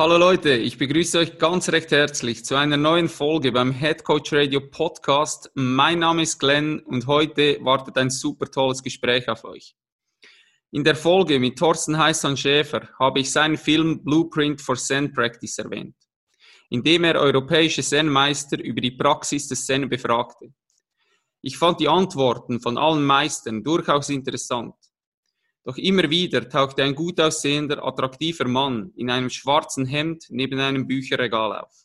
Hallo 0.00 0.16
Leute, 0.16 0.50
ich 0.50 0.78
begrüße 0.78 1.18
euch 1.18 1.38
ganz 1.38 1.70
recht 1.70 1.90
herzlich 1.90 2.44
zu 2.44 2.54
einer 2.54 2.76
neuen 2.76 3.08
Folge 3.08 3.50
beim 3.50 3.72
Head 3.72 4.04
Coach 4.04 4.32
Radio 4.32 4.60
Podcast. 4.60 5.50
Mein 5.54 5.98
Name 5.98 6.22
ist 6.22 6.38
Glenn 6.38 6.78
und 6.78 7.08
heute 7.08 7.58
wartet 7.62 7.98
ein 7.98 8.08
super 8.08 8.48
tolles 8.48 8.80
Gespräch 8.80 9.28
auf 9.28 9.42
euch. 9.42 9.74
In 10.70 10.84
der 10.84 10.94
Folge 10.94 11.40
mit 11.40 11.58
Thorsten 11.58 11.98
Heißan 11.98 12.36
Schäfer 12.36 12.88
habe 13.00 13.18
ich 13.18 13.32
seinen 13.32 13.56
Film 13.56 14.04
Blueprint 14.04 14.60
for 14.60 14.76
Zen 14.76 15.12
Practice 15.12 15.58
erwähnt, 15.58 15.96
in 16.70 16.84
dem 16.84 17.02
er 17.02 17.16
europäische 17.16 17.82
Zen-Meister 17.82 18.62
über 18.62 18.80
die 18.80 18.92
Praxis 18.92 19.48
des 19.48 19.66
Zen 19.66 19.88
befragte. 19.88 20.54
Ich 21.42 21.58
fand 21.58 21.80
die 21.80 21.88
Antworten 21.88 22.60
von 22.60 22.78
allen 22.78 23.04
Meistern 23.04 23.64
durchaus 23.64 24.10
interessant 24.10 24.76
doch 25.64 25.76
immer 25.76 26.08
wieder 26.08 26.48
tauchte 26.48 26.82
ein 26.82 26.94
gut 26.94 27.20
aussehender, 27.20 27.84
attraktiver 27.84 28.48
Mann 28.48 28.92
in 28.96 29.10
einem 29.10 29.30
schwarzen 29.30 29.86
Hemd 29.86 30.26
neben 30.30 30.58
einem 30.58 30.86
Bücherregal 30.86 31.60
auf. 31.60 31.84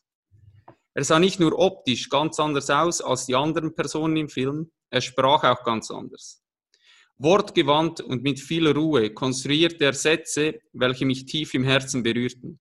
Er 0.93 1.03
sah 1.03 1.19
nicht 1.19 1.39
nur 1.39 1.57
optisch 1.57 2.09
ganz 2.09 2.39
anders 2.39 2.69
aus 2.69 3.01
als 3.01 3.25
die 3.25 3.35
anderen 3.35 3.75
Personen 3.75 4.15
im 4.17 4.29
Film, 4.29 4.71
er 4.89 5.01
sprach 5.01 5.43
auch 5.43 5.63
ganz 5.63 5.89
anders. 5.89 6.43
Wortgewandt 7.17 8.01
und 8.01 8.23
mit 8.23 8.39
viel 8.39 8.67
Ruhe 8.67 9.11
konstruierte 9.13 9.85
er 9.85 9.93
Sätze, 9.93 10.61
welche 10.73 11.05
mich 11.05 11.25
tief 11.25 11.53
im 11.53 11.63
Herzen 11.63 12.03
berührten. 12.03 12.59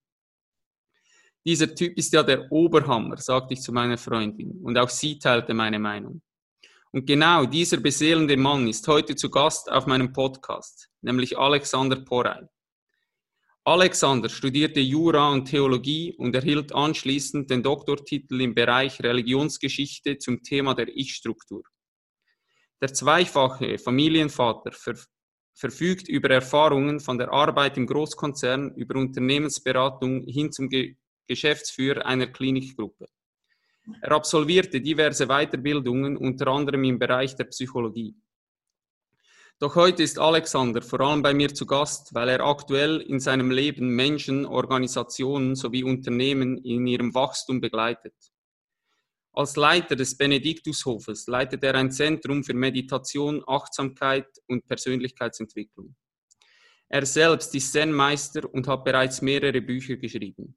Dieser 1.44 1.74
Typ 1.74 1.98
ist 1.98 2.12
ja 2.12 2.22
der 2.22 2.50
Oberhammer, 2.52 3.16
sagte 3.16 3.54
ich 3.54 3.60
zu 3.60 3.72
meiner 3.72 3.98
Freundin, 3.98 4.60
und 4.62 4.78
auch 4.78 4.88
sie 4.88 5.18
teilte 5.18 5.54
meine 5.54 5.78
Meinung. 5.78 6.22
Und 6.94 7.06
genau 7.06 7.46
dieser 7.46 7.78
beseelende 7.78 8.36
Mann 8.36 8.68
ist 8.68 8.86
heute 8.86 9.16
zu 9.16 9.30
Gast 9.30 9.70
auf 9.72 9.86
meinem 9.86 10.12
Podcast, 10.12 10.90
nämlich 11.00 11.38
Alexander 11.38 11.96
Porei. 12.04 12.46
Alexander 13.64 14.28
studierte 14.28 14.80
Jura 14.80 15.30
und 15.30 15.46
Theologie 15.46 16.14
und 16.18 16.34
erhielt 16.34 16.74
anschließend 16.74 17.48
den 17.48 17.62
Doktortitel 17.62 18.40
im 18.42 18.54
Bereich 18.54 19.00
Religionsgeschichte 19.00 20.18
zum 20.18 20.42
Thema 20.42 20.74
der 20.74 20.88
Ich-Struktur. 20.88 21.62
Der 22.82 22.92
zweifache 22.92 23.78
Familienvater 23.78 24.72
ver 24.72 24.96
verfügt 25.54 26.08
über 26.08 26.30
Erfahrungen 26.30 26.98
von 26.98 27.18
der 27.18 27.30
Arbeit 27.30 27.76
im 27.76 27.86
Großkonzern 27.86 28.74
über 28.74 28.98
Unternehmensberatung 28.98 30.24
hin 30.26 30.50
zum 30.50 30.68
Ge 30.68 30.96
Geschäftsführer 31.28 32.04
einer 32.04 32.26
Klinikgruppe. 32.26 33.06
Er 34.00 34.12
absolvierte 34.12 34.80
diverse 34.80 35.26
Weiterbildungen, 35.26 36.16
unter 36.16 36.48
anderem 36.48 36.84
im 36.84 36.98
Bereich 36.98 37.34
der 37.34 37.44
Psychologie. 37.44 38.14
Doch 39.58 39.76
heute 39.76 40.02
ist 40.02 40.18
Alexander 40.18 40.82
vor 40.82 41.00
allem 41.00 41.22
bei 41.22 41.34
mir 41.34 41.54
zu 41.54 41.66
Gast, 41.66 42.14
weil 42.14 42.28
er 42.28 42.40
aktuell 42.44 43.00
in 43.00 43.20
seinem 43.20 43.50
Leben 43.50 43.88
Menschen, 43.94 44.44
Organisationen 44.44 45.54
sowie 45.54 45.84
Unternehmen 45.84 46.58
in 46.58 46.86
ihrem 46.86 47.14
Wachstum 47.14 47.60
begleitet. 47.60 48.14
Als 49.34 49.56
Leiter 49.56 49.96
des 49.96 50.16
Benediktushofes 50.16 51.26
leitet 51.26 51.62
er 51.64 51.74
ein 51.76 51.90
Zentrum 51.90 52.44
für 52.44 52.54
Meditation, 52.54 53.42
Achtsamkeit 53.46 54.26
und 54.46 54.66
Persönlichkeitsentwicklung. 54.66 55.94
Er 56.88 57.06
selbst 57.06 57.54
ist 57.54 57.72
Zen-Meister 57.72 58.52
und 58.52 58.68
hat 58.68 58.84
bereits 58.84 59.22
mehrere 59.22 59.62
Bücher 59.62 59.96
geschrieben. 59.96 60.54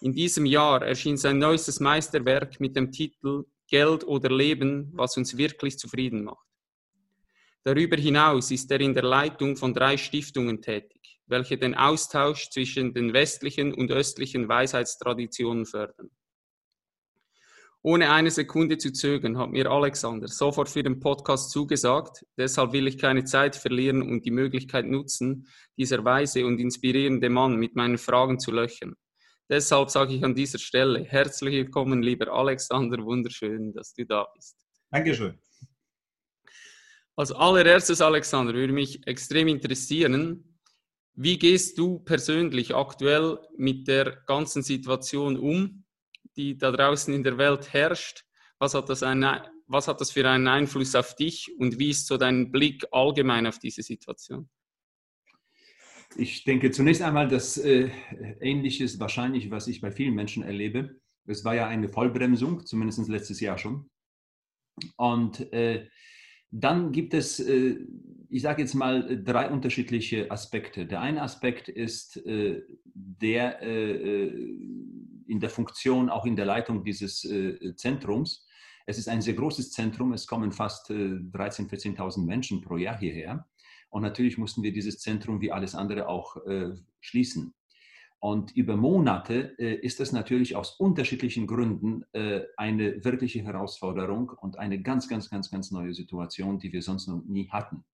In 0.00 0.12
diesem 0.12 0.46
Jahr 0.46 0.82
erschien 0.82 1.16
sein 1.16 1.38
neuestes 1.38 1.80
Meisterwerk 1.80 2.60
mit 2.60 2.76
dem 2.76 2.92
Titel 2.92 3.44
Geld 3.68 4.06
oder 4.06 4.30
Leben, 4.30 4.90
was 4.94 5.16
uns 5.16 5.36
wirklich 5.36 5.78
zufrieden 5.78 6.24
macht. 6.24 6.46
Darüber 7.64 7.96
hinaus 7.96 8.50
ist 8.50 8.70
er 8.70 8.80
in 8.80 8.94
der 8.94 9.02
Leitung 9.02 9.56
von 9.56 9.74
drei 9.74 9.96
Stiftungen 9.96 10.62
tätig, 10.62 11.20
welche 11.26 11.58
den 11.58 11.74
Austausch 11.74 12.48
zwischen 12.50 12.94
den 12.94 13.12
westlichen 13.12 13.74
und 13.74 13.90
östlichen 13.90 14.48
Weisheitstraditionen 14.48 15.66
fördern. 15.66 16.10
Ohne 17.82 18.10
eine 18.10 18.30
Sekunde 18.30 18.78
zu 18.78 18.92
zögern, 18.92 19.36
hat 19.36 19.50
mir 19.50 19.70
Alexander 19.70 20.28
sofort 20.28 20.68
für 20.68 20.82
den 20.82 20.98
Podcast 20.98 21.50
zugesagt. 21.50 22.24
Deshalb 22.36 22.72
will 22.72 22.86
ich 22.86 22.98
keine 22.98 23.24
Zeit 23.24 23.54
verlieren 23.56 24.02
und 24.02 24.24
die 24.24 24.30
Möglichkeit 24.30 24.86
nutzen, 24.86 25.46
dieser 25.76 26.04
weise 26.04 26.46
und 26.46 26.58
inspirierende 26.58 27.30
Mann 27.30 27.56
mit 27.56 27.76
meinen 27.76 27.98
Fragen 27.98 28.38
zu 28.38 28.50
löchern. 28.50 28.94
Deshalb 29.50 29.88
sage 29.88 30.14
ich 30.14 30.22
an 30.22 30.34
dieser 30.34 30.58
Stelle 30.58 31.04
herzlich 31.04 31.54
willkommen, 31.54 32.02
lieber 32.02 32.30
Alexander. 32.30 33.02
Wunderschön, 33.02 33.72
dass 33.72 33.94
du 33.94 34.04
da 34.04 34.26
bist. 34.34 34.58
Dankeschön. 34.90 35.38
Als 37.16 37.32
allererstes, 37.32 38.02
Alexander, 38.02 38.52
würde 38.52 38.74
mich 38.74 39.06
extrem 39.06 39.48
interessieren, 39.48 40.60
wie 41.14 41.38
gehst 41.38 41.78
du 41.78 41.98
persönlich 42.00 42.74
aktuell 42.74 43.38
mit 43.56 43.88
der 43.88 44.22
ganzen 44.26 44.62
Situation 44.62 45.38
um, 45.38 45.84
die 46.36 46.58
da 46.58 46.70
draußen 46.70 47.12
in 47.14 47.24
der 47.24 47.38
Welt 47.38 47.72
herrscht? 47.72 48.24
Was 48.58 48.74
hat 48.74 48.90
das, 48.90 49.02
eine, 49.02 49.50
was 49.66 49.88
hat 49.88 50.00
das 50.00 50.10
für 50.10 50.28
einen 50.28 50.46
Einfluss 50.46 50.94
auf 50.94 51.16
dich 51.16 51.50
und 51.58 51.78
wie 51.78 51.90
ist 51.90 52.06
so 52.06 52.18
dein 52.18 52.52
Blick 52.52 52.84
allgemein 52.92 53.46
auf 53.46 53.58
diese 53.58 53.82
Situation? 53.82 54.48
Ich 56.16 56.44
denke 56.44 56.70
zunächst 56.70 57.02
einmal, 57.02 57.28
dass 57.28 57.58
äh, 57.58 57.90
Ähnliches 58.40 58.98
wahrscheinlich, 58.98 59.50
was 59.50 59.68
ich 59.68 59.80
bei 59.80 59.92
vielen 59.92 60.14
Menschen 60.14 60.42
erlebe. 60.42 61.00
Es 61.26 61.44
war 61.44 61.54
ja 61.54 61.68
eine 61.68 61.88
Vollbremsung, 61.88 62.64
zumindest 62.64 63.08
letztes 63.08 63.40
Jahr 63.40 63.58
schon. 63.58 63.90
Und 64.96 65.52
äh, 65.52 65.86
dann 66.50 66.92
gibt 66.92 67.14
es, 67.14 67.40
äh, 67.40 67.76
ich 68.30 68.42
sage 68.42 68.62
jetzt 68.62 68.74
mal, 68.74 69.22
drei 69.22 69.50
unterschiedliche 69.50 70.30
Aspekte. 70.30 70.86
Der 70.86 71.00
eine 71.00 71.22
Aspekt 71.22 71.68
ist 71.68 72.16
äh, 72.26 72.62
der 72.84 73.62
äh, 73.62 74.24
äh, 74.24 74.54
in 75.26 75.40
der 75.40 75.50
Funktion, 75.50 76.08
auch 76.08 76.24
in 76.24 76.36
der 76.36 76.46
Leitung 76.46 76.82
dieses 76.82 77.20
Zentrums. 77.76 78.46
Es 78.86 78.96
ist 78.96 79.08
ein 79.10 79.20
sehr 79.20 79.34
großes 79.34 79.72
Zentrum, 79.72 80.14
es 80.14 80.26
kommen 80.26 80.52
fast 80.52 80.90
13.000, 80.90 81.68
14.000 81.68 82.24
Menschen 82.24 82.62
pro 82.62 82.78
Jahr 82.78 82.98
hierher. 82.98 83.46
Und 83.90 84.02
natürlich 84.02 84.38
mussten 84.38 84.62
wir 84.62 84.72
dieses 84.72 84.98
Zentrum 84.98 85.40
wie 85.40 85.52
alles 85.52 85.74
andere 85.74 86.08
auch 86.08 86.36
äh, 86.46 86.74
schließen. 87.00 87.54
Und 88.20 88.56
über 88.56 88.76
Monate 88.76 89.54
äh, 89.58 89.74
ist 89.74 90.00
das 90.00 90.10
natürlich 90.10 90.56
aus 90.56 90.72
unterschiedlichen 90.72 91.46
Gründen 91.46 92.04
äh, 92.12 92.42
eine 92.56 93.04
wirkliche 93.04 93.42
Herausforderung 93.42 94.30
und 94.30 94.58
eine 94.58 94.82
ganz, 94.82 95.08
ganz, 95.08 95.30
ganz, 95.30 95.50
ganz 95.50 95.70
neue 95.70 95.94
Situation, 95.94 96.58
die 96.58 96.72
wir 96.72 96.82
sonst 96.82 97.06
noch 97.06 97.22
nie 97.24 97.48
hatten. 97.48 97.84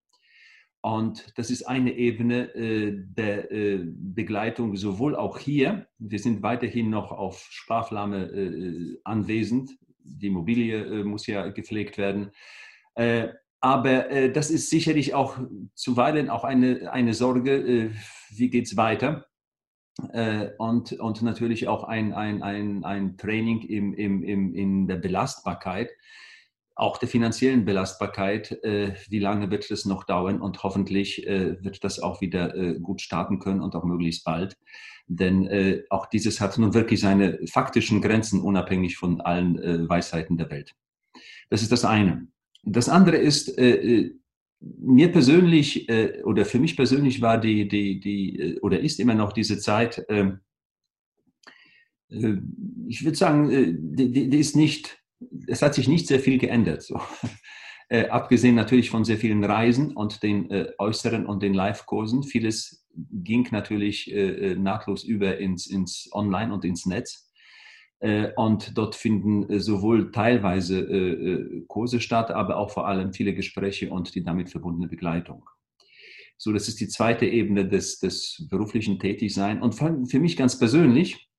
Und 0.81 1.33
das 1.37 1.51
ist 1.51 1.63
eine 1.63 1.95
Ebene 1.95 2.55
äh, 2.55 2.93
der 2.95 3.51
äh, 3.51 3.85
Begleitung, 3.87 4.77
sowohl 4.77 5.17
auch 5.17 5.39
hier, 5.39 5.87
wir 5.99 6.19
sind 6.19 6.43
weiterhin 6.43 6.91
noch 6.91 7.11
auf 7.11 7.47
Sparflamme 7.51 8.27
äh, 8.27 8.99
anwesend, 9.03 9.79
die 9.99 10.27
Immobilie 10.27 11.03
muss 11.05 11.27
ja 11.27 11.49
gepflegt 11.49 11.97
werden, 11.97 12.31
aber 13.65 14.11
äh, 14.11 14.31
das 14.31 14.51
ist 14.51 14.69
sicherlich 14.69 15.15
auch 15.15 15.39
zuweilen 15.75 16.29
auch 16.29 16.45
eine, 16.45 16.93
eine 16.93 17.15
Sorge, 17.15 17.57
äh, 17.57 17.91
wie 18.29 18.51
geht 18.51 18.67
es 18.67 18.77
weiter? 18.77 19.25
Äh, 20.13 20.51
und, 20.59 20.93
und 20.93 21.23
natürlich 21.23 21.67
auch 21.67 21.85
ein, 21.85 22.13
ein, 22.13 22.43
ein, 22.43 22.85
ein 22.85 23.17
Training 23.17 23.63
im, 23.63 23.95
im, 23.95 24.23
im, 24.23 24.55
in 24.55 24.87
der 24.87 24.97
Belastbarkeit, 24.97 25.91
auch 26.75 26.99
der 26.99 27.09
finanziellen 27.09 27.65
Belastbarkeit. 27.65 28.53
Äh, 28.65 28.97
wie 29.09 29.21
lange 29.21 29.51
wird 29.51 29.71
das 29.71 29.87
noch 29.87 30.05
dauern? 30.05 30.43
Und 30.43 30.63
hoffentlich 30.63 31.27
äh, 31.27 31.65
wird 31.65 31.85
das 31.85 32.01
auch 32.01 32.21
wieder 32.21 32.55
äh, 32.55 32.79
gut 32.79 33.01
starten 33.01 33.39
können 33.39 33.63
und 33.63 33.75
auch 33.77 33.85
möglichst 33.85 34.27
bald. 34.27 34.59
Denn 35.07 35.83
auch 35.91 36.07
dieses 36.07 36.41
hat 36.41 36.57
nun 36.57 36.73
wirklich 36.73 37.01
seine 37.01 37.39
faktischen 37.47 38.01
Grenzen, 38.01 38.41
unabhängig 38.41 38.97
von 38.97 39.21
allen 39.21 39.87
Weisheiten 39.87 40.39
der 40.39 40.49
Welt. 40.49 40.75
Das 41.51 41.61
ist 41.61 41.73
das 41.73 41.85
eine. 41.85 42.27
Das 42.65 42.89
andere 42.89 43.17
ist, 43.17 43.59
äh, 43.59 43.77
äh, 43.77 44.15
mir 44.61 45.13
persönlich 45.13 45.89
äh, 45.89 46.23
oder 46.23 46.45
für 46.45 46.59
mich 46.59 46.77
persönlich 46.77 47.21
war 47.21 47.39
die, 47.39 47.69
die, 47.69 48.01
die 48.01 48.39
äh, 48.39 48.61
oder 48.61 48.81
ist 48.81 49.01
immer 49.01 49.15
noch 49.15 49.33
diese 49.33 49.59
Zeit, 49.59 50.05
ähm, 50.09 50.41
äh, 52.11 52.37
ich 52.89 53.05
würde 53.05 53.17
sagen, 53.17 53.51
äh, 53.51 53.75
die, 53.77 54.31
die, 54.31 54.39
ist 54.39 54.57
nicht, 54.57 54.99
es 55.47 55.63
hat 55.63 55.75
sich 55.75 55.89
nicht 55.89 56.07
sehr 56.07 56.21
viel 56.21 56.39
geändert. 56.39 56.83
So. 56.83 57.01
abgesehen 58.09 58.55
natürlich 58.55 58.89
von 58.89 59.05
sehr 59.05 59.19
vielen 59.19 59.45
Reisen 59.45 59.93
und 59.93 60.23
den 60.23 60.49
äußeren 60.79 61.27
und 61.27 61.43
den 61.43 61.53
Live-Kursen. 61.53 62.23
Vieles 62.23 62.87
ging 62.95 63.47
natürlich 63.53 64.13
nahtlos 64.57 65.05
über 65.05 65.37
ins, 65.37 65.67
ins 65.67 66.09
Online 66.11 66.53
und 66.53 66.65
ins 66.65 66.87
Netz. 66.87 67.31
Äh, 68.05 68.35
und 68.37 68.77
dort 68.77 68.95
finden 68.95 69.49
äh, 69.49 69.61
sowohl 69.61 70.13
teilweise 70.13 70.79
äh, 70.79 71.63
Kurse 71.69 72.01
statt, 72.01 72.31
aber 72.31 72.59
auch 72.59 72.71
vor 72.71 72.87
allem 72.87 73.15
viele 73.15 73.33
Gespräche 73.33 73.89
und 73.91 74.15
die 74.15 74.23
damit 74.23 74.51
verbundene 74.51 74.89
Begleitung. 74.89 75.49
So, 76.37 76.53
das 76.53 76.69
ist 76.69 76.81
die 76.81 76.89
zweite 76.89 77.25
Ebene 77.25 77.67
des, 77.67 78.01
des 78.01 78.47
beruflichen 78.51 78.99
Tätigsein. 78.99 79.63
Und 79.63 79.75
für 79.75 80.21
mich 80.21 80.37
ganz 80.37 80.59
persönlich 80.59 81.31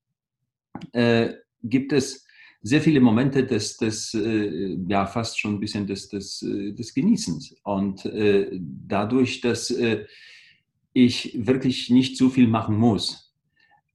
äh, 0.94 1.34
gibt 1.62 1.94
es 1.94 2.26
sehr 2.64 2.82
viele 2.82 3.00
Momente 3.00 3.46
des, 3.46 3.78
des 3.78 4.16
äh, 4.16 4.76
ja, 4.88 5.06
fast 5.06 5.40
schon 5.40 5.56
ein 5.56 5.60
bisschen 5.60 5.86
des, 5.86 6.10
des, 6.10 6.40
des 6.40 6.94
Genießens. 6.96 7.58
Und 7.64 8.06
äh, 8.06 8.50
dadurch, 8.60 9.42
dass 9.42 9.72
ich 10.94 11.46
wirklich 11.46 11.92
nicht 11.92 12.18
so 12.18 12.30
viel 12.30 12.48
machen 12.48 12.76
muss, 12.76 13.25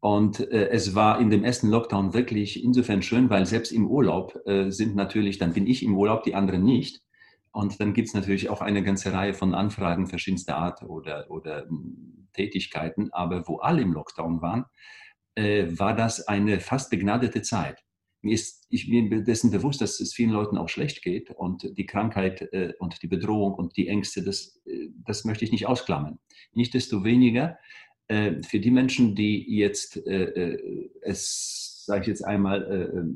und 0.01 0.41
äh, 0.41 0.71
es 0.71 0.95
war 0.95 1.21
in 1.21 1.29
dem 1.31 1.45
ersten 1.45 1.69
Lockdown 1.69 2.15
wirklich 2.15 2.65
insofern 2.65 3.03
schön, 3.03 3.29
weil 3.29 3.45
selbst 3.45 3.71
im 3.71 3.87
Urlaub 3.87 4.35
äh, 4.47 4.71
sind 4.71 4.97
natürlich, 4.97 5.39
dann 5.39 5.53
bin 5.53 5.67
ich 5.67 5.83
im 5.83 5.97
Urlaub, 5.97 6.23
die 6.25 6.35
anderen 6.35 6.65
nicht. 6.65 7.03
Und 7.53 7.81
dann 7.81 7.93
gibt 7.93 8.09
es 8.09 8.15
natürlich 8.15 8.49
auch 8.49 8.63
eine 8.63 8.83
ganze 8.83 9.13
Reihe 9.13 9.35
von 9.35 9.55
Anfragen 9.55 10.07
verschiedenster 10.07 10.57
Art 10.57 10.83
oder, 10.83 11.31
oder 11.31 11.67
hm, 11.69 12.29
Tätigkeiten. 12.33 13.13
Aber 13.13 13.47
wo 13.47 13.59
alle 13.59 13.83
im 13.83 13.93
Lockdown 13.93 14.41
waren, 14.41 14.65
äh, 15.35 15.67
war 15.79 15.95
das 15.95 16.27
eine 16.27 16.61
fast 16.61 16.91
begnadete 16.91 17.43
Zeit. 17.43 17.85
Mir 18.23 18.35
ist, 18.35 18.67
ich 18.71 18.89
bin 18.89 19.25
dessen 19.25 19.51
bewusst, 19.51 19.81
dass 19.81 20.01
es 20.01 20.15
vielen 20.15 20.31
Leuten 20.31 20.59
auch 20.59 20.69
schlecht 20.69 21.03
geht 21.03 21.31
und 21.31 21.77
die 21.77 21.87
Krankheit 21.87 22.43
äh, 22.53 22.73
und 22.79 23.03
die 23.03 23.09
Bedrohung 23.09 23.55
und 23.55 23.77
die 23.77 23.89
Ängste, 23.89 24.23
das, 24.23 24.61
äh, 24.65 24.89
das 25.05 25.25
möchte 25.25 25.45
ich 25.45 25.53
nicht 25.53 25.67
ausklammern. 25.67 26.19
Nichtsdestoweniger 26.53 27.59
äh, 28.11 28.43
für 28.43 28.59
die 28.59 28.73
Menschen, 28.73 29.15
die 29.15 29.57
jetzt 29.57 30.05
äh, 30.05 30.25
äh, 30.25 30.91
es, 31.01 31.85
sage 31.87 32.01
ich 32.01 32.07
jetzt 32.09 32.25
einmal, 32.25 33.09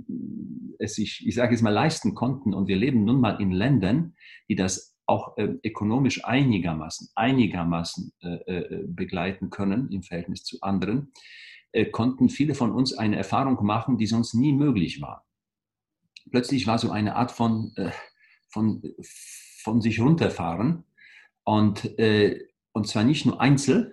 es 0.79 0.95
sich, 0.95 1.27
ich 1.27 1.35
sage 1.35 1.53
jetzt 1.53 1.63
mal, 1.63 1.71
leisten 1.71 2.15
konnten 2.15 2.55
und 2.55 2.69
wir 2.69 2.77
leben 2.77 3.05
nun 3.05 3.21
mal 3.21 3.41
in 3.41 3.51
Ländern, 3.51 4.15
die 4.49 4.55
das 4.55 4.97
auch 5.07 5.37
ökonomisch 5.37 6.25
einigermaßen, 6.25 7.09
einigermaßen 7.15 8.13
begleiten 8.87 9.51
können 9.51 9.93
im 9.93 10.03
Verhältnis 10.03 10.43
zu 10.43 10.61
anderen, 10.63 11.13
konnten 11.93 12.31
viele 12.31 12.55
von 12.55 12.73
uns 12.73 12.95
eine 12.95 13.17
Erfahrung 13.17 13.65
machen, 13.65 13.97
die 13.97 14.07
sonst 14.07 14.35
nie 14.35 14.53
möglich 14.53 15.01
war. 15.01 15.25
Plötzlich 16.31 16.67
war 16.67 16.79
so 16.79 16.91
eine 16.91 17.15
Art 17.15 17.31
von, 17.31 17.75
von, 18.49 18.83
von 19.63 19.81
sich 19.83 20.01
runterfahren 20.01 20.85
und, 21.45 21.95
und 22.73 22.89
zwar 22.89 23.05
nicht 23.05 23.25
nur 23.27 23.41
einzeln, 23.41 23.93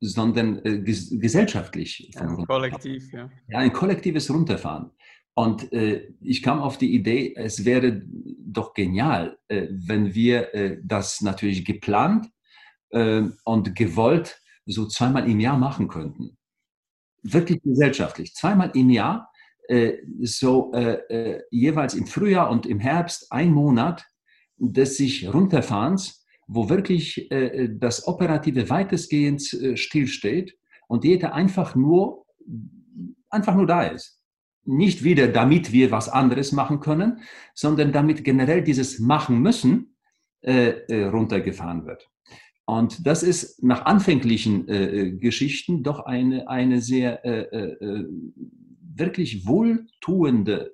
sondern 0.00 0.64
äh, 0.64 0.80
ges 0.80 1.10
gesellschaftlich. 1.10 2.10
Ja, 2.14 2.26
kollektiv, 2.46 3.12
ja. 3.12 3.30
Ja, 3.48 3.58
ein 3.58 3.72
kollektives 3.72 4.30
Runterfahren. 4.30 4.90
Und 5.34 5.72
äh, 5.72 6.12
ich 6.20 6.42
kam 6.42 6.60
auf 6.60 6.78
die 6.78 6.94
Idee, 6.94 7.34
es 7.36 7.64
wäre 7.64 8.02
doch 8.04 8.74
genial, 8.74 9.38
äh, 9.48 9.68
wenn 9.70 10.14
wir 10.14 10.52
äh, 10.54 10.78
das 10.82 11.20
natürlich 11.20 11.64
geplant 11.64 12.28
äh, 12.90 13.22
und 13.44 13.76
gewollt 13.76 14.40
so 14.66 14.86
zweimal 14.86 15.30
im 15.30 15.38
Jahr 15.38 15.56
machen 15.56 15.86
könnten. 15.88 16.36
Wirklich 17.22 17.62
gesellschaftlich. 17.62 18.34
Zweimal 18.34 18.72
im 18.74 18.90
Jahr, 18.90 19.30
äh, 19.68 19.98
so 20.22 20.72
jeweils 21.50 21.94
im 21.94 22.06
Frühjahr 22.06 22.50
und 22.50 22.66
im 22.66 22.80
Herbst 22.80 23.30
ein 23.30 23.52
Monat 23.52 24.04
des 24.56 24.96
sich 24.96 25.32
Runterfahrens 25.32 26.26
wo 26.48 26.70
wirklich 26.70 27.30
äh, 27.30 27.68
das 27.70 28.08
Operative 28.08 28.70
weitestgehend 28.70 29.52
äh, 29.52 29.76
stillsteht 29.76 30.56
und 30.88 31.04
jeder 31.04 31.34
einfach 31.34 31.76
nur, 31.76 32.26
einfach 33.28 33.54
nur 33.54 33.66
da 33.66 33.82
ist. 33.82 34.18
Nicht 34.64 35.04
wieder, 35.04 35.28
damit 35.28 35.72
wir 35.72 35.90
was 35.90 36.08
anderes 36.08 36.52
machen 36.52 36.80
können, 36.80 37.20
sondern 37.54 37.92
damit 37.92 38.24
generell 38.24 38.62
dieses 38.62 38.98
Machen 38.98 39.40
müssen 39.40 39.94
äh, 40.40 40.70
äh 40.88 41.04
runtergefahren 41.04 41.86
wird. 41.86 42.08
Und 42.64 43.06
das 43.06 43.22
ist 43.22 43.62
nach 43.62 43.84
anfänglichen 43.84 44.68
äh, 44.68 44.84
äh, 44.84 45.12
Geschichten 45.12 45.82
doch 45.82 46.00
eine, 46.00 46.48
eine 46.48 46.80
sehr 46.80 47.22
wirklich 48.94 49.46
wohltuende 49.46 50.72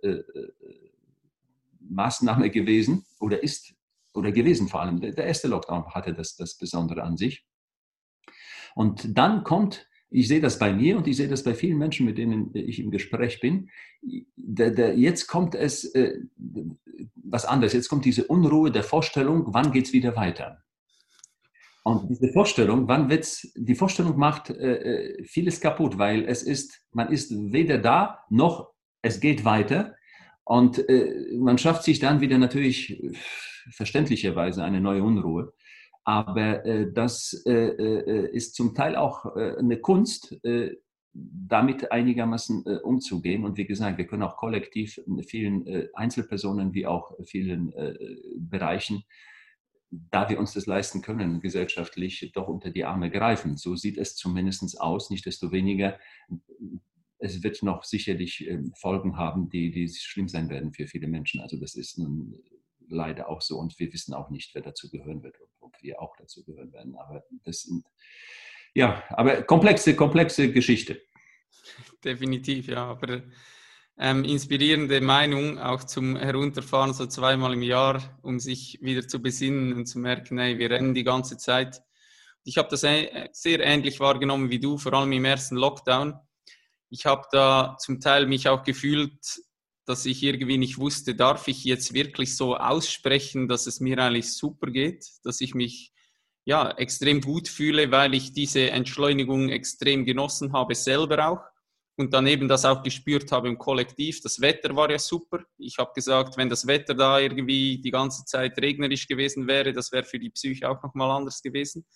Maßnahme 1.80 2.50
gewesen 2.50 3.04
oder 3.20 3.42
ist 3.42 3.73
oder 4.14 4.32
gewesen 4.32 4.68
vor 4.68 4.80
allem. 4.80 5.00
Der 5.00 5.26
erste 5.26 5.48
Lockdown 5.48 5.86
hatte 5.94 6.14
das, 6.14 6.36
das 6.36 6.56
Besondere 6.56 7.02
an 7.02 7.16
sich. 7.16 7.44
Und 8.74 9.16
dann 9.16 9.44
kommt, 9.44 9.88
ich 10.10 10.28
sehe 10.28 10.40
das 10.40 10.58
bei 10.58 10.72
mir 10.72 10.96
und 10.96 11.06
ich 11.06 11.16
sehe 11.16 11.28
das 11.28 11.42
bei 11.42 11.54
vielen 11.54 11.78
Menschen, 11.78 12.06
mit 12.06 12.18
denen 12.18 12.50
ich 12.54 12.78
im 12.78 12.90
Gespräch 12.90 13.40
bin, 13.40 13.70
der, 14.36 14.70
der, 14.70 14.96
jetzt 14.96 15.26
kommt 15.26 15.54
es 15.54 15.84
äh, 15.94 16.18
was 17.16 17.44
anderes. 17.44 17.72
Jetzt 17.72 17.88
kommt 17.88 18.04
diese 18.04 18.24
Unruhe 18.24 18.70
der 18.70 18.84
Vorstellung, 18.84 19.46
wann 19.48 19.72
geht 19.72 19.86
es 19.86 19.92
wieder 19.92 20.16
weiter? 20.16 20.62
Und 21.82 22.08
diese 22.08 22.32
Vorstellung, 22.32 22.88
wann 22.88 23.10
wird's, 23.10 23.52
die 23.54 23.74
Vorstellung 23.74 24.16
macht 24.16 24.48
äh, 24.48 25.18
äh, 25.18 25.24
vieles 25.24 25.60
kaputt, 25.60 25.98
weil 25.98 26.24
es 26.24 26.42
ist, 26.42 26.80
man 26.92 27.12
ist 27.12 27.30
weder 27.52 27.78
da, 27.78 28.20
noch 28.30 28.72
es 29.02 29.20
geht 29.20 29.44
weiter. 29.44 29.94
Und 30.44 30.88
äh, 30.88 31.36
man 31.36 31.58
schafft 31.58 31.84
sich 31.84 31.98
dann 31.98 32.20
wieder 32.20 32.38
natürlich 32.38 33.02
verständlicherweise 33.70 34.64
eine 34.64 34.80
neue 34.80 35.02
Unruhe. 35.02 35.52
Aber 36.04 36.64
äh, 36.66 36.92
das 36.92 37.42
äh, 37.46 37.52
äh, 37.52 38.30
ist 38.30 38.54
zum 38.54 38.74
Teil 38.74 38.94
auch 38.94 39.36
äh, 39.36 39.56
eine 39.58 39.78
Kunst, 39.78 40.38
äh, 40.44 40.76
damit 41.12 41.92
einigermaßen 41.92 42.64
äh, 42.66 42.76
umzugehen. 42.82 43.44
Und 43.44 43.56
wie 43.56 43.66
gesagt, 43.66 43.98
wir 43.98 44.06
können 44.06 44.22
auch 44.22 44.36
kollektiv 44.36 45.00
vielen 45.26 45.64
Einzelpersonen 45.94 46.74
wie 46.74 46.86
auch 46.86 47.12
vielen 47.24 47.72
Bereichen, 48.36 49.04
da 49.90 50.28
wir 50.28 50.40
uns 50.40 50.52
das 50.54 50.66
leisten 50.66 51.02
können, 51.02 51.40
gesellschaftlich 51.40 52.32
doch 52.34 52.48
unter 52.48 52.70
die 52.70 52.84
Arme 52.84 53.10
greifen. 53.10 53.56
So 53.56 53.76
sieht 53.76 53.96
es 53.96 54.16
zumindest 54.16 54.80
aus. 54.80 55.08
Nichtsdestoweniger 55.10 55.98
es 57.18 57.42
wird 57.44 57.62
noch 57.62 57.84
sicherlich 57.84 58.50
Folgen 58.76 59.16
haben, 59.16 59.48
die, 59.48 59.70
die 59.70 59.88
schlimm 59.88 60.28
sein 60.28 60.50
werden 60.50 60.72
für 60.72 60.88
viele 60.88 61.06
Menschen. 61.06 61.40
Also 61.40 61.56
das 61.58 61.76
ist 61.76 61.96
nun 61.96 62.42
leider 62.94 63.28
auch 63.28 63.42
so 63.42 63.58
und 63.58 63.78
wir 63.78 63.92
wissen 63.92 64.14
auch 64.14 64.30
nicht, 64.30 64.54
wer 64.54 64.62
dazu 64.62 64.90
gehören 64.90 65.22
wird 65.22 65.38
und 65.40 65.50
ob 65.60 65.74
wir 65.82 66.00
auch 66.00 66.16
dazu 66.16 66.44
gehören 66.44 66.72
werden. 66.72 66.96
Aber 66.96 67.24
das 67.44 67.62
sind, 67.62 67.86
ja, 68.74 69.02
aber 69.10 69.42
komplexe, 69.42 69.94
komplexe 69.94 70.50
Geschichte. 70.52 71.00
Definitiv, 72.04 72.68
ja, 72.68 72.86
aber 72.86 73.22
ähm, 73.98 74.24
inspirierende 74.24 75.00
Meinung 75.00 75.58
auch 75.58 75.84
zum 75.84 76.16
Herunterfahren 76.16 76.92
so 76.92 77.06
zweimal 77.06 77.52
im 77.52 77.62
Jahr, 77.62 78.18
um 78.22 78.40
sich 78.40 78.78
wieder 78.82 79.06
zu 79.06 79.22
besinnen 79.22 79.72
und 79.74 79.86
zu 79.86 79.98
merken, 79.98 80.38
hey, 80.38 80.58
wir 80.58 80.70
rennen 80.70 80.94
die 80.94 81.04
ganze 81.04 81.36
Zeit. 81.36 81.80
Ich 82.42 82.58
habe 82.58 82.68
das 82.68 82.80
sehr 82.80 83.60
ähnlich 83.60 84.00
wahrgenommen 84.00 84.50
wie 84.50 84.58
du, 84.58 84.76
vor 84.78 84.92
allem 84.94 85.12
im 85.12 85.24
ersten 85.24 85.56
Lockdown. 85.56 86.18
Ich 86.90 87.06
habe 87.06 87.26
da 87.30 87.76
zum 87.78 88.00
Teil 88.00 88.26
mich 88.26 88.48
auch 88.48 88.64
gefühlt 88.64 89.16
dass 89.86 90.06
ich 90.06 90.22
irgendwie 90.22 90.58
nicht 90.58 90.78
wusste, 90.78 91.14
darf 91.14 91.48
ich 91.48 91.64
jetzt 91.64 91.92
wirklich 91.92 92.36
so 92.36 92.56
aussprechen, 92.56 93.48
dass 93.48 93.66
es 93.66 93.80
mir 93.80 93.98
eigentlich 93.98 94.32
super 94.32 94.70
geht, 94.70 95.06
dass 95.24 95.40
ich 95.40 95.54
mich 95.54 95.92
ja 96.44 96.70
extrem 96.70 97.20
gut 97.20 97.48
fühle, 97.48 97.90
weil 97.90 98.14
ich 98.14 98.32
diese 98.32 98.70
Entschleunigung 98.70 99.50
extrem 99.50 100.04
genossen 100.04 100.52
habe, 100.52 100.74
selber 100.74 101.28
auch. 101.28 101.40
Und 101.96 102.12
daneben 102.12 102.48
das 102.48 102.64
auch 102.64 102.82
gespürt 102.82 103.30
habe 103.30 103.48
im 103.48 103.56
Kollektiv. 103.56 104.20
Das 104.20 104.40
Wetter 104.40 104.74
war 104.74 104.90
ja 104.90 104.98
super. 104.98 105.44
Ich 105.58 105.78
habe 105.78 105.92
gesagt, 105.94 106.36
wenn 106.36 106.48
das 106.48 106.66
Wetter 106.66 106.92
da 106.94 107.20
irgendwie 107.20 107.80
die 107.80 107.92
ganze 107.92 108.24
Zeit 108.24 108.58
regnerisch 108.58 109.06
gewesen 109.06 109.46
wäre, 109.46 109.72
das 109.72 109.92
wäre 109.92 110.02
für 110.04 110.18
die 110.18 110.30
Psyche 110.30 110.68
auch 110.68 110.82
nochmal 110.82 111.10
anders 111.10 111.40
gewesen. 111.40 111.86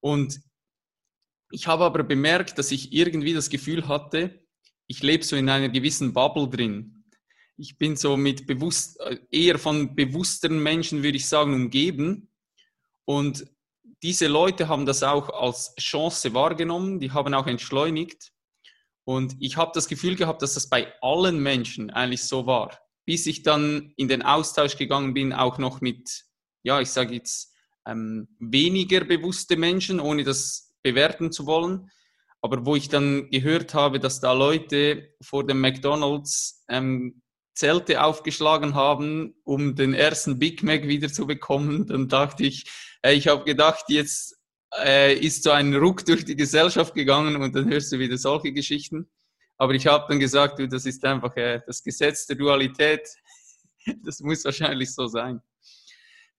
Und 0.00 0.40
ich 1.50 1.66
habe 1.66 1.84
aber 1.84 2.02
bemerkt, 2.02 2.58
dass 2.58 2.72
ich 2.72 2.92
irgendwie 2.92 3.34
das 3.34 3.50
Gefühl 3.50 3.86
hatte, 3.88 4.43
ich 4.86 5.02
lebe 5.02 5.24
so 5.24 5.36
in 5.36 5.48
einer 5.48 5.68
gewissen 5.68 6.12
Bubble 6.12 6.48
drin. 6.48 7.04
Ich 7.56 7.78
bin 7.78 7.96
so 7.96 8.16
mit 8.16 8.46
bewusst, 8.46 9.00
äh, 9.00 9.18
eher 9.30 9.58
von 9.58 9.94
bewussteren 9.94 10.62
Menschen, 10.62 11.02
würde 11.02 11.16
ich 11.16 11.26
sagen, 11.26 11.54
umgeben. 11.54 12.30
Und 13.04 13.46
diese 14.02 14.26
Leute 14.26 14.68
haben 14.68 14.86
das 14.86 15.02
auch 15.02 15.30
als 15.30 15.74
Chance 15.76 16.34
wahrgenommen, 16.34 17.00
die 17.00 17.12
haben 17.12 17.32
auch 17.34 17.46
entschleunigt. 17.46 18.32
Und 19.04 19.36
ich 19.38 19.56
habe 19.56 19.72
das 19.74 19.88
Gefühl 19.88 20.16
gehabt, 20.16 20.42
dass 20.42 20.54
das 20.54 20.68
bei 20.68 20.92
allen 21.00 21.42
Menschen 21.42 21.90
eigentlich 21.90 22.24
so 22.24 22.46
war. 22.46 22.78
Bis 23.06 23.26
ich 23.26 23.42
dann 23.42 23.92
in 23.96 24.08
den 24.08 24.22
Austausch 24.22 24.76
gegangen 24.76 25.14
bin, 25.14 25.32
auch 25.32 25.58
noch 25.58 25.80
mit, 25.80 26.24
ja, 26.62 26.80
ich 26.80 26.90
sage 26.90 27.14
jetzt, 27.14 27.52
ähm, 27.86 28.28
weniger 28.38 29.04
bewusste 29.04 29.56
Menschen, 29.56 30.00
ohne 30.00 30.24
das 30.24 30.74
bewerten 30.82 31.30
zu 31.30 31.46
wollen 31.46 31.90
aber 32.44 32.66
wo 32.66 32.76
ich 32.76 32.90
dann 32.90 33.30
gehört 33.30 33.72
habe, 33.72 33.98
dass 33.98 34.20
da 34.20 34.34
Leute 34.34 35.14
vor 35.22 35.46
dem 35.46 35.62
McDonald's 35.62 36.62
ähm, 36.68 37.22
Zelte 37.54 38.04
aufgeschlagen 38.04 38.74
haben, 38.74 39.34
um 39.44 39.74
den 39.76 39.94
ersten 39.94 40.38
Big 40.38 40.62
Mac 40.62 40.82
wieder 40.86 41.08
zu 41.08 41.26
bekommen, 41.26 41.86
dann 41.86 42.06
dachte 42.06 42.44
ich, 42.44 42.70
äh, 43.00 43.14
ich 43.14 43.28
habe 43.28 43.44
gedacht, 43.44 43.86
jetzt 43.88 44.36
äh, 44.84 45.14
ist 45.14 45.42
so 45.42 45.52
ein 45.52 45.74
Ruck 45.74 46.04
durch 46.04 46.26
die 46.26 46.36
Gesellschaft 46.36 46.92
gegangen 46.92 47.36
und 47.36 47.56
dann 47.56 47.66
hörst 47.66 47.90
du 47.92 47.98
wieder 47.98 48.18
solche 48.18 48.52
Geschichten. 48.52 49.08
Aber 49.56 49.72
ich 49.72 49.86
habe 49.86 50.04
dann 50.10 50.20
gesagt, 50.20 50.58
du, 50.58 50.68
das 50.68 50.84
ist 50.84 51.02
einfach 51.02 51.34
äh, 51.38 51.62
das 51.66 51.82
Gesetz 51.82 52.26
der 52.26 52.36
Dualität. 52.36 53.08
Das 54.04 54.20
muss 54.20 54.44
wahrscheinlich 54.44 54.94
so 54.94 55.06
sein. 55.06 55.40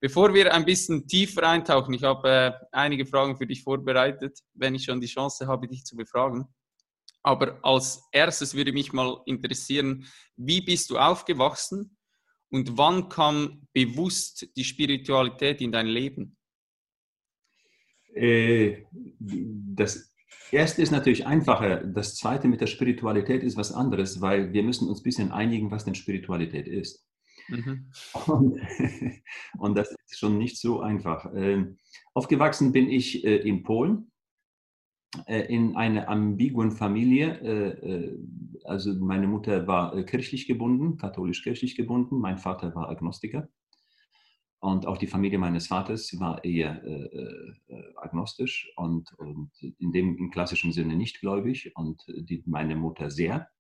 Bevor 0.06 0.32
wir 0.36 0.54
ein 0.54 0.66
bisschen 0.66 1.08
tiefer 1.08 1.50
eintauchen, 1.50 1.92
ich 1.96 2.04
habe 2.04 2.30
äh, 2.30 2.52
einige 2.72 3.08
Fragen 3.08 3.36
für 3.36 3.48
dich 3.48 3.64
vorbereitet, 3.64 4.38
wenn 4.54 4.76
ich 4.76 4.84
schon 4.84 5.02
die 5.02 5.08
Chance 5.08 5.48
habe, 5.48 5.68
dich 5.68 5.84
zu 5.84 5.96
befragen. 5.96 6.46
Aber 7.24 7.58
als 7.64 8.04
erstes 8.12 8.54
würde 8.54 8.72
mich 8.72 8.94
mal 8.94 9.24
interessieren, 9.26 10.06
wie 10.38 10.62
bist 10.62 10.92
du 10.92 11.00
aufgewachsen 11.00 11.98
und 12.52 12.78
wann 12.78 13.10
kam 13.10 13.68
bewusst 13.74 14.48
die 14.56 14.64
Spiritualität 14.64 15.60
in 15.60 15.72
dein 15.72 15.88
Leben? 15.88 16.38
Äh, 18.14 18.84
das 19.18 20.14
erste 20.52 20.84
ist 20.84 20.92
natürlich 20.92 21.26
einfacher. 21.26 21.78
Das 21.78 22.14
zweite 22.14 22.48
mit 22.48 22.62
der 22.62 22.68
Spiritualität 22.68 23.42
ist 23.42 23.58
was 23.58 23.72
anderes, 23.72 24.22
weil 24.22 24.54
wir 24.54 24.62
müssen 24.62 24.88
uns 24.88 25.00
ein 25.00 25.04
bisschen 25.04 25.32
einigen, 25.32 25.72
was 25.72 25.84
denn 25.84 25.96
Spiritualität 25.96 26.68
ist. 26.68 27.08
Mhm. 27.48 27.92
Und, 28.28 28.60
und, 29.58 29.78
das 29.78 29.92
ist 29.92 30.20
schon 30.20 30.38
nicht 30.38 30.60
so 30.60 30.82
einfach. 30.82 31.32
Ähm, 31.36 31.78
aufgewachsen 32.14 32.72
bin 32.72 32.90
ich 32.90 33.24
äh, 33.24 33.38
in 33.38 33.64
Polen 33.64 34.12
äh, 35.28 35.42
in 35.54 35.76
einer 35.76 36.10
ambiguen 36.10 36.72
Familie. 36.72 38.18
Also 38.64 38.94
meine 38.96 39.28
Mutter 39.28 39.68
war 39.68 40.02
kirchlich 40.04 40.48
gebunden, 40.48 40.98
katholisch-kirchlich 40.98 41.76
gebunden, 41.76 42.18
mein 42.20 42.38
Vater 42.38 42.74
war 42.74 42.90
Agnostiker. 42.90 43.48
Und 44.66 44.88
auch 44.88 44.98
die 44.98 45.06
Familie 45.06 45.38
meines 45.38 45.68
Vaters 45.68 46.20
war 46.20 46.44
eher 46.44 46.84
äh, 46.84 47.54
äh, 47.68 47.94
agnostisch 47.98 48.72
und, 48.78 49.14
und, 49.20 49.52
in 49.78 49.92
dem 49.92 50.18
im 50.18 50.32
klassischen 50.32 50.72
Sinne 50.72 50.96
nicht 50.96 51.20
gläubig 51.20 51.72
und 51.76 52.04
die, 52.08 52.42
meine 52.48 52.76
Mutter 52.76 53.12
sehr, 53.12 53.42
äh, 53.42 53.55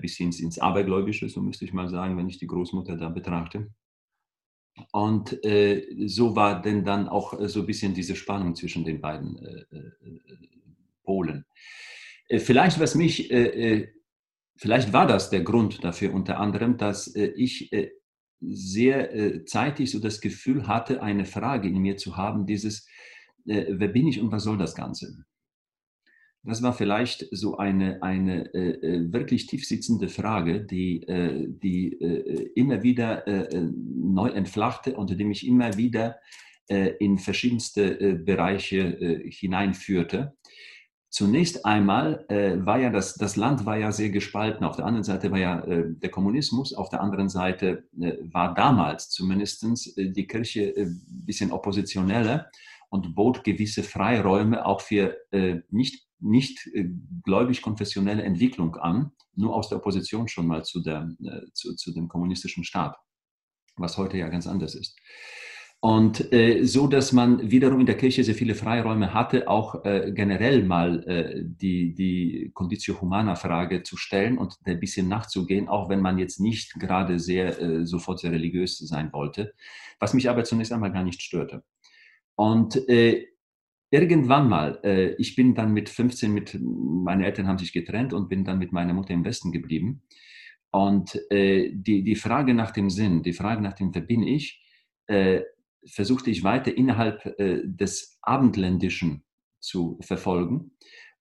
bis 0.00 0.20
ins, 0.20 0.40
ins 0.40 0.58
Abergläubische, 0.58 1.28
so 1.28 1.40
müsste 1.40 1.64
ich 1.64 1.72
mal 1.72 1.88
sagen, 1.88 2.16
wenn 2.16 2.28
ich 2.28 2.38
die 2.38 2.46
Großmutter 2.46 2.96
da 2.96 3.08
betrachte. 3.08 3.68
Und 4.92 5.44
äh, 5.44 5.86
so 6.06 6.34
war 6.34 6.62
denn 6.62 6.84
dann 6.84 7.08
auch 7.08 7.38
so 7.48 7.60
ein 7.60 7.66
bisschen 7.66 7.94
diese 7.94 8.16
Spannung 8.16 8.54
zwischen 8.54 8.84
den 8.84 9.00
beiden 9.00 9.36
äh, 9.38 9.76
äh, 9.76 9.90
Polen. 11.04 11.44
vielleicht, 12.38 12.78
was 12.78 12.94
mich, 12.94 13.28
vielleicht 14.56 14.92
war 14.92 15.06
das 15.06 15.30
der 15.30 15.42
Grund 15.42 15.82
dafür 15.82 16.14
unter 16.14 16.38
anderem, 16.38 16.78
dass 16.78 17.12
ich 17.16 17.70
sehr 18.42 19.14
äh, 19.14 19.44
zeitig 19.44 19.90
so 19.90 20.00
das 20.00 20.20
Gefühl 20.20 20.66
hatte, 20.66 21.02
eine 21.02 21.24
Frage 21.24 21.68
in 21.68 21.78
mir 21.78 21.96
zu 21.96 22.16
haben, 22.16 22.46
dieses, 22.46 22.86
äh, 23.46 23.66
wer 23.68 23.88
bin 23.88 24.08
ich 24.08 24.20
und 24.20 24.32
was 24.32 24.44
soll 24.44 24.58
das 24.58 24.74
Ganze? 24.74 25.24
Das 26.44 26.62
war 26.62 26.72
vielleicht 26.72 27.28
so 27.30 27.56
eine, 27.56 28.02
eine 28.02 28.52
äh, 28.54 28.70
äh 28.70 29.12
wirklich 29.12 29.46
tiefsitzende 29.46 30.08
Frage, 30.08 30.60
die, 30.60 31.02
äh, 31.04 31.46
die 31.48 32.00
äh, 32.00 32.50
immer 32.56 32.82
wieder 32.82 33.24
neu 33.54 34.28
entflachte 34.28 34.96
und 34.96 35.10
die 35.10 35.24
mich 35.24 35.46
immer 35.46 35.76
wieder 35.76 36.16
in 36.68 37.18
verschiedenste 37.18 38.14
Bereiche 38.24 39.20
hineinführte. 39.28 40.34
Zunächst 41.12 41.66
einmal 41.66 42.24
äh, 42.30 42.56
war 42.64 42.78
ja 42.78 42.88
das, 42.88 43.16
das 43.16 43.36
Land 43.36 43.66
war 43.66 43.76
ja 43.76 43.92
sehr 43.92 44.08
gespalten. 44.08 44.64
Auf 44.64 44.76
der 44.76 44.86
anderen 44.86 45.04
Seite 45.04 45.30
war 45.30 45.38
ja 45.38 45.60
äh, 45.60 45.84
der 45.86 46.10
Kommunismus, 46.10 46.72
auf 46.72 46.88
der 46.88 47.02
anderen 47.02 47.28
Seite 47.28 47.86
äh, 48.00 48.14
war 48.22 48.54
damals 48.54 49.10
zumindest 49.10 49.62
äh, 49.98 50.10
die 50.10 50.26
Kirche 50.26 50.72
ein 50.74 50.86
äh, 50.86 51.26
bisschen 51.26 51.52
oppositioneller 51.52 52.46
und 52.88 53.14
bot 53.14 53.44
gewisse 53.44 53.82
Freiräume 53.82 54.64
auch 54.64 54.80
für 54.80 55.18
äh, 55.32 55.60
nicht, 55.68 56.06
nicht 56.22 56.68
gläubig-konfessionelle 57.24 58.22
Entwicklung 58.22 58.76
an, 58.76 59.12
nur 59.34 59.54
aus 59.54 59.68
der 59.68 59.78
Opposition 59.78 60.28
schon 60.28 60.46
mal 60.46 60.64
zu, 60.64 60.82
der, 60.82 61.10
zu, 61.52 61.74
zu 61.74 61.92
dem 61.92 62.08
kommunistischen 62.08 62.64
Staat, 62.64 62.96
was 63.76 63.98
heute 63.98 64.16
ja 64.16 64.28
ganz 64.28 64.46
anders 64.46 64.74
ist. 64.74 64.96
Und 65.84 66.32
äh, 66.32 66.62
so, 66.64 66.86
dass 66.86 67.10
man 67.10 67.50
wiederum 67.50 67.80
in 67.80 67.86
der 67.86 67.96
Kirche 67.96 68.22
sehr 68.22 68.36
viele 68.36 68.54
Freiräume 68.54 69.12
hatte, 69.12 69.48
auch 69.48 69.84
äh, 69.84 70.12
generell 70.14 70.62
mal 70.62 71.02
äh, 71.08 71.42
die, 71.44 71.92
die 71.92 72.52
Conditio 72.54 73.00
Humana 73.00 73.34
Frage 73.34 73.82
zu 73.82 73.96
stellen 73.96 74.38
und 74.38 74.54
ein 74.64 74.78
bisschen 74.78 75.08
nachzugehen, 75.08 75.68
auch 75.68 75.88
wenn 75.88 76.00
man 76.00 76.18
jetzt 76.18 76.38
nicht 76.38 76.74
gerade 76.74 77.18
sehr, 77.18 77.60
äh, 77.60 77.84
sofort 77.84 78.20
sehr 78.20 78.30
religiös 78.30 78.78
sein 78.78 79.12
wollte, 79.12 79.54
was 79.98 80.14
mich 80.14 80.30
aber 80.30 80.44
zunächst 80.44 80.72
einmal 80.72 80.92
gar 80.92 81.02
nicht 81.02 81.20
störte. 81.20 81.64
Und 82.36 82.88
äh, 82.88 83.26
irgendwann 83.92 84.48
mal, 84.48 84.80
äh, 84.84 85.14
ich 85.18 85.36
bin 85.36 85.54
dann 85.54 85.72
mit 85.72 85.88
15 85.88 86.32
mit, 86.32 86.58
meine 86.60 87.26
Eltern 87.26 87.46
haben 87.46 87.58
sich 87.58 87.72
getrennt 87.72 88.12
und 88.12 88.28
bin 88.28 88.44
dann 88.44 88.58
mit 88.58 88.72
meiner 88.72 88.94
Mutter 88.94 89.12
im 89.12 89.24
Westen 89.24 89.52
geblieben. 89.52 90.02
Und 90.70 91.20
äh, 91.30 91.70
die, 91.72 92.02
die 92.02 92.16
Frage 92.16 92.54
nach 92.54 92.70
dem 92.70 92.88
Sinn, 92.88 93.22
die 93.22 93.34
Frage 93.34 93.60
nach 93.60 93.74
dem, 93.74 93.94
wer 93.94 94.00
bin 94.00 94.22
ich, 94.22 94.64
äh, 95.06 95.42
versuchte 95.84 96.30
ich 96.30 96.42
weiter 96.42 96.74
innerhalb 96.74 97.26
äh, 97.38 97.60
des 97.64 98.18
Abendländischen 98.22 99.24
zu 99.60 99.98
verfolgen. 100.00 100.72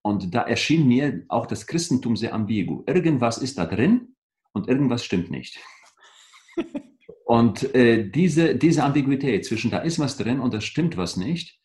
Und 0.02 0.34
da 0.34 0.44
erschien 0.44 0.88
mir 0.88 1.26
auch 1.28 1.46
das 1.46 1.68
Christentum 1.68 2.16
sehr 2.16 2.34
ambigu. 2.34 2.84
Irgendwas 2.88 3.38
ist 3.38 3.58
da 3.58 3.66
drin 3.66 4.16
und 4.54 4.68
irgendwas 4.68 5.04
stimmt 5.04 5.30
nicht. 5.30 5.60
Und 7.24 7.74
äh, 7.76 8.10
diese, 8.10 8.58
diese 8.58 8.84
Ambiguität 8.84 9.46
zwischen 9.46 9.72
da 9.72 9.78
ist 9.78 10.00
was 10.00 10.18
drin 10.18 10.42
und 10.42 10.54
da 10.54 10.60
stimmt 10.60 10.98
was 10.98 11.16
nicht, 11.16 11.61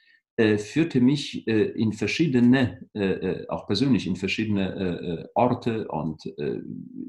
führte 0.59 1.01
mich 1.01 1.47
äh, 1.49 1.71
in 1.71 1.95
verschiedene, 1.95 2.87
äh, 2.95 3.05
äh, 3.05 3.49
auch 3.49 3.67
persönlich 3.67 4.07
in 4.07 4.17
verschiedene 4.17 5.31
Orte 5.35 5.89
und 5.89 6.23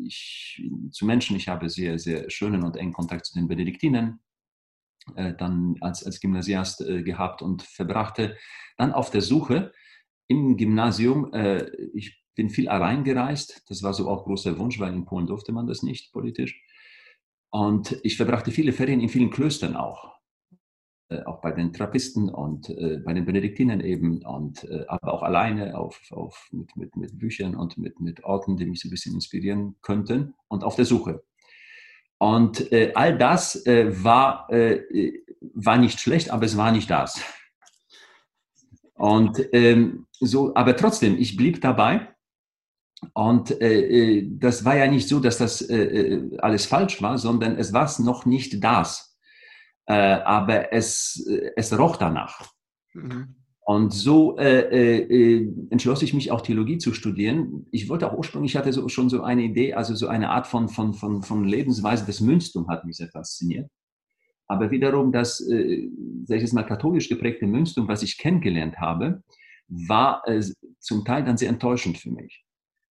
ich, 0.04 0.62
zu 0.92 1.06
Menschen. 1.06 1.36
Ich 1.36 1.48
habe 1.48 1.70
sehr, 1.70 2.00
sehr 2.00 2.30
schönen 2.30 2.64
und 2.64 2.78
engen 2.78 2.94
Kontakt 2.94 3.26
zu 3.26 3.34
den 3.34 3.48
Benediktinern 3.48 4.20
äh, 5.16 5.34
dann 5.34 5.76
als, 5.82 6.06
als 6.06 6.20
Gymnasiast 6.20 6.82
äh, 6.82 7.02
gehabt 7.04 7.42
und 7.42 7.62
verbrachte 7.62 8.38
dann 8.78 8.92
auf 8.92 9.10
der 9.10 9.22
Suche 9.22 9.72
im 10.28 10.58
Gymnasium. 10.58 11.34
Äh, 11.34 11.70
ich 11.94 12.22
bin 12.36 12.50
viel 12.50 12.68
allein 12.68 13.04
gereist. 13.04 13.64
Das 13.70 13.84
war 13.84 13.94
so 13.94 14.10
auch 14.10 14.26
großer 14.26 14.58
Wunsch, 14.60 14.80
weil 14.80 14.94
in 14.94 15.06
Polen 15.06 15.28
durfte 15.28 15.52
man 15.52 15.66
das 15.66 15.82
nicht 15.82 16.12
politisch. 16.12 16.62
Und 17.50 17.98
ich 18.04 18.18
verbrachte 18.18 18.52
viele 18.52 18.74
Ferien 18.74 19.00
in 19.00 19.10
vielen 19.10 19.32
Klöstern 19.32 19.76
auch. 19.76 20.17
Äh, 21.10 21.24
auch 21.24 21.40
bei 21.40 21.52
den 21.52 21.72
Trappisten 21.72 22.28
und 22.28 22.70
äh, 22.70 22.98
bei 22.98 23.14
den 23.14 23.24
Benediktinern 23.24 23.80
eben, 23.80 24.26
und, 24.26 24.66
äh, 24.66 24.84
aber 24.90 25.14
auch 25.14 25.24
alleine 25.24 25.78
auf, 25.78 26.02
auf, 26.12 26.50
mit, 26.52 26.76
mit, 26.76 26.98
mit 26.98 27.18
Büchern 27.18 27.56
und 27.56 27.78
mit, 27.78 28.02
mit 28.02 28.26
Orten, 28.26 28.58
die 28.58 28.66
mich 28.66 28.82
so 28.82 28.90
ein 28.90 28.92
bisschen 28.92 29.16
inspirieren 29.16 29.78
könnten 29.82 30.34
und 30.50 30.66
auf 30.66 30.76
der 30.76 30.84
Suche. 30.84 31.24
Und 32.18 32.74
äh, 32.74 32.92
all 32.94 33.18
das 33.18 33.66
äh, 33.66 34.04
war, 34.04 34.52
äh, 34.52 34.82
war 35.54 35.78
nicht 35.78 36.02
schlecht, 36.02 36.30
aber 36.30 36.46
es 36.46 36.58
war 36.58 36.74
nicht 36.74 36.90
das. 36.90 37.22
Und 38.96 39.40
ähm, 39.54 40.08
so, 40.20 40.54
aber 40.56 40.76
trotzdem, 40.76 41.18
ich 41.18 41.38
blieb 41.38 41.62
dabei. 41.62 42.10
Und 43.14 43.52
das 43.52 44.66
war 44.66 44.76
ja 44.76 44.88
nicht 44.88 45.08
so, 45.08 45.20
dass 45.20 45.38
das 45.38 45.70
alles 46.40 46.66
falsch 46.66 47.00
war, 47.00 47.20
sondern 47.20 47.56
es 47.56 47.72
war 47.72 47.88
noch 48.02 48.26
nicht 48.26 48.64
das. 48.64 49.07
Äh, 49.88 49.94
aber 49.94 50.74
es, 50.74 51.26
äh, 51.28 51.52
es 51.56 51.78
roch 51.78 51.96
danach. 51.96 52.46
Mhm. 52.94 53.36
Und 53.62 53.94
so 53.94 54.38
äh, 54.38 54.62
äh, 54.62 55.54
entschloss 55.72 56.02
ich 56.02 56.14
mich 56.14 56.32
auch 56.32 56.42
Theologie 56.42 56.78
zu 56.78 56.94
studieren. 56.94 57.66
Ich 57.72 57.90
wollte 57.90 58.10
auch 58.10 58.18
ursprünglich, 58.18 58.54
ich 58.54 58.58
hatte 58.58 58.72
so, 58.72 58.88
schon 58.88 59.10
so 59.10 59.24
eine 59.24 59.44
Idee, 59.44 59.74
also 59.74 59.94
so 59.94 60.08
eine 60.08 60.30
Art 60.30 60.48
von, 60.48 60.70
von, 60.70 60.94
von, 60.94 61.22
von 61.22 61.44
Lebensweise, 61.44 62.06
das 62.06 62.22
Münztum 62.22 62.70
hat 62.70 62.86
mich 62.86 62.98
sehr 62.98 63.10
fasziniert. 63.10 63.70
Aber 64.48 64.72
wiederum 64.72 65.12
das, 65.12 65.42
äh, 65.42 65.90
sag 66.26 66.38
ich 66.38 66.44
jetzt 66.44 66.54
mal, 66.54 66.64
katholisch 66.64 67.10
geprägte 67.10 67.46
Münztum, 67.46 67.90
was 67.90 68.04
ich 68.04 68.18
kennengelernt 68.18 68.78
habe, 68.78 69.24
war 69.68 70.22
äh, 70.28 70.42
zum 70.80 71.04
Teil 71.04 71.26
dann 71.26 71.38
sehr 71.38 71.50
enttäuschend 71.50 71.98
für 71.98 72.12
mich. 72.12 72.46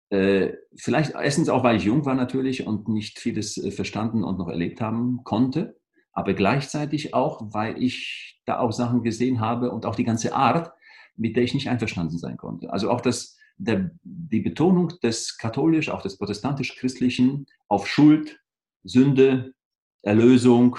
Äh, 0.10 0.54
vielleicht 0.76 1.14
erstens 1.14 1.50
auch, 1.50 1.64
weil 1.64 1.78
ich 1.78 1.84
jung 1.84 2.06
war 2.06 2.16
natürlich 2.16 2.66
und 2.66 2.88
nicht 2.88 3.20
vieles 3.20 3.58
äh, 3.58 3.70
verstanden 3.70 4.24
und 4.24 4.40
noch 4.40 4.48
erlebt 4.48 4.82
haben 4.82 5.24
konnte 5.24 5.76
aber 6.13 6.34
gleichzeitig 6.34 7.13
auch, 7.13 7.41
weil 7.53 7.82
ich 7.82 8.41
da 8.46 8.60
auch 8.60 8.72
Sachen 8.72 9.03
gesehen 9.03 9.39
habe 9.39 9.72
und 9.72 9.86
auch 9.86 9.96
die 9.96 10.03
ganze 10.03 10.34
Art, 10.34 10.72
mit 11.15 11.36
der 11.36 11.43
ich 11.43 11.53
nicht 11.53 11.70
einverstanden 11.70 12.17
sein 12.17 12.38
konnte. 12.38 12.72
Also 12.72 12.89
auch 12.89 13.01
das, 13.01 13.38
der, 13.58 13.91
die 14.03 14.41
Betonung 14.41 14.93
des 15.01 15.38
katholisch, 15.38 15.89
auch 15.89 16.01
des 16.01 16.17
protestantisch-christlichen 16.17 17.48
auf 17.67 17.88
Schuld, 17.88 18.39
Sünde, 18.84 19.53
Erlösung, 20.01 20.77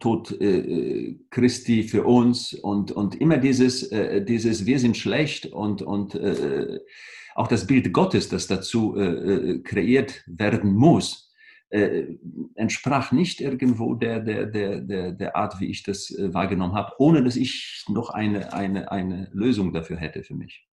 Tod 0.00 0.32
äh, 0.40 0.58
äh, 0.58 1.20
Christi 1.30 1.82
für 1.82 2.04
uns 2.04 2.54
und, 2.54 2.90
und 2.90 3.20
immer 3.20 3.36
dieses, 3.36 3.82
äh, 3.92 4.24
dieses 4.24 4.64
Wir 4.64 4.78
sind 4.78 4.96
schlecht 4.96 5.46
und, 5.46 5.82
und 5.82 6.14
äh, 6.14 6.80
auch 7.34 7.48
das 7.48 7.66
Bild 7.66 7.92
Gottes, 7.92 8.28
das 8.28 8.46
dazu 8.46 8.96
äh, 8.96 9.04
äh 9.04 9.58
kreiert 9.62 10.22
werden 10.26 10.74
muss, 10.74 11.30
äh, 11.70 12.16
entsprach 12.54 13.12
nicht 13.12 13.40
irgendwo 13.40 13.94
der, 13.94 14.20
der, 14.20 14.46
der, 14.46 14.80
der, 14.80 15.12
der 15.12 15.36
Art, 15.36 15.60
wie 15.60 15.66
ich 15.66 15.82
das 15.82 16.10
äh, 16.10 16.32
wahrgenommen 16.32 16.74
habe, 16.74 16.92
ohne 16.98 17.22
dass 17.22 17.36
ich 17.36 17.84
noch 17.88 18.10
eine, 18.10 18.52
eine, 18.52 18.92
eine 18.92 19.28
Lösung 19.32 19.72
dafür 19.72 19.96
hätte 19.96 20.22
für 20.22 20.34
mich. 20.34 20.68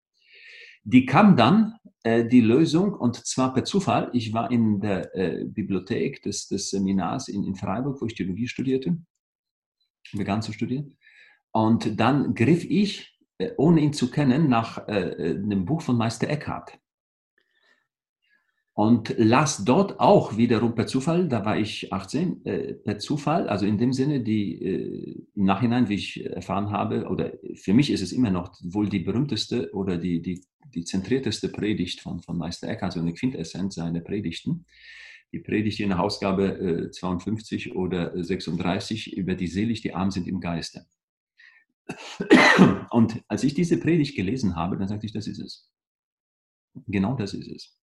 die 0.84 1.06
kam 1.06 1.36
dann, 1.36 1.74
äh, 2.02 2.24
die 2.24 2.40
Lösung, 2.40 2.94
und 2.94 3.16
zwar 3.26 3.52
per 3.54 3.64
Zufall. 3.64 4.10
Ich 4.12 4.32
war 4.32 4.50
in 4.50 4.80
der 4.80 5.14
äh, 5.14 5.44
Bibliothek 5.44 6.22
des, 6.22 6.48
des 6.48 6.70
Seminars 6.70 7.28
in, 7.28 7.44
in 7.44 7.54
Freiburg, 7.54 8.00
wo 8.00 8.06
ich 8.06 8.14
Theologie 8.14 8.48
studierte, 8.48 8.98
begann 10.12 10.42
zu 10.42 10.52
studieren. 10.52 10.96
Und 11.52 12.00
dann 12.00 12.34
griff 12.34 12.64
ich, 12.64 13.18
äh, 13.38 13.50
ohne 13.56 13.80
ihn 13.80 13.92
zu 13.92 14.10
kennen, 14.10 14.48
nach 14.48 14.88
äh, 14.88 15.34
einem 15.34 15.64
Buch 15.64 15.82
von 15.82 15.96
Meister 15.96 16.28
Eckhart 16.28 16.78
und 18.80 19.14
las 19.18 19.62
dort 19.66 20.00
auch 20.00 20.38
wiederum 20.38 20.74
per 20.74 20.86
Zufall, 20.86 21.28
da 21.28 21.44
war 21.44 21.58
ich 21.58 21.92
18, 21.92 22.46
äh, 22.46 22.72
per 22.72 22.98
Zufall, 22.98 23.46
also 23.46 23.66
in 23.66 23.76
dem 23.76 23.92
Sinne, 23.92 24.22
die 24.22 24.54
äh, 24.54 25.26
im 25.34 25.44
Nachhinein, 25.44 25.90
wie 25.90 25.96
ich 25.96 26.24
erfahren 26.24 26.70
habe, 26.70 27.06
oder 27.06 27.34
für 27.56 27.74
mich 27.74 27.90
ist 27.90 28.00
es 28.00 28.10
immer 28.10 28.30
noch 28.30 28.58
wohl 28.62 28.88
die 28.88 29.00
berühmteste 29.00 29.70
oder 29.74 29.98
die, 29.98 30.22
die, 30.22 30.40
die 30.74 30.84
zentrierteste 30.84 31.50
Predigt 31.50 32.00
von, 32.00 32.22
von 32.22 32.38
Meister 32.38 32.68
Eckhart, 32.68 32.92
also 32.92 33.00
eine 33.00 33.12
Quintessenz 33.12 33.74
seiner 33.74 34.00
Predigten. 34.00 34.64
Die 35.30 35.40
Predigt 35.40 35.78
in 35.80 35.90
der 35.90 36.00
Ausgabe 36.00 36.86
äh, 36.86 36.90
52 36.90 37.76
oder 37.76 38.24
36 38.24 39.14
über 39.14 39.34
die 39.34 39.48
selig, 39.48 39.82
die 39.82 39.92
arm 39.92 40.10
sind 40.10 40.26
im 40.26 40.40
Geiste. 40.40 40.86
Und 42.90 43.22
als 43.28 43.44
ich 43.44 43.52
diese 43.52 43.78
Predigt 43.78 44.16
gelesen 44.16 44.56
habe, 44.56 44.78
dann 44.78 44.88
sagte 44.88 45.04
ich, 45.04 45.12
das 45.12 45.26
ist 45.26 45.38
es. 45.38 45.70
Genau 46.86 47.14
das 47.14 47.34
ist 47.34 47.50
es. 47.50 47.79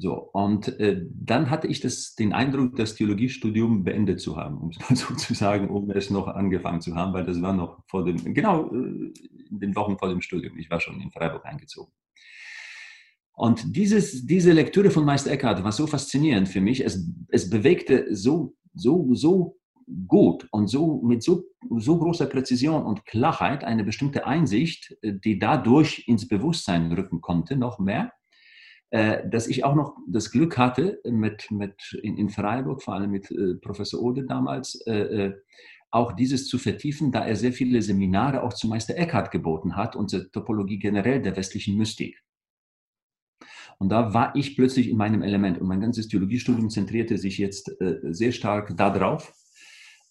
So, 0.00 0.30
und 0.32 0.68
äh, 0.78 1.04
dann 1.12 1.50
hatte 1.50 1.66
ich 1.66 1.80
das, 1.80 2.14
den 2.14 2.32
Eindruck, 2.32 2.76
das 2.76 2.94
Theologiestudium 2.94 3.82
beendet 3.82 4.20
zu 4.20 4.36
haben, 4.36 4.58
um 4.58 4.70
es 4.70 4.78
mal 4.88 4.94
so 4.94 5.14
zu 5.14 5.34
sagen, 5.34 5.68
um 5.68 5.90
es 5.90 6.10
noch 6.10 6.28
angefangen 6.28 6.80
zu 6.80 6.94
haben, 6.94 7.12
weil 7.12 7.24
das 7.24 7.42
war 7.42 7.52
noch 7.52 7.82
vor 7.88 8.04
dem, 8.04 8.32
genau 8.32 8.72
äh, 8.72 9.12
den 9.50 9.74
Wochen 9.74 9.98
vor 9.98 10.08
dem 10.08 10.20
Studium. 10.20 10.56
Ich 10.56 10.70
war 10.70 10.80
schon 10.80 11.00
in 11.00 11.10
Freiburg 11.10 11.44
eingezogen. 11.44 11.92
Und 13.32 13.76
dieses, 13.76 14.26
diese 14.26 14.52
Lektüre 14.52 14.90
von 14.90 15.04
Meister 15.04 15.30
Eckhart 15.30 15.62
war 15.64 15.72
so 15.72 15.86
faszinierend 15.86 16.48
für 16.48 16.60
mich. 16.60 16.84
Es, 16.84 17.04
es 17.28 17.50
bewegte 17.50 18.14
so, 18.14 18.54
so, 18.74 19.14
so 19.14 19.56
gut 20.06 20.46
und 20.52 20.68
so 20.68 21.00
mit 21.02 21.22
so, 21.24 21.44
so 21.76 21.98
großer 21.98 22.26
Präzision 22.26 22.84
und 22.84 23.04
Klarheit 23.04 23.64
eine 23.64 23.82
bestimmte 23.82 24.26
Einsicht, 24.26 24.96
äh, 25.02 25.12
die 25.12 25.40
dadurch 25.40 26.06
ins 26.06 26.28
Bewusstsein 26.28 26.92
rücken 26.92 27.20
konnte, 27.20 27.56
noch 27.56 27.80
mehr 27.80 28.12
dass 28.90 29.48
ich 29.48 29.64
auch 29.64 29.74
noch 29.74 29.96
das 30.08 30.30
Glück 30.30 30.56
hatte, 30.56 31.00
mit, 31.04 31.50
mit 31.50 31.98
in, 32.02 32.16
in 32.16 32.30
Freiburg, 32.30 32.82
vor 32.82 32.94
allem 32.94 33.10
mit 33.10 33.30
äh, 33.30 33.54
Professor 33.60 34.00
Ode 34.00 34.24
damals, 34.24 34.80
äh, 34.86 34.92
äh, 34.92 35.34
auch 35.90 36.12
dieses 36.12 36.48
zu 36.48 36.58
vertiefen, 36.58 37.12
da 37.12 37.26
er 37.26 37.36
sehr 37.36 37.52
viele 37.52 37.82
Seminare 37.82 38.42
auch 38.42 38.52
zu 38.52 38.68
Meister 38.68 38.96
Eckhart 38.96 39.30
geboten 39.30 39.76
hat 39.76 39.96
und 39.96 40.10
zur 40.10 40.30
Topologie 40.30 40.78
generell 40.78 41.20
der 41.20 41.36
westlichen 41.36 41.76
Mystik. 41.76 42.22
Und 43.78 43.90
da 43.90 44.12
war 44.12 44.34
ich 44.34 44.56
plötzlich 44.56 44.88
in 44.88 44.96
meinem 44.96 45.22
Element 45.22 45.58
und 45.58 45.68
mein 45.68 45.80
ganzes 45.80 46.08
Theologiestudium 46.08 46.68
zentrierte 46.68 47.16
sich 47.16 47.38
jetzt 47.38 47.80
äh, 47.80 47.98
sehr 48.10 48.32
stark 48.32 48.76
darauf. 48.76 49.32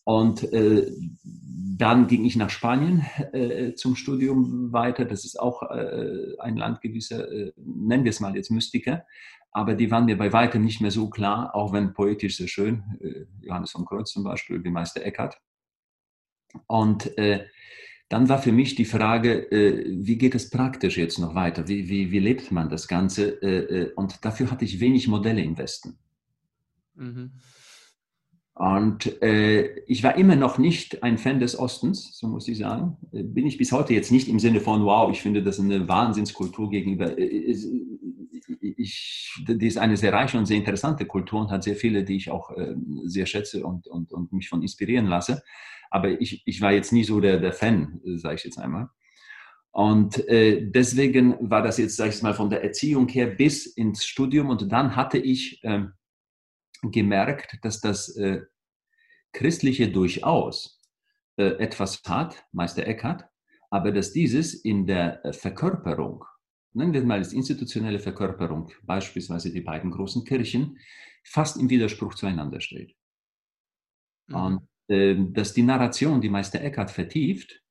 Und 0.07 0.53
äh, 0.53 0.89
dann 1.21 2.07
ging 2.07 2.23
ich 2.23 2.37
nach 2.37 2.49
Spanien 2.49 3.05
äh, 3.33 3.73
zum 3.73 3.97
Studium 3.97 4.71
weiter. 4.71 5.03
Das 5.03 5.25
ist 5.25 5.37
auch 5.37 5.63
äh, 5.63 6.33
ein 6.39 6.55
Land 6.55 6.79
gewisser, 6.79 7.29
äh, 7.29 7.51
nennen 7.57 8.05
wir 8.05 8.11
es 8.11 8.21
mal 8.21 8.33
jetzt 8.33 8.49
Mystiker. 8.49 9.05
Aber 9.51 9.75
die 9.75 9.91
waren 9.91 10.05
mir 10.05 10.17
bei 10.17 10.31
weitem 10.31 10.63
nicht 10.63 10.79
mehr 10.79 10.91
so 10.91 11.09
klar, 11.09 11.53
auch 11.53 11.73
wenn 11.73 11.93
poetisch 11.93 12.37
sehr 12.37 12.47
schön. 12.47 12.83
Äh, 13.01 13.25
Johannes 13.45 13.71
vom 13.71 13.83
Kreuz 13.83 14.13
zum 14.13 14.23
Beispiel, 14.23 14.63
wie 14.63 14.69
Meister 14.69 15.03
Eckhart. 15.03 15.41
Und 16.67 17.17
äh, 17.17 17.45
dann 18.07 18.29
war 18.29 18.41
für 18.41 18.53
mich 18.53 18.75
die 18.75 18.85
Frage, 18.85 19.47
wie 19.51 20.17
geht 20.17 20.33
es 20.33 20.49
praktisch 20.49 20.95
jetzt 20.97 21.19
noch 21.19 21.35
weiter? 21.35 21.67
Wie, 21.67 21.89
wie, 21.89 22.11
wie 22.11 22.19
lebt 22.19 22.53
man 22.53 22.69
das 22.69 22.87
Ganze? 22.87 23.91
und 23.97 24.23
dafür 24.23 24.49
hatte 24.49 24.63
ich 24.63 24.79
wenig 24.79 25.09
Modelle 25.09 25.41
im 25.41 25.57
Westen. 25.57 25.99
Mhm. 26.95 27.33
Und 28.57 29.21
äh, 29.21 29.81
ich 29.85 30.01
war 30.03 30.15
immer 30.15 30.35
noch 30.35 30.57
nicht 30.57 31.03
ein 31.03 31.19
Fan 31.19 31.39
des 31.39 31.59
Ostens, 31.59 32.17
so 32.17 32.27
muss 32.27 32.47
ich 32.47 32.57
sagen. 32.57 32.97
Äh, 33.11 33.21
bin 33.21 33.45
ich 33.45 33.59
bis 33.59 33.71
heute 33.71 33.93
jetzt 33.93 34.11
nicht 34.11 34.27
im 34.27 34.39
Sinne 34.39 34.61
von, 34.61 34.83
wow, 34.83 35.11
ich 35.11 35.21
finde 35.21 35.43
das 35.43 35.59
eine 35.59 35.87
Wahnsinnskultur 35.87 36.71
gegenüber. 36.71 37.19
Äh, 37.19 37.55
ich, 38.59 39.43
die 39.47 39.67
ist 39.67 39.77
eine 39.77 39.95
sehr 39.95 40.11
reiche 40.11 40.39
und 40.39 40.47
sehr 40.47 40.57
interessante 40.57 41.05
Kultur 41.05 41.41
und 41.41 41.51
hat 41.51 41.63
sehr 41.63 41.75
viele, 41.75 42.03
die 42.03 42.15
ich 42.15 42.31
auch 42.31 42.49
äh, 42.57 42.73
sehr 43.03 43.27
schätze 43.27 43.63
und, 43.63 43.85
und, 43.85 44.11
und 44.11 44.33
mich 44.33 44.49
von 44.49 44.63
inspirieren 44.63 45.05
lasse. 45.05 45.43
Aber 45.91 46.19
ich, 46.19 46.41
ich 46.47 46.59
war 46.59 46.71
jetzt 46.71 46.91
nie 46.91 47.03
so 47.03 47.19
der, 47.19 47.39
der 47.39 47.53
Fan, 47.53 48.01
sage 48.15 48.35
ich 48.35 48.43
jetzt 48.43 48.57
einmal. 48.57 48.89
Und 49.69 50.27
äh, 50.29 50.67
deswegen 50.67 51.35
war 51.47 51.61
das 51.61 51.77
jetzt, 51.77 51.95
sage 51.95 52.09
ich 52.09 52.23
mal, 52.23 52.33
von 52.33 52.49
der 52.49 52.63
Erziehung 52.63 53.07
her 53.07 53.27
bis 53.27 53.67
ins 53.67 54.03
Studium. 54.03 54.49
Und 54.49 54.71
dann 54.71 54.95
hatte 54.95 55.19
ich... 55.19 55.63
Äh, 55.63 55.83
gemerkt, 56.81 57.57
dass 57.63 57.81
das 57.81 58.15
äh, 58.17 58.41
Christliche 59.33 59.91
durchaus 59.91 60.81
äh, 61.37 61.57
etwas 61.59 62.01
hat, 62.05 62.45
Meister 62.51 62.85
Eckhart, 62.87 63.25
aber 63.69 63.91
dass 63.91 64.13
dieses 64.13 64.53
in 64.53 64.85
der 64.85 65.23
äh, 65.25 65.33
Verkörperung, 65.33 66.23
nennen 66.73 66.93
wir 66.93 67.03
mal 67.03 67.19
als 67.19 67.33
institutionelle 67.33 67.99
Verkörperung, 67.99 68.71
beispielsweise 68.83 69.51
die 69.51 69.61
beiden 69.61 69.91
großen 69.91 70.23
Kirchen, 70.23 70.77
fast 71.23 71.57
im 71.57 71.69
Widerspruch 71.69 72.15
zueinander 72.15 72.61
steht. 72.61 72.95
Mhm. 74.27 74.35
Und 74.35 74.67
äh, 74.87 75.15
dass 75.31 75.53
die 75.53 75.63
Narration, 75.63 76.21
die 76.21 76.29
Meister 76.29 76.61
Eckhart 76.61 76.91
vertieft, 76.91 77.61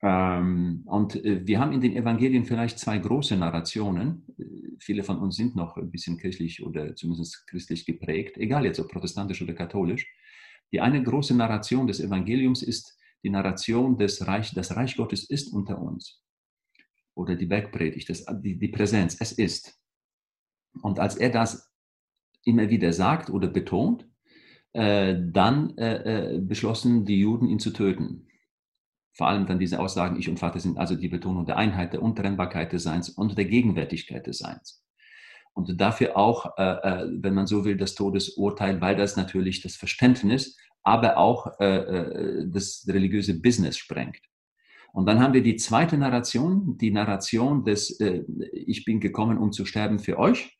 und 0.00 1.16
äh, 1.24 1.44
wir 1.44 1.58
haben 1.58 1.72
in 1.72 1.80
den 1.80 1.96
Evangelien 1.96 2.44
vielleicht 2.44 2.78
zwei 2.78 2.98
große 2.98 3.36
Narrationen. 3.36 4.24
Äh, 4.38 4.76
viele 4.78 5.02
von 5.02 5.18
uns 5.18 5.36
sind 5.36 5.56
noch 5.56 5.76
ein 5.76 5.90
bisschen 5.90 6.18
kirchlich 6.18 6.62
oder 6.64 6.94
zumindest 6.94 7.46
christlich 7.48 7.84
geprägt, 7.84 8.36
egal 8.36 8.64
jetzt 8.64 8.78
ob 8.78 8.88
protestantisch 8.88 9.42
oder 9.42 9.54
katholisch. 9.54 10.06
Die 10.70 10.80
eine 10.80 11.02
große 11.02 11.34
Narration 11.34 11.88
des 11.88 11.98
Evangeliums 11.98 12.62
ist 12.62 12.96
die 13.24 13.30
Narration 13.30 13.98
des 13.98 14.24
Reich, 14.26 14.54
das 14.54 14.76
Reich 14.76 14.96
Gottes 14.96 15.28
ist 15.28 15.52
unter 15.52 15.80
uns. 15.80 16.22
Oder 17.14 17.34
die 17.34 17.46
Bergpredigt, 17.46 18.08
das, 18.08 18.24
die, 18.40 18.56
die 18.56 18.68
Präsenz, 18.68 19.16
es 19.18 19.32
ist. 19.32 19.80
Und 20.82 21.00
als 21.00 21.16
er 21.16 21.30
das 21.30 21.72
immer 22.44 22.70
wieder 22.70 22.92
sagt 22.92 23.30
oder 23.30 23.48
betont, 23.48 24.08
äh, 24.74 25.16
dann 25.32 25.76
äh, 25.76 26.36
äh 26.36 26.38
beschlossen 26.38 27.04
die 27.04 27.18
Juden, 27.18 27.48
ihn 27.48 27.58
zu 27.58 27.72
töten 27.72 28.27
vor 29.18 29.26
allem 29.26 29.46
dann 29.46 29.58
diese 29.58 29.80
Aussagen, 29.80 30.16
ich 30.16 30.28
und 30.28 30.38
Vater 30.38 30.60
sind 30.60 30.78
also 30.78 30.94
die 30.94 31.08
Betonung 31.08 31.44
der 31.44 31.56
Einheit, 31.56 31.92
der 31.92 32.02
Untrennbarkeit 32.02 32.72
des 32.72 32.84
Seins 32.84 33.08
und 33.08 33.36
der 33.36 33.46
Gegenwärtigkeit 33.46 34.28
des 34.28 34.38
Seins. 34.38 34.84
Und 35.54 35.80
dafür 35.80 36.16
auch, 36.16 36.56
äh, 36.56 36.62
äh, 36.62 37.08
wenn 37.20 37.34
man 37.34 37.48
so 37.48 37.64
will, 37.64 37.76
das 37.76 37.96
Todesurteil, 37.96 38.80
weil 38.80 38.94
das 38.94 39.16
natürlich 39.16 39.60
das 39.60 39.74
Verständnis, 39.74 40.56
aber 40.84 41.18
auch 41.18 41.58
äh, 41.58 41.78
äh, 41.78 42.48
das 42.48 42.86
religiöse 42.86 43.40
Business 43.40 43.76
sprengt. 43.76 44.20
Und 44.92 45.06
dann 45.06 45.18
haben 45.18 45.34
wir 45.34 45.42
die 45.42 45.56
zweite 45.56 45.98
Narration, 45.98 46.78
die 46.78 46.92
Narration 46.92 47.64
des 47.64 47.98
äh, 47.98 48.22
Ich 48.52 48.84
bin 48.84 49.00
gekommen, 49.00 49.36
um 49.36 49.50
zu 49.50 49.64
sterben 49.64 49.98
für 49.98 50.16
euch. 50.16 50.56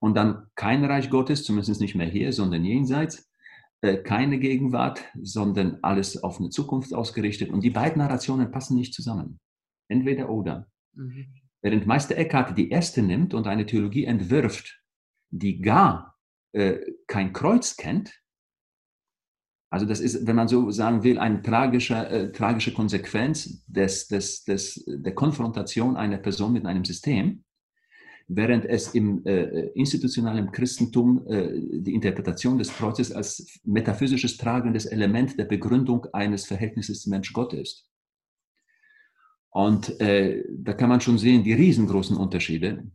Und 0.00 0.16
dann 0.16 0.48
kein 0.56 0.84
Reich 0.84 1.08
Gottes, 1.08 1.44
zumindest 1.44 1.80
nicht 1.80 1.94
mehr 1.94 2.08
hier, 2.08 2.32
sondern 2.32 2.64
jenseits. 2.64 3.27
Äh, 3.80 3.98
keine 3.98 4.40
Gegenwart, 4.40 5.04
sondern 5.22 5.78
alles 5.82 6.22
auf 6.22 6.40
eine 6.40 6.50
Zukunft 6.50 6.92
ausgerichtet. 6.92 7.50
Und 7.50 7.62
die 7.62 7.70
beiden 7.70 7.98
Narrationen 7.98 8.50
passen 8.50 8.76
nicht 8.76 8.92
zusammen. 8.92 9.38
Entweder 9.88 10.30
oder. 10.30 10.66
Mhm. 10.94 11.26
Während 11.62 11.86
Meister 11.86 12.16
Eckhart 12.16 12.58
die 12.58 12.70
erste 12.70 13.02
nimmt 13.02 13.34
und 13.34 13.46
eine 13.46 13.66
Theologie 13.66 14.04
entwirft, 14.04 14.82
die 15.30 15.60
gar 15.60 16.16
äh, 16.52 16.78
kein 17.06 17.32
Kreuz 17.32 17.76
kennt, 17.76 18.20
also 19.70 19.84
das 19.84 20.00
ist, 20.00 20.26
wenn 20.26 20.36
man 20.36 20.48
so 20.48 20.70
sagen 20.70 21.04
will, 21.04 21.18
eine 21.18 21.42
tragische, 21.42 21.94
äh, 21.94 22.32
tragische 22.32 22.72
Konsequenz 22.72 23.64
des, 23.66 24.08
des, 24.08 24.44
des, 24.44 24.82
der 24.86 25.14
Konfrontation 25.14 25.96
einer 25.96 26.16
Person 26.16 26.52
mit 26.52 26.64
einem 26.64 26.84
System, 26.84 27.44
während 28.28 28.66
es 28.66 28.94
im 28.94 29.24
äh, 29.26 29.68
institutionellen 29.68 30.52
Christentum 30.52 31.26
äh, 31.26 31.50
die 31.80 31.94
Interpretation 31.94 32.58
des 32.58 32.72
Kreuzes 32.72 33.10
als 33.10 33.58
metaphysisches 33.64 34.36
tragendes 34.36 34.86
Element 34.86 35.38
der 35.38 35.46
Begründung 35.46 36.06
eines 36.12 36.46
Verhältnisses 36.46 37.06
Mensch-Gott 37.06 37.54
ist. 37.54 37.88
Und 39.50 39.98
äh, 40.00 40.44
da 40.50 40.74
kann 40.74 40.90
man 40.90 41.00
schon 41.00 41.18
sehen, 41.18 41.42
die 41.42 41.54
riesengroßen 41.54 42.16
Unterschiede. 42.16 42.90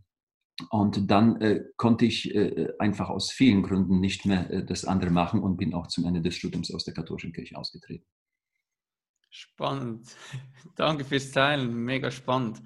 Und 0.70 1.10
dann 1.10 1.42
äh, 1.42 1.64
konnte 1.78 2.06
ich 2.06 2.34
äh, 2.34 2.70
einfach 2.78 3.10
aus 3.10 3.32
vielen 3.32 3.64
Gründen 3.64 4.00
nicht 4.00 4.26
mehr 4.28 4.50
äh, 4.52 4.64
das 4.64 4.86
andere 4.86 5.10
machen 5.10 5.42
und 5.42 5.58
bin 5.58 5.74
auch 5.74 5.88
zum 5.88 6.06
Ende 6.06 6.22
des 6.22 6.36
Studiums 6.36 6.72
aus 6.72 6.86
der 6.86 6.94
katholischen 6.94 7.34
Kirche 7.34 7.58
ausgetreten. 7.58 8.06
Spannend. 9.32 10.16
Danke 10.76 11.04
fürs 11.06 11.32
Teilen. 11.32 11.74
Mega 11.74 12.12
spannend. 12.12 12.62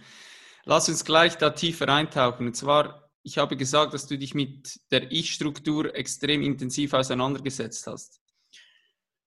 Lass 0.69 0.89
uns 0.89 1.06
gleich 1.06 1.38
da 1.38 1.51
tiefer 1.51 1.88
eintauchen. 1.88 2.47
Und 2.47 2.53
zwar, 2.53 3.10
ich 3.23 3.38
habe 3.38 3.56
gesagt, 3.56 3.93
dass 3.93 4.06
du 4.06 4.17
dich 4.17 4.36
mit 4.36 4.82
der 4.91 5.10
Ich-Struktur 5.13 5.95
extrem 5.95 6.41
intensiv 6.41 6.93
auseinandergesetzt 6.93 7.88
hast. 7.88 8.19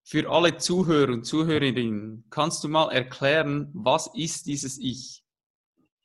Für 0.05 0.31
alle 0.31 0.59
Zuhörer 0.59 1.14
und 1.14 1.24
Zuhörerinnen, 1.24 2.26
kannst 2.29 2.62
du 2.62 2.68
mal 2.68 2.92
erklären, 2.92 3.70
was 3.72 4.11
ist 4.14 4.48
dieses 4.48 4.76
Ich? 4.76 5.24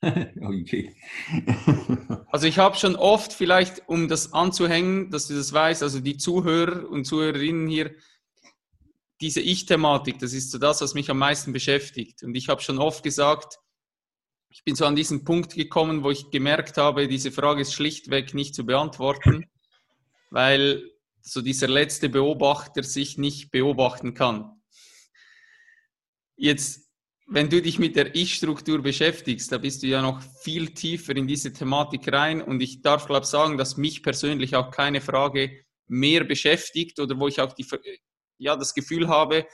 okay. 0.00 0.96
also 2.28 2.46
ich 2.46 2.58
habe 2.58 2.76
schon 2.76 2.96
oft 2.96 3.34
vielleicht, 3.34 3.86
um 3.90 4.08
das 4.08 4.32
anzuhängen, 4.32 5.10
dass 5.10 5.28
du 5.28 5.34
das 5.34 5.52
weißt, 5.52 5.82
also 5.82 6.00
die 6.00 6.16
Zuhörer 6.16 6.88
und 6.88 7.04
Zuhörerinnen 7.04 7.68
hier, 7.68 7.94
diese 9.20 9.42
Ich-Thematik, 9.42 10.18
das 10.18 10.32
ist 10.32 10.50
so 10.50 10.56
das, 10.56 10.80
was 10.80 10.94
mich 10.94 11.10
am 11.10 11.18
meisten 11.18 11.52
beschäftigt. 11.52 12.22
Und 12.22 12.34
ich 12.34 12.48
habe 12.48 12.62
schon 12.62 12.78
oft 12.78 13.02
gesagt, 13.02 13.58
ich 14.56 14.64
bin 14.64 14.74
so 14.74 14.86
an 14.86 14.96
diesen 14.96 15.22
Punkt 15.22 15.54
gekommen, 15.54 16.02
wo 16.02 16.10
ich 16.10 16.30
gemerkt 16.30 16.78
habe, 16.78 17.08
diese 17.08 17.30
Frage 17.30 17.60
ist 17.60 17.74
schlichtweg 17.74 18.32
nicht 18.32 18.54
zu 18.54 18.64
beantworten, 18.64 19.44
weil 20.30 20.90
so 21.20 21.42
dieser 21.42 21.68
letzte 21.68 22.08
Beobachter 22.08 22.82
sich 22.82 23.18
nicht 23.18 23.50
beobachten 23.50 24.14
kann. 24.14 24.62
Jetzt, 26.36 26.90
wenn 27.26 27.50
du 27.50 27.60
dich 27.60 27.78
mit 27.78 27.96
der 27.96 28.14
Ich-Struktur 28.14 28.80
beschäftigst, 28.80 29.52
da 29.52 29.58
bist 29.58 29.82
du 29.82 29.88
ja 29.88 30.00
noch 30.00 30.22
viel 30.40 30.72
tiefer 30.72 31.14
in 31.14 31.28
diese 31.28 31.52
Thematik 31.52 32.10
rein 32.10 32.40
und 32.40 32.62
ich 32.62 32.80
darf, 32.80 33.04
glaube 33.04 33.24
ich, 33.24 33.28
sagen, 33.28 33.58
dass 33.58 33.76
mich 33.76 34.02
persönlich 34.02 34.56
auch 34.56 34.70
keine 34.70 35.02
Frage 35.02 35.64
mehr 35.86 36.24
beschäftigt 36.24 36.98
oder 36.98 37.20
wo 37.20 37.28
ich 37.28 37.42
auch 37.42 37.52
die, 37.52 37.66
ja, 38.38 38.56
das 38.56 38.72
Gefühl 38.72 39.08
habe, 39.08 39.46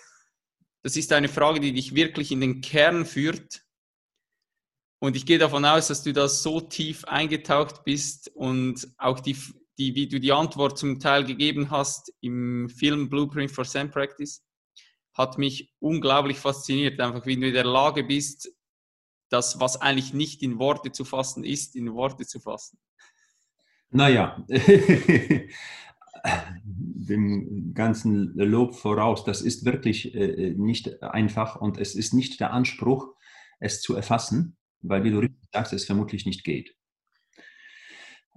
das 0.84 0.96
ist 0.96 1.12
eine 1.12 1.28
Frage, 1.28 1.58
die 1.58 1.72
dich 1.72 1.96
wirklich 1.96 2.30
in 2.30 2.40
den 2.40 2.60
Kern 2.60 3.04
führt. 3.04 3.64
Und 5.02 5.16
ich 5.16 5.26
gehe 5.26 5.38
davon 5.38 5.64
aus, 5.64 5.88
dass 5.88 6.04
du 6.04 6.12
da 6.12 6.28
so 6.28 6.60
tief 6.60 7.04
eingetaucht 7.06 7.82
bist 7.82 8.30
und 8.36 8.86
auch 8.98 9.18
die, 9.18 9.36
die, 9.76 9.96
wie 9.96 10.06
du 10.06 10.20
die 10.20 10.30
Antwort 10.30 10.78
zum 10.78 11.00
Teil 11.00 11.24
gegeben 11.24 11.72
hast 11.72 12.12
im 12.20 12.68
Film 12.68 13.10
Blueprint 13.10 13.50
for 13.50 13.64
Zen 13.64 13.90
Practice, 13.90 14.44
hat 15.12 15.38
mich 15.38 15.74
unglaublich 15.80 16.38
fasziniert, 16.38 17.00
einfach 17.00 17.26
wie 17.26 17.36
du 17.36 17.48
in 17.48 17.52
der 17.52 17.64
Lage 17.64 18.04
bist, 18.04 18.48
das, 19.28 19.58
was 19.58 19.80
eigentlich 19.80 20.14
nicht 20.14 20.40
in 20.40 20.60
Worte 20.60 20.92
zu 20.92 21.04
fassen 21.04 21.42
ist, 21.42 21.74
in 21.74 21.92
Worte 21.94 22.24
zu 22.24 22.38
fassen. 22.38 22.78
Naja, 23.90 24.46
dem 26.64 27.74
ganzen 27.74 28.36
Lob 28.36 28.76
voraus, 28.76 29.24
das 29.24 29.42
ist 29.42 29.64
wirklich 29.64 30.14
äh, 30.14 30.54
nicht 30.56 31.02
einfach 31.02 31.56
und 31.56 31.76
es 31.76 31.96
ist 31.96 32.14
nicht 32.14 32.38
der 32.38 32.52
Anspruch, 32.52 33.16
es 33.58 33.80
zu 33.80 33.96
erfassen, 33.96 34.56
weil, 34.82 35.04
wie 35.04 35.10
du 35.10 35.18
richtig 35.18 35.38
sagst, 35.52 35.72
es 35.72 35.84
vermutlich 35.84 36.26
nicht 36.26 36.44
geht. 36.44 36.74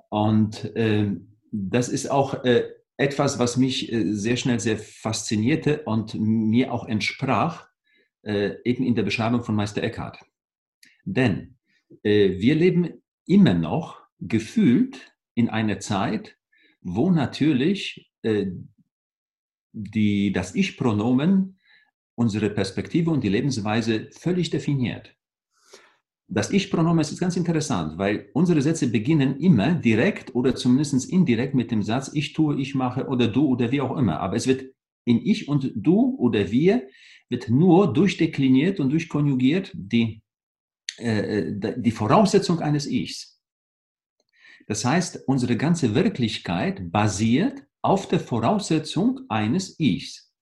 Und 0.09 0.63
äh, 0.75 1.11
das 1.51 1.89
ist 1.89 2.09
auch 2.09 2.43
äh, 2.43 2.69
etwas, 2.97 3.39
was 3.39 3.57
mich 3.57 3.91
äh, 3.91 4.13
sehr 4.13 4.37
schnell 4.37 4.59
sehr 4.59 4.77
faszinierte 4.77 5.83
und 5.83 6.15
mir 6.15 6.71
auch 6.71 6.87
entsprach, 6.87 7.67
äh, 8.23 8.55
eben 8.63 8.85
in 8.85 8.95
der 8.95 9.03
Beschreibung 9.03 9.43
von 9.43 9.55
Meister 9.55 9.83
Eckhart. 9.83 10.19
Denn 11.03 11.57
äh, 12.03 12.39
wir 12.39 12.55
leben 12.55 13.03
immer 13.25 13.53
noch 13.53 14.01
gefühlt 14.19 15.13
in 15.33 15.49
einer 15.49 15.79
Zeit, 15.79 16.37
wo 16.81 17.11
natürlich 17.11 18.09
die, 19.73 20.31
das 20.31 20.55
Ich-Pronomen 20.55 21.59
unsere 22.15 22.49
Perspektive 22.49 23.11
und 23.11 23.23
die 23.23 23.29
Lebensweise 23.29 24.09
völlig 24.11 24.49
definiert. 24.49 25.14
Das 26.27 26.49
Ich-Pronomen 26.49 27.01
ist 27.01 27.19
ganz 27.19 27.37
interessant, 27.37 27.97
weil 27.99 28.29
unsere 28.33 28.61
Sätze 28.61 28.87
beginnen 28.87 29.39
immer 29.39 29.75
direkt 29.75 30.33
oder 30.33 30.55
zumindest 30.55 31.09
indirekt 31.11 31.53
mit 31.53 31.69
dem 31.69 31.83
Satz 31.83 32.09
ich 32.13 32.33
tue, 32.33 32.59
ich 32.59 32.73
mache 32.73 33.07
oder 33.07 33.27
du 33.27 33.45
oder 33.45 33.71
wie 33.71 33.81
auch 33.81 33.95
immer. 33.95 34.19
Aber 34.19 34.35
es 34.35 34.47
wird 34.47 34.65
in 35.05 35.23
ich 35.23 35.47
und 35.47 35.71
du 35.75 36.15
oder 36.17 36.51
wir 36.51 36.87
wird 37.29 37.49
nur 37.49 37.93
durchdekliniert 37.93 38.79
und 38.79 38.89
durchkonjugiert 38.89 39.71
die, 39.73 40.23
äh, 40.97 41.51
die 41.77 41.91
Voraussetzung 41.91 42.59
eines 42.59 42.87
Ichs. 42.87 43.39
Das 44.67 44.83
heißt, 44.83 45.27
unsere 45.27 45.57
ganze 45.57 45.93
Wirklichkeit 45.93 46.91
basiert 46.91 47.63
auf 47.83 48.07
der 48.07 48.19
Voraussetzung 48.19 49.21
eines 49.29 49.79
Ichs. 49.79 50.33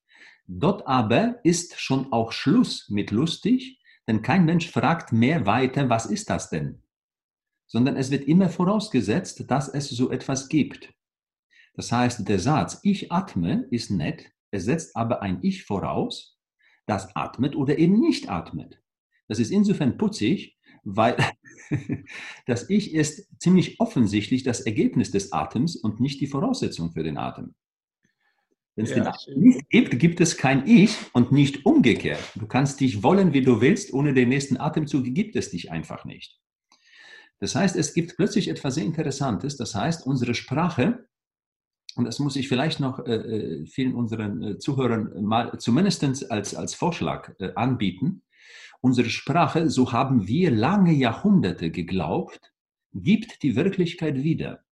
Dort 0.48 0.88
aber 0.88 1.40
ist 1.44 1.80
schon 1.80 2.12
auch 2.14 2.32
Schluss 2.32 2.90
mit 2.90 3.12
lustig, 3.12 3.80
denn 4.08 4.22
kein 4.22 4.46
Mensch 4.46 4.70
fragt 4.70 5.14
mehr 5.14 5.46
weiter, 5.46 5.90
was 5.90 6.06
ist 6.06 6.30
das 6.30 6.50
denn? 6.50 6.84
Sondern 7.68 7.96
es 7.96 8.12
wird 8.12 8.26
immer 8.26 8.50
vorausgesetzt, 8.50 9.50
dass 9.50 9.70
es 9.70 9.90
so 9.90 10.12
etwas 10.12 10.50
gibt. 10.50 10.94
Das 11.76 11.92
heißt, 11.92 12.28
der 12.28 12.40
Satz, 12.40 12.80
ich 12.84 13.12
atme, 13.12 13.68
ist 13.72 13.90
nett, 13.90 14.32
es 14.52 14.66
setzt 14.66 14.96
aber 14.96 15.22
ein 15.22 15.40
Ich 15.42 15.64
voraus, 15.66 16.38
das 16.86 17.16
atmet 17.16 17.56
oder 17.56 17.78
eben 17.80 18.00
nicht 18.00 18.30
atmet. 18.30 18.82
Das 19.28 19.40
ist 19.40 19.52
insofern 19.52 19.98
putzig, 19.98 20.60
weil 20.84 21.18
das 22.46 22.70
Ich 22.70 22.94
ist 22.94 23.28
ziemlich 23.40 23.80
offensichtlich 23.80 24.44
das 24.44 24.62
Ergebnis 24.62 25.12
des 25.12 25.32
Atems 25.32 25.76
und 25.76 26.00
nicht 26.00 26.22
die 26.22 26.28
Voraussetzung 26.28 26.92
für 26.92 27.04
den 27.04 27.18
Atem. 27.18 27.56
Wenn 28.76 28.86
es 28.86 28.92
ja, 28.92 28.98
den 28.98 29.08
Atem 29.08 29.40
nicht 29.40 29.70
gibt, 29.70 30.00
gibt 30.00 30.20
es 30.20 30.38
kein 30.38 30.68
Ich 30.68 30.96
und 31.14 31.32
nicht 31.32 31.66
umgekehrt. 31.66 32.24
Du 32.36 32.48
kannst 32.48 32.80
dich 32.80 33.04
wollen, 33.04 33.34
wie 33.34 33.42
du 33.42 33.62
willst, 33.62 33.94
ohne 33.94 34.14
den 34.14 34.30
nächsten 34.30 34.58
Atemzug 34.58 35.06
gibt 35.14 35.36
es 35.36 35.52
dich 35.52 35.72
einfach 35.72 36.06
nicht. 36.06 36.40
Das 37.40 37.56
heißt, 37.56 37.76
es 37.76 37.94
gibt 37.94 38.16
plötzlich 38.16 38.48
etwas 38.48 38.76
sehr 38.76 38.86
Interessantes. 38.86 39.58
Das 39.58 39.76
heißt, 39.76 40.08
unsere 40.08 40.34
Sprache, 40.34 41.08
und 41.96 42.06
das 42.06 42.18
muss 42.20 42.36
ich 42.36 42.48
vielleicht 42.48 42.80
noch 42.80 43.06
äh, 43.06 43.16
äh 43.16 43.66
vielen 43.68 43.94
unseren 43.94 44.42
äh, 44.44 44.58
Zuhörern 44.58 45.24
mal 45.24 45.60
zumindest 45.60 46.32
als, 46.32 46.56
als 46.56 46.74
Vorschlag 46.74 47.34
äh, 47.40 47.52
anbieten, 47.56 48.24
unsere 48.82 49.10
Sprache, 49.10 49.70
so 49.70 49.92
haben 49.92 50.28
wir 50.28 50.52
lange 50.52 50.94
Jahrhunderte 50.94 51.70
geglaubt, 51.70 52.54
gibt 52.94 53.44
die 53.44 53.56
Wirklichkeit 53.56 54.24
wieder. 54.24 54.64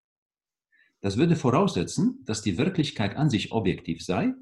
Das 1.02 1.18
würde 1.18 1.36
voraussetzen, 1.36 2.24
dass 2.26 2.42
die 2.42 2.58
Wirklichkeit 2.58 3.16
an 3.16 3.30
sich 3.30 3.52
objektiv 3.52 4.04
sei, 4.04 4.34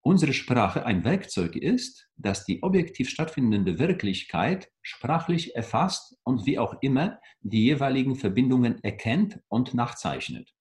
unsere 0.00 0.32
Sprache 0.32 0.86
ein 0.86 1.04
Werkzeug 1.04 1.54
ist, 1.54 2.08
das 2.16 2.44
die 2.44 2.62
objektiv 2.62 3.10
stattfindende 3.10 3.78
Wirklichkeit 3.78 4.70
sprachlich 4.80 5.54
erfasst 5.54 6.16
und 6.24 6.46
wie 6.46 6.58
auch 6.58 6.76
immer 6.80 7.18
die 7.40 7.64
jeweiligen 7.64 8.16
Verbindungen 8.16 8.82
erkennt 8.82 9.40
und 9.48 9.74
nachzeichnet. 9.74 10.54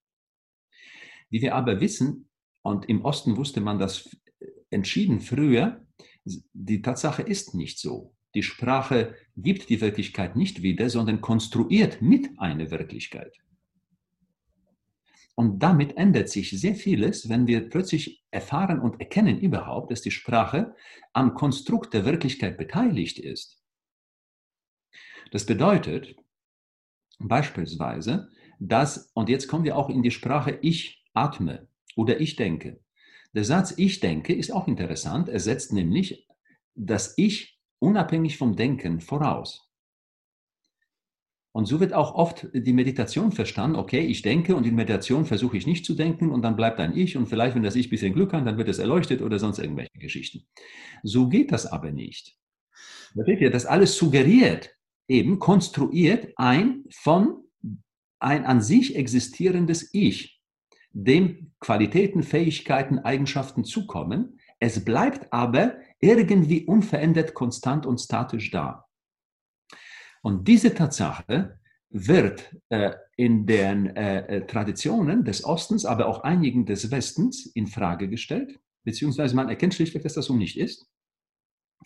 Wie 1.30 1.42
wir 1.42 1.56
aber 1.56 1.80
wissen, 1.80 2.30
und 2.62 2.90
im 2.90 3.06
Osten 3.06 3.38
wusste 3.38 3.62
man 3.62 3.80
das 3.80 4.10
entschieden 4.70 5.22
früher, 5.22 5.86
die 6.26 6.82
Tatsache 6.82 7.22
ist 7.22 7.56
nicht 7.56 7.80
so. 7.80 8.14
Die 8.36 8.44
Sprache 8.44 9.16
gibt 9.38 9.70
die 9.70 9.80
Wirklichkeit 9.80 10.36
nicht 10.36 10.62
wieder, 10.62 10.90
sondern 10.90 11.22
konstruiert 11.22 12.02
mit 12.02 12.30
eine 12.38 12.70
Wirklichkeit. 12.70 13.38
Und 15.39 15.60
damit 15.60 15.97
ändert 15.97 16.30
sich 16.30 16.50
sehr 16.60 16.73
vieles, 16.73 17.30
wenn 17.30 17.45
wir 17.45 17.69
plötzlich 17.69 18.26
erfahren 18.32 18.80
und 18.80 19.00
erkennen 19.00 19.39
überhaupt, 19.39 19.91
dass 19.91 20.02
die 20.02 20.10
Sprache 20.10 20.76
am 21.13 21.36
Konstrukt 21.36 21.93
der 21.93 22.06
Wirklichkeit 22.06 22.58
beteiligt 22.58 23.19
ist. 23.19 23.62
Das 25.32 25.45
bedeutet 25.45 26.15
beispielsweise, 27.19 28.30
dass, 28.60 29.12
und 29.13 29.30
jetzt 29.30 29.47
kommen 29.47 29.63
wir 29.63 29.78
auch 29.78 29.89
in 29.89 30.02
die 30.02 30.10
Sprache 30.10 30.58
ich 30.63 31.06
atme 31.13 31.67
oder 31.95 32.19
ich 32.19 32.36
denke. 32.36 32.80
Der 33.34 33.43
Satz 33.43 33.76
ich 33.78 34.00
denke 34.00 34.34
ist 34.34 34.52
auch 34.52 34.67
interessant. 34.67 35.30
Er 35.30 35.39
setzt 35.39 35.71
nämlich 35.71 36.28
das 36.73 37.15
Ich 37.15 37.60
unabhängig 37.78 38.39
vom 38.39 38.56
Denken 38.56 39.02
voraus. 39.02 39.67
Und 41.58 41.65
so 41.65 41.80
wird 41.80 41.91
auch 41.91 42.13
oft 42.13 42.48
die 42.54 42.72
Meditation 42.72 43.32
verstanden, 43.32 43.78
okay, 43.78 44.02
ich 44.02 44.22
denke 44.22 44.56
und 44.56 44.67
in 44.67 44.76
Meditation 44.76 45.26
versuche 45.26 45.58
ich 45.58 45.65
nicht 45.65 45.86
zu 45.86 45.96
denken 45.96 46.30
und 46.30 46.43
dann 46.43 46.56
bleibt 46.56 46.80
ein 46.80 46.96
Ich 46.96 47.17
und 47.17 47.26
vielleicht, 47.26 47.56
wenn 47.56 47.63
das 47.63 47.76
Ich 47.76 47.88
ein 47.88 47.89
bisschen 47.89 48.13
Glück 48.13 48.32
hat, 48.34 48.46
dann 48.46 48.60
wird 48.60 48.70
es 48.70 48.78
erleuchtet 48.78 49.24
oder 49.24 49.39
sonst 49.39 49.58
irgendwelche 49.58 49.98
Geschichten. 49.98 50.46
So 51.02 51.30
geht 51.30 51.52
das 51.52 51.65
aber 51.65 51.91
nicht. 51.91 52.38
Das 53.15 53.65
alles 53.65 53.98
suggeriert, 53.98 54.70
eben 55.08 55.39
konstruiert 55.39 56.32
ein 56.36 56.84
von 56.91 57.38
ein 58.20 58.46
an 58.46 58.62
sich 58.62 58.96
existierendes 58.96 59.89
Ich, 59.93 60.39
dem 60.91 61.54
Qualitäten, 61.60 62.22
Fähigkeiten, 62.22 63.00
Eigenschaften 63.00 63.63
zukommen. 63.63 64.38
Es 64.60 64.86
bleibt 64.86 65.34
aber 65.34 65.78
irgendwie 66.00 66.65
unverändert, 66.65 67.34
konstant 67.34 67.88
und 67.88 68.00
statisch 68.00 68.52
da. 68.52 68.87
Und 70.22 70.48
diese 70.48 70.74
Tatsache 70.74 71.60
wird 71.90 72.56
äh, 72.70 72.92
in 73.16 73.46
den 73.46 73.96
äh, 73.96 74.38
äh, 74.38 74.46
Traditionen 74.46 75.24
des 75.24 75.44
Ostens, 75.46 75.86
aber 75.86 76.08
auch 76.08 76.22
einigen 76.22 76.66
des 76.66 76.92
Westens 76.92 77.46
in 77.46 77.68
Frage 77.68 78.10
gestellt, 78.10 78.60
beziehungsweise 78.84 79.36
man 79.36 79.50
erkennt 79.50 79.74
schlichtweg, 79.74 80.04
dass 80.04 80.14
das 80.14 80.26
so 80.26 80.36
nicht 80.36 80.58
ist. 80.58 80.88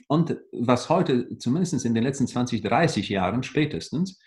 Und 0.07 0.37
was 0.51 0.89
heute, 0.89 1.37
zumindest 1.37 1.85
in 1.85 1.93
den 1.93 2.03
letzten 2.03 2.27
20, 2.27 2.61
30 2.61 3.09
Jahren 3.09 3.43
spätestens, 3.43 4.19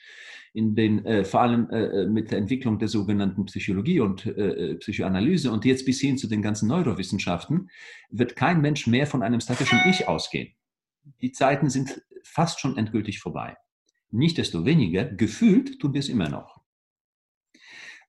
in 0.54 0.76
den, 0.76 1.04
äh, 1.04 1.24
vor 1.24 1.40
allem 1.40 1.68
äh, 1.70 2.02
äh, 2.02 2.06
mit 2.06 2.30
der 2.30 2.38
Entwicklung 2.38 2.78
der 2.78 2.86
sogenannten 2.86 3.44
Psychologie 3.46 3.98
und 3.98 4.24
äh, 4.24 4.76
Psychoanalyse 4.76 5.50
und 5.50 5.64
jetzt 5.64 5.84
bis 5.84 6.00
hin 6.00 6.16
zu 6.16 6.28
den 6.28 6.42
ganzen 6.42 6.68
Neurowissenschaften, 6.68 7.70
wird 8.10 8.36
kein 8.36 8.60
Mensch 8.60 8.86
mehr 8.86 9.08
von 9.08 9.22
einem 9.22 9.40
statischen 9.40 9.80
Ich 9.90 10.06
ausgehen. 10.06 10.54
Die 11.20 11.32
Zeiten 11.32 11.70
sind 11.70 12.00
fast 12.22 12.60
schon 12.60 12.76
endgültig 12.76 13.18
vorbei. 13.18 13.56
Nichtsdestoweniger, 14.14 15.04
gefühlt 15.04 15.80
tun 15.80 15.92
wir 15.92 16.00
es 16.00 16.08
immer 16.08 16.28
noch. 16.28 16.62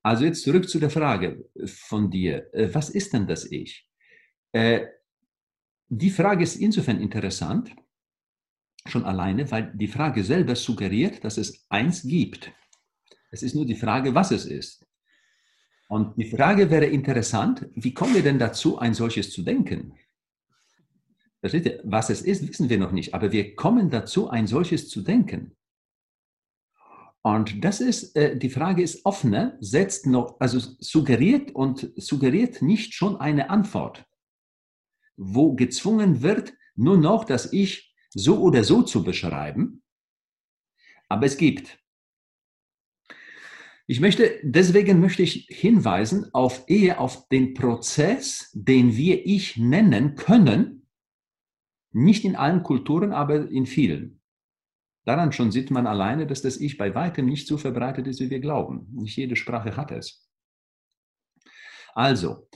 Also 0.04 0.24
jetzt 0.24 0.44
zurück 0.44 0.70
zu 0.70 0.80
der 0.80 0.92
Frage 0.92 1.50
von 1.66 2.12
dir. 2.12 2.54
Äh, 2.54 2.74
was 2.74 2.92
ist 2.92 3.14
denn 3.14 3.26
das 3.26 3.52
Ich? 3.52 3.88
Äh, 4.52 4.86
die 5.90 6.12
Frage 6.12 6.44
ist 6.44 6.58
insofern 6.58 7.00
interessant, 7.02 7.76
schon 8.86 9.04
alleine, 9.04 9.50
weil 9.50 9.74
die 9.76 9.88
Frage 9.88 10.24
selber 10.24 10.56
suggeriert, 10.56 11.24
dass 11.24 11.38
es 11.38 11.66
eins 11.70 12.04
gibt. 12.04 12.52
Es 13.32 13.42
ist 13.42 13.56
nur 13.56 13.66
die 13.66 13.76
Frage, 13.76 14.14
was 14.14 14.30
es 14.30 14.46
ist. 14.46 14.86
Und 15.88 16.18
die 16.18 16.30
Frage 16.30 16.70
wäre 16.70 16.86
interessant, 16.86 17.68
wie 17.74 17.94
kommen 17.94 18.14
wir 18.14 18.24
denn 18.24 18.40
dazu, 18.40 18.78
ein 18.78 18.94
solches 18.94 19.32
zu 19.32 19.42
denken? 19.42 19.94
Versteht 21.40 21.66
ihr? 21.66 21.82
Was 21.84 22.12
es 22.12 22.22
ist, 22.22 22.48
wissen 22.48 22.70
wir 22.70 22.78
noch 22.78 22.92
nicht, 22.92 23.14
aber 23.16 23.32
wir 23.32 23.56
kommen 23.56 23.90
dazu, 23.90 24.30
ein 24.30 24.46
solches 24.46 24.88
zu 24.90 25.02
denken. 25.02 25.56
Und 27.26 27.66
das 27.66 27.82
ist, 27.82 28.16
äh, 28.16 28.38
die 28.38 28.52
Frage 28.52 28.84
ist 28.84 29.04
offener, 29.04 29.58
setzt 29.60 30.06
noch, 30.06 30.40
also 30.40 30.60
suggeriert 30.60 31.56
und 31.56 31.92
suggeriert 31.96 32.62
nicht 32.62 32.94
schon 32.94 33.16
eine 33.20 33.50
Antwort, 33.50 34.06
wo 35.18 35.56
gezwungen 35.56 36.22
wird, 36.22 36.54
nur 36.76 36.98
noch 36.98 37.26
das 37.26 37.52
Ich 37.52 37.96
so 38.12 38.40
oder 38.44 38.64
so 38.64 38.84
zu 38.84 39.04
beschreiben, 39.04 39.82
aber 41.10 41.26
es 41.26 41.38
gibt. 41.38 41.80
Ich 43.88 44.00
möchte, 44.02 44.40
deswegen 44.44 45.00
möchte 45.00 45.24
ich 45.24 45.48
hinweisen 45.50 46.32
auf 46.32 46.66
eher 46.68 47.02
auf 47.02 47.28
den 47.30 47.56
Prozess, 47.56 48.52
den 48.54 48.96
wir 48.96 49.26
Ich 49.26 49.58
nennen 49.58 50.14
können, 50.14 50.88
nicht 51.92 52.24
in 52.24 52.36
allen 52.36 52.62
Kulturen, 52.62 53.14
aber 53.14 53.50
in 53.50 53.66
vielen. 53.66 54.22
Daran 55.06 55.32
schon 55.32 55.52
sieht 55.52 55.72
man 55.72 55.88
alleine, 55.88 56.26
dass 56.28 56.42
das 56.42 56.58
Ich 56.58 56.78
bei 56.78 56.94
weitem 56.96 57.28
nicht 57.28 57.48
so 57.48 57.58
verbreitet 57.58 58.08
ist, 58.08 58.20
wie 58.20 58.30
wir 58.30 58.40
glauben. 58.40 58.88
Nicht 58.92 59.16
jede 59.16 59.36
Sprache 59.36 59.78
hat 59.78 59.92
es. 59.92 60.28
Also, 61.94 62.50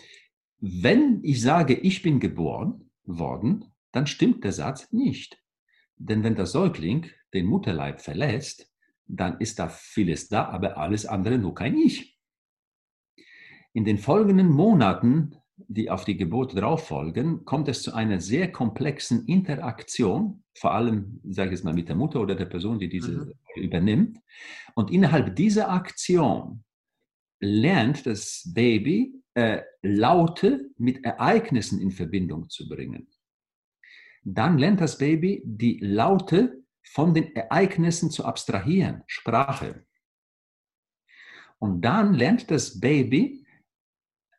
wenn 0.59 1.23
ich 1.23 1.41
sage, 1.41 1.75
ich 1.75 2.01
bin 2.01 2.19
geboren 2.19 2.91
worden, 3.03 3.65
dann 3.91 4.07
stimmt 4.07 4.43
der 4.43 4.51
Satz 4.51 4.91
nicht. 4.91 5.41
Denn 5.95 6.23
wenn 6.23 6.35
der 6.35 6.47
Säugling 6.47 7.07
den 7.33 7.45
Mutterleib 7.45 8.01
verlässt, 8.01 8.69
dann 9.05 9.39
ist 9.39 9.59
da 9.59 9.69
vieles 9.69 10.27
da, 10.27 10.45
aber 10.49 10.77
alles 10.77 11.05
andere 11.05 11.37
nur 11.37 11.53
kein 11.53 11.77
Ich. 11.77 12.17
In 13.73 13.85
den 13.85 13.97
folgenden 13.97 14.49
Monaten, 14.49 15.35
die 15.55 15.89
auf 15.89 16.05
die 16.05 16.17
Geburt 16.17 16.55
drauf 16.55 16.87
folgen, 16.87 17.45
kommt 17.45 17.67
es 17.67 17.81
zu 17.81 17.93
einer 17.93 18.19
sehr 18.19 18.51
komplexen 18.51 19.25
Interaktion, 19.25 20.43
vor 20.59 20.73
allem, 20.73 21.21
sage 21.23 21.51
ich 21.51 21.59
es 21.59 21.63
mal, 21.63 21.73
mit 21.73 21.87
der 21.87 21.95
Mutter 21.95 22.19
oder 22.19 22.35
der 22.35 22.45
Person, 22.45 22.79
die 22.79 22.89
diese 22.89 23.11
mhm. 23.11 23.33
übernimmt. 23.55 24.19
Und 24.75 24.91
innerhalb 24.91 25.35
dieser 25.37 25.69
Aktion 25.69 26.65
lernt 27.39 28.05
das 28.05 28.51
Baby, 28.53 29.13
äh, 29.35 29.61
Laute 29.81 30.69
mit 30.77 31.05
Ereignissen 31.05 31.79
in 31.79 31.91
Verbindung 31.91 32.49
zu 32.49 32.67
bringen. 32.67 33.07
Dann 34.23 34.57
lernt 34.57 34.81
das 34.81 34.97
Baby 34.97 35.41
die 35.45 35.79
Laute 35.79 36.61
von 36.83 37.13
den 37.13 37.33
Ereignissen 37.35 38.11
zu 38.11 38.25
abstrahieren, 38.25 39.03
Sprache. 39.07 39.85
Und 41.57 41.81
dann 41.81 42.13
lernt 42.13 42.51
das 42.51 42.81
Baby 42.81 43.45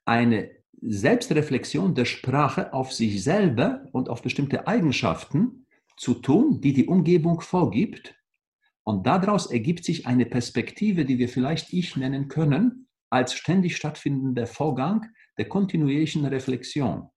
eine 0.04 0.50
Selbstreflexion 0.83 1.94
der 1.94 2.04
Sprache 2.04 2.74
auf 2.74 2.92
sich 2.92 3.24
selber 3.24 3.87
und 3.92 4.11
auf 4.11 4.20
bestimmte 4.20 4.66
Eigenschaften 4.66 5.60
zu 6.01 6.15
tun, 6.15 6.63
die 6.63 6.73
die 6.73 6.87
Umgebung 6.87 7.43
vorgibt. 7.43 8.15
Und 8.85 9.07
daraus 9.07 9.51
ergibt 9.51 9.85
sich 9.85 10.07
eine 10.07 10.25
Perspektive, 10.25 11.05
die 11.05 11.19
wir 11.19 11.29
vielleicht 11.29 11.75
Ich 11.75 11.95
nennen 11.95 12.29
können, 12.29 12.89
als 13.11 13.35
ständig 13.35 13.77
stattfindender 13.77 14.47
Vorgang 14.47 15.07
der 15.37 15.49
kontinuierlichen 15.49 16.25
Reflexion. 16.25 17.09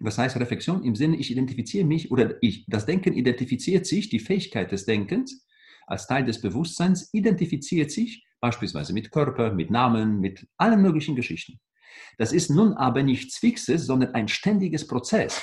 Was 0.00 0.18
heißt 0.18 0.36
Reflexion? 0.36 0.82
Im 0.82 0.96
Sinne, 0.96 1.16
ich 1.16 1.30
identifiziere 1.30 1.86
mich 1.86 2.10
oder 2.10 2.36
ich, 2.42 2.66
das 2.66 2.84
Denken 2.84 3.12
identifiziert 3.12 3.86
sich, 3.86 4.08
die 4.08 4.20
Fähigkeit 4.20 4.72
des 4.72 4.84
Denkens 4.84 5.46
als 5.86 6.06
Teil 6.06 6.24
des 6.24 6.40
Bewusstseins 6.40 7.08
identifiziert 7.12 7.90
sich 7.90 8.26
beispielsweise 8.40 8.92
mit 8.92 9.10
Körper, 9.10 9.52
mit 9.52 9.70
Namen, 9.70 10.20
mit 10.20 10.46
allen 10.56 10.82
möglichen 10.82 11.16
Geschichten. 11.16 11.60
Das 12.18 12.32
ist 12.32 12.50
nun 12.50 12.74
aber 12.74 13.02
nichts 13.02 13.38
Fixes, 13.38 13.86
sondern 13.86 14.14
ein 14.14 14.28
ständiges 14.28 14.86
Prozess. 14.86 15.40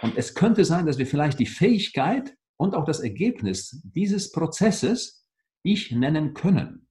Und 0.00 0.16
es 0.16 0.34
könnte 0.34 0.64
sein, 0.64 0.86
dass 0.86 0.98
wir 0.98 1.06
vielleicht 1.06 1.38
die 1.38 1.46
Fähigkeit 1.46 2.36
und 2.56 2.74
auch 2.74 2.84
das 2.84 3.00
Ergebnis 3.00 3.80
dieses 3.84 4.32
Prozesses 4.32 5.26
ich 5.62 5.92
nennen 5.92 6.34
können. 6.34 6.88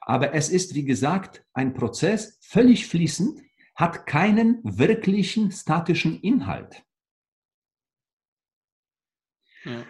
Aber 0.00 0.34
es 0.34 0.50
ist, 0.50 0.74
wie 0.74 0.84
gesagt, 0.84 1.44
ein 1.54 1.72
Prozess 1.72 2.38
völlig 2.42 2.86
fließend, 2.86 3.40
hat 3.74 4.06
keinen 4.06 4.60
wirklichen 4.62 5.50
statischen 5.50 6.20
Inhalt. 6.20 6.84
Ja. 9.64 9.84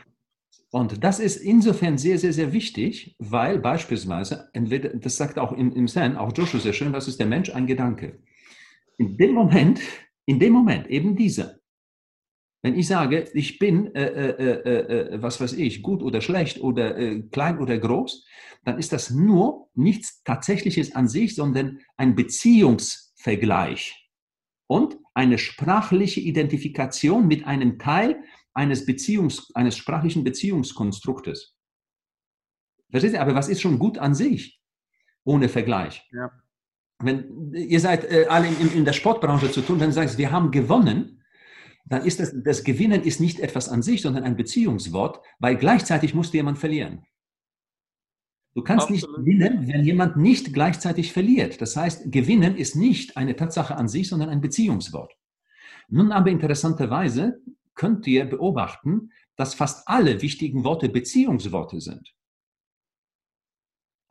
Und 0.70 1.04
das 1.04 1.20
ist 1.20 1.36
insofern 1.36 1.98
sehr, 1.98 2.18
sehr, 2.18 2.32
sehr 2.32 2.52
wichtig, 2.52 3.14
weil 3.18 3.58
beispielsweise, 3.58 4.50
entweder, 4.52 4.88
das 4.90 5.16
sagt 5.16 5.38
auch 5.38 5.52
im, 5.52 5.72
im 5.72 5.86
Zen, 5.86 6.16
auch 6.16 6.32
Joshua 6.36 6.58
sehr 6.60 6.72
schön, 6.72 6.92
was 6.92 7.06
ist 7.06 7.20
der 7.20 7.26
Mensch? 7.26 7.50
Ein 7.50 7.66
Gedanke. 7.66 8.20
In 8.96 9.16
dem 9.16 9.34
Moment, 9.34 9.80
in 10.26 10.38
dem 10.38 10.52
Moment, 10.52 10.86
eben 10.88 11.16
dieser, 11.16 11.58
wenn 12.62 12.78
ich 12.78 12.86
sage, 12.86 13.28
ich 13.34 13.58
bin, 13.58 13.94
äh, 13.94 14.04
äh, 14.04 14.50
äh, 14.52 15.14
äh 15.14 15.22
was 15.22 15.40
weiß 15.40 15.52
ich, 15.52 15.82
gut 15.82 16.02
oder 16.02 16.20
schlecht 16.20 16.60
oder 16.60 16.96
äh, 16.96 17.22
klein 17.22 17.58
oder 17.58 17.76
groß, 17.76 18.26
dann 18.64 18.78
ist 18.78 18.92
das 18.92 19.10
nur 19.10 19.68
nichts 19.74 20.22
Tatsächliches 20.22 20.94
an 20.94 21.08
sich, 21.08 21.34
sondern 21.34 21.80
ein 21.96 22.16
Beziehungs- 22.16 23.04
Vergleich 23.24 24.10
und 24.66 24.98
eine 25.14 25.38
sprachliche 25.38 26.20
Identifikation 26.20 27.26
mit 27.26 27.46
einem 27.46 27.78
Teil 27.78 28.22
eines, 28.52 28.86
Beziehungs-, 28.86 29.50
eines 29.54 29.78
sprachlichen 29.78 30.24
Beziehungskonstruktes. 30.24 31.56
Versteht 32.90 33.14
ihr? 33.14 33.22
Aber 33.22 33.34
was 33.34 33.48
ist 33.48 33.62
schon 33.62 33.78
gut 33.78 33.96
an 33.96 34.14
sich, 34.14 34.60
ohne 35.24 35.48
Vergleich? 35.48 36.06
Ja. 36.12 36.30
Wenn 37.04 37.52
ihr 37.54 37.80
seid 37.80 38.04
äh, 38.10 38.26
alle 38.28 38.48
in, 38.48 38.72
in, 38.72 38.84
der 38.84 38.92
Sportbranche 38.92 39.50
zu 39.50 39.60
tun, 39.60 39.80
wenn 39.80 39.88
du 39.88 39.94
sagst, 39.94 40.18
wir 40.18 40.32
haben 40.32 40.50
gewonnen, 40.50 41.22
dann 41.86 42.04
ist 42.04 42.20
das, 42.20 42.34
das 42.44 42.64
Gewinnen 42.64 43.02
ist 43.02 43.20
nicht 43.20 43.40
etwas 43.40 43.68
an 43.68 43.82
sich, 43.82 44.02
sondern 44.02 44.24
ein 44.24 44.36
Beziehungswort, 44.36 45.20
weil 45.38 45.56
gleichzeitig 45.56 46.14
musste 46.14 46.36
jemand 46.36 46.58
verlieren. 46.58 47.04
Du 48.54 48.62
kannst 48.62 48.88
Absolut. 48.88 49.18
nicht 49.18 49.38
gewinnen, 49.38 49.68
wenn 49.68 49.84
jemand 49.84 50.16
nicht 50.16 50.54
gleichzeitig 50.54 51.12
verliert. 51.12 51.60
Das 51.60 51.76
heißt, 51.76 52.12
gewinnen 52.12 52.56
ist 52.56 52.76
nicht 52.76 53.16
eine 53.16 53.34
Tatsache 53.34 53.76
an 53.76 53.88
sich, 53.88 54.08
sondern 54.08 54.28
ein 54.30 54.40
Beziehungswort. 54.40 55.12
Nun 55.88 56.12
aber 56.12 56.30
interessanterweise 56.30 57.40
könnt 57.74 58.06
ihr 58.06 58.24
beobachten, 58.24 59.10
dass 59.36 59.54
fast 59.54 59.88
alle 59.88 60.22
wichtigen 60.22 60.62
Worte 60.62 60.88
Beziehungsworte 60.88 61.80
sind. 61.80 62.13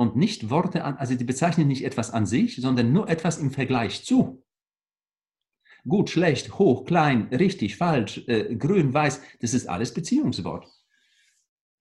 Und 0.03 0.17
nicht 0.17 0.49
Worte 0.49 0.83
an, 0.83 0.97
also 0.97 1.15
die 1.15 1.23
bezeichnen 1.23 1.69
nicht 1.69 1.85
etwas 1.85 2.11
an 2.11 2.25
sich, 2.25 2.57
sondern 2.57 2.91
nur 2.91 3.07
etwas 3.07 3.37
im 3.37 3.51
Vergleich 3.51 4.03
zu. 4.03 4.43
Gut, 5.87 6.09
schlecht, 6.09 6.59
hoch, 6.59 6.83
klein, 6.83 7.29
richtig, 7.31 7.77
falsch, 7.77 8.21
äh, 8.27 8.53
grün, 8.53 8.93
weiß, 8.93 9.21
das 9.39 9.53
ist 9.53 9.69
alles 9.69 9.93
Beziehungswort. 9.93 10.67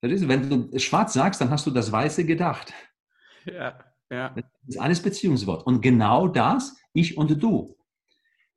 Wenn 0.02 0.70
du 0.70 0.78
schwarz 0.78 1.14
sagst, 1.14 1.40
dann 1.40 1.50
hast 1.50 1.66
du 1.66 1.72
das 1.72 1.90
Weiße 1.90 2.24
gedacht. 2.24 2.72
Ja, 3.44 3.80
ja. 4.08 4.28
Das 4.36 4.44
ist 4.68 4.80
alles 4.80 5.02
Beziehungswort. 5.02 5.66
Und 5.66 5.80
genau 5.80 6.28
das, 6.28 6.76
ich 6.92 7.16
und 7.16 7.42
du. 7.42 7.76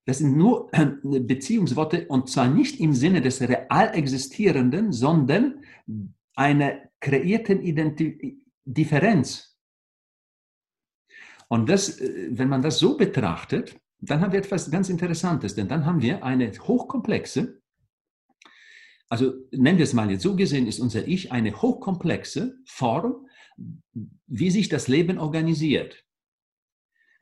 Das 0.06 0.19
sind 0.19 0.38
nur 0.38 0.69
äh, 0.73 0.86
Beziehungsworte 1.21 2.08
und 2.08 2.30
zwar 2.30 2.49
nicht 2.49 2.80
im 2.80 2.93
Sinne 2.93 3.19
des 3.19 3.41
real 3.41 3.95
existierenden, 3.95 4.91
sondern 4.91 5.63
einer 6.36 6.78
kreierten 6.99 7.63
Identi 7.63 8.43
Differenz. 8.63 9.54
Und 11.47 11.69
das, 11.69 11.99
äh, 11.99 12.29
wenn 12.31 12.49
man 12.49 12.62
das 12.62 12.79
so 12.79 12.97
betrachtet, 12.97 13.79
dann 13.99 14.21
haben 14.21 14.31
wir 14.31 14.39
etwas 14.39 14.69
ganz 14.69 14.89
Interessantes, 14.89 15.55
denn 15.55 15.67
dann 15.67 15.86
haben 15.86 16.01
wir 16.01 16.23
eine 16.23 16.51
hochkomplexe, 16.51 17.62
also 19.10 19.34
nennen 19.51 19.77
wir 19.77 19.84
es 19.84 19.93
mal 19.93 20.10
jetzt 20.12 20.23
so 20.23 20.36
gesehen, 20.36 20.67
ist 20.67 20.79
unser 20.79 21.08
Ich 21.08 21.31
eine 21.31 21.62
hochkomplexe 21.62 22.58
Form, 22.65 23.27
wie 24.27 24.51
sich 24.51 24.67
das 24.67 24.88
Leben 24.88 25.17
organisiert. 25.17 26.03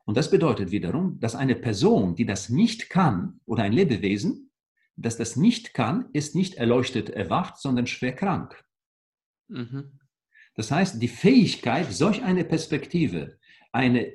Und 0.05 0.17
das 0.17 0.31
bedeutet 0.31 0.71
wiederum, 0.71 1.19
dass 1.19 1.35
eine 1.35 1.55
Person, 1.55 2.15
die 2.15 2.25
das 2.25 2.49
nicht 2.49 2.89
kann, 2.89 3.39
oder 3.45 3.63
ein 3.63 3.73
Lebewesen, 3.73 4.51
das 4.95 5.17
das 5.17 5.35
nicht 5.35 5.73
kann, 5.73 6.09
ist 6.13 6.35
nicht 6.35 6.55
erleuchtet 6.55 7.09
erwacht, 7.09 7.57
sondern 7.57 7.87
schwer 7.87 8.13
krank. 8.13 8.63
Mhm. 9.47 9.99
Das 10.55 10.71
heißt, 10.71 11.01
die 11.01 11.07
Fähigkeit, 11.07 11.91
solch 11.91 12.23
eine 12.23 12.43
Perspektive, 12.43 13.39
eine 13.73 14.13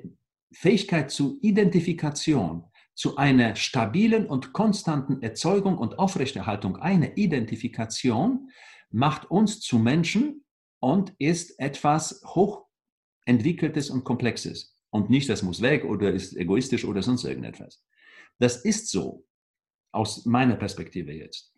Fähigkeit 0.51 1.11
zur 1.11 1.37
Identifikation, 1.41 2.63
zu 2.95 3.17
einer 3.17 3.55
stabilen 3.55 4.25
und 4.25 4.51
konstanten 4.51 5.21
Erzeugung 5.21 5.77
und 5.77 5.99
Aufrechterhaltung 5.99 6.77
einer 6.77 7.15
Identifikation 7.17 8.49
macht 8.89 9.29
uns 9.29 9.61
zu 9.61 9.77
Menschen 9.77 10.43
und 10.79 11.13
ist 11.19 11.59
etwas 11.59 12.23
hochentwickeltes 12.25 13.89
und 13.89 14.03
komplexes. 14.03 14.75
Und 14.89 15.09
nicht, 15.09 15.29
das 15.29 15.43
muss 15.43 15.61
weg 15.61 15.85
oder 15.85 16.11
ist 16.11 16.35
egoistisch 16.35 16.83
oder 16.83 17.03
sonst 17.03 17.23
irgendetwas. 17.23 17.83
Das 18.39 18.57
ist 18.57 18.89
so, 18.89 19.25
aus 19.91 20.25
meiner 20.25 20.55
Perspektive 20.55 21.13
jetzt. 21.13 21.53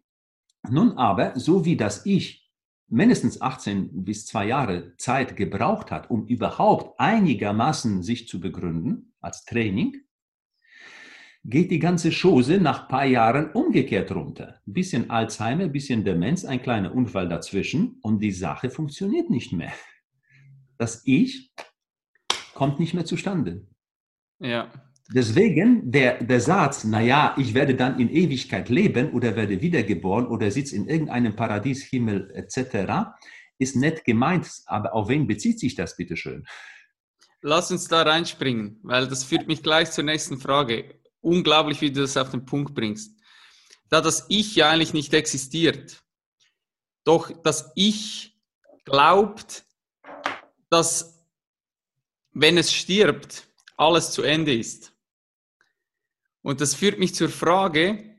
Nun 0.70 0.92
aber, 0.98 1.40
so 1.40 1.66
wie 1.66 1.76
das 1.76 2.06
Ich 2.06 2.51
mindestens 2.92 3.42
18 3.42 4.04
bis 4.04 4.26
zwei 4.26 4.48
Jahre 4.48 4.96
Zeit 4.98 5.36
gebraucht 5.36 5.92
hat, 5.92 6.12
um 6.12 6.28
überhaupt 6.28 7.00
einigermaßen 7.00 8.04
sich 8.04 8.28
zu 8.28 8.40
begründen 8.40 9.14
als 9.22 9.46
Training, 9.46 9.96
geht 11.44 11.72
die 11.72 11.80
ganze 11.80 12.12
Chose 12.12 12.60
nach 12.60 12.84
ein 12.84 12.88
paar 12.88 13.06
Jahren 13.06 13.52
umgekehrt 13.52 14.12
runter. 14.12 14.62
Bisschen 14.66 15.10
Alzheimer, 15.10 15.68
bisschen 15.70 16.04
Demenz, 16.04 16.46
ein 16.46 16.62
kleiner 16.62 16.94
Unfall 16.94 17.28
dazwischen 17.28 17.98
und 18.02 18.20
die 18.20 18.32
Sache 18.32 18.70
funktioniert 18.70 19.30
nicht 19.30 19.54
mehr. 19.54 19.74
Das 20.78 21.02
Ich 21.06 21.54
kommt 22.54 22.80
nicht 22.80 22.94
mehr 22.94 23.06
zustande. 23.06 23.66
Ja. 24.40 24.72
Deswegen 25.14 25.92
der, 25.92 26.24
der 26.24 26.40
Satz, 26.40 26.86
naja, 26.86 27.36
ich 27.38 27.54
werde 27.54 27.76
dann 27.76 28.00
in 28.00 28.10
Ewigkeit 28.10 28.70
leben 28.70 29.12
oder 29.12 29.36
werde 29.36 29.62
wiedergeboren 29.62 30.28
oder 30.28 30.50
sitze 30.52 30.76
in 30.76 30.88
irgendeinem 30.88 31.36
Paradieshimmel 31.36 32.32
etc., 32.34 33.12
ist 33.60 33.76
nett 33.76 34.06
gemeint, 34.06 34.50
aber 34.66 34.94
auf 34.94 35.10
wen 35.10 35.28
bezieht 35.28 35.60
sich 35.60 35.76
das 35.76 35.96
bitte 35.96 36.18
schön? 36.18 36.46
Lass 37.42 37.72
uns 37.72 37.88
da 37.88 38.04
reinspringen, 38.04 38.80
weil 38.84 39.08
das 39.08 39.24
führt 39.24 39.48
mich 39.48 39.62
gleich 39.62 39.92
zur 39.92 40.04
nächsten 40.04 40.40
Frage. 40.40 41.00
Unglaublich, 41.20 41.82
wie 41.82 41.92
du 41.92 42.02
das 42.02 42.18
auf 42.18 42.32
den 42.32 42.46
Punkt 42.46 42.74
bringst. 42.74 43.20
Da 43.90 44.02
das 44.02 44.26
Ich 44.30 44.56
ja 44.56 44.70
eigentlich 44.70 44.94
nicht 44.94 45.14
existiert, 45.14 46.02
doch 47.04 47.32
das 47.44 47.72
Ich 47.76 48.40
glaubt, 48.86 49.66
dass 50.70 51.22
wenn 52.32 52.58
es 52.58 52.72
stirbt, 52.74 53.48
alles 53.76 54.12
zu 54.12 54.22
Ende 54.24 54.56
ist. 54.56 54.91
Und 56.42 56.62
das 56.62 56.76
führt 56.76 57.00
mich 57.00 57.14
zur 57.14 57.30
Frage, 57.30 58.16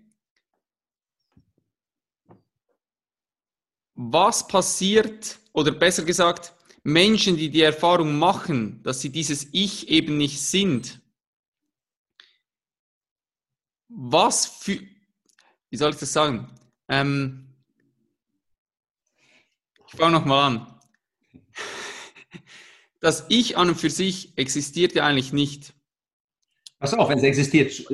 was 3.95 4.47
passiert, 4.47 5.39
oder 5.53 5.73
besser 5.73 6.05
gesagt, 6.05 6.55
Menschen, 6.85 7.37
die 7.37 7.51
die 7.51 7.63
Erfahrung 7.63 8.19
machen, 8.19 8.83
dass 8.83 9.01
sie 9.01 9.11
dieses 9.11 9.49
Ich 9.53 9.89
eben 9.89 10.17
nicht 10.17 10.41
sind, 10.41 11.01
was 13.89 14.47
für, 14.47 14.81
wie 15.71 15.77
soll 15.77 15.91
ich 15.91 15.99
das 15.99 16.13
sagen? 16.13 16.49
Ähm, 16.89 17.55
ich 19.87 19.95
fange 19.95 20.13
nochmal 20.13 20.53
an. 20.53 20.81
Das 23.01 23.27
Ich 23.29 23.57
an 23.57 23.69
und 23.69 23.75
für 23.75 23.91
sich 23.91 24.37
existiert 24.39 24.95
ja 24.95 25.05
eigentlich 25.05 25.33
nicht. 25.33 25.75
Pass 26.83 26.95
auf, 26.95 27.09
es 27.11 27.23
existiert, 27.23 27.85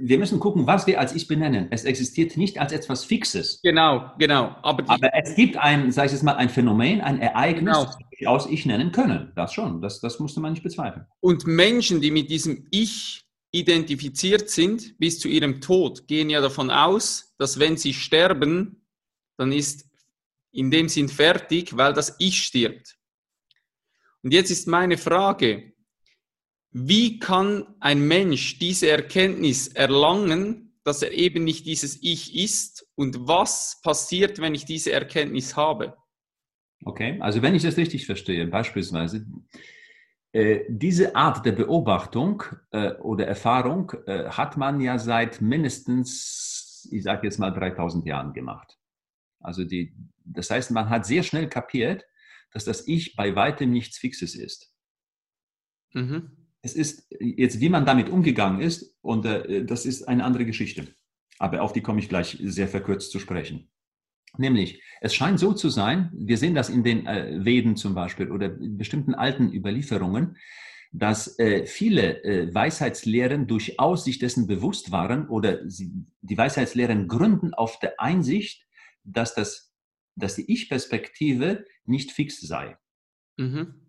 wir 0.00 0.18
müssen 0.18 0.40
gucken, 0.40 0.66
was 0.66 0.86
wir 0.86 0.98
als 0.98 1.14
Ich 1.14 1.28
benennen. 1.28 1.68
Es 1.70 1.84
existiert 1.84 2.38
nicht 2.38 2.58
als 2.58 2.72
etwas 2.72 3.04
Fixes. 3.04 3.60
Genau, 3.62 4.10
genau. 4.18 4.56
Aber, 4.62 4.88
Aber 4.88 5.10
es 5.14 5.34
gibt 5.34 5.58
ein, 5.58 5.92
sag 5.92 6.06
ich 6.06 6.12
jetzt 6.12 6.22
mal, 6.22 6.34
ein 6.36 6.48
Phänomen, 6.48 7.02
ein 7.02 7.20
Ereignis, 7.20 7.76
genau. 7.76 7.84
das 7.84 7.98
wir 7.98 8.06
durchaus 8.10 8.46
Ich 8.46 8.64
nennen 8.64 8.90
können. 8.90 9.32
Das 9.36 9.52
schon, 9.52 9.82
das, 9.82 10.00
das 10.00 10.18
musste 10.18 10.40
man 10.40 10.52
nicht 10.52 10.62
bezweifeln. 10.62 11.04
Und 11.20 11.46
Menschen, 11.46 12.00
die 12.00 12.10
mit 12.10 12.30
diesem 12.30 12.66
Ich 12.70 13.26
identifiziert 13.50 14.48
sind 14.48 14.98
bis 14.98 15.20
zu 15.20 15.28
ihrem 15.28 15.60
Tod, 15.60 16.08
gehen 16.08 16.30
ja 16.30 16.40
davon 16.40 16.70
aus, 16.70 17.34
dass 17.36 17.58
wenn 17.58 17.76
sie 17.76 17.92
sterben, 17.92 18.86
dann 19.36 19.52
ist 19.52 19.84
in 20.52 20.70
dem 20.70 20.88
Sinn 20.88 21.10
fertig, 21.10 21.76
weil 21.76 21.92
das 21.92 22.16
Ich 22.18 22.42
stirbt. 22.42 22.96
Und 24.22 24.32
jetzt 24.32 24.50
ist 24.50 24.66
meine 24.66 24.96
Frage, 24.96 25.74
wie 26.78 27.18
kann 27.18 27.74
ein 27.80 28.06
Mensch 28.06 28.58
diese 28.58 28.90
Erkenntnis 28.90 29.68
erlangen, 29.68 30.78
dass 30.84 31.00
er 31.00 31.10
eben 31.12 31.42
nicht 31.42 31.64
dieses 31.64 32.02
Ich 32.02 32.36
ist 32.36 32.86
und 32.96 33.26
was 33.26 33.80
passiert, 33.82 34.42
wenn 34.42 34.54
ich 34.54 34.66
diese 34.66 34.92
Erkenntnis 34.92 35.56
habe? 35.56 35.96
Okay, 36.84 37.16
also 37.20 37.40
wenn 37.40 37.54
ich 37.54 37.62
das 37.62 37.78
richtig 37.78 38.04
verstehe, 38.04 38.46
beispielsweise, 38.46 39.24
äh, 40.32 40.64
diese 40.68 41.16
Art 41.16 41.46
der 41.46 41.52
Beobachtung 41.52 42.42
äh, 42.72 42.92
oder 42.96 43.26
Erfahrung 43.26 43.92
äh, 44.06 44.28
hat 44.28 44.58
man 44.58 44.78
ja 44.82 44.98
seit 44.98 45.40
mindestens, 45.40 46.86
ich 46.92 47.02
sage 47.02 47.26
jetzt 47.26 47.38
mal 47.38 47.52
3000 47.52 48.04
Jahren 48.04 48.34
gemacht. 48.34 48.76
Also 49.40 49.64
die, 49.64 49.96
das 50.26 50.50
heißt, 50.50 50.72
man 50.72 50.90
hat 50.90 51.06
sehr 51.06 51.22
schnell 51.22 51.48
kapiert, 51.48 52.04
dass 52.52 52.66
das 52.66 52.86
Ich 52.86 53.16
bei 53.16 53.34
weitem 53.34 53.70
nichts 53.70 53.96
Fixes 53.96 54.34
ist. 54.34 54.74
Mhm. 55.94 56.45
Es 56.66 56.74
ist 56.74 57.06
jetzt, 57.20 57.60
wie 57.60 57.68
man 57.68 57.86
damit 57.86 58.08
umgegangen 58.08 58.60
ist, 58.60 58.96
und 59.00 59.24
äh, 59.24 59.64
das 59.64 59.86
ist 59.86 60.08
eine 60.08 60.24
andere 60.24 60.44
Geschichte. 60.44 60.88
Aber 61.38 61.62
auf 61.62 61.72
die 61.72 61.80
komme 61.80 62.00
ich 62.00 62.08
gleich 62.08 62.38
sehr 62.42 62.66
verkürzt 62.66 63.12
zu 63.12 63.20
sprechen. 63.20 63.70
Nämlich, 64.36 64.82
es 65.00 65.14
scheint 65.14 65.38
so 65.38 65.52
zu 65.52 65.68
sein, 65.68 66.10
wir 66.12 66.36
sehen 66.38 66.56
das 66.56 66.68
in 66.68 66.82
den 66.82 67.06
äh, 67.06 67.44
Veden 67.44 67.76
zum 67.76 67.94
Beispiel 67.94 68.32
oder 68.32 68.46
in 68.58 68.76
bestimmten 68.78 69.14
alten 69.14 69.52
Überlieferungen, 69.52 70.38
dass 70.90 71.38
äh, 71.38 71.66
viele 71.66 72.24
äh, 72.24 72.52
Weisheitslehren 72.52 73.46
durchaus 73.46 74.04
sich 74.04 74.18
dessen 74.18 74.48
bewusst 74.48 74.90
waren 74.90 75.28
oder 75.28 75.70
sie, 75.70 75.92
die 76.20 76.36
Weisheitslehren 76.36 77.06
gründen 77.06 77.54
auf 77.54 77.78
der 77.78 78.00
Einsicht, 78.00 78.66
dass, 79.04 79.36
das, 79.36 79.72
dass 80.16 80.34
die 80.34 80.52
Ich-Perspektive 80.52 81.64
nicht 81.84 82.10
fix 82.10 82.40
sei. 82.40 82.76
Mhm. 83.36 83.85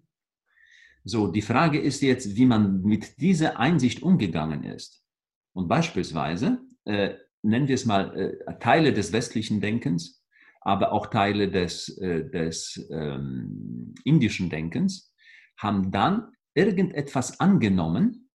So, 1.08 1.28
die 1.28 1.42
Frage 1.42 1.80
ist 1.80 2.02
jetzt, 2.02 2.36
wie 2.36 2.46
man 2.46 2.82
mit 2.82 3.22
dieser 3.22 3.58
Einsicht 3.58 4.04
umgegangen 4.04 4.66
ist. 4.66 5.06
Und 5.54 5.70
beispielsweise, 5.70 6.60
äh, 6.84 7.16
nennen 7.44 7.70
wir 7.70 7.76
es 7.76 7.86
mal 7.86 8.14
äh, 8.18 8.60
Teile 8.60 8.92
des 8.92 9.14
westlichen 9.14 9.62
Denkens, 9.62 10.22
aber 10.60 10.92
auch 10.92 11.08
Teile 11.08 11.50
des, 11.50 11.98
äh, 12.00 12.30
des 12.30 12.90
ähm, 12.92 13.96
indischen 14.04 14.50
Denkens, 14.50 15.14
haben 15.58 15.92
dann 15.92 16.34
irgendetwas 16.54 17.40
angenommen, 17.40 18.30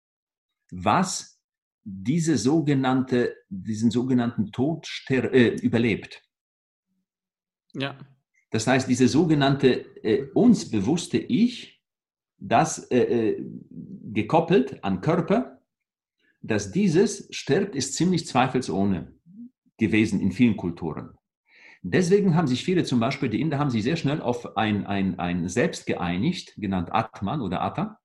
was 0.70 1.42
diese 1.85 2.38
sogenannte, 2.38 3.37
diesen 3.50 3.90
sogenannten 3.90 4.50
Tod 4.50 4.88
äh, 5.11 5.56
überlebt. 5.56 6.22
Ja. 7.74 7.98
Das 8.48 8.66
heißt, 8.66 8.88
diese 8.88 9.08
sogenannte 9.08 9.94
äh, 10.02 10.24
uns 10.32 10.70
bewusste 10.70 11.18
Ich, 11.18 11.71
das 12.42 12.90
äh, 12.90 12.98
äh, 12.98 13.44
gekoppelt 14.12 14.83
an 14.83 15.00
Körper, 15.00 15.61
dass 16.40 16.72
dieses 16.72 17.28
stirbt, 17.31 17.76
ist 17.76 17.94
ziemlich 17.94 18.26
zweifelsohne 18.26 19.14
gewesen 19.78 20.20
in 20.20 20.33
vielen 20.33 20.57
Kulturen. 20.57 21.16
Deswegen 21.83 22.37
haben 22.37 22.46
sich 22.46 22.64
viele, 22.64 22.85
zum 22.85 23.00
Beispiel 23.00 23.28
die 23.28 23.40
Inder, 23.40 23.59
haben 23.59 23.70
sich 23.70 23.83
sehr 23.83 23.96
schnell 23.96 24.20
auf 24.20 24.57
ein, 24.57 24.87
ein, 24.87 25.18
ein 25.18 25.48
Selbst 25.48 25.87
geeinigt, 25.87 26.55
genannt 26.57 26.90
Atman 26.92 27.40
oder 27.40 27.61
Atta, 27.61 27.98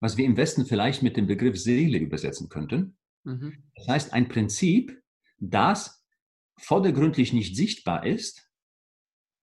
was 0.00 0.16
wir 0.16 0.26
im 0.26 0.36
Westen 0.36 0.66
vielleicht 0.66 1.02
mit 1.02 1.16
dem 1.16 1.26
Begriff 1.26 1.58
Seele 1.58 1.98
übersetzen 1.98 2.48
könnten. 2.48 2.96
Mhm. 3.24 3.64
Das 3.74 3.88
heißt, 3.88 4.12
ein 4.12 4.28
Prinzip, 4.28 5.02
das 5.38 6.04
vordergründlich 6.58 7.32
nicht 7.32 7.56
sichtbar 7.56 8.04
ist, 8.04 8.47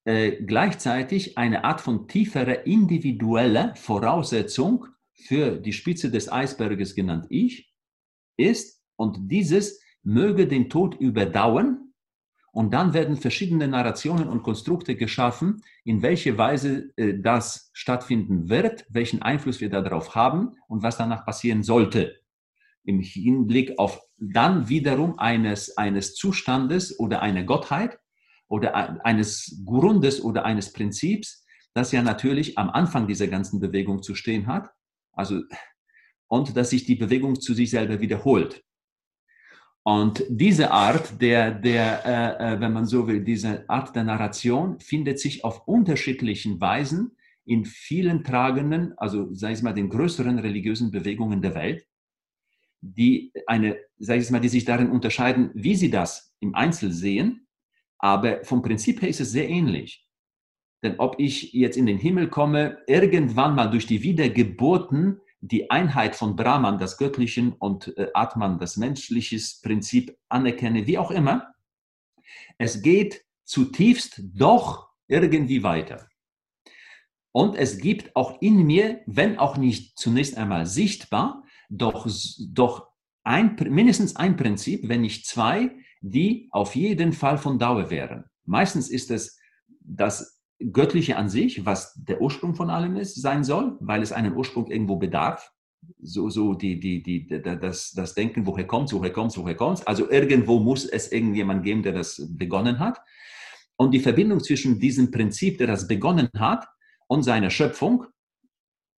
äh, 0.06 0.44
gleichzeitig 0.44 1.38
eine 1.38 1.64
Art 1.64 1.82
von 1.82 2.08
tieferer 2.08 2.66
individueller 2.66 3.76
Voraussetzung 3.76 4.86
für 5.14 5.58
die 5.58 5.74
Spitze 5.74 6.12
des 6.12 6.32
Eisberges 6.32 6.94
genannt 6.94 7.26
Ich 7.30 7.74
ist 8.38 8.84
und 8.96 9.32
dieses 9.32 9.82
möge 10.04 10.48
den 10.48 10.70
Tod 10.70 10.96
überdauern 10.96 11.94
und 12.52 12.74
dann 12.74 12.94
werden 12.94 13.18
verschiedene 13.18 13.68
Narrationen 13.68 14.30
und 14.30 14.44
Konstrukte 14.44 14.96
geschaffen, 14.96 15.64
in 15.84 16.02
welche 16.02 16.38
Weise 16.38 16.94
äh, 16.96 17.20
das 17.20 17.72
stattfinden 17.74 18.48
wird, 18.48 18.86
welchen 18.90 19.24
Einfluss 19.24 19.60
wir 19.60 19.70
darauf 19.70 20.16
haben 20.16 20.56
und 20.68 20.84
was 20.84 20.98
danach 20.98 21.26
passieren 21.26 21.64
sollte. 21.64 22.16
Im 22.84 23.00
Hinblick 23.00 23.80
auf 23.80 24.00
dann 24.18 24.70
wiederum 24.70 25.18
eines, 25.18 25.76
eines 25.78 26.14
Zustandes 26.14 27.00
oder 27.00 27.22
einer 27.22 27.44
Gottheit 27.44 28.00
oder 28.56 29.06
eines 29.06 29.62
Grundes 29.66 30.24
oder 30.24 30.46
eines 30.46 30.72
Prinzips, 30.72 31.46
das 31.74 31.92
ja 31.92 32.02
natürlich 32.02 32.58
am 32.58 32.70
Anfang 32.70 33.06
dieser 33.06 33.28
ganzen 33.28 33.60
Bewegung 33.60 34.02
zu 34.02 34.16
stehen 34.16 34.48
hat. 34.48 34.70
Also, 35.12 35.42
und 36.28 36.56
dass 36.56 36.70
sich 36.70 36.86
die 36.86 36.96
Bewegung 36.96 37.40
zu 37.40 37.54
sich 37.54 37.70
selber 37.70 38.00
wiederholt. 38.00 38.64
Und 39.84 40.24
diese 40.30 40.72
Art 40.72 41.22
der, 41.22 41.52
der 41.52 42.06
äh, 42.06 42.54
äh, 42.54 42.60
wenn 42.60 42.74
man 42.74 42.88
so 42.88 43.08
will, 43.08 43.24
diese 43.24 43.70
Art 43.70 43.96
der 43.96 44.04
Narration 44.04 44.80
findet 44.80 45.20
sich 45.20 45.44
auf 45.44 45.68
unterschiedlichen 45.68 46.60
Weisen 46.60 47.16
in 47.46 47.66
vielen 47.66 48.24
tragenden, 48.24 48.98
also 48.98 49.32
sei 49.34 49.52
es 49.52 49.62
mal 49.62 49.74
den 49.74 49.90
größeren 49.90 50.40
religiösen 50.40 50.90
Bewegungen 50.90 51.42
der 51.42 51.54
Welt, 51.54 51.86
die 52.82 53.32
eine, 53.48 53.78
sei 54.00 54.18
es 54.18 54.32
mal, 54.32 54.42
die 54.42 54.50
sich 54.50 54.66
darin 54.66 54.90
unterscheiden, 54.90 55.52
wie 55.54 55.76
sie 55.76 55.92
das 55.92 56.34
im 56.40 56.56
Einzel 56.56 56.92
sehen, 56.92 57.45
Aber 58.06 58.44
vom 58.44 58.62
Prinzip 58.62 59.02
her 59.02 59.10
ist 59.10 59.20
es 59.20 59.32
sehr 59.32 59.50
ähnlich. 59.50 60.08
Denn 60.84 61.00
ob 61.00 61.16
ich 61.20 61.54
jetzt 61.54 61.76
in 61.76 61.88
den 61.88 61.98
Himmel 61.98 62.30
komme, 62.30 62.78
irgendwann 62.86 63.56
mal 63.56 63.66
durch 63.66 63.88
die 63.88 64.04
Wiedergeburten 64.04 65.22
die 65.42 65.72
Einheit 65.72 66.16
von 66.16 66.36
Brahman, 66.36 66.78
das 66.78 67.00
Göttlichen, 67.00 67.54
und 67.54 67.98
äh, 67.98 68.10
Atman, 68.14 68.60
das 68.60 68.78
menschliche 68.78 69.40
Prinzip 69.64 70.16
anerkenne, 70.30 70.86
wie 70.86 71.00
auch 71.00 71.10
immer, 71.10 71.56
es 72.60 72.84
geht 72.84 73.26
zutiefst 73.44 74.22
doch 74.36 74.88
irgendwie 75.08 75.64
weiter. 75.64 76.08
Und 77.32 77.56
es 77.56 77.80
gibt 77.80 78.16
auch 78.16 78.40
in 78.40 78.68
mir, 78.68 79.02
wenn 79.08 79.40
auch 79.40 79.58
nicht 79.58 79.98
zunächst 79.98 80.38
einmal 80.38 80.68
sichtbar, 80.68 81.44
doch, 81.70 82.08
doch 82.52 82.88
ein, 83.24 83.56
mindestens 83.68 84.16
ein 84.16 84.38
Prinzip, 84.38 84.90
wenn 84.90 85.02
nicht 85.02 85.26
zwei, 85.26 85.76
die 86.08 86.50
auf 86.52 86.76
jeden 86.76 87.14
Fall 87.14 87.38
von 87.38 87.58
Dauer 87.58 87.90
wären. 87.90 88.26
Meistens 88.46 88.90
ist 88.90 89.10
es 89.10 89.40
das 89.80 90.40
Göttliche 90.72 91.18
an 91.18 91.30
sich, 91.30 91.66
was 91.66 91.94
der 91.96 92.22
Ursprung 92.22 92.54
von 92.54 92.70
allem 92.70 92.96
ist, 92.96 93.20
sein 93.20 93.44
soll, 93.44 93.76
weil 93.80 94.04
es 94.04 94.12
einen 94.12 94.36
Ursprung 94.36 94.68
irgendwo 94.68 94.98
bedarf. 94.98 95.52
So, 96.00 96.30
so 96.30 96.54
die, 96.54 96.80
die, 96.80 97.02
die, 97.02 97.28
das, 97.28 97.92
das 97.92 98.14
Denken, 98.14 98.46
woher 98.46 98.66
kommt 98.68 98.94
woher 98.94 99.12
kommt 99.12 99.36
woher 99.38 99.56
kommt 99.56 99.88
Also 99.88 100.10
irgendwo 100.10 100.60
muss 100.60 100.86
es 100.86 101.12
irgendjemand 101.12 101.64
geben, 101.64 101.82
der 101.84 101.94
das 101.94 102.24
begonnen 102.30 102.80
hat. 102.80 103.00
Und 103.76 103.92
die 103.92 104.00
Verbindung 104.00 104.40
zwischen 104.40 104.80
diesem 104.80 105.12
Prinzip, 105.12 105.58
der 105.58 105.68
das 105.68 105.88
begonnen 105.88 106.30
hat, 106.38 106.68
und 107.08 107.24
seiner 107.24 107.52
Schöpfung, 107.52 108.06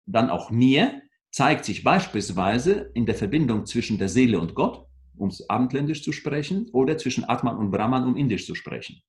dann 0.05 0.29
auch 0.29 0.49
mir, 0.49 1.01
zeigt 1.31 1.65
sich 1.65 1.83
beispielsweise 1.83 2.91
in 2.93 3.05
der 3.05 3.15
Verbindung 3.15 3.65
zwischen 3.65 3.97
der 3.97 4.07
Seele 4.07 4.39
und 4.39 4.55
Gott, 4.55 4.86
um 5.18 5.32
abendländisch 5.47 6.03
zu 6.03 6.11
sprechen, 6.11 6.70
oder 6.72 6.97
zwischen 6.97 7.28
Atman 7.28 7.57
und 7.57 7.72
Brahman, 7.72 8.05
um 8.05 8.15
indisch 8.15 8.45
zu 8.45 8.55
sprechen. 8.55 9.01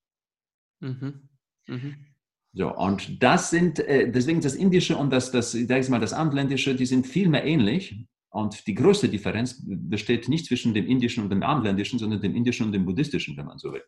Mhm. 0.81 1.29
Mhm. 1.67 2.07
So, 2.53 2.75
und 2.75 3.23
das 3.23 3.51
sind, 3.51 3.79
äh, 3.79 4.11
deswegen 4.11 4.41
das 4.41 4.55
Indische 4.55 4.97
und 4.97 5.11
das, 5.13 5.31
das, 5.31 5.55
ich 5.55 5.89
mal, 5.89 6.01
das 6.01 6.13
Abendländische, 6.13 6.75
die 6.75 6.87
sind 6.87 7.07
viel 7.07 7.29
mehr 7.29 7.45
ähnlich. 7.45 8.05
Und 8.31 8.67
die 8.67 8.75
größte 8.75 9.09
Differenz 9.09 9.63
besteht 9.65 10.29
nicht 10.29 10.47
zwischen 10.47 10.75
dem 10.75 10.87
Indischen 10.87 11.25
und 11.25 11.31
dem 11.31 11.43
Abendländischen, 11.43 11.99
sondern 11.99 12.21
dem 12.21 12.35
Indischen 12.35 12.67
und 12.67 12.73
dem 12.73 12.85
Buddhistischen, 12.85 13.37
wenn 13.37 13.47
man 13.47 13.59
so 13.59 13.73
will. 13.73 13.83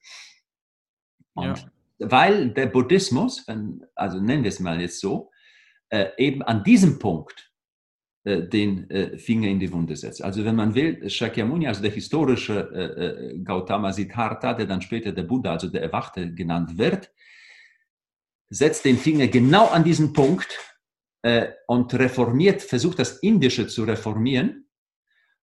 Und 1.35 1.59
ja. 1.99 2.11
weil 2.11 2.51
der 2.51 2.67
Buddhismus, 2.67 3.47
also 3.95 4.21
nennen 4.21 4.43
wir 4.43 4.49
es 4.49 4.61
mal 4.61 4.81
jetzt 4.81 5.01
so, 5.01 5.31
äh, 5.91 6.11
eben 6.17 6.43
an 6.43 6.65
diesem 6.65 6.99
Punkt 6.99 7.50
den 8.25 8.91
äh, 8.91 9.17
Finger 9.19 9.49
in 9.49 9.59
die 9.59 9.73
Wunde 9.73 9.97
setzt. 9.97 10.23
Also 10.23 10.45
wenn 10.45 10.57
man 10.57 10.75
will, 10.75 11.09
Shakyamuni, 11.09 11.67
also 11.67 11.81
der 11.81 11.91
historische 11.91 12.71
äh, 12.75 13.35
äh, 13.35 13.39
Gautama 13.39 13.93
Siddhartha, 13.93 14.53
der 14.53 14.67
dann 14.67 14.83
später 14.83 15.13
der 15.13 15.23
Buddha, 15.23 15.53
also 15.53 15.69
der 15.69 15.83
Erwachte 15.83 16.35
genannt 16.35 16.77
wird, 16.77 17.11
setzt 18.51 18.85
den 18.85 18.99
Finger 18.99 19.29
genau 19.29 19.69
an 19.69 19.85
diesen 19.85 20.13
Punkt 20.13 20.59
äh, 21.23 21.53
und 21.67 21.95
reformiert, 21.95 22.63
versucht 22.63 22.99
das 22.99 23.19
Indische 23.19 23.69
zu 23.69 23.85
reformieren 23.85 24.69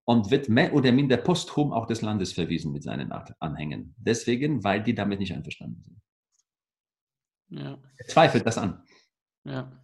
und 0.05 0.29
wird 0.29 0.47
mehr 0.47 0.73
oder 0.73 0.91
minder 0.91 1.17
posthum 1.17 1.73
auch 1.73 1.87
des 1.87 2.01
Landes 2.01 2.33
verwiesen 2.33 2.71
mit 2.73 2.83
seinen 2.83 3.11
Anhängen. 3.11 3.95
Deswegen, 3.97 4.63
weil 4.63 4.83
die 4.83 4.93
damit 4.93 5.19
nicht 5.19 5.33
einverstanden 5.33 5.81
sind. 5.83 6.01
Ja. 7.49 7.81
Er 7.97 8.07
zweifelt 8.07 8.45
das 8.45 8.57
an. 8.57 8.83
Ja. 9.45 9.83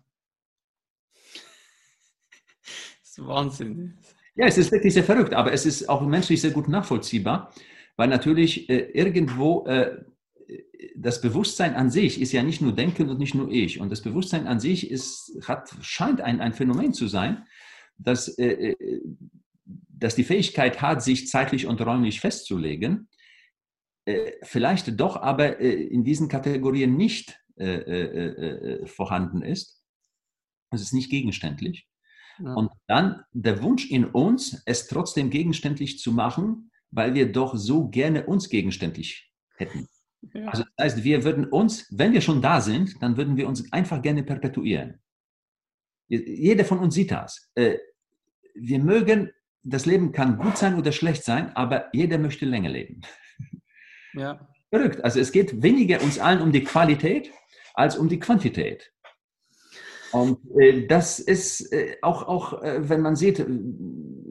Das 3.01 3.02
ist 3.17 3.27
Wahnsinn. 3.27 3.97
Ja, 4.35 4.47
es 4.47 4.57
ist 4.57 4.71
wirklich 4.71 4.93
sehr 4.93 5.03
verrückt, 5.03 5.33
aber 5.33 5.53
es 5.53 5.65
ist 5.65 5.87
auch 5.87 6.01
menschlich 6.01 6.41
sehr 6.41 6.51
gut 6.51 6.67
nachvollziehbar, 6.67 7.53
weil 7.95 8.07
natürlich 8.07 8.69
äh, 8.69 8.89
irgendwo 8.93 9.65
äh, 9.67 10.03
das 10.95 11.21
Bewusstsein 11.21 11.75
an 11.75 11.89
sich 11.89 12.19
ist 12.19 12.31
ja 12.31 12.43
nicht 12.43 12.61
nur 12.61 12.73
Denken 12.73 13.09
und 13.09 13.19
nicht 13.19 13.35
nur 13.35 13.49
ich. 13.49 13.79
Und 13.79 13.91
das 13.91 14.01
Bewusstsein 14.01 14.47
an 14.47 14.59
sich 14.59 14.89
ist, 14.89 15.39
hat, 15.47 15.73
scheint 15.81 16.21
ein, 16.21 16.41
ein 16.41 16.53
Phänomen 16.53 16.93
zu 16.93 17.07
sein, 17.07 17.45
dass, 17.97 18.27
äh, 18.37 18.71
äh 18.71 19.01
dass 19.65 20.15
die 20.15 20.25
Fähigkeit 20.25 20.81
hat, 20.81 21.01
sich 21.01 21.29
zeitlich 21.29 21.65
und 21.65 21.79
räumlich 21.79 22.19
festzulegen, 22.19 23.07
äh, 24.05 24.33
vielleicht 24.41 24.99
doch 24.99 25.15
aber 25.15 25.61
äh, 25.61 25.71
in 25.71 26.03
diesen 26.03 26.27
Kategorien 26.27 26.97
nicht 26.97 27.39
äh, 27.55 27.65
äh, 27.65 28.85
vorhanden 28.87 29.43
ist. 29.43 29.81
Es 30.71 30.81
ist 30.81 30.93
nicht 30.93 31.09
gegenständlich. 31.09 31.87
Ja. 32.39 32.53
Und 32.53 32.71
dann 32.87 33.23
der 33.31 33.61
Wunsch 33.61 33.89
in 33.89 34.05
uns, 34.05 34.61
es 34.65 34.87
trotzdem 34.87 35.29
gegenständlich 35.29 35.99
zu 35.99 36.11
machen, 36.11 36.71
weil 36.91 37.13
wir 37.13 37.31
doch 37.31 37.55
so 37.55 37.89
gerne 37.89 38.25
uns 38.25 38.49
gegenständlich 38.49 39.31
hätten. 39.57 39.87
Ja. 40.33 40.47
Also 40.47 40.63
das 40.63 40.85
heißt, 40.85 41.03
wir 41.03 41.23
würden 41.23 41.45
uns, 41.45 41.87
wenn 41.91 42.13
wir 42.13 42.21
schon 42.21 42.41
da 42.41 42.61
sind, 42.61 43.01
dann 43.01 43.17
würden 43.17 43.35
wir 43.35 43.47
uns 43.47 43.71
einfach 43.73 44.01
gerne 44.01 44.23
perpetuieren. 44.23 44.99
Jeder 46.07 46.65
von 46.65 46.79
uns 46.79 46.93
sieht 46.95 47.11
das. 47.11 47.49
Äh, 47.55 47.77
wir 48.55 48.79
mögen, 48.79 49.31
das 49.63 49.85
Leben 49.85 50.11
kann 50.11 50.37
gut 50.37 50.57
sein 50.57 50.75
oder 50.77 50.91
schlecht 50.91 51.23
sein, 51.23 51.55
aber 51.55 51.89
jeder 51.93 52.17
möchte 52.17 52.45
länger 52.45 52.69
leben. 52.69 53.01
Ja. 54.13 54.47
Verrückt. 54.69 55.03
Also 55.03 55.19
es 55.19 55.31
geht 55.31 55.61
weniger 55.61 56.01
uns 56.01 56.19
allen 56.19 56.41
um 56.41 56.51
die 56.51 56.63
Qualität 56.63 57.31
als 57.73 57.97
um 57.97 58.09
die 58.09 58.19
Quantität. 58.19 58.92
Und 60.13 60.39
äh, 60.59 60.85
das 60.85 61.19
ist 61.19 61.73
äh, 61.73 61.97
auch, 62.01 62.27
auch 62.27 62.61
äh, 62.61 62.87
wenn 62.87 63.01
man 63.01 63.15
sieht, 63.15 63.39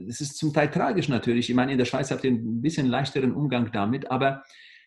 es 0.08 0.20
ist 0.20 0.36
zum 0.36 0.52
Teil 0.52 0.70
tragisch 0.70 1.08
natürlich. 1.08 1.50
Ich 1.50 1.56
meine, 1.56 1.72
in 1.72 1.78
der 1.78 1.84
Schweiz 1.84 2.10
habt 2.10 2.24
ihr 2.24 2.30
ein 2.30 2.62
bisschen 2.62 2.86
leichteren 2.86 3.32
Umgang 3.34 3.70
damit, 3.72 4.10
aber 4.10 4.44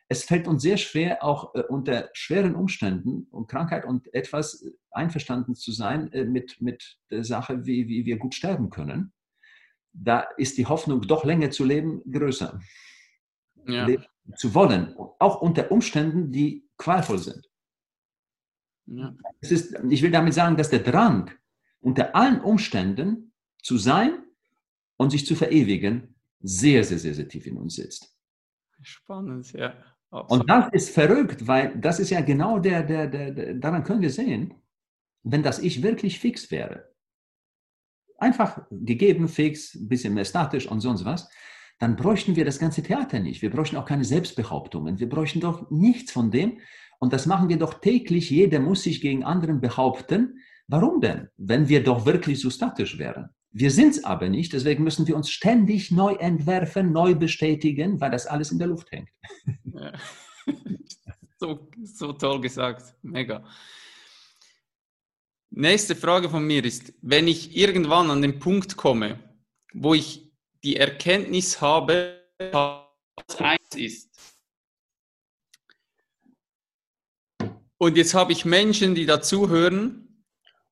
es 0.08 0.24
fällt 0.24 0.48
uns 0.48 0.62
sehr 0.62 0.78
schwer, 0.78 1.24
auch 1.24 1.54
äh, 1.56 1.64
unter 1.68 2.10
schweren 2.14 2.56
Umständen 2.56 3.28
und 3.32 3.48
Krankheit 3.48 3.86
und 3.86 4.14
etwas 4.14 4.66
einverstanden 4.92 5.56
zu 5.56 5.72
sein 5.72 6.12
äh, 6.14 6.24
mit, 6.24 6.62
mit 6.62 6.98
der 7.12 7.26
Sache, 7.26 7.66
wie, 7.66 7.88
wie 7.90 8.06
wir 8.06 8.18
gut 8.18 8.34
sterben 8.34 8.70
können. 8.70 9.12
Da 9.92 10.28
ist 10.38 10.58
die 10.58 10.66
Hoffnung, 10.66 11.02
doch 11.02 11.26
länger 11.26 11.52
zu 11.52 11.66
leben, 11.66 12.02
größer. 12.10 12.60
Ja. 13.68 13.86
Leben 13.86 14.06
zu 14.38 14.54
wollen, 14.54 14.96
auch 15.20 15.42
unter 15.42 15.72
Umständen, 15.72 16.32
die 16.32 16.68
qualvoll 16.78 17.20
sind. 17.20 17.46
Ja. 18.88 19.16
Es 19.42 19.52
ist, 19.52 19.76
ich 19.90 20.02
will 20.02 20.12
damit 20.12 20.34
sagen, 20.34 20.58
dass 20.58 20.70
der 20.70 20.80
Drang, 20.80 21.32
unter 21.80 22.16
allen 22.16 22.42
Umständen 22.42 23.32
zu 23.62 23.78
sein 23.78 24.24
und 24.98 25.12
sich 25.12 25.26
zu 25.26 25.36
verewigen, 25.36 26.16
sehr, 26.42 26.84
sehr, 26.84 27.00
sehr, 27.00 27.14
sehr 27.14 27.28
tief 27.28 27.48
in 27.48 27.58
uns 27.58 27.76
sitzt. 27.76 28.16
Spannend, 28.82 29.52
ja. 29.54 29.74
Und 30.12 30.50
das 30.50 30.72
ist 30.72 30.90
verrückt, 30.92 31.48
weil 31.48 31.78
das 31.78 32.00
ist 32.00 32.10
ja 32.10 32.22
genau 32.22 32.60
der, 32.60 32.84
der, 32.84 33.08
der, 33.08 33.32
der, 33.32 33.54
daran 33.56 33.84
können 33.84 34.02
wir 34.02 34.12
sehen, 34.12 34.54
wenn 35.24 35.44
das 35.44 35.60
Ich 35.60 35.82
wirklich 35.82 36.20
fix 36.20 36.52
wäre, 36.52 36.94
einfach 38.18 38.62
gegeben, 38.72 39.28
fix, 39.28 39.76
ein 39.76 39.90
bisschen 39.90 40.14
mehr 40.14 40.26
statisch 40.26 40.68
und 40.68 40.80
sonst 40.80 41.04
was, 41.04 41.30
dann 41.80 41.96
bräuchten 41.96 42.36
wir 42.36 42.46
das 42.46 42.60
ganze 42.60 42.82
Theater 42.82 43.20
nicht. 43.20 43.42
Wir 43.42 43.50
bräuchten 43.50 43.76
auch 43.76 43.86
keine 43.86 44.06
Selbstbehauptungen. 44.06 45.00
Wir 45.00 45.10
bräuchten 45.10 45.42
doch 45.42 45.70
nichts 45.70 46.12
von 46.12 46.32
dem. 46.32 46.60
Und 47.00 47.14
das 47.14 47.26
machen 47.26 47.50
wir 47.50 47.58
doch 47.58 47.76
täglich. 47.76 48.30
Jeder 48.30 48.60
muss 48.60 48.84
sich 48.84 49.02
gegen 49.02 49.24
anderen 49.24 49.62
behaupten. 49.62 50.40
Warum 50.68 51.02
denn, 51.02 51.30
wenn 51.38 51.70
wir 51.70 51.84
doch 51.84 52.06
wirklich 52.06 52.40
so 52.40 52.50
statisch 52.50 52.98
wären? 52.98 53.30
Wir 53.52 53.72
sind 53.72 53.92
es 53.92 54.04
aber 54.04 54.28
nicht, 54.28 54.52
deswegen 54.52 54.84
müssen 54.84 55.08
wir 55.08 55.16
uns 55.16 55.30
ständig 55.30 55.90
neu 55.90 56.16
entwerfen, 56.16 56.92
neu 56.92 57.16
bestätigen, 57.16 58.02
weil 58.02 58.12
das 58.12 58.28
alles 58.28 58.52
in 58.52 58.60
der 58.60 58.68
Luft 58.68 58.92
hängt. 58.92 59.10
Ja. 59.74 59.94
So, 61.38 61.70
so 61.84 62.14
toll 62.14 62.40
gesagt, 62.40 62.96
mega. 63.02 63.44
Nächste 65.50 65.94
Frage 65.96 66.30
von 66.30 66.48
mir 66.48 66.64
ist, 66.64 66.94
wenn 67.02 67.28
ich 67.28 67.56
irgendwann 67.56 68.10
an 68.10 68.22
den 68.22 68.40
Punkt 68.40 68.78
komme, 68.78 69.20
wo 69.74 69.94
ich 69.94 70.32
die 70.64 70.78
Erkenntnis 70.78 71.60
habe, 71.60 72.22
was 72.52 72.86
eins 73.38 73.76
ist. 73.76 74.15
Und 77.78 77.98
jetzt 77.98 78.14
habe 78.14 78.32
ich 78.32 78.46
Menschen, 78.46 78.96
die 78.96 79.06
dazuhören 79.06 80.24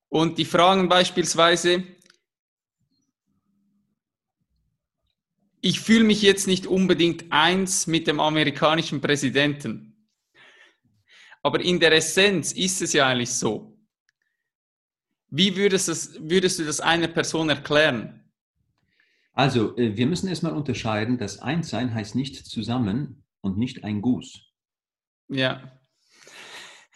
und 0.10 0.38
die 0.38 0.46
fragen 0.46 0.90
beispielsweise, 0.90 1.84
ich 5.62 5.80
fühle 5.80 6.04
mich 6.04 6.22
jetzt 6.22 6.48
nicht 6.48 6.68
unbedingt 6.68 7.32
eins 7.32 7.88
mit 7.88 8.08
dem 8.08 8.20
amerikanischen 8.20 9.00
Präsidenten. 9.02 10.10
Aber 11.42 11.62
in 11.62 11.80
der 11.80 11.92
Essenz 11.94 12.52
ist 12.52 12.82
es 12.82 12.94
ja 12.94 13.08
eigentlich 13.08 13.34
so. 13.34 13.78
Wie 15.30 15.56
würdest, 15.56 15.88
das, 15.88 16.18
würdest 16.20 16.60
du 16.60 16.64
das 16.66 16.80
einer 16.80 17.08
Person 17.08 17.50
erklären? 17.50 18.30
Also, 19.34 19.76
äh, 19.78 19.98
wir 19.98 20.06
müssen 20.06 20.28
erstmal 20.28 20.54
unterscheiden, 20.54 21.18
dass 21.18 21.40
Einssein 21.40 21.94
heißt 21.94 22.16
nicht 22.16 22.36
zusammen 22.46 23.26
und 23.42 23.58
nicht 23.58 23.84
ein 23.84 24.02
Guss. 24.02 24.54
Ja. 25.28 25.83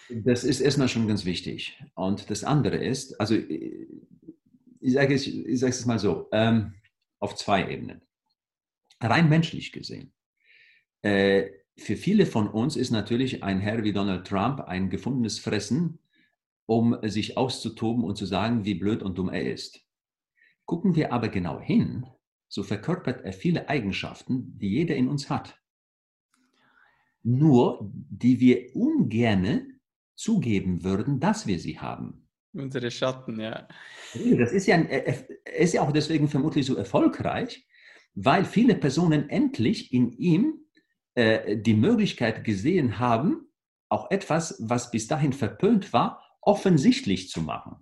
Das 0.10 0.43
ist 0.43 0.62
erstmal 0.62 0.89
schon 0.89 1.08
ganz 1.08 1.26
wichtig. 1.26 1.82
Und 1.95 2.30
das 2.30 2.43
andere 2.43 2.78
ist, 2.78 3.20
also 3.20 3.36
äh, 3.36 3.88
ich 4.80 4.93
sage 4.93 5.14
es, 5.14 5.28
ich 5.28 5.60
sage 5.60 5.72
es 5.72 5.86
mal 5.86 5.99
so, 5.99 6.28
ähm, 6.32 6.74
auf 7.20 7.36
zwei 7.36 7.70
Ebenen 7.70 8.01
rein 9.01 9.30
menschlich 9.30 9.72
gesehen, 9.72 10.14
äh, 11.01 11.49
für 11.78 11.95
viele 11.95 12.26
von 12.26 12.47
uns 12.47 12.76
ist 12.76 12.89
natürlich 12.89 13.43
ein 13.43 13.60
Herr 13.60 13.84
wie 13.84 13.93
Donald 13.93 14.26
Trump 14.26 14.62
ein 14.62 14.89
gefundenes 14.89 15.38
Fressen, 15.38 15.99
um 16.66 16.97
sich 17.03 17.38
auszutoben 17.38 18.03
und 18.03 18.18
zu 18.18 18.26
sagen, 18.26 18.66
wie 18.66 18.74
blöd 18.74 19.03
und 19.03 19.18
dumm 19.18 19.30
er 19.30 19.51
ist. 19.51 19.86
Gucken 20.66 20.95
wir 20.95 21.14
aber 21.14 21.30
genau 21.30 21.62
hin, 21.62 22.05
so 22.47 22.64
verkörpert 22.64 23.24
er 23.24 23.32
viele 23.32 23.70
Eigenschaften, 23.70 24.58
die 24.58 24.70
jeder 24.70 24.95
in 24.95 25.08
uns 25.08 25.30
hat. 25.30 25.62
Nur, 27.24 27.91
die 27.93 28.39
wir 28.39 28.76
ungerne 28.76 29.76
zugeben 30.18 30.84
würden, 30.84 31.20
dass 31.20 31.47
wir 31.47 31.59
sie 31.59 31.80
haben. 31.80 32.28
Unsere 32.53 32.91
Schatten, 32.91 33.39
ja. 33.39 33.68
Das 34.13 34.51
ist 34.51 34.68
ja, 34.68 34.78
er 34.78 35.26
ist 35.57 35.74
ja 35.74 35.82
auch 35.82 35.91
deswegen 35.91 36.28
vermutlich 36.28 36.65
so 36.65 36.76
erfolgreich, 36.76 37.68
weil 38.15 38.45
viele 38.45 38.76
Personen 38.76 39.30
endlich 39.30 39.93
in 39.93 40.11
ihm 40.11 40.65
äh, 41.13 41.57
die 41.57 41.76
Möglichkeit 41.76 42.43
gesehen 42.43 42.99
haben, 42.99 43.47
auch 43.89 44.09
etwas, 44.11 44.57
was 44.59 44.91
bis 44.91 45.07
dahin 45.07 45.34
verpönt 45.34 45.93
war, 45.93 46.24
offensichtlich 46.41 47.30
zu 47.30 47.41
machen. 47.41 47.76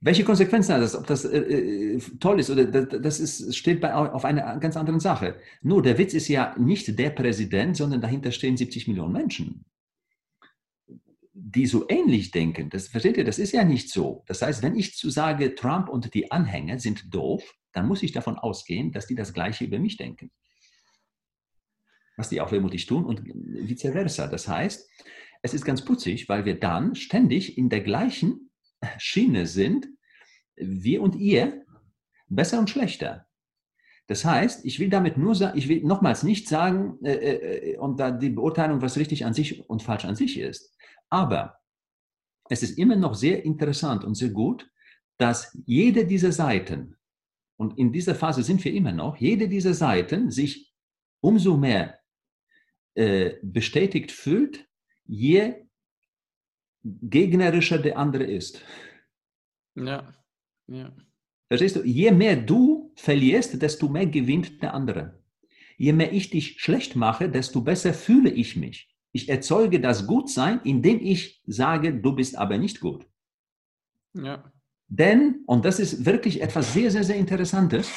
Welche 0.00 0.24
Konsequenzen 0.24 0.74
hat 0.74 0.82
das? 0.82 0.94
Ob 0.94 1.06
das 1.06 1.24
äh, 1.24 1.38
äh 1.38 2.00
toll 2.20 2.40
ist 2.40 2.50
oder 2.50 2.64
das, 2.64 3.00
das 3.00 3.20
ist, 3.20 3.56
steht 3.56 3.80
bei, 3.80 3.94
auf 3.94 4.24
einer 4.24 4.58
ganz 4.58 4.76
anderen 4.76 5.00
Sache. 5.00 5.36
Nur 5.62 5.82
der 5.82 5.98
Witz 5.98 6.14
ist 6.14 6.28
ja 6.28 6.54
nicht 6.58 6.98
der 6.98 7.10
Präsident, 7.10 7.76
sondern 7.76 8.00
dahinter 8.00 8.30
stehen 8.30 8.56
70 8.56 8.88
Millionen 8.88 9.12
Menschen, 9.12 9.64
die 11.38 11.66
so 11.66 11.86
ähnlich 11.88 12.30
denken. 12.30 12.70
Das 12.70 12.88
versteht 12.88 13.18
ihr? 13.18 13.24
Das 13.24 13.38
ist 13.38 13.52
ja 13.52 13.62
nicht 13.62 13.90
so. 13.90 14.24
Das 14.26 14.40
heißt, 14.40 14.62
wenn 14.62 14.74
ich 14.74 14.96
zu 14.96 15.10
sage, 15.10 15.54
Trump 15.54 15.90
und 15.90 16.14
die 16.14 16.30
Anhänger 16.30 16.78
sind 16.78 17.12
doof, 17.14 17.54
dann 17.72 17.86
muss 17.86 18.02
ich 18.02 18.12
davon 18.12 18.38
ausgehen, 18.38 18.90
dass 18.90 19.06
die 19.06 19.14
das 19.14 19.34
Gleiche 19.34 19.64
über 19.64 19.78
mich 19.78 19.98
denken. 19.98 20.30
Was 22.16 22.30
die 22.30 22.40
auch 22.40 22.48
vermutlich 22.48 22.86
tun 22.86 23.04
und 23.04 23.22
vice 23.26 23.92
versa. 23.92 24.28
Das 24.28 24.48
heißt, 24.48 24.90
es 25.42 25.52
ist 25.52 25.66
ganz 25.66 25.84
putzig, 25.84 26.26
weil 26.30 26.46
wir 26.46 26.58
dann 26.58 26.94
ständig 26.94 27.58
in 27.58 27.68
der 27.68 27.82
gleichen 27.82 28.50
Schiene 28.96 29.46
sind, 29.46 29.88
wir 30.56 31.02
und 31.02 31.16
ihr, 31.16 31.66
besser 32.28 32.58
und 32.58 32.70
schlechter. 32.70 33.25
Das 34.08 34.24
heißt, 34.24 34.64
ich 34.64 34.78
will 34.78 34.88
damit 34.88 35.16
nur 35.16 35.34
sagen, 35.34 35.58
ich 35.58 35.68
will 35.68 35.82
nochmals 35.82 36.22
nicht 36.22 36.48
sagen, 36.48 36.98
äh, 37.04 37.72
äh, 37.72 37.78
und 37.78 37.98
da 37.98 38.10
die 38.10 38.30
Beurteilung, 38.30 38.80
was 38.80 38.96
richtig 38.96 39.24
an 39.24 39.34
sich 39.34 39.68
und 39.68 39.82
falsch 39.82 40.04
an 40.04 40.14
sich 40.14 40.38
ist. 40.38 40.76
Aber 41.10 41.58
es 42.48 42.62
ist 42.62 42.78
immer 42.78 42.96
noch 42.96 43.14
sehr 43.14 43.44
interessant 43.44 44.04
und 44.04 44.14
sehr 44.14 44.30
gut, 44.30 44.70
dass 45.18 45.58
jede 45.66 46.06
dieser 46.06 46.30
Seiten, 46.30 46.96
und 47.58 47.78
in 47.78 47.92
dieser 47.92 48.14
Phase 48.14 48.42
sind 48.42 48.64
wir 48.64 48.72
immer 48.72 48.92
noch, 48.92 49.16
jede 49.16 49.48
dieser 49.48 49.74
Seiten 49.74 50.30
sich 50.30 50.72
umso 51.20 51.56
mehr 51.56 51.98
äh, 52.94 53.34
bestätigt 53.42 54.12
fühlt, 54.12 54.68
je 55.04 55.66
gegnerischer 56.84 57.78
der 57.78 57.98
andere 57.98 58.24
ist. 58.24 58.62
Ja, 59.74 60.14
ja. 60.68 60.94
Verstehst 61.48 61.76
du? 61.76 61.82
Je 61.82 62.10
mehr 62.12 62.36
du 62.36 62.85
verlierst, 62.96 63.60
desto 63.62 63.88
mehr 63.88 64.06
gewinnt 64.06 64.62
der 64.62 64.74
andere. 64.74 65.22
Je 65.76 65.92
mehr 65.92 66.12
ich 66.12 66.30
dich 66.30 66.60
schlecht 66.60 66.96
mache, 66.96 67.28
desto 67.28 67.60
besser 67.60 67.92
fühle 67.92 68.30
ich 68.30 68.56
mich. 68.56 68.94
Ich 69.12 69.28
erzeuge 69.28 69.80
das 69.80 70.06
Gutsein, 70.06 70.60
indem 70.64 71.00
ich 71.00 71.42
sage, 71.46 71.94
du 71.94 72.14
bist 72.14 72.36
aber 72.36 72.58
nicht 72.58 72.80
gut. 72.80 73.06
Ja. 74.14 74.52
Denn, 74.88 75.42
und 75.46 75.64
das 75.64 75.78
ist 75.78 76.04
wirklich 76.04 76.42
etwas 76.42 76.72
sehr, 76.72 76.90
sehr, 76.90 77.04
sehr 77.04 77.16
Interessantes, 77.16 77.90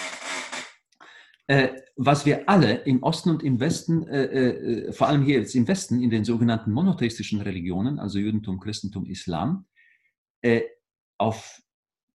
äh, 1.48 1.70
was 1.96 2.26
wir 2.26 2.48
alle 2.50 2.76
im 2.86 3.04
Osten 3.04 3.30
und 3.32 3.44
im 3.44 3.60
Westen, 3.60 4.08
äh, 4.08 4.24
äh, 4.24 4.94
vor 4.94 5.08
allem 5.08 5.24
hier 5.24 5.40
jetzt 5.40 5.56
im 5.56 5.68
Westen, 5.68 6.02
in 6.02 6.10
den 6.10 6.24
sogenannten 6.24 6.72
monotheistischen 6.72 7.42
Religionen, 7.42 8.00
also 8.00 8.20
Judentum, 8.20 8.60
Christentum, 8.60 9.06
Islam, 9.06 9.66
äh, 10.42 10.62
auf 11.18 11.62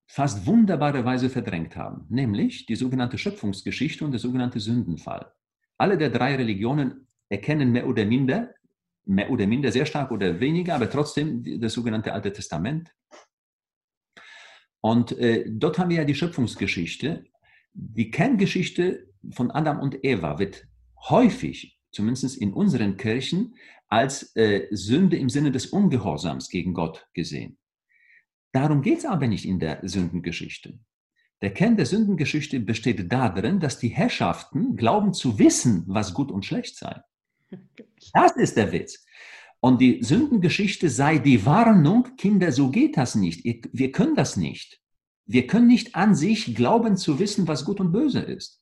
fast 0.07 0.45
wunderbare 0.45 1.03
Weise 1.03 1.29
verdrängt 1.29 1.75
haben, 1.75 2.05
nämlich 2.09 2.65
die 2.65 2.75
sogenannte 2.75 3.17
Schöpfungsgeschichte 3.17 4.05
und 4.05 4.11
der 4.11 4.19
sogenannte 4.19 4.59
Sündenfall. 4.59 5.31
Alle 5.77 5.97
der 5.97 6.09
drei 6.09 6.35
Religionen 6.35 7.07
erkennen 7.29 7.71
mehr 7.71 7.87
oder 7.87 8.05
minder, 8.05 8.53
mehr 9.05 9.29
oder 9.29 9.47
minder, 9.47 9.71
sehr 9.71 9.85
stark 9.85 10.11
oder 10.11 10.39
weniger, 10.39 10.75
aber 10.75 10.89
trotzdem 10.89 11.59
das 11.59 11.73
sogenannte 11.73 12.13
Alte 12.13 12.31
Testament. 12.31 12.91
Und 14.81 15.17
äh, 15.17 15.45
dort 15.47 15.79
haben 15.79 15.89
wir 15.89 15.97
ja 15.97 16.05
die 16.05 16.15
Schöpfungsgeschichte. 16.15 17.25
Die 17.73 18.11
Kerngeschichte 18.11 19.09
von 19.31 19.51
Adam 19.51 19.79
und 19.79 20.03
Eva 20.03 20.37
wird 20.37 20.67
häufig, 21.09 21.79
zumindest 21.91 22.37
in 22.37 22.53
unseren 22.53 22.95
Kirchen, 22.97 23.55
als 23.87 24.35
äh, 24.35 24.67
Sünde 24.71 25.17
im 25.17 25.29
Sinne 25.29 25.51
des 25.51 25.67
Ungehorsams 25.67 26.49
gegen 26.49 26.73
Gott 26.73 27.07
gesehen. 27.13 27.57
Darum 28.55 28.81
geht 28.81 28.99
es 28.99 29.05
aber 29.05 29.27
nicht 29.27 29.43
in 29.43 29.59
der 29.59 29.81
Sündengeschichte. 29.83 30.79
Der 31.41 31.53
Kern 31.53 31.75
der 31.75 31.85
Sündengeschichte 31.85 32.61
besteht 32.61 33.11
darin, 33.11 33.59
dass 33.59 33.79
die 33.79 33.89
Herrschaften 33.89 34.77
glauben 34.77 35.13
zu 35.13 35.37
wissen, 35.37 35.83
was 35.87 36.13
gut 36.13 36.31
und 36.31 36.45
schlecht 36.45 36.77
sei. 36.77 37.01
Das 38.13 38.37
ist 38.37 38.55
der 38.55 38.71
Witz. 38.71 39.05
Und 39.59 39.81
die 39.81 40.01
Sündengeschichte 40.01 40.89
sei 40.89 41.17
die 41.17 41.45
Warnung, 41.45 42.15
Kinder, 42.15 42.53
so 42.53 42.69
geht 42.71 42.95
das 42.95 43.15
nicht. 43.15 43.43
Wir 43.73 43.91
können 43.91 44.15
das 44.15 44.37
nicht. 44.37 44.79
Wir 45.25 45.47
können 45.47 45.67
nicht 45.67 45.93
an 45.93 46.15
sich 46.15 46.55
glauben 46.55 46.95
zu 46.95 47.19
wissen, 47.19 47.49
was 47.49 47.65
gut 47.65 47.81
und 47.81 47.91
böse 47.91 48.21
ist. 48.21 48.61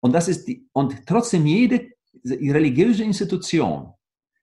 Und 0.00 0.12
das 0.12 0.26
ist 0.26 0.48
die, 0.48 0.68
und 0.72 1.06
trotzdem 1.06 1.46
jede 1.46 1.88
religiöse 2.24 3.04
Institution 3.04 3.92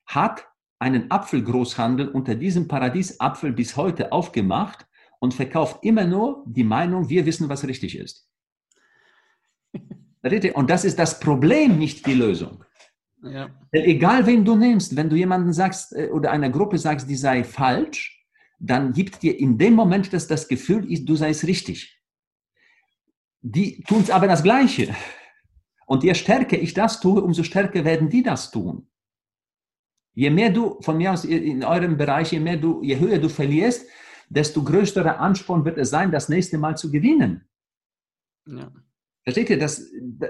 hat 0.06 0.49
einen 0.80 1.12
Apfelgroßhandel 1.12 2.08
unter 2.08 2.36
diesem 2.36 2.68
Paradiesapfel 2.68 3.52
bis 3.52 3.76
heute 3.76 4.12
aufgemacht 4.12 4.88
und 5.20 5.34
verkauft 5.34 5.84
immer 5.84 6.06
nur 6.06 6.44
die 6.48 6.64
Meinung, 6.64 7.10
wir 7.10 7.26
wissen, 7.26 7.50
was 7.50 7.68
richtig 7.68 7.98
ist. 7.98 8.28
Und 10.54 10.70
das 10.70 10.84
ist 10.84 11.00
das 11.00 11.22
Problem, 11.22 11.80
nicht 11.80 12.06
die 12.06 12.14
Lösung. 12.14 12.66
Ja. 13.24 13.50
Egal 13.72 14.26
wen 14.26 14.44
du 14.44 14.56
nimmst, 14.56 14.96
wenn 14.98 15.10
du 15.10 15.16
jemanden 15.16 15.54
sagst 15.54 15.96
äh, 15.96 16.10
oder 16.10 16.32
einer 16.32 16.50
Gruppe 16.50 16.78
sagst, 16.78 17.10
die 17.10 17.16
sei 17.16 17.46
falsch, 17.46 18.26
dann 18.60 18.92
gibt 18.92 19.22
dir 19.22 19.40
in 19.40 19.58
dem 19.58 19.74
Moment 19.76 20.12
das, 20.12 20.28
das 20.28 20.48
Gefühl, 20.48 20.86
du 21.06 21.16
seist 21.16 21.46
richtig. 21.46 22.02
Die 23.42 23.82
tun 23.84 24.02
es 24.02 24.10
aber 24.10 24.28
das 24.28 24.44
Gleiche. 24.44 24.94
Und 25.86 26.04
je 26.04 26.14
stärker 26.14 26.60
ich 26.60 26.74
das 26.74 27.00
tue, 27.00 27.22
umso 27.22 27.44
stärker 27.44 27.86
werden 27.86 28.10
die 28.10 28.24
das 28.24 28.52
tun. 28.52 28.89
Je 30.20 30.30
mehr 30.30 30.49
du 30.49 30.82
von 30.82 30.97
mir 30.97 31.13
aus 31.13 31.24
in 31.24 31.63
eurem 31.63 31.95
Bereich, 31.95 32.34
je 32.34 32.41
mehr 32.41 32.57
du, 32.57 32.84
je 32.84 32.99
höher 32.99 33.20
du 33.20 33.30
verlierst, 33.30 33.88
desto 34.28 34.61
größerer 34.61 35.17
Ansporn 35.17 35.63
wird 35.63 35.78
es 35.78 35.91
sein, 35.91 36.11
das 36.11 36.28
nächste 36.28 36.57
Mal 36.57 36.76
zu 36.76 36.91
gewinnen. 36.91 37.47
Ja. 38.45 38.70
Versteht 39.24 39.49
ihr? 39.49 39.57
Das, 39.57 39.82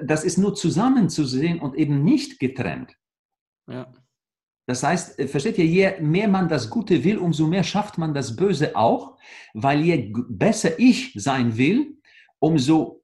das 0.03 0.23
ist 0.23 0.37
nur 0.37 0.53
zusammenzusehen 0.53 1.59
und 1.59 1.73
eben 1.75 2.03
nicht 2.03 2.39
getrennt. 2.39 2.95
Ja. 3.67 3.91
Das 4.67 4.83
heißt, 4.83 5.23
versteht 5.23 5.57
ihr, 5.57 5.65
je 5.65 5.99
mehr 6.01 6.27
man 6.27 6.47
das 6.49 6.69
Gute 6.69 7.03
will, 7.03 7.17
umso 7.17 7.47
mehr 7.47 7.63
schafft 7.63 7.97
man 7.97 8.13
das 8.13 8.35
Böse 8.35 8.75
auch, 8.75 9.17
weil 9.55 9.81
je 9.81 10.13
besser 10.29 10.77
ich 10.77 11.13
sein 11.15 11.57
will, 11.57 11.97
umso 12.37 13.03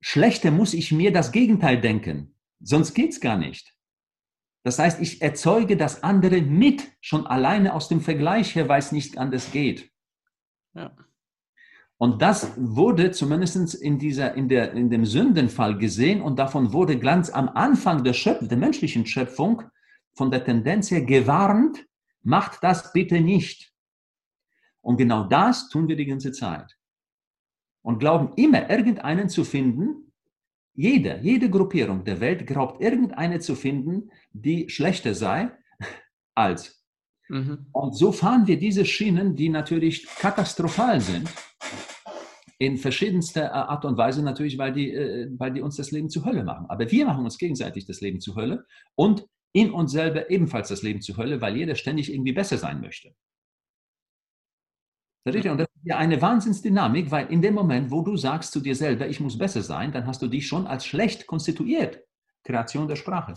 schlechter 0.00 0.52
muss 0.52 0.72
ich 0.72 0.90
mir 0.90 1.12
das 1.12 1.32
Gegenteil 1.32 1.82
denken. 1.82 2.34
Sonst 2.60 2.94
geht 2.94 3.10
es 3.10 3.20
gar 3.20 3.36
nicht. 3.36 3.74
Das 4.68 4.78
heißt, 4.78 5.00
ich 5.00 5.22
erzeuge 5.22 5.78
das 5.78 6.02
andere 6.02 6.42
mit, 6.42 6.86
schon 7.00 7.26
alleine 7.26 7.72
aus 7.72 7.88
dem 7.88 8.02
Vergleich 8.02 8.54
her, 8.54 8.68
weil 8.68 8.80
es 8.80 8.92
nicht 8.92 9.16
anders 9.16 9.50
geht. 9.50 9.90
Ja. 10.74 10.94
Und 11.96 12.20
das 12.20 12.52
wurde 12.58 13.10
zumindest 13.12 13.74
in, 13.76 13.98
dieser, 13.98 14.34
in, 14.34 14.46
der, 14.50 14.72
in 14.72 14.90
dem 14.90 15.06
Sündenfall 15.06 15.78
gesehen 15.78 16.20
und 16.20 16.38
davon 16.38 16.74
wurde 16.74 16.98
ganz 16.98 17.30
am 17.30 17.48
Anfang 17.48 18.04
der, 18.04 18.12
Schöpf 18.12 18.46
der 18.46 18.58
menschlichen 18.58 19.06
Schöpfung 19.06 19.62
von 20.12 20.30
der 20.30 20.44
Tendenz 20.44 20.90
her 20.90 21.00
gewarnt, 21.00 21.86
macht 22.22 22.62
das 22.62 22.92
bitte 22.92 23.22
nicht. 23.22 23.72
Und 24.82 24.98
genau 24.98 25.24
das 25.24 25.70
tun 25.70 25.88
wir 25.88 25.96
die 25.96 26.04
ganze 26.04 26.30
Zeit 26.32 26.76
und 27.80 28.00
glauben 28.00 28.34
immer, 28.36 28.68
irgendeinen 28.68 29.30
zu 29.30 29.44
finden. 29.44 30.07
Jede, 30.78 31.18
jede 31.24 31.50
Gruppierung 31.50 32.04
der 32.04 32.20
Welt 32.20 32.46
glaubt, 32.46 32.80
irgendeine 32.80 33.40
zu 33.40 33.56
finden, 33.56 34.12
die 34.32 34.70
schlechter 34.70 35.12
sei 35.12 35.50
als. 36.36 36.84
Mhm. 37.28 37.66
Und 37.72 37.96
so 37.96 38.12
fahren 38.12 38.46
wir 38.46 38.60
diese 38.60 38.84
Schienen, 38.84 39.34
die 39.34 39.48
natürlich 39.48 40.06
katastrophal 40.06 41.00
sind, 41.00 41.28
in 42.60 42.76
verschiedenster 42.76 43.52
Art 43.52 43.84
und 43.84 43.96
Weise 43.96 44.22
natürlich, 44.22 44.56
weil 44.56 44.72
die, 44.72 44.94
äh, 44.94 45.28
weil 45.36 45.52
die 45.52 45.62
uns 45.62 45.74
das 45.74 45.90
Leben 45.90 46.10
zur 46.10 46.24
Hölle 46.24 46.44
machen. 46.44 46.66
Aber 46.68 46.88
wir 46.88 47.06
machen 47.06 47.24
uns 47.24 47.38
gegenseitig 47.38 47.84
das 47.84 48.00
Leben 48.00 48.20
zur 48.20 48.36
Hölle 48.36 48.64
und 48.94 49.26
in 49.52 49.72
uns 49.72 49.90
selber 49.90 50.30
ebenfalls 50.30 50.68
das 50.68 50.84
Leben 50.84 51.00
zur 51.00 51.16
Hölle, 51.16 51.40
weil 51.40 51.56
jeder 51.56 51.74
ständig 51.74 52.12
irgendwie 52.12 52.32
besser 52.34 52.56
sein 52.56 52.80
möchte. 52.80 53.16
Und 55.24 55.58
das 55.58 55.68
ist 55.68 55.84
ja 55.84 55.98
eine 55.98 56.22
Wahnsinnsdynamik, 56.22 57.10
weil 57.10 57.26
in 57.26 57.42
dem 57.42 57.54
Moment, 57.54 57.90
wo 57.90 58.02
du 58.02 58.16
sagst 58.16 58.52
zu 58.52 58.60
dir 58.60 58.74
selber, 58.74 59.08
ich 59.08 59.20
muss 59.20 59.36
besser 59.36 59.62
sein, 59.62 59.92
dann 59.92 60.06
hast 60.06 60.22
du 60.22 60.28
dich 60.28 60.46
schon 60.46 60.66
als 60.66 60.86
schlecht 60.86 61.26
konstituiert. 61.26 62.00
Kreation 62.44 62.88
der 62.88 62.96
Sprache. 62.96 63.34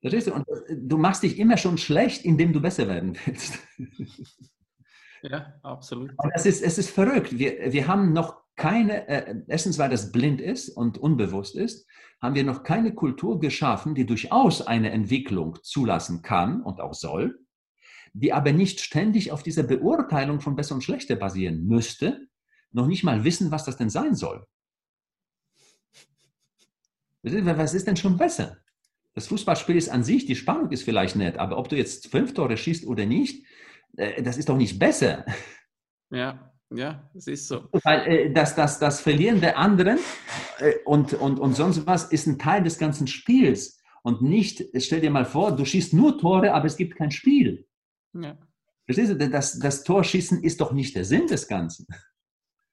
Verstehst 0.00 0.28
du? 0.28 0.34
Und 0.34 0.46
äh, 0.48 0.76
du 0.76 0.96
machst 0.96 1.22
dich 1.22 1.38
immer 1.38 1.56
schon 1.56 1.76
schlecht, 1.76 2.24
indem 2.24 2.52
du 2.52 2.60
besser 2.60 2.86
werden 2.88 3.16
willst. 3.24 3.58
Ja, 5.22 5.52
absolut. 5.62 6.12
Und 6.16 6.30
es 6.34 6.46
ist, 6.46 6.62
es 6.62 6.78
ist 6.78 6.90
verrückt. 6.90 7.36
Wir, 7.36 7.72
wir 7.72 7.88
haben 7.88 8.12
noch 8.12 8.36
keine, 8.54 9.08
äh, 9.08 9.42
erstens, 9.48 9.78
weil 9.78 9.90
das 9.90 10.12
blind 10.12 10.40
ist 10.40 10.68
und 10.68 10.98
unbewusst 10.98 11.56
ist, 11.56 11.88
haben 12.20 12.34
wir 12.34 12.44
noch 12.44 12.62
keine 12.62 12.94
Kultur 12.94 13.40
geschaffen, 13.40 13.94
die 13.94 14.06
durchaus 14.06 14.66
eine 14.66 14.90
Entwicklung 14.90 15.58
zulassen 15.62 16.22
kann 16.22 16.62
und 16.62 16.80
auch 16.80 16.94
soll, 16.94 17.38
die 18.20 18.32
aber 18.32 18.52
nicht 18.52 18.80
ständig 18.80 19.32
auf 19.32 19.42
dieser 19.42 19.62
Beurteilung 19.62 20.40
von 20.40 20.56
besser 20.56 20.74
und 20.74 20.82
schlechter 20.82 21.16
basieren 21.16 21.66
müsste, 21.66 22.28
noch 22.72 22.86
nicht 22.86 23.04
mal 23.04 23.24
wissen, 23.24 23.50
was 23.50 23.64
das 23.64 23.76
denn 23.76 23.90
sein 23.90 24.14
soll. 24.14 24.46
Was 27.22 27.74
ist 27.74 27.86
denn 27.86 27.96
schon 27.96 28.16
besser? 28.16 28.58
Das 29.14 29.26
Fußballspiel 29.26 29.76
ist 29.76 29.88
an 29.88 30.04
sich, 30.04 30.26
die 30.26 30.36
Spannung 30.36 30.70
ist 30.70 30.84
vielleicht 30.84 31.16
nett, 31.16 31.38
aber 31.38 31.58
ob 31.58 31.68
du 31.68 31.76
jetzt 31.76 32.08
fünf 32.08 32.34
Tore 32.34 32.56
schießt 32.56 32.86
oder 32.86 33.04
nicht, 33.04 33.44
äh, 33.96 34.22
das 34.22 34.36
ist 34.36 34.48
doch 34.48 34.56
nicht 34.56 34.78
besser. 34.78 35.24
Ja, 36.10 36.52
ja, 36.70 37.10
es 37.14 37.26
ist 37.26 37.48
so. 37.48 37.68
Weil 37.84 38.06
äh, 38.06 38.32
das, 38.32 38.54
das, 38.54 38.78
das 38.78 39.00
Verlieren 39.00 39.40
der 39.40 39.58
anderen 39.58 39.98
äh, 40.58 40.74
und, 40.84 41.14
und, 41.14 41.38
und 41.38 41.54
sonst 41.54 41.86
was 41.86 42.04
ist 42.04 42.26
ein 42.26 42.38
Teil 42.38 42.62
des 42.62 42.78
ganzen 42.78 43.06
Spiels. 43.06 43.78
Und 44.02 44.22
nicht, 44.22 44.64
stell 44.78 45.00
dir 45.00 45.10
mal 45.10 45.24
vor, 45.24 45.54
du 45.54 45.64
schießt 45.64 45.92
nur 45.92 46.18
Tore, 46.18 46.54
aber 46.54 46.66
es 46.66 46.76
gibt 46.76 46.96
kein 46.96 47.10
Spiel. 47.10 47.66
Ja. 48.14 48.38
Verstehst 48.86 49.12
du, 49.12 49.28
das, 49.28 49.58
das 49.58 49.84
Torschießen 49.84 50.42
ist 50.42 50.60
doch 50.60 50.72
nicht 50.72 50.96
der 50.96 51.04
Sinn 51.04 51.26
des 51.26 51.46
Ganzen. 51.46 51.86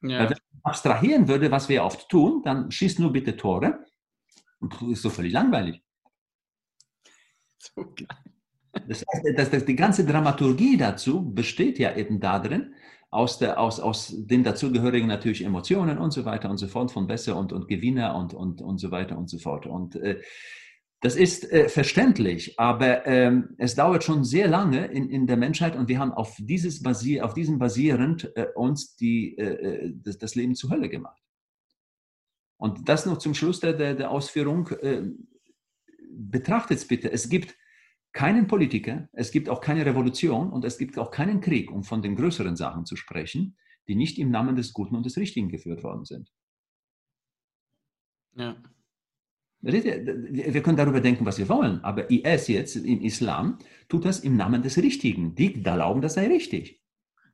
Ja. 0.01 0.19
Weil 0.19 0.29
wenn 0.29 0.38
man 0.51 0.71
abstrahieren 0.71 1.27
würde, 1.27 1.51
was 1.51 1.67
wir 1.67 1.83
oft 1.83 2.07
tun, 2.09 2.41
dann 2.43 2.71
schießt 2.71 2.99
nur 2.99 3.11
bitte 3.11 3.36
Tore. 3.36 3.86
Und 4.59 4.81
ist 4.91 5.01
so 5.01 5.09
völlig 5.09 5.33
langweilig. 5.33 5.81
So 7.57 7.83
geil. 7.83 8.07
Das 8.88 8.99
heißt, 8.99 9.38
dass, 9.38 9.49
dass 9.49 9.65
die 9.65 9.75
ganze 9.75 10.05
Dramaturgie 10.05 10.77
dazu 10.77 11.33
besteht 11.33 11.79
ja 11.79 11.95
eben 11.95 12.19
darin, 12.19 12.75
aus, 13.09 13.39
der, 13.39 13.59
aus, 13.59 13.79
aus 13.79 14.13
den 14.15 14.43
dazugehörigen 14.43 15.07
natürlich 15.07 15.43
Emotionen 15.43 15.97
und 15.97 16.11
so 16.11 16.25
weiter 16.25 16.49
und 16.49 16.57
so 16.57 16.67
fort, 16.67 16.91
von 16.91 17.07
Besser 17.07 17.38
und, 17.38 17.53
und 17.53 17.67
Gewinner 17.67 18.15
und, 18.15 18.33
und, 18.33 18.61
und 18.61 18.77
so 18.77 18.91
weiter 18.91 19.17
und 19.17 19.29
so 19.29 19.39
fort. 19.39 19.65
Und 19.65 19.95
äh, 19.95 20.21
das 21.01 21.15
ist 21.15 21.51
äh, 21.51 21.69
verständlich, 21.69 22.59
aber 22.59 23.05
ähm, 23.05 23.55
es 23.57 23.75
dauert 23.75 24.03
schon 24.03 24.23
sehr 24.23 24.47
lange 24.47 24.85
in, 24.87 25.09
in 25.09 25.27
der 25.27 25.37
Menschheit 25.37 25.75
und 25.75 25.87
wir 25.87 25.99
haben 25.99 26.11
auf, 26.11 26.35
dieses 26.39 26.81
basier, 26.81 27.25
auf 27.25 27.33
diesem 27.33 27.59
basierend 27.59 28.31
äh, 28.35 28.47
uns 28.55 28.95
die, 28.95 29.37
äh, 29.37 29.43
äh, 29.43 29.93
das, 29.95 30.17
das, 30.17 30.35
Leben 30.35 30.55
zur 30.55 30.71
Hölle 30.71 30.89
gemacht. 30.89 31.21
Und 32.57 32.87
das 32.89 33.05
noch 33.05 33.17
zum 33.17 33.33
Schluss 33.33 33.59
der, 33.59 33.73
der, 33.73 33.93
der 33.95 34.09
Ausführung. 34.09 34.69
Äh, 34.69 35.11
betrachtet 36.17 36.77
es 36.77 36.87
bitte, 36.87 37.11
es 37.11 37.29
gibt 37.29 37.55
keinen 38.13 38.47
Politiker, 38.47 39.09
es 39.11 39.31
gibt 39.31 39.49
auch 39.49 39.59
keine 39.59 39.85
Revolution 39.85 40.51
und 40.51 40.63
es 40.63 40.77
gibt 40.77 40.97
auch 40.97 41.11
keinen 41.11 41.41
Krieg, 41.41 41.69
um 41.69 41.83
von 41.83 42.01
den 42.01 42.15
größeren 42.15 42.55
Sachen 42.55 42.85
zu 42.85 42.95
sprechen, 42.95 43.57
die 43.87 43.95
nicht 43.95 44.17
im 44.17 44.31
Namen 44.31 44.55
des 44.55 44.71
Guten 44.71 44.95
und 44.95 45.05
des 45.05 45.17
Richtigen 45.17 45.49
geführt 45.49 45.83
worden 45.83 46.05
sind. 46.05 46.31
Ja. 48.35 48.55
Wir 49.62 50.62
können 50.62 50.78
darüber 50.78 51.01
denken, 51.01 51.26
was 51.26 51.39
wir 51.39 51.49
wollen, 51.49 51.84
aber 51.84 52.10
IS 52.12 52.47
jetzt 52.47 52.76
im 52.76 53.01
Islam 53.01 53.58
tut 53.89 54.06
das 54.06 54.20
im 54.20 54.38
Namen 54.38 54.62
des 54.62 54.78
Richtigen. 54.78 55.34
Die 55.36 55.53
glauben, 55.53 56.01
das 56.01 56.14
sei 56.14 56.28
richtig. 56.28 56.82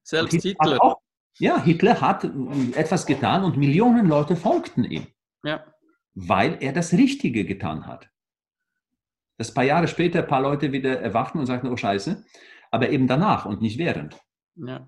Selbst 0.03 0.33
Hitler. 0.33 0.49
Hitler. 0.49 0.83
Auch, 0.83 0.97
ja, 1.39 1.61
Hitler 1.61 1.99
hat 1.99 2.29
etwas 2.75 3.05
getan 3.05 3.43
und 3.43 3.57
Millionen 3.57 4.07
Leute 4.07 4.35
folgten 4.35 4.85
ihm. 4.85 5.07
Ja. 5.43 5.65
Weil 6.13 6.57
er 6.61 6.71
das 6.71 6.93
Richtige 6.93 7.45
getan 7.45 7.85
hat 7.85 8.11
dass 9.41 9.49
ein 9.49 9.53
paar 9.55 9.63
Jahre 9.63 9.87
später 9.87 10.19
ein 10.19 10.27
paar 10.27 10.43
Leute 10.43 10.71
wieder 10.71 11.01
erwachten 11.01 11.39
und 11.39 11.47
sagten, 11.47 11.67
oh 11.67 11.75
Scheiße, 11.75 12.23
aber 12.69 12.89
eben 12.91 13.07
danach 13.07 13.47
und 13.47 13.59
nicht 13.59 13.79
während. 13.79 14.15
Ja. 14.55 14.85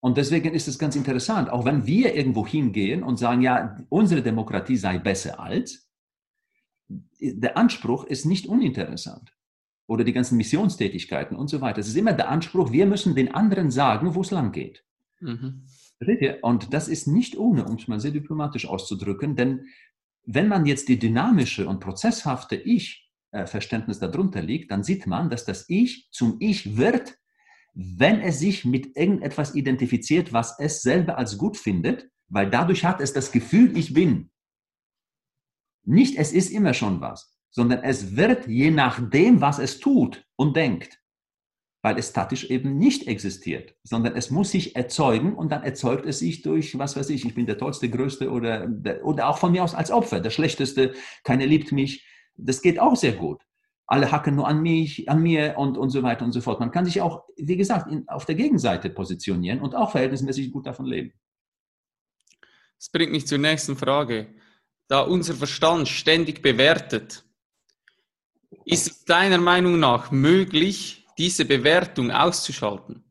Und 0.00 0.18
deswegen 0.18 0.52
ist 0.52 0.68
es 0.68 0.78
ganz 0.78 0.94
interessant, 0.94 1.48
auch 1.48 1.64
wenn 1.64 1.86
wir 1.86 2.14
irgendwo 2.14 2.46
hingehen 2.46 3.02
und 3.02 3.18
sagen, 3.18 3.40
ja, 3.40 3.78
unsere 3.88 4.20
Demokratie 4.20 4.76
sei 4.76 4.98
besser 4.98 5.40
als, 5.40 5.89
der 7.20 7.56
Anspruch 7.56 8.04
ist 8.04 8.26
nicht 8.26 8.46
uninteressant. 8.46 9.32
Oder 9.86 10.04
die 10.04 10.12
ganzen 10.12 10.36
Missionstätigkeiten 10.36 11.36
und 11.36 11.48
so 11.48 11.60
weiter. 11.60 11.80
Es 11.80 11.88
ist 11.88 11.96
immer 11.96 12.12
der 12.12 12.28
Anspruch, 12.28 12.70
wir 12.70 12.86
müssen 12.86 13.14
den 13.14 13.34
anderen 13.34 13.70
sagen, 13.70 14.14
wo 14.14 14.20
es 14.20 14.30
lang 14.30 14.52
geht. 14.52 14.84
Mhm. 15.20 15.64
Und 16.42 16.72
das 16.72 16.88
ist 16.88 17.06
nicht 17.06 17.36
ohne, 17.36 17.64
um 17.64 17.74
es 17.74 17.88
mal 17.88 18.00
sehr 18.00 18.12
diplomatisch 18.12 18.66
auszudrücken, 18.66 19.36
denn 19.36 19.66
wenn 20.24 20.48
man 20.48 20.66
jetzt 20.66 20.88
die 20.88 20.98
dynamische 20.98 21.68
und 21.68 21.80
prozesshafte 21.80 22.56
Ich 22.56 23.10
äh, 23.32 23.46
darunter 24.00 24.42
liegt, 24.42 24.70
dann 24.70 24.84
sieht 24.84 25.06
man, 25.06 25.28
dass 25.30 25.44
das 25.44 25.68
Ich 25.68 26.08
zum 26.10 26.36
Ich 26.40 26.76
wird, 26.76 27.18
wenn 27.74 28.20
es 28.20 28.38
sich 28.38 28.64
mit 28.64 28.96
irgendetwas 28.96 29.54
identifiziert, 29.54 30.32
was 30.32 30.58
es 30.58 30.82
selber 30.82 31.18
als 31.18 31.38
gut 31.38 31.56
findet, 31.56 32.08
weil 32.28 32.50
dadurch 32.50 32.84
hat 32.84 33.00
es 33.00 33.12
das 33.12 33.32
Gefühl, 33.32 33.76
ich 33.76 33.92
bin. 33.92 34.30
Nicht 35.84 36.16
es 36.16 36.32
ist 36.32 36.50
immer 36.50 36.74
schon 36.74 37.00
was, 37.00 37.36
sondern 37.50 37.82
es 37.82 38.16
wird 38.16 38.46
je 38.46 38.70
nachdem, 38.70 39.40
was 39.40 39.58
es 39.58 39.80
tut 39.80 40.24
und 40.36 40.56
denkt, 40.56 41.00
weil 41.82 41.98
es 41.98 42.10
statisch 42.10 42.50
eben 42.50 42.76
nicht 42.76 43.06
existiert, 43.06 43.74
sondern 43.82 44.14
es 44.14 44.30
muss 44.30 44.50
sich 44.50 44.76
erzeugen 44.76 45.34
und 45.34 45.50
dann 45.50 45.62
erzeugt 45.62 46.06
es 46.06 46.18
sich 46.18 46.42
durch, 46.42 46.78
was 46.78 46.96
weiß 46.96 47.08
ich, 47.10 47.24
ich 47.24 47.34
bin 47.34 47.46
der 47.46 47.58
Tollste, 47.58 47.88
Größte 47.88 48.30
oder, 48.30 48.68
oder 49.02 49.28
auch 49.28 49.38
von 49.38 49.52
mir 49.52 49.64
aus 49.64 49.74
als 49.74 49.90
Opfer, 49.90 50.20
der 50.20 50.30
Schlechteste, 50.30 50.94
keiner 51.24 51.46
liebt 51.46 51.72
mich, 51.72 52.06
das 52.36 52.62
geht 52.62 52.78
auch 52.78 52.96
sehr 52.96 53.12
gut. 53.12 53.42
Alle 53.86 54.12
hacken 54.12 54.36
nur 54.36 54.46
an 54.46 54.62
mich, 54.62 55.08
an 55.08 55.20
mir 55.20 55.58
und, 55.58 55.76
und 55.76 55.90
so 55.90 56.02
weiter 56.02 56.24
und 56.24 56.32
so 56.32 56.40
fort. 56.40 56.60
Man 56.60 56.70
kann 56.70 56.84
sich 56.84 57.00
auch, 57.00 57.24
wie 57.36 57.56
gesagt, 57.56 57.90
in, 57.90 58.08
auf 58.08 58.24
der 58.24 58.36
Gegenseite 58.36 58.88
positionieren 58.88 59.60
und 59.60 59.74
auch 59.74 59.90
verhältnismäßig 59.90 60.52
gut 60.52 60.66
davon 60.66 60.86
leben. 60.86 61.12
Das 62.78 62.88
bringt 62.90 63.10
mich 63.10 63.26
zur 63.26 63.38
nächsten 63.38 63.76
Frage. 63.76 64.28
Da 64.90 65.02
unser 65.02 65.34
Verstand 65.34 65.86
ständig 65.86 66.42
bewertet, 66.42 67.24
ist 68.64 68.88
es 68.88 69.04
deiner 69.04 69.38
Meinung 69.38 69.78
nach 69.78 70.10
möglich, 70.10 71.06
diese 71.16 71.44
Bewertung 71.44 72.10
auszuschalten? 72.10 73.04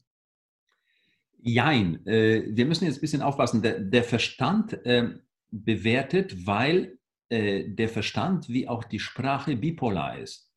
Jein. 1.38 2.06
Äh, 2.06 2.48
wir 2.50 2.66
müssen 2.66 2.84
jetzt 2.84 2.98
ein 2.98 3.02
bisschen 3.02 3.22
aufpassen. 3.22 3.62
Der, 3.62 4.04
Verstand 4.04 4.74
äh, 4.86 5.20
bewertet, 5.52 6.46
weil 6.46 7.00
äh, 7.30 7.70
der 7.70 7.88
Verstand 7.88 8.50
wie 8.50 8.68
auch 8.68 8.84
die 8.84 9.00
Sprache 9.00 9.56
bipolar 9.56 10.20
ist. 10.20 10.52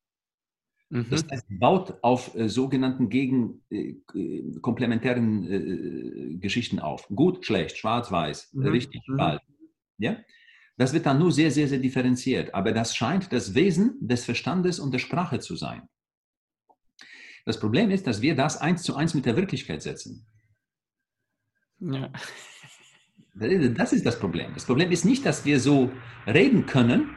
Mhm. 0.89 1.07
Das 1.09 1.25
heißt, 1.31 1.47
baut 1.51 2.03
auf 2.03 2.35
äh, 2.35 2.49
sogenannten 2.49 3.11
gegen 3.11 3.62
äh, 3.70 3.95
komplementären 4.61 5.45
äh, 5.47 6.35
Geschichten 6.39 6.81
auf. 6.81 7.07
Gut, 7.14 7.47
schlecht, 7.47 7.79
schwarz, 7.79 8.11
weiß, 8.11 8.55
mhm. 8.55 8.66
richtig, 8.66 9.03
mhm. 9.07 9.16
bald. 9.16 9.41
Ja? 9.99 10.16
Das 10.83 10.93
wird 10.93 11.07
dann 11.07 11.20
nur 11.20 11.30
sehr, 11.30 11.53
sehr, 11.53 11.68
sehr 11.68 11.78
differenziert. 11.78 12.53
Aber 12.57 12.72
das 12.72 12.97
scheint 12.97 13.33
das 13.33 13.55
Wesen 13.55 13.99
des 14.01 14.24
Verstandes 14.24 14.80
und 14.80 14.91
der 14.93 14.99
Sprache 14.99 15.39
zu 15.39 15.55
sein. 15.55 15.89
Das 17.45 17.61
Problem 17.61 17.93
ist, 17.93 18.09
dass 18.09 18.20
wir 18.20 18.35
das 18.35 18.57
eins 18.57 18.83
zu 18.83 18.97
eins 18.97 19.14
mit 19.14 19.24
der 19.24 19.37
Wirklichkeit 19.37 19.80
setzen. 19.80 20.26
Ja. 21.78 22.11
Das 23.35 23.93
ist 23.93 24.05
das 24.05 24.18
Problem. 24.18 24.55
Das 24.55 24.64
Problem 24.64 24.91
ist 24.91 25.05
nicht, 25.05 25.24
dass 25.24 25.45
wir 25.45 25.61
so 25.61 25.93
reden 26.26 26.66
können, 26.66 27.16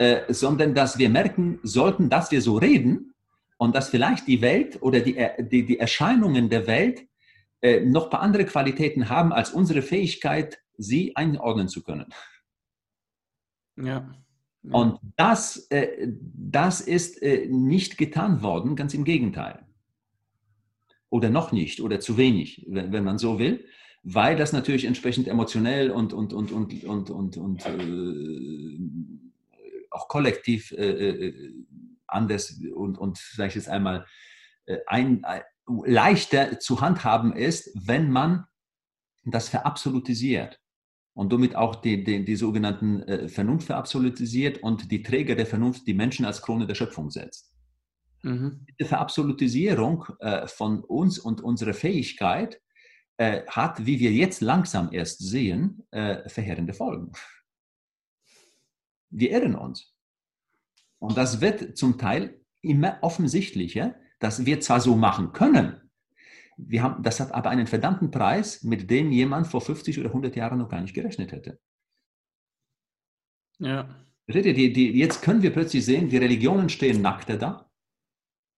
äh, 0.00 0.32
sondern 0.32 0.74
dass 0.74 0.98
wir 0.98 1.08
merken 1.08 1.60
sollten, 1.62 2.10
dass 2.10 2.32
wir 2.32 2.42
so 2.42 2.56
reden 2.56 3.14
und 3.58 3.76
dass 3.76 3.90
vielleicht 3.90 4.26
die 4.26 4.42
Welt 4.42 4.82
oder 4.82 4.98
die, 4.98 5.24
die, 5.38 5.64
die 5.64 5.78
Erscheinungen 5.78 6.48
der 6.48 6.66
Welt 6.66 7.06
äh, 7.60 7.78
noch 7.78 8.06
ein 8.06 8.10
paar 8.10 8.22
andere 8.22 8.44
Qualitäten 8.44 9.08
haben 9.08 9.32
als 9.32 9.50
unsere 9.50 9.82
Fähigkeit, 9.82 10.58
sie 10.76 11.14
einordnen 11.14 11.68
zu 11.68 11.84
können. 11.84 12.06
Ja. 13.76 14.14
Und 14.70 14.98
das, 15.16 15.66
äh, 15.70 16.08
das 16.08 16.80
ist 16.80 17.20
äh, 17.22 17.46
nicht 17.48 17.98
getan 17.98 18.42
worden, 18.42 18.76
ganz 18.76 18.94
im 18.94 19.04
Gegenteil. 19.04 19.66
Oder 21.10 21.28
noch 21.28 21.52
nicht 21.52 21.80
oder 21.80 22.00
zu 22.00 22.16
wenig, 22.16 22.64
wenn, 22.68 22.92
wenn 22.92 23.04
man 23.04 23.18
so 23.18 23.38
will 23.38 23.64
weil 24.04 24.36
das 24.36 24.52
natürlich 24.52 24.84
entsprechend 24.84 25.26
emotionell 25.28 25.90
und, 25.90 26.12
und, 26.12 26.34
und, 26.34 26.52
und, 26.52 26.84
und, 26.84 27.10
und, 27.10 27.36
und 27.38 27.66
äh, 27.66 28.78
auch 29.90 30.08
kollektiv 30.08 30.72
äh, 30.72 30.90
äh 30.90 31.54
anders 32.06 32.60
und, 32.74 32.98
und 32.98 33.16
sage 33.16 33.48
ich 33.48 33.54
jetzt 33.54 33.68
einmal, 33.68 34.06
äh, 34.66 34.78
ein, 34.86 35.24
leichter 35.66 36.60
zu 36.60 36.82
handhaben 36.82 37.34
ist, 37.34 37.70
wenn 37.74 38.10
man 38.10 38.44
das 39.24 39.48
verabsolutisiert 39.48 40.60
und 41.14 41.30
somit 41.30 41.54
auch 41.54 41.76
die, 41.76 42.02
die, 42.02 42.24
die 42.24 42.36
sogenannten 42.36 43.02
äh, 43.04 43.28
Vernunft 43.28 43.66
verabsolutisiert 43.66 44.62
und 44.62 44.90
die 44.90 45.02
Träger 45.02 45.36
der 45.36 45.46
Vernunft 45.46 45.86
die 45.86 45.94
Menschen 45.94 46.26
als 46.26 46.42
Krone 46.42 46.66
der 46.66 46.74
Schöpfung 46.74 47.10
setzt. 47.10 47.54
Mhm. 48.22 48.66
Die 48.80 48.84
Verabsolutisierung 48.84 50.06
äh, 50.18 50.46
von 50.48 50.82
uns 50.82 51.18
und 51.18 51.40
unserer 51.40 51.74
Fähigkeit 51.74 52.60
äh, 53.16 53.42
hat, 53.46 53.86
wie 53.86 54.00
wir 54.00 54.12
jetzt 54.12 54.40
langsam 54.40 54.90
erst 54.92 55.20
sehen, 55.20 55.82
verheerende 55.92 56.74
Folgen. 56.74 57.12
Wir 59.10 59.30
irren 59.30 59.54
uns. 59.54 59.94
Und 60.98 61.16
das 61.16 61.40
wird 61.40 61.76
zum 61.76 61.98
Teil 61.98 62.40
immer 62.60 62.98
offensichtlicher, 63.02 63.94
dass 64.18 64.44
wir 64.44 64.60
zwar 64.60 64.80
so 64.80 64.96
machen 64.96 65.32
können, 65.32 65.83
wir 66.56 66.82
haben, 66.82 67.02
das 67.02 67.20
hat 67.20 67.32
aber 67.32 67.50
einen 67.50 67.66
verdammten 67.66 68.10
Preis, 68.10 68.62
mit 68.62 68.90
dem 68.90 69.10
jemand 69.10 69.46
vor 69.46 69.60
50 69.60 69.98
oder 69.98 70.08
100 70.08 70.36
Jahren 70.36 70.58
noch 70.58 70.68
gar 70.68 70.80
nicht 70.80 70.94
gerechnet 70.94 71.32
hätte. 71.32 71.58
Ja. 73.58 73.88
Die, 74.26 74.72
die, 74.72 74.98
jetzt 74.98 75.22
können 75.22 75.42
wir 75.42 75.52
plötzlich 75.52 75.84
sehen, 75.84 76.08
die 76.08 76.16
Religionen 76.16 76.68
stehen 76.68 77.02
nackter 77.02 77.36
da. 77.36 77.70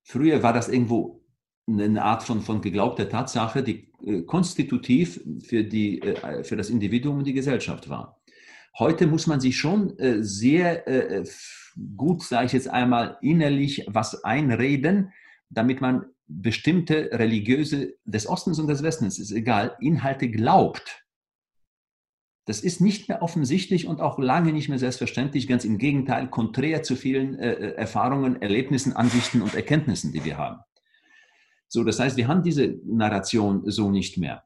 Früher 0.04 0.42
war 0.42 0.52
das 0.52 0.68
irgendwo 0.68 1.24
eine 1.68 2.02
Art 2.02 2.22
von, 2.22 2.40
von 2.42 2.60
geglaubter 2.60 3.08
Tatsache, 3.08 3.62
die 3.62 3.92
äh, 4.04 4.22
konstitutiv 4.22 5.20
für, 5.42 5.64
die, 5.64 6.00
äh, 6.00 6.44
für 6.44 6.56
das 6.56 6.70
Individuum 6.70 7.18
und 7.18 7.26
die 7.26 7.32
Gesellschaft 7.32 7.88
war. 7.88 8.22
Heute 8.78 9.06
muss 9.06 9.26
man 9.26 9.40
sich 9.40 9.56
schon 9.56 9.98
äh, 9.98 10.22
sehr 10.22 10.86
äh, 10.86 11.24
gut, 11.96 12.22
sage 12.22 12.46
ich 12.46 12.52
jetzt 12.52 12.68
einmal, 12.68 13.18
innerlich 13.20 13.84
was 13.88 14.22
einreden, 14.22 15.12
damit 15.50 15.80
man 15.80 16.06
bestimmte 16.28 17.10
religiöse 17.12 17.94
des 18.04 18.28
Ostens 18.28 18.58
und 18.58 18.66
des 18.66 18.82
Westens, 18.82 19.18
ist 19.18 19.32
egal, 19.32 19.76
Inhalte 19.80 20.28
glaubt. 20.30 21.04
Das 22.46 22.60
ist 22.60 22.80
nicht 22.80 23.08
mehr 23.08 23.22
offensichtlich 23.22 23.86
und 23.86 24.00
auch 24.00 24.18
lange 24.18 24.52
nicht 24.52 24.68
mehr 24.68 24.78
selbstverständlich, 24.78 25.48
ganz 25.48 25.64
im 25.64 25.78
Gegenteil, 25.78 26.28
konträr 26.28 26.82
zu 26.82 26.94
vielen 26.94 27.38
äh, 27.38 27.52
äh, 27.52 27.74
Erfahrungen, 27.74 28.40
Erlebnissen, 28.40 28.94
Ansichten 28.94 29.42
und 29.42 29.54
Erkenntnissen, 29.54 30.12
die 30.12 30.24
wir 30.24 30.38
haben. 30.38 30.60
So, 31.68 31.82
das 31.82 31.98
heißt, 31.98 32.16
wir 32.16 32.28
haben 32.28 32.44
diese 32.44 32.78
Narration 32.84 33.68
so 33.68 33.90
nicht 33.90 34.16
mehr. 34.18 34.44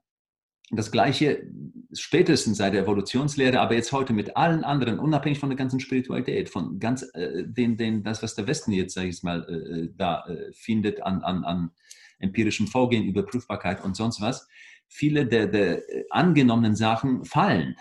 Das 0.71 0.93
Gleiche 0.93 1.51
spätestens 1.93 2.59
seit 2.59 2.75
der 2.75 2.83
Evolutionslehre, 2.83 3.61
aber 3.61 3.75
jetzt 3.75 3.93
heute 3.93 4.13
mit 4.13 4.37
allen 4.37 4.65
anderen, 4.65 4.99
unabhängig 4.99 5.39
von 5.39 5.49
der 5.49 5.57
ganzen 5.57 5.81
Spiritualität, 5.81 6.49
von 6.49 6.79
ganz 6.79 7.03
äh, 7.15 7.45
den, 7.45 7.77
den, 7.77 8.03
das, 8.05 8.23
was 8.23 8.35
der 8.35 8.47
Westen 8.47 8.73
jetzt, 8.73 8.95
sage 8.95 9.09
ich 9.09 9.23
mal, 9.23 9.43
äh, 9.49 9.93
da 9.97 10.25
äh, 10.27 10.53
findet 10.53 11.03
an, 11.03 11.23
an, 11.23 11.45
an 11.45 11.71
empirischem 12.19 12.69
Vorgehen, 12.69 13.05
Überprüfbarkeit 13.05 13.83
und 13.83 13.97
sonst 13.97 14.21
was, 14.21 14.47
viele 14.87 15.27
der, 15.27 15.47
der 15.47 15.83
angenommenen 16.11 16.77
Sachen 16.77 17.25
fallen. 17.25 17.77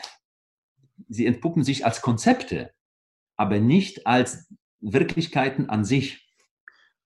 Sie 1.07 1.25
entpuppen 1.25 1.63
sich 1.63 1.85
als 1.85 2.01
Konzepte, 2.01 2.71
aber 3.35 3.59
nicht 3.59 4.07
als 4.07 4.47
Wirklichkeiten 4.79 5.69
an 5.69 5.85
sich. 5.85 6.28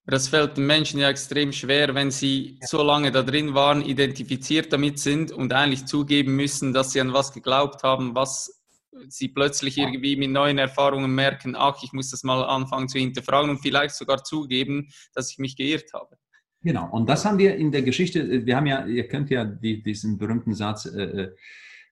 Das 0.06 0.28
fällt 0.28 0.58
den 0.58 0.68
Menschen 0.68 1.00
ja 1.00 1.10
extrem 1.10 1.54
schwer, 1.54 1.96
wenn 1.96 2.12
sie 2.12 2.60
so 2.62 2.84
lange 2.84 3.12
da 3.12 3.24
drin 3.24 3.54
waren, 3.54 3.82
identifiziert 3.82 4.74
damit 4.74 5.00
sind 5.00 5.32
und 5.32 5.54
eigentlich 5.54 5.86
zugeben 5.86 6.36
müssen, 6.36 6.74
dass 6.74 6.92
sie 6.92 7.00
an 7.00 7.14
was 7.14 7.32
geglaubt 7.32 7.84
haben, 7.84 8.14
was 8.14 8.62
sie 9.08 9.30
plötzlich 9.30 9.78
irgendwie 9.78 10.18
mit 10.18 10.32
neuen 10.32 10.58
Erfahrungen 10.58 11.16
merken, 11.16 11.56
ach, 11.58 11.82
ich 11.84 11.94
muss 11.94 12.12
das 12.12 12.24
mal 12.24 12.44
anfangen 12.44 12.90
zu 12.90 13.00
hinterfragen 13.00 13.50
und 13.50 13.60
vielleicht 13.60 13.96
sogar 13.96 14.24
zugeben, 14.24 14.90
dass 15.14 15.32
ich 15.32 15.40
mich 15.40 15.56
geirrt 15.56 15.94
habe. 15.94 16.18
Genau, 16.62 16.90
und 16.92 17.10
das 17.10 17.26
haben 17.26 17.38
wir 17.38 17.56
in 17.56 17.72
der 17.72 17.82
Geschichte, 17.82 18.46
wir 18.46 18.56
haben 18.56 18.68
ja, 18.68 18.86
ihr 18.86 19.08
kennt 19.08 19.30
ja 19.30 19.46
die, 19.46 19.82
diesen 19.82 20.18
berühmten 20.18 20.54
Satz, 20.54 20.86
äh, 20.86 21.04
äh 21.04 21.36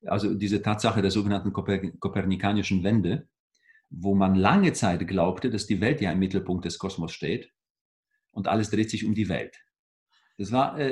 also 0.08 0.34
diese 0.34 0.64
Tatsache 0.64 1.04
der 1.04 1.12
sogenannten 1.12 1.54
Koper 1.54 1.78
kopernikanischen 2.00 2.84
Wende, 2.84 3.28
wo 3.92 4.16
man 4.16 4.34
lange 4.34 4.74
Zeit 4.74 5.08
glaubte, 5.08 5.52
dass 5.52 5.68
die 5.68 5.80
Welt 5.80 6.02
ja 6.02 6.12
im 6.12 6.18
Mittelpunkt 6.18 6.66
des 6.66 6.80
Kosmos 6.80 7.12
steht 7.12 7.52
und 8.32 8.48
alles 8.48 8.70
dreht 8.70 8.90
sich 8.90 9.06
um 9.06 9.14
die 9.14 9.30
Welt. 9.30 9.58
Das 10.38 10.52
war 10.52 10.80
äh, 10.80 10.92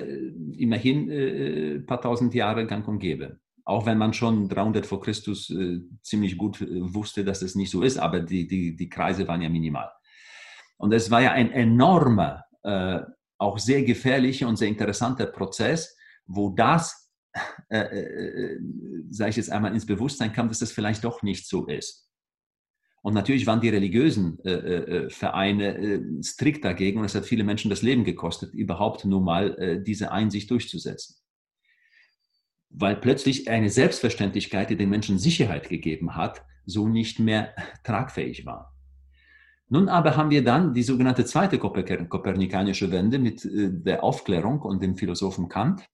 immerhin 0.58 1.10
äh, 1.10 1.76
ein 1.76 1.86
paar 1.86 2.02
tausend 2.02 2.34
Jahre 2.34 2.68
gang 2.68 2.88
und 2.88 3.00
gäbe. 3.00 3.40
Auch 3.66 3.86
wenn 3.86 3.98
man 3.98 4.14
schon 4.14 4.50
300 4.50 4.86
vor 4.86 5.02
Christus 5.02 5.50
äh, 5.50 5.80
ziemlich 6.02 6.38
gut 6.38 6.62
äh, 6.62 6.94
wusste, 6.94 7.24
dass 7.24 7.42
es 7.42 7.56
nicht 7.56 7.72
so 7.72 7.82
ist, 7.82 7.98
aber 7.98 8.20
die, 8.20 8.48
die, 8.48 8.76
die 8.76 8.90
Kreise 8.90 9.28
waren 9.28 9.42
ja 9.42 9.50
minimal. 9.50 9.92
Und 10.78 10.94
es 10.94 11.12
war 11.12 11.22
ja 11.22 11.32
ein 11.32 11.52
enormer, 11.52 12.46
äh, 12.64 13.00
auch 13.38 13.58
sehr 13.58 13.84
gefährlicher 13.84 14.48
und 14.48 14.58
sehr 14.58 14.68
interessanter 14.68 15.26
Prozess, 15.26 15.96
wo 16.26 16.50
das, 16.50 17.12
äh, 17.70 18.58
sage 19.10 19.30
ich 19.30 19.38
jetzt 19.38 19.52
einmal, 19.52 19.74
ins 19.74 19.86
Bewusstsein 19.86 20.34
kam, 20.34 20.48
dass 20.48 20.60
das 20.60 20.72
vielleicht 20.72 21.04
doch 21.04 21.22
nicht 21.22 21.48
so 21.48 21.68
ist. 21.68 22.09
Und 23.02 23.14
natürlich 23.14 23.48
waren 23.48 23.62
die 23.62 23.70
religiösen 23.70 24.40
äh, 24.44 24.52
äh, 24.52 25.06
äh, 25.06 25.10
Vereine 25.10 25.78
äh, 25.78 26.02
strikt 26.22 26.66
dagegen 26.66 27.00
und 27.00 27.06
es 27.06 27.16
hat 27.16 27.26
viele 27.26 27.44
Menschen 27.44 27.70
das 27.70 27.82
Leben 27.82 28.04
gekostet, 28.04 28.54
überhaupt 28.54 29.06
nur 29.06 29.22
mal 29.22 29.58
äh, 29.58 29.84
diese 29.84 30.12
Einsicht 30.12 30.52
durchzusetzen. 30.52 31.16
Weil 32.70 32.98
plötzlich 32.98 33.50
eine 33.50 33.70
Selbstverständlichkeit, 33.70 34.70
die 34.70 34.78
den 34.78 34.90
Menschen 34.90 35.18
Sicherheit 35.18 35.70
gegeben 35.70 36.16
hat, 36.16 36.44
so 36.66 36.88
nicht 36.88 37.20
mehr 37.20 37.56
tragfähig 37.84 38.46
war. 38.46 38.76
Nun 39.70 39.88
aber 39.88 40.18
haben 40.18 40.32
wir 40.32 40.44
dann 40.44 40.74
die 40.74 40.84
sogenannte 40.84 41.26
zweite 41.26 41.58
kopernikanische 41.58 42.92
Wende 42.92 43.18
mit 43.18 43.46
äh, 43.46 43.70
der 43.72 44.04
Aufklärung 44.04 44.62
und 44.62 44.84
dem 44.84 44.98
Philosophen 44.98 45.48
Kant, 45.48 45.88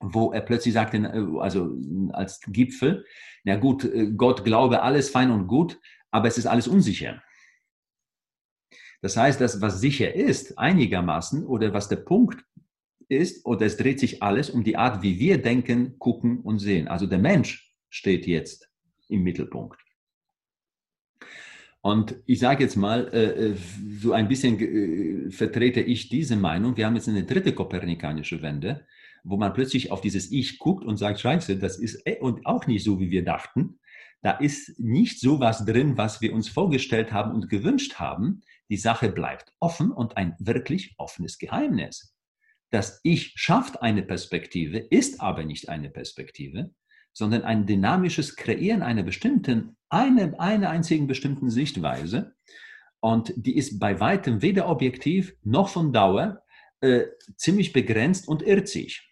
wo 0.00 0.32
er 0.32 0.40
plötzlich 0.40 0.74
sagte, 0.74 0.98
äh, 0.98 1.40
also 1.40 1.76
als 2.12 2.40
Gipfel, 2.46 3.04
na 3.44 3.56
gut, 3.56 3.84
äh, 3.84 4.12
Gott 4.12 4.44
glaube 4.44 4.82
alles 4.82 5.10
fein 5.10 5.30
und 5.30 5.46
gut, 5.46 5.80
aber 6.10 6.28
es 6.28 6.38
ist 6.38 6.46
alles 6.46 6.68
unsicher. 6.68 7.22
Das 9.02 9.16
heißt, 9.16 9.40
das, 9.40 9.60
was 9.60 9.80
sicher 9.80 10.14
ist, 10.14 10.58
einigermaßen, 10.58 11.46
oder 11.46 11.72
was 11.72 11.88
der 11.88 11.96
Punkt 11.96 12.44
ist, 13.08 13.44
oder 13.46 13.66
es 13.66 13.76
dreht 13.76 14.00
sich 14.00 14.22
alles 14.22 14.50
um 14.50 14.64
die 14.64 14.76
Art, 14.76 15.02
wie 15.02 15.18
wir 15.18 15.40
denken, 15.40 15.98
gucken 15.98 16.40
und 16.40 16.58
sehen. 16.58 16.88
Also 16.88 17.06
der 17.06 17.18
Mensch 17.18 17.76
steht 17.88 18.26
jetzt 18.26 18.70
im 19.08 19.22
Mittelpunkt. 19.22 19.80
Und 21.82 22.16
ich 22.26 22.40
sage 22.40 22.64
jetzt 22.64 22.74
mal, 22.74 23.06
äh, 23.14 23.54
so 24.00 24.12
ein 24.12 24.26
bisschen 24.26 25.30
vertrete 25.30 25.80
ich 25.80 26.08
diese 26.08 26.34
Meinung. 26.34 26.76
Wir 26.76 26.86
haben 26.86 26.96
jetzt 26.96 27.08
eine 27.08 27.22
dritte 27.22 27.52
kopernikanische 27.52 28.42
Wende, 28.42 28.84
wo 29.26 29.36
man 29.36 29.52
plötzlich 29.52 29.90
auf 29.90 30.00
dieses 30.00 30.30
Ich 30.30 30.58
guckt 30.58 30.84
und 30.84 30.96
sagt, 30.96 31.20
scheiße, 31.20 31.58
das 31.58 31.78
ist 31.78 32.06
äh, 32.06 32.18
und 32.20 32.46
auch 32.46 32.66
nicht 32.66 32.84
so, 32.84 33.00
wie 33.00 33.10
wir 33.10 33.24
dachten. 33.24 33.78
Da 34.22 34.32
ist 34.32 34.78
nicht 34.78 35.20
so 35.20 35.40
was 35.40 35.64
drin, 35.64 35.96
was 35.98 36.20
wir 36.20 36.32
uns 36.32 36.48
vorgestellt 36.48 37.12
haben 37.12 37.32
und 37.32 37.48
gewünscht 37.48 37.96
haben. 37.96 38.40
Die 38.70 38.76
Sache 38.76 39.10
bleibt 39.10 39.52
offen 39.60 39.92
und 39.92 40.16
ein 40.16 40.34
wirklich 40.38 40.94
offenes 40.96 41.38
Geheimnis. 41.38 42.14
Das 42.70 43.00
Ich 43.02 43.32
schafft 43.36 43.82
eine 43.82 44.02
Perspektive, 44.02 44.78
ist 44.78 45.20
aber 45.20 45.44
nicht 45.44 45.68
eine 45.68 45.90
Perspektive, 45.90 46.70
sondern 47.12 47.42
ein 47.42 47.66
dynamisches 47.66 48.36
Kreieren 48.36 48.82
einer 48.82 49.02
bestimmten, 49.02 49.76
einer, 49.88 50.38
einer 50.40 50.70
einzigen 50.70 51.06
bestimmten 51.06 51.50
Sichtweise. 51.50 52.34
Und 53.00 53.32
die 53.36 53.56
ist 53.56 53.78
bei 53.78 54.00
weitem 54.00 54.42
weder 54.42 54.68
objektiv 54.68 55.34
noch 55.42 55.68
von 55.68 55.92
Dauer, 55.92 56.42
äh, 56.80 57.04
ziemlich 57.36 57.72
begrenzt 57.72 58.28
und 58.28 58.42
irrt 58.42 58.68
sich. 58.68 59.05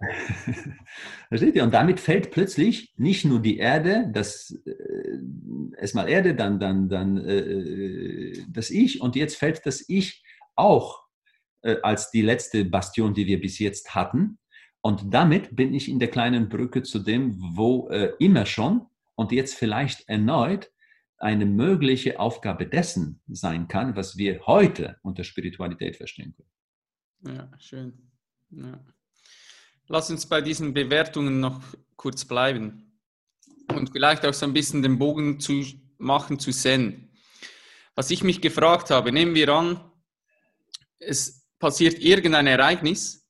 Versteht 1.28 1.56
ihr? 1.56 1.64
Und 1.64 1.74
damit 1.74 2.00
fällt 2.00 2.30
plötzlich 2.30 2.92
nicht 2.96 3.24
nur 3.24 3.40
die 3.40 3.58
Erde, 3.58 4.10
das 4.12 4.50
äh, 4.64 5.18
erstmal 5.76 6.08
Erde, 6.08 6.34
dann, 6.34 6.60
dann, 6.60 6.88
dann 6.88 7.16
äh, 7.18 8.32
das 8.48 8.70
Ich 8.70 9.00
und 9.00 9.16
jetzt 9.16 9.36
fällt 9.36 9.64
das 9.66 9.88
Ich 9.88 10.22
auch 10.54 11.04
äh, 11.62 11.76
als 11.82 12.10
die 12.10 12.22
letzte 12.22 12.64
Bastion, 12.64 13.14
die 13.14 13.26
wir 13.26 13.40
bis 13.40 13.58
jetzt 13.58 13.94
hatten. 13.94 14.38
Und 14.80 15.12
damit 15.12 15.54
bin 15.56 15.74
ich 15.74 15.88
in 15.88 15.98
der 15.98 16.08
kleinen 16.08 16.48
Brücke 16.48 16.82
zu 16.82 17.00
dem, 17.00 17.36
wo 17.56 17.88
äh, 17.88 18.12
immer 18.18 18.46
schon 18.46 18.86
und 19.16 19.32
jetzt 19.32 19.54
vielleicht 19.54 20.08
erneut 20.08 20.70
eine 21.18 21.46
mögliche 21.46 22.20
Aufgabe 22.20 22.66
dessen 22.66 23.20
sein 23.26 23.66
kann, 23.66 23.96
was 23.96 24.16
wir 24.16 24.46
heute 24.46 24.98
unter 25.02 25.24
Spiritualität 25.24 25.96
verstehen 25.96 26.34
können. 26.36 27.36
Ja, 27.36 27.50
schön. 27.58 28.12
Ja. 28.50 28.80
Lass 29.90 30.10
uns 30.10 30.26
bei 30.26 30.42
diesen 30.42 30.74
Bewertungen 30.74 31.40
noch 31.40 31.62
kurz 31.96 32.26
bleiben 32.26 33.00
und 33.74 33.88
vielleicht 33.90 34.26
auch 34.26 34.34
so 34.34 34.44
ein 34.44 34.52
bisschen 34.52 34.82
den 34.82 34.98
Bogen 34.98 35.40
zu 35.40 35.64
machen 35.96 36.38
zu 36.38 36.52
Zen. 36.52 37.10
Was 37.94 38.10
ich 38.10 38.22
mich 38.22 38.42
gefragt 38.42 38.90
habe, 38.90 39.12
nehmen 39.12 39.34
wir 39.34 39.48
an, 39.48 39.80
es 40.98 41.48
passiert 41.58 41.98
irgendein 42.00 42.46
Ereignis 42.46 43.26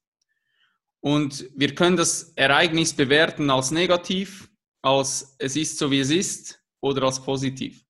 und 0.98 1.48
wir 1.54 1.76
können 1.76 1.96
das 1.96 2.32
Ereignis 2.34 2.92
bewerten 2.92 3.50
als 3.50 3.70
negativ, 3.70 4.50
als 4.82 5.36
es 5.38 5.54
ist 5.54 5.78
so 5.78 5.92
wie 5.92 6.00
es 6.00 6.10
ist 6.10 6.60
oder 6.80 7.04
als 7.04 7.22
positiv. 7.22 7.84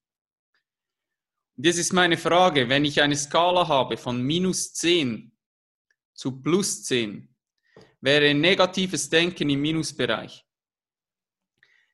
Jetzt 1.57 1.79
ist 1.79 1.95
meine 1.95 2.19
Frage, 2.19 2.69
wenn 2.69 2.85
ich 2.85 3.01
eine 3.01 3.17
Skala 3.17 3.67
habe 3.67 3.97
von 3.97 4.21
minus 4.21 4.75
10 4.75 5.33
zu 6.13 6.43
plus 6.43 6.85
10, 6.85 7.28
wäre 8.01 8.35
negatives 8.35 9.09
Denken 9.09 9.51
im 9.51 9.61
Minusbereich. 9.61 10.45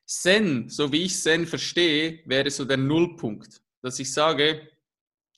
Zen, 0.05 0.69
so 0.69 0.91
wie 0.91 1.03
ich 1.03 1.19
Zen 1.19 1.47
verstehe, 1.47 2.21
wäre 2.25 2.51
so 2.51 2.63
der 2.65 2.77
Nullpunkt, 2.77 3.61
dass 3.81 3.99
ich 3.99 4.13
sage, 4.13 4.69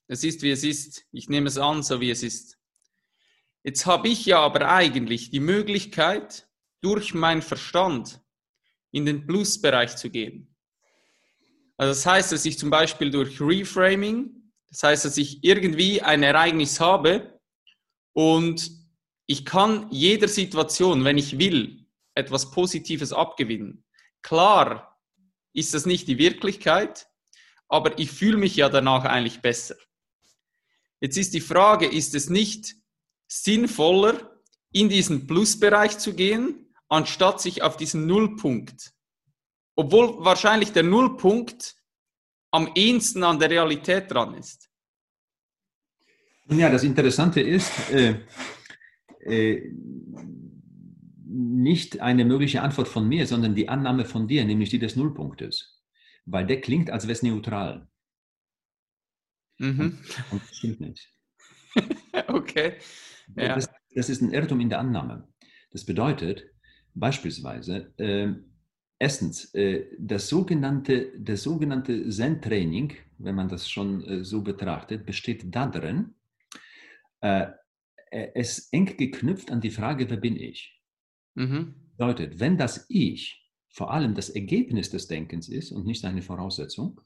es 0.07 0.23
ist 0.23 0.41
wie 0.41 0.51
es 0.51 0.63
ist, 0.63 1.05
ich 1.11 1.29
nehme 1.29 1.47
es 1.47 1.57
an, 1.57 1.83
so 1.83 2.01
wie 2.01 2.11
es 2.11 2.23
ist. 2.23 2.57
Jetzt 3.63 3.85
habe 3.85 4.07
ich 4.09 4.25
ja 4.25 4.39
aber 4.39 4.69
eigentlich 4.69 5.29
die 5.29 5.39
Möglichkeit, 5.39 6.47
durch 6.81 7.13
meinen 7.13 7.41
Verstand 7.41 8.21
in 8.91 9.05
den 9.05 9.25
Plusbereich 9.25 9.95
zu 9.97 10.09
gehen. 10.09 10.55
Also 11.77 11.91
das 11.91 12.05
heißt, 12.05 12.31
dass 12.31 12.45
ich 12.45 12.57
zum 12.57 12.69
Beispiel 12.69 13.11
durch 13.11 13.39
Reframing, 13.39 14.51
das 14.69 14.83
heißt, 14.83 15.05
dass 15.05 15.17
ich 15.17 15.43
irgendwie 15.43 16.01
ein 16.01 16.23
Ereignis 16.23 16.79
habe 16.79 17.39
und 18.13 18.71
ich 19.27 19.45
kann 19.45 19.87
jeder 19.91 20.27
Situation, 20.27 21.03
wenn 21.03 21.17
ich 21.17 21.37
will, 21.37 21.85
etwas 22.15 22.49
Positives 22.49 23.13
abgewinnen. 23.13 23.83
Klar 24.21 24.97
ist 25.53 25.73
das 25.73 25.85
nicht 25.85 26.07
die 26.07 26.17
Wirklichkeit, 26.17 27.07
aber 27.67 27.99
ich 27.99 28.09
fühle 28.09 28.37
mich 28.37 28.55
ja 28.55 28.69
danach 28.69 29.03
eigentlich 29.03 29.41
besser. 29.41 29.75
Jetzt 31.01 31.17
ist 31.17 31.33
die 31.33 31.41
Frage, 31.41 31.85
ist 31.85 32.15
es 32.15 32.29
nicht 32.29 32.75
sinnvoller, 33.27 34.41
in 34.71 34.89
diesen 34.89 35.27
Plusbereich 35.27 35.97
zu 35.97 36.13
gehen, 36.13 36.73
anstatt 36.87 37.41
sich 37.41 37.61
auf 37.61 37.77
diesen 37.77 38.05
Nullpunkt, 38.07 38.93
obwohl 39.75 40.23
wahrscheinlich 40.23 40.71
der 40.71 40.83
Nullpunkt 40.83 41.75
am 42.51 42.71
ehesten 42.75 43.23
an 43.23 43.39
der 43.39 43.49
Realität 43.49 44.09
dran 44.11 44.33
ist. 44.35 44.69
Ja, 46.49 46.69
das 46.69 46.83
Interessante 46.83 47.41
ist, 47.41 47.71
äh, 47.91 48.21
äh, 49.27 49.71
nicht 51.29 51.99
eine 51.99 52.25
mögliche 52.25 52.61
Antwort 52.61 52.87
von 52.87 53.07
mir, 53.07 53.27
sondern 53.27 53.55
die 53.55 53.69
Annahme 53.69 54.05
von 54.05 54.27
dir, 54.27 54.45
nämlich 54.45 54.69
die 54.69 54.79
des 54.79 54.95
Nullpunktes. 54.95 55.83
Weil 56.25 56.45
der 56.45 56.61
klingt, 56.61 56.89
als 56.89 57.03
wäre 57.03 57.13
es 57.13 57.23
neutral. 57.23 57.87
Mhm. 59.59 59.79
Und, 59.79 60.31
und, 60.31 60.41
das 60.41 60.57
stimmt 60.57 60.79
nicht. 60.81 61.09
okay. 62.27 62.73
Ja. 63.35 63.55
Das, 63.55 63.69
das, 63.93 64.09
ist 64.09 64.21
ein 64.21 64.31
Irrtum 64.31 64.59
in 64.59 64.69
der 64.69 64.79
Annahme. 64.79 65.27
Das 65.71 65.85
bedeutet 65.85 66.45
beispielsweise, 66.93 67.93
äh, 67.97 68.33
erstens, 68.99 69.53
äh, 69.53 69.85
das 69.99 70.29
sogenannte, 70.29 71.11
das 71.19 71.43
sogenannte 71.43 72.09
Zen-Training, 72.09 72.93
wenn 73.17 73.35
man 73.35 73.49
das 73.49 73.69
schon 73.69 74.03
äh, 74.03 74.23
so 74.23 74.41
betrachtet, 74.41 75.05
besteht 75.05 75.43
darin, 75.53 76.15
äh, 77.21 77.47
es 78.11 78.69
eng 78.71 78.97
geknüpft 78.97 79.51
an 79.51 79.61
die 79.61 79.71
Frage, 79.71 80.09
wer 80.09 80.17
bin 80.17 80.35
ich? 80.35 80.81
Mhm. 81.35 81.75
Bedeutet, 81.97 82.39
wenn 82.39 82.57
das 82.57 82.85
Ich 82.89 83.43
vor 83.69 83.91
allem 83.91 84.15
das 84.15 84.29
Ergebnis 84.29 84.89
des 84.89 85.07
Denkens 85.07 85.49
ist 85.49 85.71
und 85.71 85.85
nicht 85.85 86.01
seine 86.01 86.21
Voraussetzung, 86.21 87.01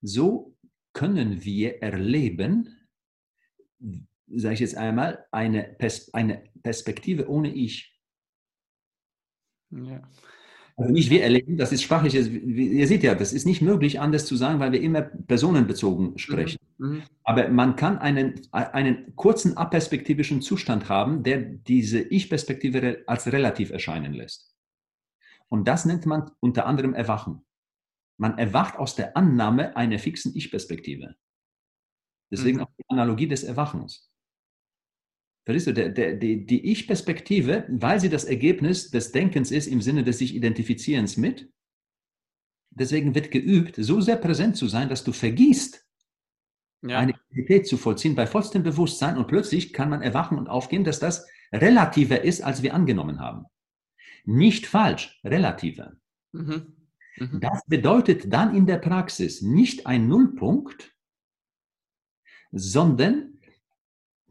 so 0.00 0.56
können 0.92 1.44
wir 1.44 1.80
erleben, 1.80 2.88
sage 4.26 4.54
ich 4.54 4.60
jetzt 4.60 4.76
einmal, 4.76 5.26
eine, 5.30 5.62
Pers 5.78 6.12
eine 6.12 6.50
Perspektive 6.62 7.28
ohne 7.28 7.54
Ich. 7.54 7.98
Ja. 9.70 10.08
Also 10.82 10.92
nicht 10.92 11.10
wir 11.10 11.22
erleben, 11.22 11.56
das 11.56 11.72
ist 11.72 11.82
sprachlich, 11.82 12.14
ihr 12.14 12.86
seht 12.86 13.02
ja, 13.02 13.14
das 13.14 13.32
ist 13.32 13.46
nicht 13.46 13.62
möglich, 13.62 14.00
anders 14.00 14.26
zu 14.26 14.36
sagen, 14.36 14.58
weil 14.58 14.72
wir 14.72 14.82
immer 14.82 15.02
personenbezogen 15.02 16.18
sprechen. 16.18 16.58
Mhm. 16.78 16.88
mhm. 16.88 17.02
Aber 17.24 17.48
man 17.48 17.76
kann 17.76 17.98
einen, 17.98 18.40
einen 18.50 19.14
kurzen 19.14 19.56
aperspektivischen 19.56 20.42
Zustand 20.42 20.88
haben, 20.88 21.22
der 21.22 21.40
diese 21.40 22.00
Ich-Perspektive 22.00 23.04
als 23.06 23.30
relativ 23.32 23.70
erscheinen 23.70 24.12
lässt. 24.12 24.52
Und 25.48 25.68
das 25.68 25.84
nennt 25.84 26.04
man 26.04 26.30
unter 26.40 26.66
anderem 26.66 26.94
Erwachen. 26.94 27.42
Man 28.18 28.38
erwacht 28.38 28.76
aus 28.76 28.96
der 28.96 29.16
Annahme 29.16 29.76
einer 29.76 29.98
fixen 29.98 30.34
Ich-Perspektive. 30.34 31.14
Deswegen 32.30 32.58
mhm. 32.58 32.64
auch 32.64 32.70
die 32.78 32.84
Analogie 32.88 33.28
des 33.28 33.44
Erwachens. 33.44 34.11
Verstehst 35.44 35.66
du, 35.66 35.72
der, 35.72 35.88
der, 35.88 36.14
die, 36.14 36.46
die 36.46 36.70
Ich-Perspektive, 36.70 37.66
weil 37.68 37.98
sie 38.00 38.08
das 38.08 38.24
Ergebnis 38.24 38.90
des 38.90 39.10
Denkens 39.10 39.50
ist 39.50 39.66
im 39.66 39.82
Sinne 39.82 40.04
des 40.04 40.18
sich 40.18 40.34
Identifizierens 40.34 41.16
mit, 41.16 41.50
deswegen 42.70 43.14
wird 43.14 43.30
geübt, 43.30 43.74
so 43.76 44.00
sehr 44.00 44.16
präsent 44.16 44.56
zu 44.56 44.68
sein, 44.68 44.88
dass 44.88 45.02
du 45.02 45.12
vergisst, 45.12 45.84
ja. 46.82 46.98
eine 46.98 47.14
Identität 47.30 47.66
zu 47.66 47.76
vollziehen 47.76 48.14
bei 48.14 48.26
vollstem 48.26 48.62
Bewusstsein 48.62 49.16
und 49.16 49.26
plötzlich 49.26 49.72
kann 49.72 49.90
man 49.90 50.02
erwachen 50.02 50.38
und 50.38 50.48
aufgehen, 50.48 50.84
dass 50.84 51.00
das 51.00 51.26
relativer 51.52 52.22
ist, 52.22 52.42
als 52.42 52.62
wir 52.62 52.74
angenommen 52.74 53.20
haben. 53.20 53.46
Nicht 54.24 54.66
falsch, 54.66 55.20
relativer. 55.24 55.94
Mhm. 56.32 56.76
Mhm. 57.16 57.40
Das 57.40 57.64
bedeutet 57.66 58.32
dann 58.32 58.54
in 58.54 58.66
der 58.66 58.78
Praxis 58.78 59.42
nicht 59.42 59.86
ein 59.86 60.08
Nullpunkt, 60.08 60.94
sondern 62.52 63.31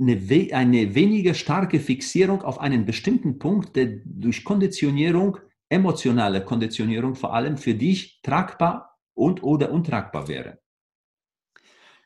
eine, 0.01 0.53
eine 0.53 0.95
weniger 0.95 1.33
starke 1.33 1.79
Fixierung 1.79 2.41
auf 2.41 2.59
einen 2.59 2.85
bestimmten 2.85 3.37
Punkt, 3.37 3.75
der 3.75 3.99
durch 4.03 4.43
Konditionierung, 4.43 5.37
emotionale 5.69 6.43
Konditionierung 6.43 7.15
vor 7.15 7.33
allem 7.33 7.57
für 7.57 7.75
dich 7.75 8.21
tragbar 8.21 8.97
und 9.13 9.43
oder 9.43 9.71
untragbar 9.71 10.27
wäre. 10.27 10.59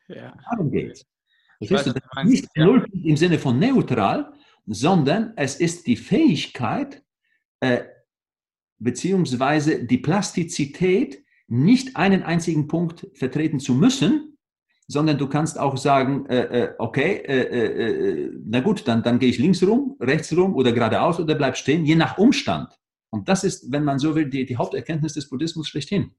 Ja. 0.08 0.36
Darum 0.50 0.70
geht 0.70 0.92
es. 0.92 1.06
Das 1.58 1.94
nicht 2.24 2.46
ja. 2.54 2.66
null 2.66 2.86
im 2.92 3.16
Sinne 3.16 3.38
von 3.38 3.58
neutral, 3.58 4.32
sondern 4.66 5.32
es 5.36 5.56
ist 5.56 5.86
die 5.86 5.96
Fähigkeit, 5.96 7.02
äh, 7.60 7.84
beziehungsweise 8.78 9.84
die 9.84 9.98
Plastizität, 9.98 11.24
nicht 11.48 11.96
einen 11.96 12.24
einzigen 12.24 12.66
Punkt 12.66 13.06
vertreten 13.14 13.60
zu 13.60 13.74
müssen, 13.74 14.35
sondern 14.88 15.18
du 15.18 15.28
kannst 15.28 15.58
auch 15.58 15.76
sagen, 15.76 16.26
äh, 16.26 16.64
äh 16.64 16.74
okay, 16.78 17.22
äh, 17.26 17.40
äh, 17.40 18.24
äh, 18.24 18.32
na 18.44 18.60
gut, 18.60 18.86
dann, 18.86 19.02
dann 19.02 19.18
gehe 19.18 19.28
ich 19.28 19.38
links 19.38 19.62
rum, 19.62 19.96
rechts 20.00 20.36
rum 20.36 20.54
oder 20.54 20.72
geradeaus 20.72 21.18
oder 21.18 21.34
bleib 21.34 21.56
stehen, 21.56 21.84
je 21.84 21.96
nach 21.96 22.18
Umstand. 22.18 22.78
Und 23.10 23.28
das 23.28 23.44
ist, 23.44 23.72
wenn 23.72 23.84
man 23.84 23.98
so 23.98 24.14
will, 24.14 24.28
die, 24.28 24.46
die 24.46 24.56
Haupterkenntnis 24.56 25.14
des 25.14 25.28
Buddhismus 25.28 25.68
schlechthin. 25.68 26.12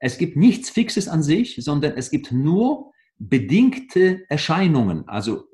Es 0.00 0.18
gibt 0.18 0.36
nichts 0.36 0.70
Fixes 0.70 1.08
an 1.08 1.22
sich, 1.22 1.56
sondern 1.60 1.94
es 1.96 2.10
gibt 2.10 2.30
nur 2.30 2.92
bedingte 3.18 4.24
Erscheinungen. 4.28 5.08
Also 5.08 5.48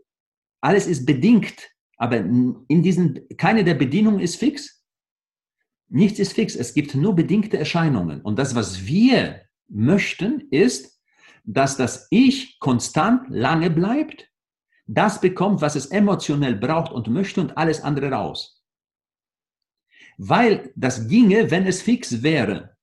alles 0.60 0.86
ist 0.86 1.06
bedingt, 1.06 1.70
aber 1.96 2.18
in 2.18 2.82
diesen, 2.82 3.26
keine 3.36 3.64
der 3.64 3.74
Bedingungen 3.74 4.20
ist 4.20 4.36
fix. 4.36 4.84
Nichts 5.88 6.18
ist 6.18 6.32
fix. 6.32 6.56
Es 6.56 6.74
gibt 6.74 6.94
nur 6.94 7.14
bedingte 7.14 7.58
Erscheinungen. 7.58 8.20
Und 8.20 8.38
das, 8.38 8.54
was 8.54 8.86
wir 8.86 9.42
möchten, 9.68 10.48
ist, 10.50 10.93
dass 11.44 11.76
das 11.76 12.06
Ich 12.10 12.58
konstant 12.58 13.28
lange 13.28 13.70
bleibt, 13.70 14.30
das 14.86 15.20
bekommt, 15.20 15.60
was 15.60 15.76
es 15.76 15.86
emotionell 15.86 16.56
braucht 16.56 16.92
und 16.92 17.08
möchte 17.08 17.40
und 17.40 17.56
alles 17.56 17.82
andere 17.82 18.10
raus. 18.10 18.62
Weil 20.18 20.72
das 20.76 21.08
ginge, 21.08 21.50
wenn 21.50 21.66
es 21.66 21.82
fix 21.82 22.22
wäre. 22.22 22.76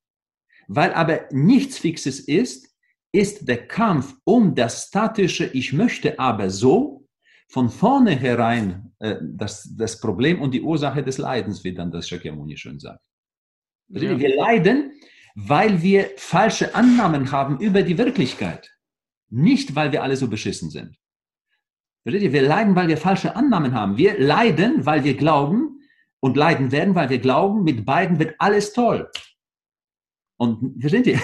Weil 0.68 0.94
aber 0.94 1.28
nichts 1.32 1.78
Fixes 1.78 2.20
ist, 2.20 2.72
ist 3.12 3.48
der 3.48 3.68
Kampf 3.68 4.16
um 4.24 4.56
das 4.56 4.88
statische 4.88 5.46
Ich 5.46 5.74
möchte 5.74 6.18
aber 6.18 6.50
so 6.50 7.08
von 7.50 7.70
vornherein 7.70 8.94
äh, 9.00 9.18
das, 9.22 9.76
das 9.76 10.00
Problem 10.00 10.42
und 10.42 10.54
die 10.54 10.62
Ursache 10.62 11.04
des 11.04 11.18
Leidens, 11.18 11.64
wie 11.64 11.74
dann 11.74 11.92
das 11.92 12.08
Shakyamuni 12.08 12.56
schön 12.56 12.80
sagt. 12.80 13.04
Ja. 13.90 14.18
Wir 14.18 14.36
leiden, 14.36 14.94
weil 15.36 15.82
wir 15.82 16.12
falsche 16.18 16.76
Annahmen 16.76 17.32
haben 17.32 17.60
über 17.60 17.84
die 17.84 17.98
Wirklichkeit. 17.98 18.72
Nicht, 19.30 19.76
weil 19.76 19.92
wir 19.92 20.04
alle 20.04 20.18
so 20.18 20.28
beschissen 20.28 20.70
sind. 20.70 20.98
Wir 22.04 22.42
leiden, 22.42 22.76
weil 22.76 22.88
wir 22.88 22.98
falsche 22.98 23.36
Annahmen 23.36 23.74
haben. 23.74 23.98
Wir 23.98 24.20
leiden, 24.20 24.86
weil 24.86 25.04
wir 25.04 25.16
glauben 25.16 25.80
und 26.20 26.36
leiden 26.36 26.72
werden, 26.72 26.96
weil 26.96 27.10
wir 27.10 27.20
glauben, 27.20 27.64
mit 27.64 27.86
beiden 27.86 28.20
wird 28.20 28.36
alles 28.40 28.74
toll. 28.74 29.10
Und 30.38 30.82
versteht 30.82 31.06
ihr? 31.06 31.20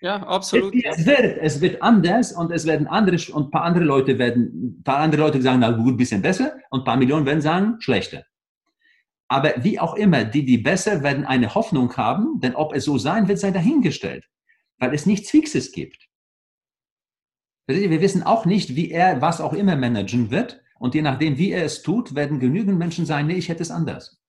Ja, 0.00 0.16
absolut. 0.26 0.74
Es, 0.74 1.04
wird, 1.04 1.36
es 1.38 1.60
wird 1.60 1.82
anders 1.82 2.32
und 2.32 2.50
es 2.50 2.66
werden 2.66 2.86
andere 2.86 3.16
und 3.34 3.48
ein 3.48 3.50
paar 3.50 3.64
andere 3.64 3.84
Leute 3.84 4.18
werden, 4.18 4.78
ein 4.78 4.82
paar 4.82 4.98
andere 4.98 5.20
Leute 5.20 5.42
sagen, 5.42 5.60
na 5.60 5.70
gut, 5.70 5.94
ein 5.94 5.96
bisschen 5.98 6.22
besser 6.22 6.56
und 6.70 6.80
ein 6.80 6.84
paar 6.84 6.96
Millionen 6.96 7.26
werden 7.26 7.42
sagen, 7.42 7.76
schlechter. 7.80 8.24
Aber 9.28 9.54
wie 9.58 9.80
auch 9.80 9.94
immer, 9.94 10.24
die, 10.24 10.44
die 10.44 10.58
besser, 10.58 11.02
werden 11.02 11.24
eine 11.24 11.54
Hoffnung 11.54 11.96
haben, 11.96 12.40
denn 12.40 12.54
ob 12.54 12.74
es 12.74 12.84
so 12.84 12.98
sein 12.98 13.28
wird, 13.28 13.38
sei 13.38 13.50
dahingestellt, 13.50 14.28
weil 14.78 14.94
es 14.94 15.06
nichts 15.06 15.30
Fixes 15.30 15.72
gibt. 15.72 16.08
Wir 17.66 18.00
wissen 18.02 18.22
auch 18.22 18.44
nicht, 18.44 18.76
wie 18.76 18.90
er 18.90 19.22
was 19.22 19.40
auch 19.40 19.54
immer 19.54 19.76
managen 19.76 20.30
wird. 20.30 20.62
Und 20.78 20.94
je 20.94 21.00
nachdem, 21.00 21.38
wie 21.38 21.50
er 21.50 21.64
es 21.64 21.82
tut, 21.82 22.14
werden 22.14 22.38
genügend 22.38 22.78
Menschen 22.78 23.06
sagen, 23.06 23.26
nee, 23.26 23.36
ich 23.36 23.48
hätte 23.48 23.62
es 23.62 23.70
anders. 23.70 24.20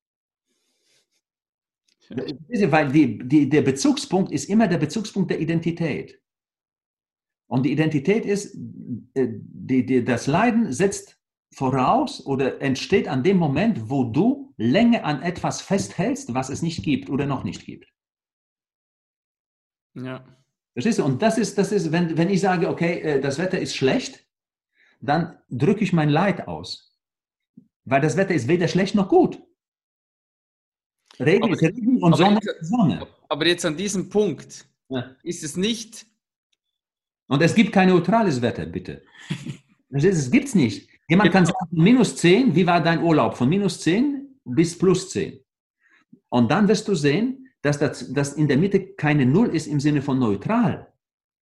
Weil 2.09 2.91
die, 2.91 3.19
die, 3.27 3.49
der 3.49 3.63
Bezugspunkt 3.63 4.31
ist 4.31 4.49
immer 4.49 4.67
der 4.67 4.77
Bezugspunkt 4.77 5.31
der 5.31 5.41
Identität. 5.41 6.21
Und 7.47 7.63
die 7.63 7.71
Identität 7.71 8.25
ist, 8.25 8.55
äh, 9.15 9.27
die, 9.27 10.03
das 10.03 10.27
Leiden 10.27 10.71
setzt 10.71 11.19
voraus 11.51 12.25
oder 12.25 12.61
entsteht 12.61 13.07
an 13.07 13.23
dem 13.23 13.37
Moment, 13.37 13.89
wo 13.89 14.05
du 14.05 14.44
länger 14.57 15.03
an 15.05 15.21
etwas 15.21 15.61
festhältst, 15.61 16.33
was 16.33 16.49
es 16.49 16.61
nicht 16.61 16.83
gibt 16.83 17.09
oder 17.09 17.25
noch 17.25 17.43
nicht 17.43 17.65
gibt. 17.65 17.91
Ja. 19.95 20.25
Verstehst 20.73 20.99
du? 20.99 21.05
Und 21.05 21.21
das 21.21 21.37
ist, 21.37 21.57
das 21.57 21.71
ist 21.71 21.91
wenn, 21.91 22.17
wenn 22.17 22.29
ich 22.29 22.41
sage, 22.41 22.69
okay, 22.69 22.99
äh, 22.99 23.21
das 23.21 23.37
Wetter 23.37 23.59
ist 23.59 23.75
schlecht, 23.75 24.25
dann 24.99 25.37
drücke 25.49 25.83
ich 25.83 25.93
mein 25.93 26.09
Leid 26.09 26.47
aus. 26.47 26.97
Weil 27.85 28.01
das 28.01 28.17
Wetter 28.17 28.33
ist 28.33 28.47
weder 28.47 28.67
schlecht 28.67 28.95
noch 28.95 29.09
gut. 29.09 29.41
Regen 31.19 31.53
ist 31.53 31.61
Regen 31.61 32.03
und 32.03 32.17
Sonne 32.17 32.39
ist 32.39 32.67
Sonne. 32.67 33.07
Aber 33.29 33.45
jetzt 33.47 33.65
an 33.65 33.77
diesem 33.77 34.09
Punkt, 34.09 34.67
ja. 34.89 35.15
ist 35.23 35.43
es 35.43 35.55
nicht. 35.55 36.05
Und 37.27 37.41
es 37.41 37.55
gibt 37.55 37.71
kein 37.71 37.89
neutrales 37.89 38.41
Wetter, 38.41 38.65
bitte. 38.65 39.03
Es 39.91 40.29
gibt 40.29 40.49
es 40.49 40.55
nicht. 40.55 40.89
Jemand 41.07 41.31
genau. 41.31 41.33
kann 41.33 41.45
sagen, 41.45 41.69
minus 41.71 42.17
10, 42.17 42.53
wie 42.53 42.67
war 42.67 42.83
dein 42.83 43.01
Urlaub? 43.01 43.37
Von 43.37 43.47
minus 43.47 43.79
10 43.79 44.24
bis 44.45 44.77
plus 44.77 45.09
10. 45.09 45.39
Und 46.29 46.51
dann 46.51 46.67
wirst 46.67 46.87
du 46.87 46.95
sehen, 46.95 47.49
dass, 47.61 47.79
das, 47.79 48.13
dass 48.13 48.33
in 48.33 48.47
der 48.47 48.57
Mitte 48.57 48.93
keine 48.93 49.25
Null 49.25 49.55
ist 49.55 49.67
im 49.67 49.79
Sinne 49.79 50.01
von 50.01 50.19
neutral. 50.19 50.93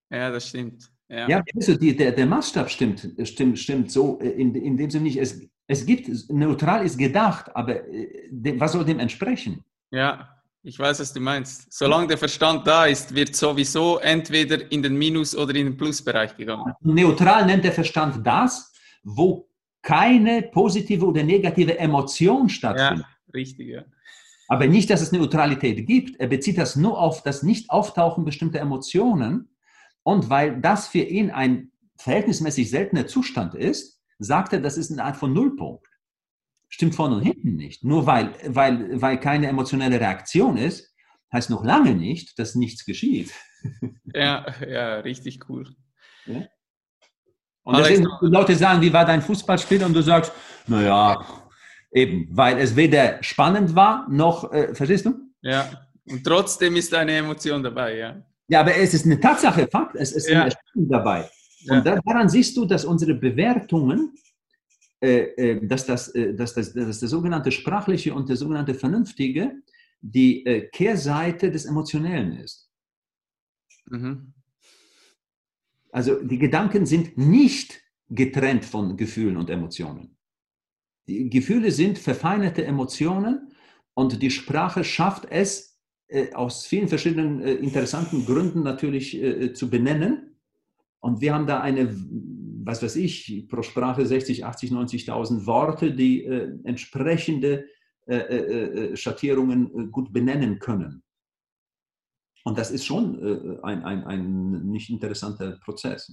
Ja, 0.09 0.31
das 0.31 0.49
stimmt. 0.49 0.89
Ja, 1.09 1.27
ja 1.27 1.43
also 1.55 1.75
die, 1.75 1.95
der, 1.95 2.11
der 2.11 2.25
Maßstab 2.25 2.69
stimmt, 2.69 3.07
stimmt, 3.23 3.59
stimmt 3.59 3.91
so 3.91 4.19
äh, 4.19 4.29
in, 4.29 4.55
in 4.55 4.77
dem 4.77 4.89
Sinne 4.89 5.03
nicht. 5.05 5.17
Es, 5.17 5.41
es 5.67 5.85
gibt, 5.85 6.09
neutral 6.29 6.85
ist 6.85 6.97
gedacht, 6.97 7.53
aber 7.55 7.87
äh, 7.87 8.59
was 8.59 8.71
soll 8.71 8.85
dem 8.85 8.99
entsprechen? 8.99 9.63
Ja, 9.91 10.33
ich 10.65 10.79
weiß, 10.79 11.01
was 11.01 11.11
du 11.11 11.19
meinst. 11.19 11.71
Solange 11.73 12.07
der 12.07 12.17
Verstand 12.17 12.65
da 12.65 12.85
ist, 12.85 13.13
wird 13.13 13.35
sowieso 13.35 13.97
entweder 13.97 14.71
in 14.71 14.81
den 14.81 14.95
Minus- 14.95 15.35
oder 15.35 15.53
in 15.55 15.65
den 15.65 15.77
Plusbereich 15.77 16.37
gegangen. 16.37 16.73
Neutral 16.79 17.45
nennt 17.45 17.65
der 17.65 17.73
Verstand 17.73 18.25
das, 18.25 18.71
wo 19.03 19.49
keine 19.83 20.41
positive 20.41 21.05
oder 21.05 21.23
negative 21.23 21.77
Emotion 21.77 22.49
stattfindet. 22.49 23.05
Ja, 23.05 23.31
richtig, 23.33 23.67
ja. 23.67 23.83
Aber 24.47 24.67
nicht, 24.67 24.89
dass 24.89 25.01
es 25.01 25.11
Neutralität 25.11 25.85
gibt. 25.85 26.19
Er 26.19 26.27
bezieht 26.27 26.57
das 26.57 26.75
nur 26.75 26.99
auf 26.99 27.21
das 27.21 27.43
Nicht-Auftauchen 27.43 28.25
bestimmter 28.25 28.59
Emotionen. 28.59 29.49
Und 30.03 30.29
weil 30.29 30.59
das 30.59 30.87
für 30.87 30.99
ihn 30.99 31.31
ein 31.31 31.71
verhältnismäßig 31.97 32.69
seltener 32.69 33.07
Zustand 33.07 33.55
ist, 33.55 34.01
sagt 34.19 34.53
er, 34.53 34.59
das 34.59 34.77
ist 34.77 34.91
eine 34.91 35.03
Art 35.03 35.17
von 35.17 35.33
Nullpunkt. 35.33 35.87
Stimmt 36.69 36.95
vorne 36.95 37.17
und 37.17 37.23
hinten 37.23 37.55
nicht. 37.55 37.83
Nur 37.83 38.05
weil, 38.05 38.33
weil, 38.47 39.01
weil 39.01 39.19
keine 39.19 39.47
emotionelle 39.47 39.99
Reaktion 39.99 40.57
ist, 40.57 40.93
heißt 41.31 41.49
noch 41.49 41.63
lange 41.63 41.95
nicht, 41.95 42.39
dass 42.39 42.55
nichts 42.55 42.85
geschieht. 42.85 43.31
Ja, 44.13 44.45
ja, 44.67 44.99
richtig 44.99 45.49
cool. 45.49 45.75
Ja? 46.25 46.47
Und 47.63 47.77
deswegen 47.77 48.07
die 48.21 48.27
Leute 48.27 48.55
sagen, 48.55 48.81
wie 48.81 48.91
war 48.91 49.05
dein 49.05 49.21
Fußballspiel? 49.21 49.83
Und 49.83 49.93
du 49.93 50.01
sagst, 50.01 50.31
naja, 50.67 51.25
eben, 51.91 52.27
weil 52.31 52.57
es 52.59 52.75
weder 52.75 53.23
spannend 53.23 53.75
war, 53.75 54.07
noch, 54.09 54.51
äh, 54.51 54.73
verstehst 54.75 55.05
du? 55.05 55.13
Ja, 55.41 55.69
und 56.05 56.23
trotzdem 56.23 56.75
ist 56.75 56.93
eine 56.93 57.13
Emotion 57.13 57.63
dabei, 57.63 57.97
ja. 57.97 58.21
Ja, 58.49 58.59
aber 58.59 58.75
es 58.75 58.93
ist 58.93 59.05
eine 59.05 59.19
Tatsache, 59.19 59.67
Fakt, 59.71 59.95
es 59.95 60.11
ist 60.11 60.29
ja. 60.29 60.41
eine 60.41 60.51
Spannung 60.51 60.89
dabei. 60.89 61.29
Und 61.69 61.85
ja. 61.85 61.99
daran 62.05 62.27
siehst 62.27 62.57
du, 62.57 62.65
dass 62.65 62.83
unsere 62.83 63.13
Bewertungen, 63.13 64.13
äh, 65.01 65.21
äh, 65.37 65.65
dass, 65.65 65.85
das, 65.85 66.09
äh, 66.09 66.33
dass, 66.33 66.53
das, 66.53 66.73
dass 66.73 66.99
der 66.99 67.09
sogenannte 67.09 67.51
sprachliche 67.51 68.13
und 68.13 68.27
der 68.27 68.35
sogenannte 68.35 68.73
vernünftige 68.73 69.53
die 70.01 70.45
äh, 70.45 70.67
Kehrseite 70.67 71.49
des 71.49 71.65
Emotionellen 71.65 72.33
ist. 72.33 72.69
Mhm. 73.89 74.32
Also 75.93 76.15
die 76.15 76.39
Gedanken 76.39 76.87
sind 76.87 77.19
nicht 77.19 77.79
getrennt 78.09 78.65
von 78.65 78.97
Gefühlen 78.97 79.37
und 79.37 79.51
Emotionen. 79.51 80.17
Die 81.07 81.29
Gefühle 81.29 81.71
sind 81.71 81.99
verfeinerte 81.99 82.65
Emotionen 82.65 83.51
und 83.93 84.19
die 84.23 84.31
Sprache 84.31 84.83
schafft 84.83 85.27
es, 85.29 85.79
äh, 86.07 86.33
aus 86.33 86.65
vielen 86.65 86.87
verschiedenen 86.87 87.41
äh, 87.41 87.53
interessanten 87.53 88.25
Gründen 88.25 88.63
natürlich 88.63 89.21
äh, 89.21 89.53
zu 89.53 89.69
benennen. 89.69 90.39
Und 90.99 91.21
wir 91.21 91.31
haben 91.35 91.45
da 91.45 91.59
eine, 91.59 91.95
was 92.63 92.81
weiß 92.81 92.95
ich, 92.95 93.45
pro 93.47 93.61
Sprache 93.61 94.03
60, 94.03 94.45
80, 94.45 94.71
90.000 94.71 95.45
Worte, 95.45 95.93
die 95.93 96.23
entsprechende 96.63 97.65
Schattierungen 98.93 99.91
gut 99.91 100.13
benennen 100.13 100.59
können. 100.59 101.03
Und 102.43 102.57
das 102.57 102.71
ist 102.71 102.85
schon 102.85 103.19
äh, 103.19 103.59
ein, 103.63 103.83
ein, 103.83 104.03
ein 104.03 104.65
nicht 104.65 104.89
interessanter 104.89 105.59
Prozess. 105.63 106.11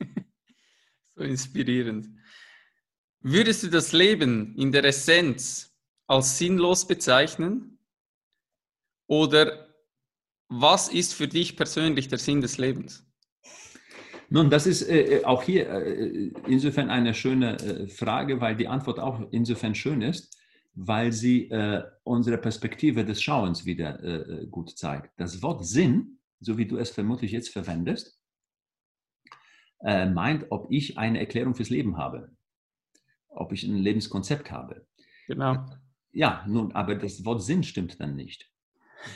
so 1.14 1.22
inspirierend. 1.22 2.08
Würdest 3.20 3.62
du 3.62 3.68
das 3.68 3.92
Leben 3.92 4.54
in 4.56 4.72
der 4.72 4.84
Essenz 4.84 5.76
als 6.06 6.38
sinnlos 6.38 6.86
bezeichnen? 6.86 7.78
Oder 9.08 9.74
was 10.48 10.88
ist 10.88 11.14
für 11.14 11.28
dich 11.28 11.56
persönlich 11.56 12.08
der 12.08 12.18
Sinn 12.18 12.40
des 12.40 12.58
Lebens? 12.58 13.04
Nun, 14.28 14.50
das 14.50 14.66
ist 14.66 14.82
äh, 14.88 15.22
auch 15.24 15.42
hier 15.42 15.68
äh, 15.68 16.32
insofern 16.48 16.90
eine 16.90 17.14
schöne 17.14 17.58
äh, 17.58 17.88
Frage, 17.88 18.40
weil 18.40 18.56
die 18.56 18.66
Antwort 18.66 18.98
auch 18.98 19.20
insofern 19.30 19.74
schön 19.74 20.02
ist, 20.02 20.36
weil 20.76 21.10
sie 21.10 21.50
äh, 21.50 21.82
unsere 22.04 22.36
Perspektive 22.36 23.04
des 23.04 23.22
Schauens 23.22 23.64
wieder 23.64 23.98
äh, 24.02 24.42
äh, 24.42 24.46
gut 24.46 24.76
zeigt. 24.76 25.18
Das 25.18 25.42
Wort 25.42 25.66
Sinn, 25.66 26.18
so 26.38 26.58
wie 26.58 26.66
du 26.66 26.76
es 26.76 26.90
vermutlich 26.90 27.32
jetzt 27.32 27.48
verwendest, 27.48 28.20
äh, 29.80 30.04
meint, 30.06 30.46
ob 30.50 30.70
ich 30.70 30.98
eine 30.98 31.18
Erklärung 31.18 31.54
fürs 31.54 31.70
Leben 31.70 31.96
habe, 31.96 32.30
ob 33.28 33.52
ich 33.52 33.64
ein 33.64 33.78
Lebenskonzept 33.78 34.50
habe. 34.50 34.86
Genau. 35.26 35.66
Ja, 36.12 36.44
nun, 36.46 36.72
aber 36.72 36.94
das 36.94 37.24
Wort 37.24 37.42
Sinn 37.42 37.62
stimmt 37.62 37.98
dann 37.98 38.14
nicht. 38.14 38.50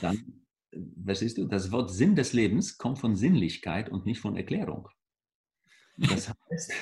Dann, 0.01 0.43
was 0.71 1.19
siehst 1.19 1.37
du, 1.37 1.45
das 1.45 1.71
Wort 1.71 1.91
Sinn 1.91 2.15
des 2.15 2.33
Lebens 2.33 2.79
kommt 2.79 2.97
von 2.97 3.15
Sinnlichkeit 3.15 3.89
und 3.89 4.07
nicht 4.07 4.19
von 4.19 4.35
Erklärung. 4.35 4.89
Das 5.97 6.29
heißt, 6.29 6.73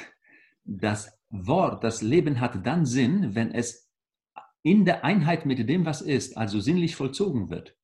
das 0.63 1.19
Wort, 1.29 1.83
das 1.83 2.01
Leben 2.01 2.39
hat 2.39 2.65
dann 2.65 2.85
Sinn, 2.85 3.35
wenn 3.35 3.51
es 3.51 3.88
in 4.61 4.85
der 4.85 5.03
Einheit 5.03 5.45
mit 5.45 5.67
dem, 5.67 5.85
was 5.85 6.01
ist, 6.01 6.37
also 6.37 6.59
sinnlich 6.59 6.95
vollzogen 6.95 7.49
wird. 7.49 7.77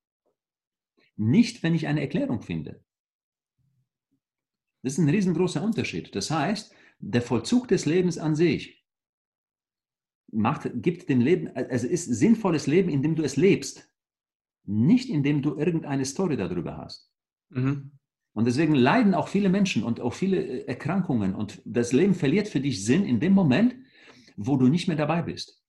Nicht, 1.16 1.64
wenn 1.64 1.76
ich 1.76 1.88
eine 1.88 2.02
Erklärung 2.02 2.42
finde. 2.42 2.84
Das 4.84 4.94
ist 4.94 5.00
ein 5.00 5.10
riesengroßer 5.10 5.64
Unterschied. 5.64 6.16
Das 6.16 6.30
heißt, 6.30 6.74
der 7.00 7.22
Vollzug 7.22 7.68
des 7.68 7.86
Lebens 7.86 8.18
an 8.18 8.36
sich 8.36 8.86
macht, 10.32 10.70
gibt 10.76 11.10
dem 11.10 11.22
Leben, 11.22 11.56
also 11.56 11.88
ist 11.88 12.06
sinnvolles 12.06 12.68
Leben, 12.68 12.90
indem 12.90 13.16
du 13.16 13.24
es 13.24 13.38
lebst, 13.38 13.90
nicht 14.66 15.10
indem 15.10 15.42
du 15.42 15.58
irgendeine 15.58 16.06
Story 16.06 16.38
darüber 16.38 16.78
hast. 16.78 17.12
Mhm. 17.50 17.92
Und 18.34 18.46
deswegen 18.46 18.76
leiden 18.76 19.14
auch 19.14 19.30
viele 19.30 19.50
Menschen 19.50 19.84
und 19.84 20.02
auch 20.02 20.14
viele 20.14 20.68
Erkrankungen 20.68 21.34
und 21.34 21.62
das 21.64 21.94
Leben 21.94 22.14
verliert 22.14 22.50
für 22.50 22.60
dich 22.60 22.84
Sinn 22.84 23.06
in 23.06 23.20
dem 23.20 23.32
Moment, 23.34 23.76
wo 24.36 24.58
du 24.58 24.68
nicht 24.68 24.88
mehr 24.88 24.98
dabei 24.98 25.22
bist. 25.22 25.65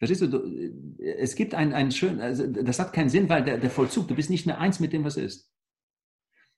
Verstehst 0.00 0.22
du, 0.22 0.38
äh, 0.98 1.16
es 1.18 1.36
gibt 1.36 1.54
einen, 1.54 1.74
einen 1.74 1.92
schönen, 1.92 2.20
also 2.20 2.46
das 2.46 2.80
hat 2.80 2.92
keinen 2.94 3.10
Sinn, 3.10 3.28
weil 3.28 3.44
der, 3.44 3.58
der 3.58 3.70
Vollzug, 3.70 4.08
du 4.08 4.16
bist 4.16 4.30
nicht 4.30 4.46
mehr 4.46 4.58
eins 4.58 4.80
mit 4.80 4.92
dem, 4.92 5.04
was 5.04 5.16
ist. 5.16 5.52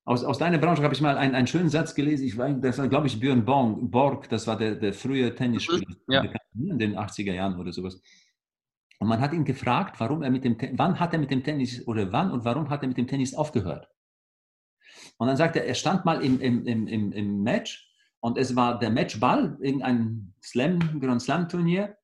Aus, 0.04 0.24
aus 0.24 0.38
deiner 0.38 0.58
Branche 0.58 0.82
habe 0.82 0.94
ich 0.94 1.00
mal 1.00 1.18
einen, 1.18 1.34
einen 1.34 1.46
schönen 1.48 1.68
Satz 1.68 1.94
gelesen, 1.94 2.24
ich 2.24 2.36
war, 2.38 2.50
das 2.50 2.78
war, 2.78 2.88
glaube 2.88 3.08
ich, 3.08 3.18
Björn 3.18 3.44
Borg, 3.44 4.28
das 4.28 4.46
war 4.46 4.56
der, 4.56 4.76
der 4.76 4.92
frühe 4.92 5.34
Tennisspieler 5.34 5.96
ja. 6.08 6.24
in 6.54 6.78
den 6.78 6.96
80er 6.96 7.32
Jahren 7.32 7.58
oder 7.58 7.72
sowas. 7.72 8.00
Und 8.98 9.08
man 9.08 9.20
hat 9.20 9.32
ihn 9.32 9.44
gefragt, 9.44 9.98
warum 9.98 10.22
er 10.22 10.30
mit 10.30 10.44
dem, 10.44 10.56
wann 10.78 11.00
hat 11.00 11.12
er 11.12 11.18
mit 11.18 11.30
dem 11.32 11.42
Tennis 11.42 11.86
oder 11.88 12.12
wann 12.12 12.30
und 12.30 12.44
warum 12.44 12.70
hat 12.70 12.82
er 12.82 12.88
mit 12.88 12.96
dem 12.96 13.08
Tennis 13.08 13.34
aufgehört? 13.34 13.88
Und 15.18 15.26
dann 15.26 15.36
sagt 15.36 15.56
er, 15.56 15.66
er 15.66 15.74
stand 15.74 16.04
mal 16.04 16.22
im, 16.22 16.40
im, 16.40 16.66
im, 16.66 17.12
im 17.12 17.42
Match 17.42 17.88
und 18.20 18.38
es 18.38 18.54
war 18.54 18.78
der 18.78 18.90
Matchball, 18.90 19.58
irgendein 19.60 20.32
Slam, 20.40 21.00
Grand 21.00 21.20
Slam 21.22 21.48
Turnier 21.48 21.96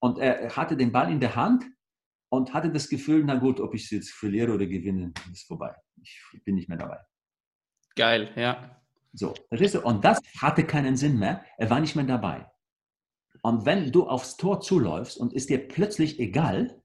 und 0.00 0.18
er 0.18 0.54
hatte 0.56 0.76
den 0.76 0.92
Ball 0.92 1.10
in 1.10 1.20
der 1.20 1.36
Hand 1.36 1.64
und 2.30 2.52
hatte 2.54 2.70
das 2.70 2.88
Gefühl, 2.88 3.24
na 3.24 3.36
gut, 3.36 3.60
ob 3.60 3.74
ich 3.74 3.84
es 3.84 3.90
jetzt 3.90 4.10
verliere 4.10 4.52
oder 4.52 4.66
gewinne, 4.66 5.12
ist 5.32 5.46
vorbei. 5.46 5.74
Ich 6.02 6.20
bin 6.44 6.54
nicht 6.54 6.68
mehr 6.68 6.78
dabei. 6.78 6.98
Geil, 7.96 8.30
ja. 8.36 8.80
So, 9.12 9.34
verstehst 9.48 9.74
du? 9.74 9.80
Und 9.80 10.04
das 10.04 10.20
hatte 10.38 10.64
keinen 10.64 10.96
Sinn 10.96 11.18
mehr. 11.18 11.44
Er 11.56 11.70
war 11.70 11.80
nicht 11.80 11.96
mehr 11.96 12.04
dabei. 12.04 12.48
Und 13.42 13.64
wenn 13.66 13.90
du 13.90 14.06
aufs 14.06 14.36
Tor 14.36 14.60
zuläufst 14.60 15.16
und 15.16 15.32
ist 15.32 15.48
dir 15.48 15.66
plötzlich 15.66 16.18
egal, 16.20 16.82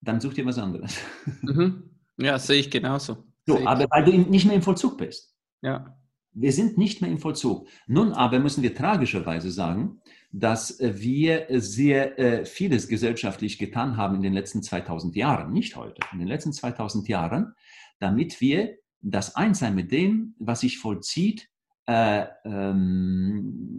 dann 0.00 0.20
such 0.20 0.34
dir 0.34 0.46
was 0.46 0.58
anderes. 0.58 0.98
Mhm. 1.42 1.90
Ja, 2.16 2.38
sehe 2.38 2.60
ich 2.60 2.70
genauso. 2.70 3.24
So, 3.46 3.66
aber 3.66 3.86
weil 3.90 4.04
du 4.04 4.12
nicht 4.12 4.46
mehr 4.46 4.54
im 4.54 4.62
Vollzug 4.62 4.96
bist. 4.98 5.34
Ja. 5.62 5.98
Wir 6.32 6.52
sind 6.52 6.78
nicht 6.78 7.00
mehr 7.00 7.10
im 7.10 7.18
Vollzug. 7.18 7.68
Nun 7.86 8.12
aber 8.12 8.38
müssen 8.38 8.62
wir 8.62 8.74
tragischerweise 8.74 9.50
sagen, 9.50 10.00
dass 10.36 10.80
äh, 10.80 11.00
wir 11.00 11.46
sehr 11.60 12.18
äh, 12.18 12.44
vieles 12.44 12.88
gesellschaftlich 12.88 13.56
getan 13.56 13.96
haben 13.96 14.16
in 14.16 14.22
den 14.22 14.32
letzten 14.32 14.64
2000 14.64 15.14
Jahren, 15.14 15.52
nicht 15.52 15.76
heute, 15.76 16.00
in 16.12 16.18
den 16.18 16.26
letzten 16.26 16.52
2000 16.52 17.06
Jahren, 17.08 17.54
damit 18.00 18.40
wir 18.40 18.76
das 19.00 19.36
Einssein 19.36 19.76
mit 19.76 19.92
dem, 19.92 20.34
was 20.40 20.60
sich 20.60 20.78
vollzieht, 20.78 21.48
äh, 21.86 22.26
ähm, 22.44 23.78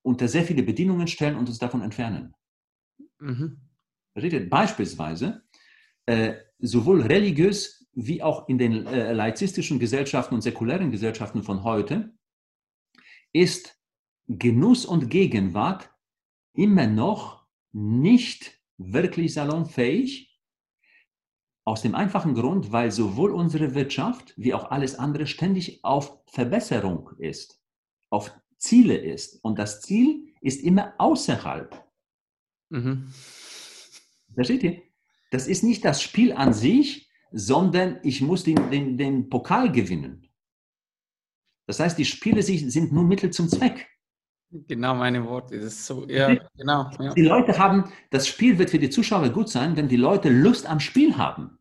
unter 0.00 0.26
sehr 0.26 0.44
viele 0.44 0.62
Bedingungen 0.62 1.06
stellen 1.06 1.36
und 1.36 1.48
uns 1.48 1.58
davon 1.58 1.82
entfernen. 1.82 2.34
Mhm. 3.18 3.58
Beispielsweise, 4.48 5.42
äh, 6.06 6.34
sowohl 6.58 7.02
religiös 7.02 7.86
wie 7.92 8.22
auch 8.22 8.48
in 8.48 8.56
den 8.56 8.86
äh, 8.86 9.12
laizistischen 9.12 9.78
Gesellschaften 9.78 10.34
und 10.34 10.40
säkulären 10.40 10.90
Gesellschaften 10.90 11.42
von 11.42 11.62
heute, 11.62 12.14
ist 13.32 13.79
Genuss 14.38 14.86
und 14.86 15.10
Gegenwart 15.10 15.90
immer 16.54 16.86
noch 16.86 17.46
nicht 17.72 18.60
wirklich 18.78 19.34
salonfähig, 19.34 20.28
Aus 21.64 21.82
dem 21.82 21.94
einfachen 21.94 22.34
Grund, 22.34 22.72
weil 22.72 22.90
sowohl 22.90 23.32
unsere 23.32 23.74
Wirtschaft 23.74 24.32
wie 24.36 24.54
auch 24.54 24.70
alles 24.70 24.98
andere 24.98 25.26
ständig 25.26 25.84
auf 25.84 26.18
Verbesserung 26.26 27.10
ist, 27.18 27.62
auf 28.08 28.32
Ziele 28.56 28.96
ist. 28.96 29.44
Und 29.44 29.58
das 29.58 29.80
Ziel 29.82 30.32
ist 30.40 30.62
immer 30.62 30.94
außerhalb. 30.98 31.84
Mhm. 32.70 33.12
Versteht 34.34 34.62
ihr? 34.62 34.82
Das 35.30 35.46
ist 35.46 35.62
nicht 35.62 35.84
das 35.84 36.02
Spiel 36.02 36.32
an 36.32 36.52
sich, 36.54 37.10
sondern 37.30 38.00
ich 38.02 38.20
muss 38.20 38.42
den, 38.42 38.70
den, 38.70 38.96
den 38.96 39.28
Pokal 39.28 39.70
gewinnen. 39.70 40.28
Das 41.66 41.78
heißt, 41.78 41.98
die 41.98 42.04
Spiele 42.04 42.42
sind 42.42 42.90
nur 42.90 43.04
Mittel 43.04 43.30
zum 43.30 43.48
Zweck. 43.48 43.86
Genau 44.52 44.94
meine 44.94 45.24
Worte. 45.24 45.56
Das 45.56 45.74
ist 45.74 45.86
so, 45.86 46.06
ja, 46.08 46.34
genau. 46.56 46.90
Ja. 46.98 47.14
Die 47.14 47.22
Leute 47.22 47.56
haben, 47.56 47.92
das 48.10 48.26
Spiel 48.26 48.58
wird 48.58 48.70
für 48.70 48.80
die 48.80 48.90
Zuschauer 48.90 49.28
gut 49.28 49.48
sein, 49.48 49.76
wenn 49.76 49.88
die 49.88 49.96
Leute 49.96 50.28
Lust 50.28 50.68
am 50.68 50.80
Spiel 50.80 51.16
haben. 51.16 51.58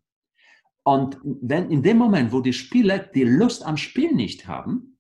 Und 0.84 1.20
wenn 1.24 1.70
in 1.70 1.84
dem 1.84 1.98
Moment, 1.98 2.32
wo 2.32 2.42
die 2.42 2.54
Spieler 2.54 2.98
die 2.98 3.24
Lust 3.24 3.64
am 3.64 3.78
Spiel 3.78 4.14
nicht 4.14 4.48
haben, 4.48 4.98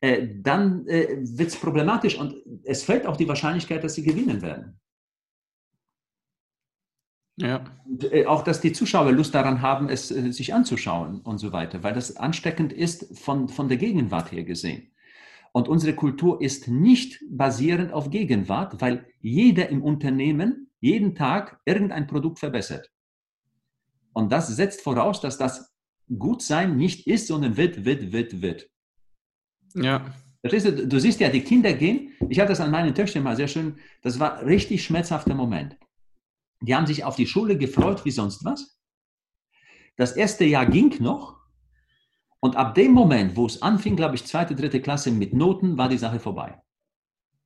äh, 0.00 0.28
dann 0.36 0.86
äh, 0.86 1.18
wird 1.22 1.48
es 1.48 1.56
problematisch 1.56 2.18
und 2.18 2.36
es 2.64 2.84
fällt 2.84 3.06
auch 3.06 3.16
die 3.16 3.26
Wahrscheinlichkeit, 3.26 3.82
dass 3.82 3.94
sie 3.94 4.04
gewinnen 4.04 4.42
werden. 4.42 4.78
Ja. 7.36 7.64
Und, 7.84 8.12
äh, 8.12 8.26
auch, 8.26 8.44
dass 8.44 8.60
die 8.60 8.72
Zuschauer 8.72 9.10
Lust 9.10 9.34
daran 9.34 9.60
haben, 9.60 9.88
es 9.88 10.12
äh, 10.12 10.30
sich 10.30 10.54
anzuschauen 10.54 11.20
und 11.20 11.38
so 11.38 11.52
weiter, 11.52 11.82
weil 11.82 11.94
das 11.94 12.16
ansteckend 12.16 12.72
ist 12.72 13.18
von, 13.18 13.48
von 13.48 13.68
der 13.68 13.78
Gegenwart 13.78 14.30
her 14.30 14.44
gesehen. 14.44 14.91
Und 15.52 15.68
unsere 15.68 15.94
Kultur 15.94 16.40
ist 16.40 16.68
nicht 16.68 17.22
basierend 17.30 17.92
auf 17.92 18.10
Gegenwart, 18.10 18.80
weil 18.80 19.06
jeder 19.20 19.68
im 19.68 19.82
Unternehmen 19.82 20.70
jeden 20.80 21.14
Tag 21.14 21.60
irgendein 21.66 22.06
Produkt 22.06 22.38
verbessert. 22.38 22.90
Und 24.14 24.32
das 24.32 24.48
setzt 24.48 24.80
voraus, 24.80 25.20
dass 25.20 25.38
das 25.38 25.72
Gutsein 26.18 26.76
nicht 26.76 27.06
ist, 27.06 27.26
sondern 27.26 27.56
wird, 27.56 27.84
wird, 27.84 28.12
wird, 28.12 28.42
wird. 28.42 28.70
Ja. 29.74 30.14
Verstehst 30.40 30.66
du, 30.66 30.88
du 30.88 30.98
siehst 30.98 31.20
ja, 31.20 31.28
die 31.28 31.42
Kinder 31.42 31.72
gehen, 31.72 32.12
ich 32.28 32.40
hatte 32.40 32.50
das 32.50 32.60
an 32.60 32.70
meinen 32.70 32.94
Töchtern 32.94 33.22
mal 33.22 33.36
sehr 33.36 33.46
schön, 33.46 33.76
das 34.02 34.18
war 34.18 34.38
ein 34.38 34.46
richtig 34.46 34.84
schmerzhafter 34.84 35.34
Moment. 35.34 35.76
Die 36.62 36.74
haben 36.74 36.86
sich 36.86 37.04
auf 37.04 37.16
die 37.16 37.26
Schule 37.26 37.56
gefreut 37.56 38.04
wie 38.04 38.10
sonst 38.10 38.44
was. 38.44 38.76
Das 39.96 40.12
erste 40.12 40.44
Jahr 40.44 40.66
ging 40.66 41.00
noch. 41.00 41.41
Und 42.44 42.56
ab 42.56 42.74
dem 42.74 42.90
Moment, 42.90 43.36
wo 43.36 43.46
es 43.46 43.62
anfing, 43.62 43.94
glaube 43.94 44.16
ich, 44.16 44.24
zweite, 44.24 44.56
dritte 44.56 44.80
Klasse 44.80 45.12
mit 45.12 45.32
Noten, 45.32 45.78
war 45.78 45.88
die 45.88 45.98
Sache 45.98 46.18
vorbei. 46.18 46.60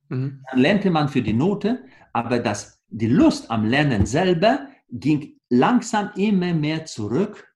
Mhm. 0.09 0.43
Dann 0.49 0.59
lernte 0.59 0.89
man 0.89 1.07
für 1.07 1.21
die 1.21 1.33
Note, 1.33 1.85
aber 2.13 2.39
das, 2.39 2.81
die 2.87 3.07
Lust 3.07 3.51
am 3.51 3.65
Lernen 3.65 4.07
selber 4.07 4.67
ging 4.89 5.39
langsam 5.49 6.09
immer 6.15 6.51
mehr 6.53 6.85
zurück 6.85 7.47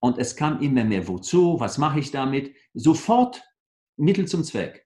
und 0.00 0.18
es 0.18 0.34
kam 0.34 0.60
immer 0.60 0.82
mehr, 0.82 1.06
wozu, 1.06 1.60
was 1.60 1.78
mache 1.78 2.00
ich 2.00 2.10
damit? 2.10 2.52
Sofort 2.74 3.44
Mittel 3.96 4.26
zum 4.26 4.42
Zweck. 4.42 4.84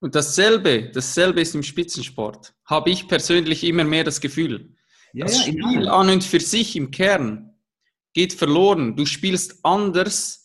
Und 0.00 0.16
dasselbe, 0.16 0.90
dasselbe 0.92 1.42
ist 1.42 1.54
im 1.54 1.62
Spitzensport. 1.62 2.54
Habe 2.64 2.90
ich 2.90 3.06
persönlich 3.06 3.62
immer 3.62 3.84
mehr 3.84 4.02
das 4.02 4.20
Gefühl. 4.20 4.74
Ja, 5.12 5.26
das 5.26 5.46
ja, 5.46 5.52
Spiel 5.52 5.88
an 5.88 6.10
und 6.10 6.24
für 6.24 6.40
sich 6.40 6.74
im 6.74 6.90
Kern 6.90 7.54
geht 8.14 8.32
verloren. 8.32 8.96
Du 8.96 9.06
spielst 9.06 9.64
anders, 9.64 10.41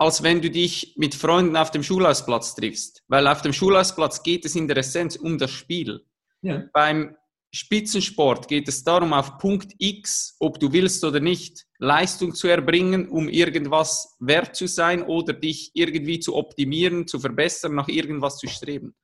als 0.00 0.22
wenn 0.22 0.40
du 0.40 0.50
dich 0.50 0.94
mit 0.96 1.14
Freunden 1.14 1.56
auf 1.58 1.70
dem 1.70 1.82
Schulhausplatz 1.82 2.54
triffst. 2.54 3.04
Weil 3.08 3.28
auf 3.28 3.42
dem 3.42 3.52
Schulhausplatz 3.52 4.22
geht 4.22 4.46
es 4.46 4.56
in 4.56 4.66
der 4.66 4.78
Essenz 4.78 5.16
um 5.16 5.36
das 5.36 5.50
Spiel. 5.50 6.00
Ja. 6.40 6.64
Beim 6.72 7.16
Spitzensport 7.52 8.48
geht 8.48 8.66
es 8.66 8.82
darum, 8.82 9.12
auf 9.12 9.36
Punkt 9.36 9.74
X, 9.76 10.36
ob 10.40 10.58
du 10.58 10.72
willst 10.72 11.04
oder 11.04 11.20
nicht, 11.20 11.66
Leistung 11.78 12.34
zu 12.34 12.48
erbringen, 12.48 13.10
um 13.10 13.28
irgendwas 13.28 14.16
wert 14.20 14.56
zu 14.56 14.68
sein 14.68 15.02
oder 15.02 15.34
dich 15.34 15.70
irgendwie 15.74 16.18
zu 16.18 16.34
optimieren, 16.34 17.06
zu 17.06 17.20
verbessern, 17.20 17.74
nach 17.74 17.88
irgendwas 17.88 18.38
zu 18.38 18.48
streben. 18.48 18.94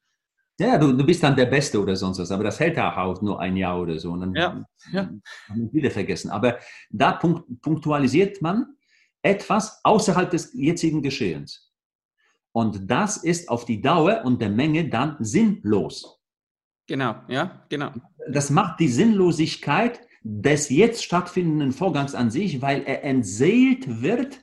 Ja, 0.58 0.78
du, 0.78 0.92
du 0.92 1.04
bist 1.04 1.22
dann 1.22 1.36
der 1.36 1.44
Beste 1.44 1.78
oder 1.78 1.94
sonst 1.94 2.20
was, 2.20 2.30
aber 2.30 2.44
das 2.44 2.58
hält 2.58 2.78
auch 2.78 3.20
nur 3.20 3.38
ein 3.38 3.58
Jahr 3.58 3.78
oder 3.82 3.98
so. 3.98 4.12
Und 4.12 4.20
dann 4.20 4.34
ja, 4.34 4.64
ja. 4.92 5.10
wieder 5.72 5.90
vergessen. 5.90 6.30
Aber 6.30 6.58
da 6.88 7.12
punkt, 7.12 7.60
punktualisiert 7.60 8.40
man 8.40 8.75
etwas 9.26 9.80
außerhalb 9.82 10.30
des 10.30 10.52
jetzigen 10.54 11.02
Geschehens. 11.02 11.72
Und 12.52 12.90
das 12.90 13.16
ist 13.18 13.48
auf 13.48 13.64
die 13.64 13.80
Dauer 13.80 14.22
und 14.24 14.40
der 14.40 14.50
Menge 14.50 14.88
dann 14.88 15.16
sinnlos. 15.18 16.20
Genau, 16.86 17.16
ja, 17.28 17.66
genau. 17.68 17.92
Das 18.30 18.50
macht 18.50 18.78
die 18.80 18.88
Sinnlosigkeit 18.88 20.00
des 20.22 20.70
jetzt 20.70 21.04
stattfindenden 21.04 21.72
Vorgangs 21.72 22.14
an 22.14 22.30
sich, 22.30 22.62
weil 22.62 22.84
er 22.84 23.04
entseelt 23.04 24.02
wird 24.02 24.40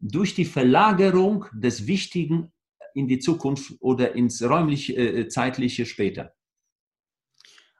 durch 0.00 0.34
die 0.34 0.44
Verlagerung 0.44 1.46
des 1.52 1.86
Wichtigen 1.86 2.52
in 2.94 3.06
die 3.08 3.18
Zukunft 3.18 3.74
oder 3.80 4.14
ins 4.14 4.42
räumlich-zeitliche 4.42 5.82
äh, 5.82 5.86
später. 5.86 6.34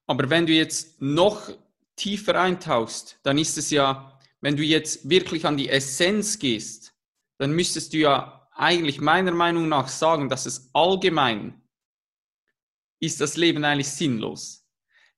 Aber 0.07 0.29
wenn 0.31 0.47
du 0.47 0.53
jetzt 0.53 1.01
noch 1.01 1.51
tiefer 1.97 2.41
eintauchst, 2.41 3.19
dann 3.23 3.39
ist 3.39 3.59
es 3.59 3.71
ja, 3.71 4.12
wenn 4.43 4.57
du 4.57 4.63
jetzt 4.63 5.09
wirklich 5.09 5.47
an 5.47 5.57
die 5.57 5.71
Essenz 5.71 6.39
gehst, 6.39 6.95
dann 7.39 7.53
müsstest 7.53 7.95
du 7.95 7.99
ja 7.99 8.49
eigentlich 8.53 9.01
meiner 9.01 9.33
Meinung 9.33 9.69
nach 9.69 9.89
sagen, 9.89 10.29
dass 10.29 10.45
es 10.45 10.69
allgemein 10.75 11.63
ist 13.01 13.21
das 13.21 13.37
Leben 13.37 13.65
eigentlich 13.65 13.89
sinnlos. 13.89 14.69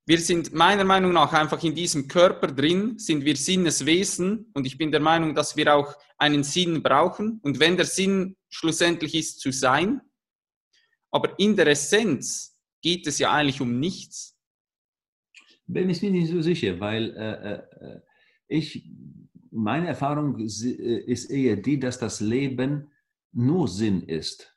Wir 0.07 0.19
sind 0.19 0.53
meiner 0.53 0.85
Meinung 0.85 1.13
nach 1.13 1.33
einfach 1.33 1.63
in 1.65 1.75
diesem 1.75 2.09
Körper 2.09 2.49
drin, 2.49 2.99
sind 2.99 3.25
wir 3.25 3.37
Sinneswesen 3.37 4.51
und 4.53 4.67
ich 4.67 4.77
bin 4.77 4.93
der 4.93 5.01
Meinung, 5.01 5.35
dass 5.35 5.57
wir 5.57 5.75
auch 5.75 5.95
einen 6.19 6.45
Sinn 6.45 6.83
brauchen. 6.83 7.41
Und 7.43 7.59
wenn 7.59 7.77
der 7.77 7.87
Sinn 7.87 8.37
schlussendlich 8.51 9.15
ist 9.15 9.41
zu 9.41 9.51
sein, 9.51 10.03
aber 11.11 11.39
in 11.39 11.57
der 11.57 11.69
Essenz 11.69 12.59
geht 12.83 13.07
es 13.07 13.19
ja 13.19 13.33
eigentlich 13.33 13.63
um 13.63 13.81
nichts. 13.81 14.37
Bin 15.67 15.89
ich 15.89 16.03
mir 16.03 16.11
nicht 16.11 16.31
so 16.31 16.43
sicher, 16.43 16.79
weil 16.81 17.17
äh, 17.17 17.87
äh, 17.87 18.01
ich, 18.49 18.85
meine 19.55 19.87
Erfahrung 19.87 20.39
ist 20.39 21.31
eher 21.31 21.57
die, 21.57 21.79
dass 21.79 21.99
das 21.99 22.21
Leben 22.21 22.91
nur 23.33 23.69
Sinn 23.69 24.03
ist. 24.03 24.57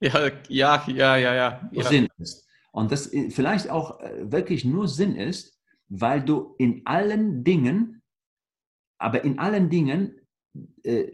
Ja, 0.00 0.30
ja, 0.48 0.84
ja, 0.86 1.16
ja, 1.16 1.34
ja. 1.34 1.70
ja. 1.72 1.84
Sinn 1.84 2.08
ist. 2.18 2.46
Und 2.70 2.92
das 2.92 3.10
vielleicht 3.30 3.70
auch 3.70 4.00
äh, 4.00 4.30
wirklich 4.30 4.64
nur 4.66 4.88
Sinn 4.88 5.16
ist, 5.16 5.58
weil 5.88 6.22
du 6.22 6.54
in 6.58 6.82
allen 6.84 7.42
Dingen, 7.44 8.02
aber 8.98 9.24
in 9.24 9.38
allen 9.38 9.70
Dingen 9.70 10.20
äh, 10.82 11.12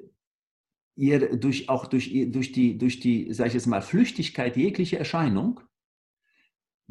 ihr 0.97 1.37
durch, 1.37 1.69
auch 1.69 1.87
durch, 1.87 2.13
durch 2.33 2.51
die, 2.51 2.77
durch 2.77 2.99
die, 2.99 3.33
sag 3.33 3.49
ich 3.49 3.55
jetzt 3.55 3.67
mal, 3.67 3.83
Flüchtigkeit 3.83 4.57
jegliche 4.57 4.99
Erscheinung, 4.99 5.61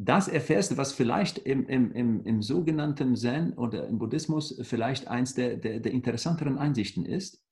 das 0.04 0.28
erfährst, 0.28 0.76
was 0.76 0.92
vielleicht 0.92 1.38
im, 1.38 1.66
im, 1.66 1.92
im, 1.92 2.24
im 2.24 2.42
sogenannten 2.42 3.16
Zen 3.16 3.54
oder 3.54 3.86
im 3.86 3.98
Buddhismus 3.98 4.58
vielleicht 4.62 5.08
eins 5.08 5.34
der, 5.34 5.56
der, 5.56 5.80
der 5.80 5.92
interessanteren 5.92 6.58
Einsichten 6.58 7.04
ist, 7.04 7.44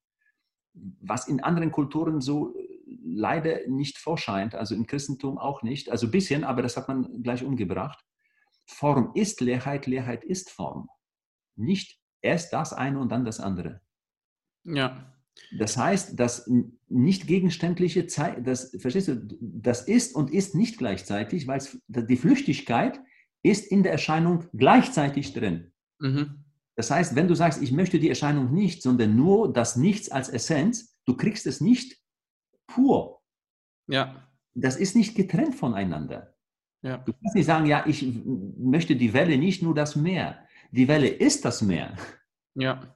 was 0.73 1.29
in 1.29 1.41
anderen 1.41 1.73
Kulturen 1.73 2.21
so 2.21 2.55
leider 3.03 3.67
nicht 3.69 3.99
vorscheint, 3.99 4.55
also 4.55 4.75
im 4.75 4.87
Christentum 4.87 5.39
auch 5.39 5.63
nicht, 5.63 5.91
also 5.91 6.07
ein 6.07 6.11
bisschen, 6.11 6.45
aber 6.45 6.63
das 6.63 6.77
hat 6.77 6.89
man 6.89 7.23
gleich 7.23 7.45
umgebracht. 7.45 8.05
Form 8.67 9.13
ist 9.15 9.41
Leerheit, 9.41 9.87
Leerheit 9.87 10.25
ist 10.25 10.51
Form. 10.51 10.89
Nicht 11.57 12.01
erst 12.21 12.53
das 12.53 12.73
eine 12.73 12.99
und 12.99 13.11
dann 13.11 13.25
das 13.25 13.41
andere. 13.41 13.81
Ja. 14.65 15.13
Das 15.59 15.77
heißt, 15.77 16.19
das 16.19 16.49
nicht 16.89 17.27
gegenständliche 17.27 18.07
Zeit, 18.07 18.47
das, 18.47 18.77
verstehst 18.79 19.09
du, 19.09 19.17
das 19.41 19.83
ist 19.83 20.15
und 20.15 20.31
ist 20.31 20.55
nicht 20.55 20.79
gleichzeitig, 20.79 21.47
weil 21.47 21.61
die 21.89 22.17
Flüchtigkeit 22.17 23.01
ist 23.43 23.71
in 23.71 23.83
der 23.83 23.93
Erscheinung 23.93 24.45
gleichzeitig 24.55 25.33
drin. 25.33 25.73
Mhm. 25.99 26.45
Das 26.77 26.91
heißt, 26.91 27.17
wenn 27.17 27.29
du 27.29 27.35
sagst, 27.35 27.63
ich 27.63 27.73
möchte 27.73 27.99
die 27.99 28.09
Erscheinung 28.09 28.53
nicht, 28.53 28.83
sondern 28.83 29.17
nur 29.17 29.53
das 29.53 29.77
Nichts 29.77 30.11
als 30.11 30.29
Essenz, 30.29 30.97
du 31.05 31.17
kriegst 31.17 31.47
es 31.47 31.61
nicht 31.61 31.99
pur. 32.67 33.21
Ja. 33.89 34.29
Das 34.55 34.77
ist 34.77 34.97
nicht 34.97 35.15
getrennt 35.15 35.55
voneinander. 35.55 36.35
Ja. 36.83 36.99
Du 36.99 37.13
kannst 37.13 37.35
nicht 37.35 37.47
sagen, 37.47 37.67
ja, 37.67 37.85
ich 37.87 38.07
möchte 38.57 38.97
die 38.97 39.13
Welle 39.13 39.37
nicht 39.37 39.63
nur 39.63 39.75
das 39.75 39.97
Meer. 39.97 40.47
Die 40.71 40.89
Welle 40.89 41.09
ist 41.09 41.45
das 41.45 41.61
Meer. 41.61 41.97
Ja. 42.55 42.95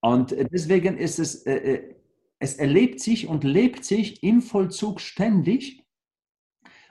Und 0.00 0.34
deswegen 0.52 0.96
ist 0.96 1.18
es, 1.18 1.46
äh, 1.46 1.56
äh, 1.56 1.94
es 2.38 2.54
erlebt 2.54 3.00
sich 3.00 3.28
und 3.28 3.44
lebt 3.44 3.84
sich 3.84 4.22
im 4.22 4.40
Vollzug 4.40 5.00
ständig. 5.00 5.84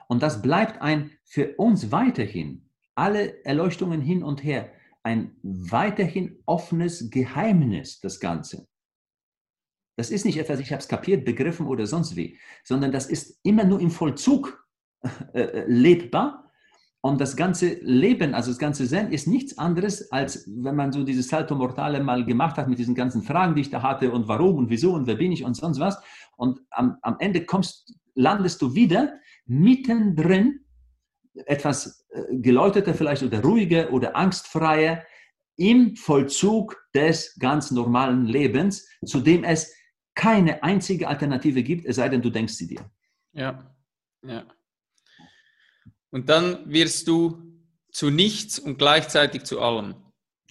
Und 0.08 0.22
das 0.22 0.42
bleibt 0.42 0.80
ein 0.80 1.10
für 1.24 1.56
uns 1.56 1.92
weiterhin, 1.92 2.68
alle 2.94 3.44
Erleuchtungen 3.44 4.00
hin 4.00 4.22
und 4.22 4.44
her, 4.44 4.72
ein 5.02 5.36
weiterhin 5.42 6.42
offenes 6.46 7.10
Geheimnis, 7.10 8.00
das 8.00 8.20
Ganze. 8.20 8.68
Das 9.96 10.10
ist 10.10 10.24
nicht 10.24 10.38
etwas, 10.38 10.60
ich 10.60 10.72
habe 10.72 10.80
es 10.80 10.88
kapiert, 10.88 11.24
begriffen 11.24 11.66
oder 11.66 11.86
sonst 11.86 12.16
wie, 12.16 12.38
sondern 12.64 12.92
das 12.92 13.06
ist 13.06 13.38
immer 13.42 13.64
nur 13.64 13.80
im 13.80 13.90
Vollzug 13.90 14.66
äh, 15.34 15.40
äh 15.40 15.64
lebbar. 15.66 16.49
Und 17.02 17.20
das 17.20 17.34
ganze 17.34 17.78
Leben, 17.80 18.34
also 18.34 18.50
das 18.50 18.58
ganze 18.58 18.86
Zen, 18.86 19.10
ist 19.10 19.26
nichts 19.26 19.56
anderes, 19.56 20.12
als 20.12 20.44
wenn 20.46 20.76
man 20.76 20.92
so 20.92 21.02
dieses 21.02 21.28
Salto 21.28 21.54
Mortale 21.54 22.02
mal 22.02 22.26
gemacht 22.26 22.58
hat 22.58 22.68
mit 22.68 22.78
diesen 22.78 22.94
ganzen 22.94 23.22
Fragen, 23.22 23.54
die 23.54 23.62
ich 23.62 23.70
da 23.70 23.82
hatte 23.82 24.12
und 24.12 24.28
warum 24.28 24.56
und 24.58 24.70
wieso 24.70 24.92
und 24.92 25.06
wer 25.06 25.14
bin 25.14 25.32
ich 25.32 25.44
und 25.44 25.54
sonst 25.54 25.80
was. 25.80 25.98
Und 26.36 26.60
am, 26.70 26.98
am 27.00 27.16
Ende 27.18 27.46
kommst, 27.46 27.94
landest 28.14 28.60
du 28.60 28.74
wieder 28.74 29.18
mittendrin, 29.46 30.60
etwas 31.46 32.06
äh, 32.10 32.22
geläuteter 32.36 32.92
vielleicht 32.92 33.22
oder 33.22 33.40
ruhiger 33.42 33.92
oder 33.92 34.14
angstfreier 34.14 35.02
im 35.56 35.96
Vollzug 35.96 36.76
des 36.94 37.38
ganz 37.38 37.70
normalen 37.70 38.26
Lebens, 38.26 38.88
zu 39.06 39.20
dem 39.20 39.44
es 39.44 39.74
keine 40.14 40.62
einzige 40.62 41.08
Alternative 41.08 41.62
gibt, 41.62 41.86
es 41.86 41.96
sei 41.96 42.08
denn, 42.08 42.20
du 42.20 42.30
denkst 42.30 42.54
sie 42.54 42.66
dir. 42.66 42.90
Ja, 43.32 43.74
ja. 44.22 44.44
Und 46.10 46.28
dann 46.28 46.70
wirst 46.70 47.08
du 47.08 47.38
zu 47.92 48.10
nichts 48.10 48.58
und 48.58 48.78
gleichzeitig 48.78 49.44
zu 49.44 49.60
allem. 49.60 49.94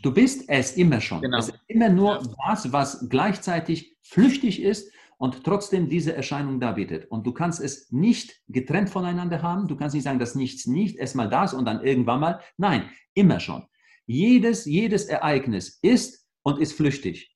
Du 0.01 0.13
bist 0.13 0.45
es 0.47 0.73
immer 0.77 1.01
schon. 1.01 1.21
Genau. 1.21 1.39
Es 1.39 1.49
ist 1.49 1.59
immer 1.67 1.89
nur 1.89 2.23
das, 2.47 2.71
was 2.71 3.07
gleichzeitig 3.09 3.97
flüchtig 4.01 4.61
ist 4.61 4.91
und 5.17 5.43
trotzdem 5.43 5.89
diese 5.89 6.15
Erscheinung 6.15 6.59
darbietet. 6.61 7.11
Und 7.11 7.27
du 7.27 7.33
kannst 7.33 7.59
es 7.59 7.91
nicht 7.91 8.41
getrennt 8.47 8.89
voneinander 8.89 9.41
haben. 9.41 9.67
Du 9.67 9.75
kannst 9.75 9.93
nicht 9.93 10.05
sagen, 10.05 10.19
dass 10.19 10.35
nichts 10.35 10.65
nicht 10.65 10.95
erstmal 10.95 11.29
das 11.29 11.53
und 11.53 11.65
dann 11.65 11.83
irgendwann 11.83 12.21
mal. 12.21 12.39
Nein, 12.57 12.89
immer 13.13 13.41
schon. 13.41 13.65
Jedes, 14.05 14.65
jedes 14.65 15.05
Ereignis 15.05 15.79
ist 15.81 16.25
und 16.43 16.59
ist 16.59 16.73
flüchtig. 16.73 17.35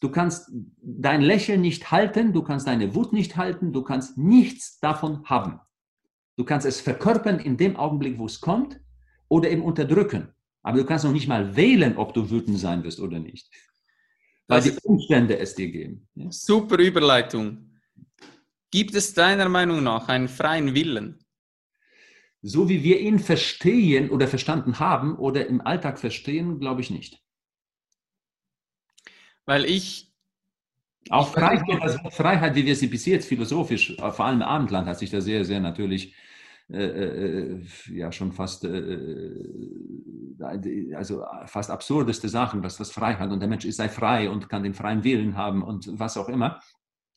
Du 0.00 0.10
kannst 0.10 0.50
dein 0.80 1.22
Lächeln 1.22 1.60
nicht 1.60 1.90
halten, 1.90 2.32
du 2.32 2.42
kannst 2.42 2.66
deine 2.66 2.94
Wut 2.94 3.12
nicht 3.12 3.36
halten, 3.36 3.72
du 3.72 3.82
kannst 3.82 4.16
nichts 4.16 4.78
davon 4.78 5.24
haben. 5.24 5.60
Du 6.36 6.44
kannst 6.44 6.66
es 6.66 6.80
verkörpern 6.80 7.38
in 7.38 7.56
dem 7.56 7.76
Augenblick, 7.76 8.18
wo 8.18 8.26
es 8.26 8.40
kommt, 8.40 8.80
oder 9.28 9.50
eben 9.50 9.62
unterdrücken. 9.62 10.28
Aber 10.62 10.78
du 10.78 10.84
kannst 10.84 11.04
noch 11.04 11.12
nicht 11.12 11.28
mal 11.28 11.54
wählen, 11.56 11.96
ob 11.96 12.14
du 12.14 12.28
wütend 12.30 12.58
sein 12.58 12.82
wirst 12.84 13.00
oder 13.00 13.18
nicht. 13.18 13.48
Weil 14.48 14.60
Das 14.62 14.72
die 14.74 14.78
Umstände 14.82 15.38
es 15.38 15.54
dir 15.54 15.70
geben. 15.70 16.08
Ja. 16.14 16.30
super 16.30 16.78
Überleitung. 16.78 17.70
Gibt 18.70 18.94
es 18.94 19.14
deiner 19.14 19.48
Meinung 19.48 19.82
nach 19.82 20.08
einen 20.08 20.28
freien 20.28 20.74
Willen? 20.74 21.18
So 22.42 22.68
wie 22.68 22.82
wir 22.82 23.00
ihn 23.00 23.18
verstehen 23.20 24.10
oder 24.10 24.28
verstanden 24.28 24.78
haben 24.78 25.16
oder 25.16 25.46
im 25.46 25.60
Alltag 25.60 25.98
verstehen, 25.98 26.58
glaube 26.58 26.80
ich 26.82 26.90
nicht. 26.90 27.22
Weil 29.46 29.64
ich, 29.64 30.10
Auch 31.10 31.28
Ich- 31.28 31.34
Freiheit, 31.34 31.82
also 31.82 31.98
Freiheit, 32.10 32.54
wie 32.54 32.64
wir 32.64 32.74
sie 32.74 32.86
bis 32.86 33.04
jetzt 33.06 33.28
philosophisch, 33.28 33.90
äh, 33.98 34.10
vor 34.10 34.24
allem 34.24 34.40
im 34.40 34.46
Abendland, 34.46 34.88
hat 34.88 34.98
sich 34.98 35.10
da 35.10 35.20
sehr, 35.20 35.44
sehr 35.44 35.60
natürlich 35.60 36.14
äh, 36.72 36.82
äh, 36.82 37.66
ja 37.90 38.10
schon 38.10 38.32
fast 38.32 38.64
äh, 38.64 39.34
also 40.94 41.24
fast 41.46 41.70
absurdeste 41.70 42.28
Sachen, 42.28 42.62
was 42.62 42.78
das 42.78 42.90
Freiheit 42.90 43.30
und 43.30 43.40
der 43.40 43.48
Mensch 43.48 43.66
ist 43.66 43.76
sei 43.76 43.88
frei 43.88 44.30
und 44.30 44.48
kann 44.48 44.62
den 44.62 44.74
freien 44.74 45.04
Willen 45.04 45.36
haben 45.36 45.62
und 45.62 45.98
was 45.98 46.16
auch 46.16 46.28
immer. 46.28 46.60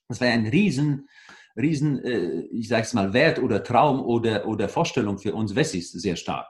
Das 0.10 0.20
wäre 0.20 0.34
ein 0.34 0.48
riesen, 0.48 1.08
riesen, 1.56 2.04
äh, 2.04 2.42
ich 2.52 2.68
sage 2.68 2.84
es 2.84 2.94
mal, 2.94 3.14
Wert 3.14 3.40
oder 3.40 3.64
Traum 3.64 4.02
oder, 4.02 4.48
oder 4.48 4.68
Vorstellung 4.70 5.18
für 5.18 5.34
uns 5.34 5.56
Wessis 5.56 5.92
sehr 5.92 6.18
stark. 6.18 6.48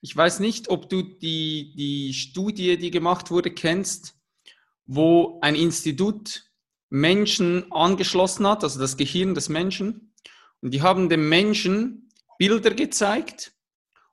ich 0.00 0.16
weiß 0.16 0.40
nicht, 0.40 0.68
ob 0.68 0.88
du 0.88 1.02
die, 1.02 1.74
die 1.76 2.14
Studie, 2.14 2.78
die 2.78 2.90
gemacht 2.92 3.30
wurde, 3.30 3.50
kennst, 3.50 4.14
wo 4.86 5.38
ein 5.42 5.56
Institut 5.56 6.44
Menschen 6.90 7.70
angeschlossen 7.72 8.46
hat, 8.46 8.62
also 8.62 8.78
das 8.78 8.96
Gehirn 8.96 9.34
des 9.34 9.48
Menschen. 9.48 10.12
Und 10.60 10.72
die 10.72 10.82
haben 10.82 11.08
dem 11.08 11.28
Menschen 11.28 12.05
Bilder 12.38 12.74
gezeigt 12.74 13.52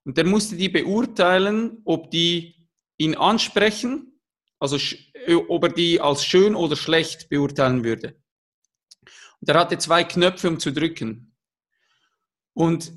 und 0.04 0.18
der 0.18 0.26
musste 0.26 0.56
die 0.56 0.70
beurteilen, 0.70 1.82
ob 1.86 2.12
die 2.12 2.68
ihn 2.98 3.16
ansprechen, 3.16 4.20
also 4.60 4.78
äh, 5.14 5.36
ob 5.36 5.64
er 5.64 5.70
die 5.70 6.00
als 6.00 6.26
schön 6.26 6.56
oder 6.56 6.76
schlecht 6.76 7.30
beurteilen 7.30 7.84
würde. 7.84 8.16
Und 9.40 9.50
er 9.50 9.60
hatte 9.60 9.78
zwei 9.78 10.04
Knöpfe, 10.04 10.48
um 10.48 10.60
zu 10.60 10.72
drücken. 10.72 11.36
Und 12.54 12.94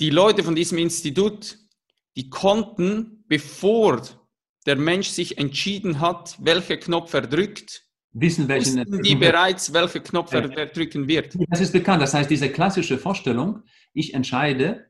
die 0.00 0.10
Leute 0.10 0.42
von 0.42 0.54
diesem 0.54 0.78
Institut, 0.78 1.58
die 2.16 2.30
konnten, 2.30 3.24
bevor 3.28 4.02
der 4.66 4.76
Mensch 4.76 5.08
sich 5.08 5.38
entschieden 5.38 6.00
hat, 6.00 6.36
welcher 6.40 6.76
Knopf 6.76 7.14
er 7.14 7.22
drückt, 7.22 7.84
Wissen, 8.14 8.46
welchen. 8.46 9.02
die 9.02 9.14
bereits, 9.14 9.72
welcher 9.72 10.00
Knopf 10.00 10.32
er, 10.32 10.50
er 10.50 10.66
drücken 10.66 11.08
wird. 11.08 11.34
Das 11.48 11.60
ist 11.60 11.72
bekannt. 11.72 12.02
Das 12.02 12.12
heißt, 12.12 12.30
diese 12.30 12.50
klassische 12.50 12.98
Vorstellung, 12.98 13.62
ich 13.92 14.14
entscheide 14.14 14.86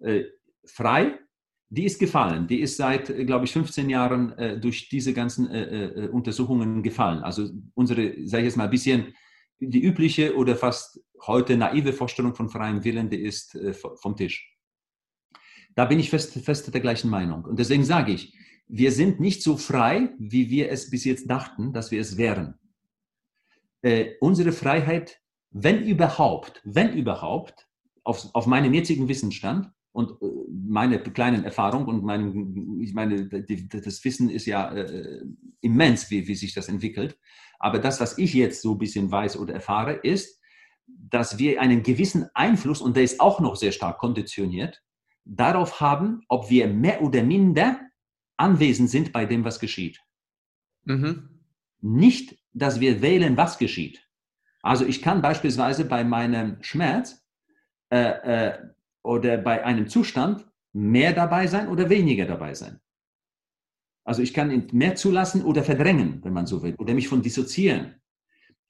äh, 0.00 0.24
frei, 0.64 1.18
die 1.68 1.84
ist 1.84 1.98
gefallen. 1.98 2.46
Die 2.46 2.60
ist 2.60 2.76
seit, 2.76 3.10
äh, 3.10 3.24
glaube 3.24 3.44
ich, 3.44 3.52
15 3.52 3.90
Jahren 3.90 4.32
äh, 4.32 4.58
durch 4.58 4.88
diese 4.88 5.12
ganzen 5.12 5.50
äh, 5.50 5.86
äh, 5.86 6.08
Untersuchungen 6.08 6.82
gefallen. 6.82 7.22
Also 7.22 7.48
unsere, 7.74 8.26
sage 8.26 8.42
ich 8.42 8.48
jetzt 8.48 8.56
mal, 8.56 8.64
ein 8.64 8.70
bisschen 8.70 9.14
die 9.58 9.82
übliche 9.82 10.36
oder 10.36 10.54
fast 10.54 11.00
heute 11.26 11.56
naive 11.56 11.92
Vorstellung 11.92 12.34
von 12.34 12.50
freiem 12.50 12.84
Willen, 12.84 13.08
die 13.08 13.22
ist 13.22 13.54
äh, 13.54 13.72
vom 13.72 14.16
Tisch. 14.16 14.54
Da 15.74 15.84
bin 15.84 15.98
ich 15.98 16.10
fest, 16.10 16.32
fest 16.32 16.72
der 16.72 16.80
gleichen 16.80 17.10
Meinung. 17.10 17.44
Und 17.44 17.58
deswegen 17.58 17.84
sage 17.84 18.12
ich, 18.12 18.34
wir 18.68 18.92
sind 18.92 19.20
nicht 19.20 19.42
so 19.42 19.56
frei, 19.56 20.14
wie 20.18 20.50
wir 20.50 20.70
es 20.70 20.90
bis 20.90 21.04
jetzt 21.04 21.30
dachten, 21.30 21.72
dass 21.72 21.90
wir 21.90 22.00
es 22.00 22.16
wären. 22.16 22.54
Äh, 23.82 24.14
unsere 24.20 24.52
Freiheit 24.52 25.20
wenn 25.58 25.82
überhaupt, 25.84 26.60
wenn 26.64 26.92
überhaupt, 26.92 27.66
auf, 28.06 28.28
auf 28.34 28.46
meinem 28.46 28.72
jetzigen 28.72 29.08
Wissensstand 29.08 29.70
und 29.92 30.12
äh, 30.22 30.26
meine 30.48 31.00
kleinen 31.00 31.44
Erfahrung 31.44 31.86
und 31.86 32.04
mein, 32.04 32.78
ich 32.80 32.94
meine, 32.94 33.26
die, 33.26 33.68
das 33.68 34.04
Wissen 34.04 34.30
ist 34.30 34.46
ja 34.46 34.72
äh, 34.72 35.24
immens, 35.60 36.10
wie, 36.10 36.28
wie 36.28 36.34
sich 36.34 36.54
das 36.54 36.68
entwickelt. 36.68 37.18
Aber 37.58 37.78
das, 37.78 38.00
was 38.00 38.16
ich 38.18 38.34
jetzt 38.34 38.62
so 38.62 38.72
ein 38.72 38.78
bisschen 38.78 39.10
weiß 39.10 39.38
oder 39.38 39.54
erfahre, 39.54 39.94
ist, 39.94 40.40
dass 40.86 41.38
wir 41.38 41.60
einen 41.60 41.82
gewissen 41.82 42.28
Einfluss, 42.34 42.80
und 42.80 42.96
der 42.96 43.02
ist 43.02 43.20
auch 43.20 43.40
noch 43.40 43.56
sehr 43.56 43.72
stark 43.72 43.98
konditioniert, 43.98 44.82
darauf 45.24 45.80
haben, 45.80 46.20
ob 46.28 46.48
wir 46.48 46.68
mehr 46.68 47.02
oder 47.02 47.24
minder 47.24 47.80
anwesend 48.36 48.90
sind 48.90 49.12
bei 49.12 49.26
dem, 49.26 49.44
was 49.44 49.58
geschieht. 49.58 50.00
Mhm. 50.84 51.40
Nicht, 51.80 52.38
dass 52.52 52.78
wir 52.78 53.02
wählen, 53.02 53.36
was 53.36 53.58
geschieht. 53.58 54.08
Also 54.62 54.84
ich 54.86 55.02
kann 55.02 55.22
beispielsweise 55.22 55.84
bei 55.84 56.04
meinem 56.04 56.62
Schmerz 56.62 57.25
äh, 57.90 58.48
äh, 58.48 58.58
oder 59.02 59.38
bei 59.38 59.64
einem 59.64 59.88
Zustand 59.88 60.46
mehr 60.72 61.12
dabei 61.12 61.46
sein 61.46 61.68
oder 61.68 61.88
weniger 61.88 62.26
dabei 62.26 62.54
sein. 62.54 62.80
Also 64.04 64.22
ich 64.22 64.32
kann 64.32 64.68
mehr 64.72 64.94
zulassen 64.94 65.44
oder 65.44 65.64
verdrängen, 65.64 66.20
wenn 66.22 66.32
man 66.32 66.46
so 66.46 66.62
will, 66.62 66.74
oder 66.76 66.94
mich 66.94 67.08
von 67.08 67.22
dissoziieren. 67.22 67.96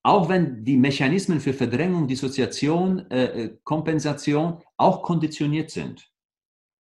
Auch 0.02 0.28
wenn 0.28 0.64
die 0.64 0.76
Mechanismen 0.76 1.40
für 1.40 1.52
Verdrängung, 1.52 2.06
Dissoziation, 2.06 3.10
äh, 3.10 3.24
äh, 3.24 3.58
Kompensation 3.64 4.62
auch 4.76 5.02
konditioniert 5.02 5.70
sind. 5.70 6.10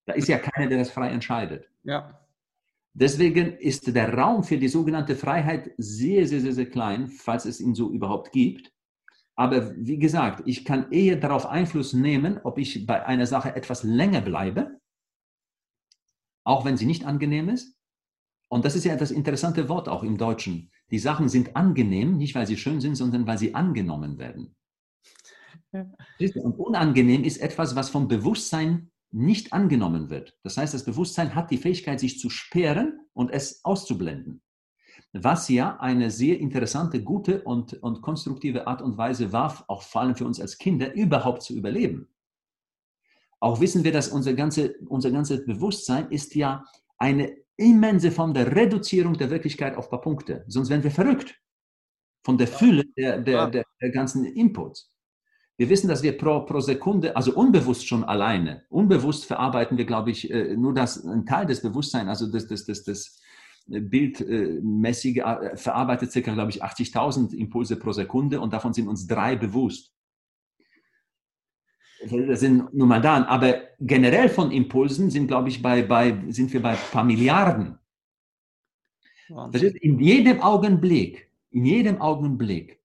Da 0.06 0.14
ist 0.14 0.28
ja 0.28 0.38
keiner, 0.38 0.68
der 0.68 0.80
das 0.80 0.92
frei 0.92 1.10
entscheidet. 1.10 1.70
Ja. 1.84 2.20
Deswegen 2.94 3.58
ist 3.58 3.94
der 3.96 4.14
Raum 4.14 4.44
für 4.44 4.58
die 4.58 4.68
sogenannte 4.68 5.16
Freiheit 5.16 5.72
sehr, 5.78 6.28
sehr, 6.28 6.42
sehr, 6.42 6.54
sehr 6.54 6.70
klein, 6.70 7.08
falls 7.08 7.46
es 7.46 7.60
ihn 7.60 7.74
so 7.74 7.90
überhaupt 7.92 8.32
gibt. 8.32 8.72
Aber 9.36 9.76
wie 9.76 9.98
gesagt, 9.98 10.44
ich 10.46 10.64
kann 10.64 10.92
eher 10.92 11.18
darauf 11.18 11.46
Einfluss 11.46 11.94
nehmen, 11.94 12.40
ob 12.44 12.58
ich 12.58 12.86
bei 12.86 13.06
einer 13.06 13.26
Sache 13.26 13.56
etwas 13.56 13.84
länger 13.84 14.22
bleibe, 14.22 14.80
auch 16.46 16.64
wenn 16.64 16.78
sie 16.78 16.86
nicht 16.86 17.06
angenehm 17.06 17.50
ist. 17.50 17.76
Und 18.48 18.64
das 18.64 18.76
ist 18.76 18.86
ja 18.86 18.96
das 18.96 19.12
interessante 19.12 19.68
Wort 19.68 19.90
auch 19.90 20.04
im 20.04 20.18
Deutschen. 20.18 20.72
Die 20.92 21.00
Sachen 21.00 21.28
sind 21.28 21.56
angenehm, 21.56 22.18
nicht 22.18 22.36
weil 22.36 22.48
sie 22.48 22.58
schön 22.58 22.80
sind, 22.80 22.96
sondern 22.96 23.28
weil 23.28 23.38
sie 23.38 23.56
angenommen 23.56 24.18
werden. 24.18 24.56
Ja. 25.74 25.86
Und 26.42 26.58
unangenehm 26.58 27.24
ist 27.24 27.38
etwas, 27.38 27.76
was 27.76 27.90
vom 27.90 28.08
Bewusstsein 28.08 28.92
nicht 29.12 29.52
angenommen 29.52 30.10
wird. 30.10 30.38
Das 30.44 30.58
heißt, 30.58 30.74
das 30.74 30.86
Bewusstsein 30.86 31.36
hat 31.36 31.52
die 31.52 31.58
Fähigkeit, 31.58 32.00
sich 32.00 32.20
zu 32.20 32.30
sperren 32.30 33.00
und 33.14 33.32
es 33.32 33.64
auszublenden. 33.66 34.42
Was 35.18 35.48
ja 35.48 35.78
eine 35.80 36.12
sehr 36.12 36.38
interessante, 36.40 37.02
gute 37.02 37.42
und, 37.44 37.82
und 37.82 38.02
konstruktive 38.02 38.68
Art 38.68 38.82
und 38.82 38.98
Weise 38.98 39.32
war, 39.32 39.64
auch 39.70 39.82
vor 39.82 40.02
allem 40.02 40.16
für 40.16 40.26
uns 40.26 40.42
als 40.42 40.58
Kinder, 40.58 40.94
überhaupt 40.94 41.42
zu 41.42 41.54
überleben. 41.54 42.10
Auch 43.40 43.62
wissen 43.62 43.86
wir, 43.86 43.94
dass 43.94 44.10
unser, 44.10 44.34
ganze, 44.34 44.76
unser 44.88 45.12
ganzes 45.12 45.46
Bewusstsein 45.46 46.12
ist 46.12 46.36
ja 46.36 46.66
eine 46.98 47.34
immense 47.56 48.12
Form 48.12 48.34
der 48.34 48.54
Reduzierung 48.54 49.14
der 49.14 49.30
Wirklichkeit 49.30 49.78
auf 49.78 49.86
ein 49.86 49.92
paar 49.92 50.02
Punkte. 50.02 50.44
Sonst 50.48 50.70
wären 50.70 50.84
wir 50.84 50.92
verrückt 50.92 51.34
von 52.26 52.38
der 52.38 52.48
Fülle 52.48 52.84
der, 52.98 53.22
der, 53.22 53.50
der, 53.50 53.64
der 53.82 53.92
ganzen 53.92 54.26
Inputs. 54.26 54.92
Wir 55.56 55.70
wissen, 55.70 55.88
dass 55.88 56.04
wir 56.04 56.18
pro, 56.18 56.42
pro 56.42 56.60
Sekunde, 56.60 57.16
also 57.16 57.34
unbewusst 57.36 57.88
schon 57.88 58.04
alleine, 58.04 58.64
unbewusst 58.68 59.24
verarbeiten 59.26 59.78
wir, 59.78 59.86
glaube 59.86 60.12
ich, 60.12 60.30
äh, 60.30 60.58
nur 60.58 60.74
das, 60.74 61.06
ein 61.06 61.26
Teil 61.26 61.46
des 61.46 61.62
Bewusstseins, 61.62 62.10
also 62.10 62.30
das, 62.30 62.48
das, 62.48 62.66
das, 62.66 62.84
das 62.84 63.22
bildmäßige, 63.68 65.18
äh, 65.18 65.58
verarbeitet 65.58 66.12
circa, 66.12 66.34
glaube 66.34 66.52
ich, 66.52 66.64
80.000 66.64 67.34
Impulse 67.34 67.78
pro 67.78 67.92
Sekunde 67.92 68.40
und 68.40 68.54
davon 68.54 68.74
sind 68.74 68.88
uns 68.88 69.08
drei 69.08 69.36
bewusst. 69.36 69.94
das 72.10 72.40
sind 72.40 72.74
nur 72.74 72.88
mal 72.88 73.02
da. 73.02 73.26
Aber 73.26 73.62
generell 73.80 74.30
von 74.30 74.52
Impulsen 74.52 75.10
sind, 75.10 75.28
glaube 75.28 75.50
ich, 75.50 75.62
bei, 75.62 75.82
bei, 75.82 76.24
sind 76.30 76.54
wir 76.54 76.62
bei 76.62 76.72
ein 76.72 76.92
paar 76.92 77.04
Milliarden. 77.04 77.80
Das 79.52 79.64
ist 79.64 79.76
in 79.78 80.00
jedem 80.00 80.42
Augenblick, 80.42 81.32
in 81.50 81.66
jedem 81.66 82.00
Augenblick 82.00 82.80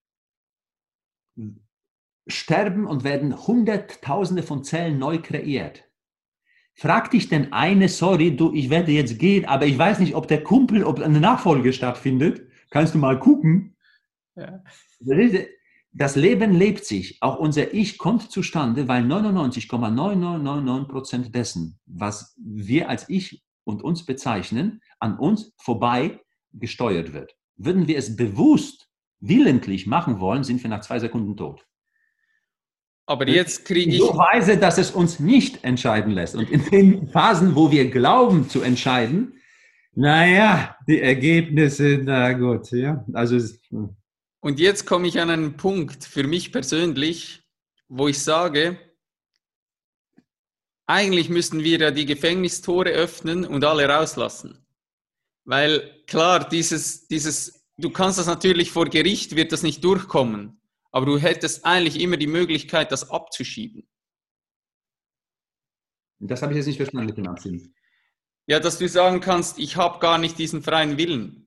sterben 2.26 2.86
und 2.86 3.04
werden 3.04 3.46
Hunderttausende 3.46 4.42
von 4.42 4.64
Zellen 4.64 4.98
neu 4.98 5.20
kreiert. 5.20 5.89
Frag 6.80 7.10
dich 7.10 7.28
denn 7.28 7.52
eine, 7.52 7.90
sorry, 7.90 8.34
du, 8.34 8.54
ich 8.54 8.70
werde 8.70 8.92
jetzt 8.92 9.18
gehen, 9.18 9.44
aber 9.44 9.66
ich 9.66 9.76
weiß 9.76 9.98
nicht, 9.98 10.14
ob 10.14 10.26
der 10.28 10.42
Kumpel, 10.42 10.82
ob 10.82 10.98
eine 10.98 11.20
Nachfolge 11.20 11.74
stattfindet. 11.74 12.48
Kannst 12.70 12.94
du 12.94 12.98
mal 12.98 13.20
gucken? 13.20 13.76
Ja. 14.34 14.64
Das 15.92 16.16
Leben 16.16 16.54
lebt 16.54 16.86
sich. 16.86 17.18
Auch 17.20 17.38
unser 17.38 17.74
Ich 17.74 17.98
kommt 17.98 18.30
zustande, 18.30 18.88
weil 18.88 19.04
99,9999% 19.04 21.32
dessen, 21.32 21.78
was 21.84 22.34
wir 22.42 22.88
als 22.88 23.10
Ich 23.10 23.44
und 23.64 23.82
uns 23.82 24.06
bezeichnen, 24.06 24.80
an 25.00 25.18
uns 25.18 25.52
vorbei 25.58 26.18
gesteuert 26.54 27.12
wird. 27.12 27.36
Würden 27.56 27.88
wir 27.88 27.98
es 27.98 28.16
bewusst, 28.16 28.88
willentlich 29.18 29.86
machen 29.86 30.18
wollen, 30.18 30.44
sind 30.44 30.62
wir 30.62 30.70
nach 30.70 30.80
zwei 30.80 30.98
Sekunden 30.98 31.36
tot. 31.36 31.66
Aber 33.10 33.26
jetzt 33.26 33.64
kriege 33.64 33.90
ich. 33.90 33.98
So 33.98 34.16
weise, 34.16 34.56
dass 34.56 34.78
es 34.78 34.92
uns 34.92 35.18
nicht 35.18 35.64
entscheiden 35.64 36.12
lässt. 36.12 36.36
Und 36.36 36.48
in 36.48 36.64
den 36.70 37.08
Phasen, 37.08 37.56
wo 37.56 37.72
wir 37.72 37.90
glauben 37.90 38.48
zu 38.48 38.62
entscheiden, 38.62 39.34
naja, 39.96 40.76
die 40.86 41.00
Ergebnisse, 41.00 41.98
na 42.04 42.32
gut, 42.34 42.70
ja. 42.70 43.04
Also. 43.12 43.36
Hm. 43.70 43.96
Und 44.38 44.60
jetzt 44.60 44.86
komme 44.86 45.08
ich 45.08 45.18
an 45.20 45.28
einen 45.28 45.56
Punkt 45.56 46.04
für 46.04 46.22
mich 46.22 46.52
persönlich, 46.52 47.42
wo 47.88 48.06
ich 48.06 48.20
sage, 48.20 48.78
eigentlich 50.86 51.28
müssten 51.30 51.64
wir 51.64 51.80
ja 51.80 51.90
die 51.90 52.06
Gefängnistore 52.06 52.90
öffnen 52.90 53.44
und 53.44 53.64
alle 53.64 53.88
rauslassen. 53.88 54.64
Weil 55.44 56.04
klar, 56.06 56.48
dieses, 56.48 57.08
dieses, 57.08 57.66
du 57.76 57.90
kannst 57.90 58.20
das 58.20 58.26
natürlich 58.28 58.70
vor 58.70 58.86
Gericht, 58.86 59.34
wird 59.34 59.50
das 59.50 59.64
nicht 59.64 59.82
durchkommen, 59.82 60.59
aber 60.92 61.06
du 61.06 61.18
hättest 61.18 61.64
eigentlich 61.64 62.00
immer 62.00 62.16
die 62.16 62.26
Möglichkeit, 62.26 62.92
das 62.92 63.10
abzuschieben. 63.10 63.88
Das 66.20 66.42
habe 66.42 66.52
ich 66.52 66.58
jetzt 66.58 66.66
nicht 66.66 66.76
verstanden 66.76 67.06
mit 67.06 67.16
dem 67.16 67.28
Abschieben. 67.28 67.74
Ja, 68.46 68.60
dass 68.60 68.78
du 68.78 68.88
sagen 68.88 69.20
kannst, 69.20 69.58
ich 69.58 69.76
habe 69.76 70.00
gar 70.00 70.18
nicht 70.18 70.38
diesen 70.38 70.62
freien 70.62 70.98
Willen. 70.98 71.46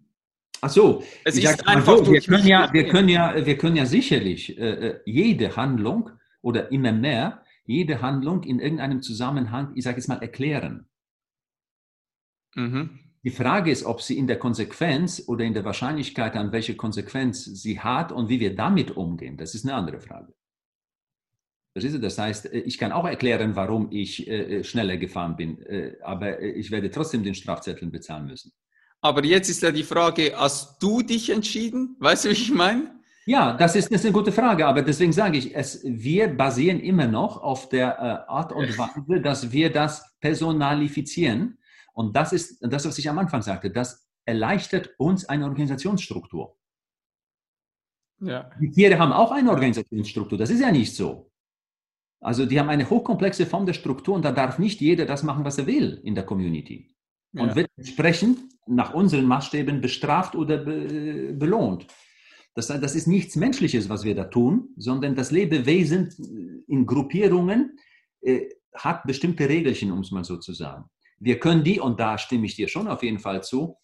Ach 0.61 0.69
so, 0.69 1.03
es 1.25 1.37
ist 1.37 1.67
einfach 1.67 1.97
so, 1.97 2.11
wir, 2.11 2.21
können 2.21 2.47
ja, 2.47 2.71
wir, 2.71 2.87
können 2.87 3.09
ja, 3.09 3.45
wir 3.45 3.57
können 3.57 3.75
ja 3.75 3.85
sicherlich 3.85 4.57
äh, 4.57 4.87
äh, 4.87 5.01
jede 5.05 5.57
Handlung 5.57 6.09
oder 6.41 6.71
immer 6.71 6.93
mehr, 6.93 7.43
jede 7.65 8.01
Handlung 8.01 8.43
in 8.43 8.59
irgendeinem 8.59 9.01
Zusammenhang, 9.01 9.73
ich 9.75 9.83
sage 9.83 9.97
jetzt 9.97 10.07
mal, 10.07 10.21
erklären. 10.21 10.87
Mhm. 12.55 13.02
Die 13.23 13.31
Frage 13.31 13.71
ist, 13.71 13.85
ob 13.85 14.01
sie 14.01 14.17
in 14.17 14.27
der 14.27 14.37
Konsequenz 14.37 15.23
oder 15.27 15.45
in 15.45 15.53
der 15.53 15.63
Wahrscheinlichkeit, 15.63 16.35
an 16.35 16.51
welche 16.51 16.75
Konsequenz 16.75 17.45
sie 17.45 17.79
hat 17.79 18.11
und 18.11 18.27
wie 18.27 18.41
wir 18.41 18.53
damit 18.55 18.91
umgehen, 18.91 19.37
das 19.37 19.55
ist 19.55 19.63
eine 19.63 19.75
andere 19.75 20.01
Frage. 20.01 20.33
Das 21.75 22.17
heißt, 22.17 22.53
äh, 22.53 22.59
ich 22.59 22.77
kann 22.77 22.91
auch 22.91 23.05
erklären, 23.05 23.55
warum 23.55 23.87
ich 23.91 24.27
äh, 24.27 24.59
äh, 24.59 24.63
schneller 24.63 24.97
gefahren 24.97 25.35
bin, 25.35 25.57
aber 26.03 26.41
ich 26.41 26.69
werde 26.69 26.91
trotzdem 26.91 27.23
den 27.23 27.33
Strafzettel 27.33 27.89
bezahlen 27.89 28.27
müssen. 28.27 28.51
Aber 29.01 29.23
jetzt 29.25 29.49
ist 29.49 29.61
ja 29.61 29.71
die 29.71 29.83
Frage, 29.83 30.33
hast 30.35 30.81
du 30.81 31.01
dich 31.01 31.29
entschieden? 31.29 31.95
Weißt 31.99 32.25
du, 32.25 32.29
wie 32.29 32.33
ich 32.33 32.51
meine? 32.51 32.91
Ja, 33.25 33.53
das 33.53 33.75
ist, 33.75 33.91
das 33.91 34.01
ist 34.01 34.05
eine 34.05 34.13
gute 34.13 34.31
Frage, 34.31 34.65
aber 34.65 34.81
deswegen 34.81 35.13
sage 35.13 35.37
ich, 35.37 35.55
es, 35.55 35.81
wir 35.83 36.27
basieren 36.27 36.79
immer 36.79 37.07
noch 37.07 37.41
auf 37.41 37.69
der 37.69 38.29
Art 38.29 38.51
und 38.51 38.77
Weise, 38.77 39.21
dass 39.21 39.51
wir 39.51 39.71
das 39.71 40.17
personalifizieren. 40.19 41.57
Und 41.93 42.15
das 42.15 42.33
ist 42.33 42.57
das, 42.61 42.85
was 42.85 42.97
ich 42.97 43.09
am 43.09 43.19
Anfang 43.19 43.41
sagte, 43.41 43.71
das 43.71 44.07
erleichtert 44.25 44.91
uns 44.97 45.25
eine 45.25 45.45
Organisationsstruktur. 45.45 46.57
Ja. 48.19 48.49
Die 48.59 48.71
Tiere 48.71 48.99
haben 48.99 49.11
auch 49.11 49.31
eine 49.31 49.49
Organisationsstruktur, 49.49 50.37
das 50.37 50.49
ist 50.49 50.61
ja 50.61 50.71
nicht 50.71 50.95
so. 50.95 51.29
Also 52.21 52.45
die 52.45 52.57
haben 52.57 52.69
eine 52.69 52.89
hochkomplexe 52.89 53.45
Form 53.45 53.65
der 53.65 53.73
Struktur 53.73 54.15
und 54.15 54.23
da 54.23 54.31
darf 54.31 54.57
nicht 54.57 54.79
jeder 54.79 55.05
das 55.05 55.23
machen, 55.23 55.43
was 55.43 55.57
er 55.57 55.67
will 55.67 55.99
in 56.03 56.15
der 56.15 56.25
Community. 56.25 56.95
Und 57.33 57.49
ja. 57.49 57.55
wird 57.55 57.69
entsprechend 57.75 58.39
nach 58.65 58.93
unseren 58.93 59.25
Maßstäben 59.25 59.81
bestraft 59.81 60.35
oder 60.35 60.57
be 60.57 61.33
belohnt. 61.33 61.87
Das, 62.55 62.67
das 62.67 62.95
ist 62.95 63.07
nichts 63.07 63.35
Menschliches, 63.35 63.89
was 63.89 64.03
wir 64.03 64.15
da 64.15 64.25
tun, 64.25 64.69
sondern 64.77 65.15
das 65.15 65.31
Lebewesen 65.31 66.63
in 66.67 66.85
Gruppierungen 66.85 67.77
äh, 68.21 68.47
hat 68.73 69.03
bestimmte 69.05 69.49
Regelchen, 69.49 69.91
um 69.91 69.99
es 69.99 70.11
mal 70.11 70.23
so 70.23 70.37
zu 70.37 70.53
sagen. 70.53 70.85
Wir 71.23 71.39
können 71.39 71.63
die, 71.63 71.79
und 71.79 72.01
da 72.01 72.17
stimme 72.17 72.45
ich 72.45 72.55
dir 72.55 72.67
schon 72.67 72.89
auf 72.89 73.01
jeden 73.01 73.19
Fall 73.19 73.41
zu, 73.41 73.77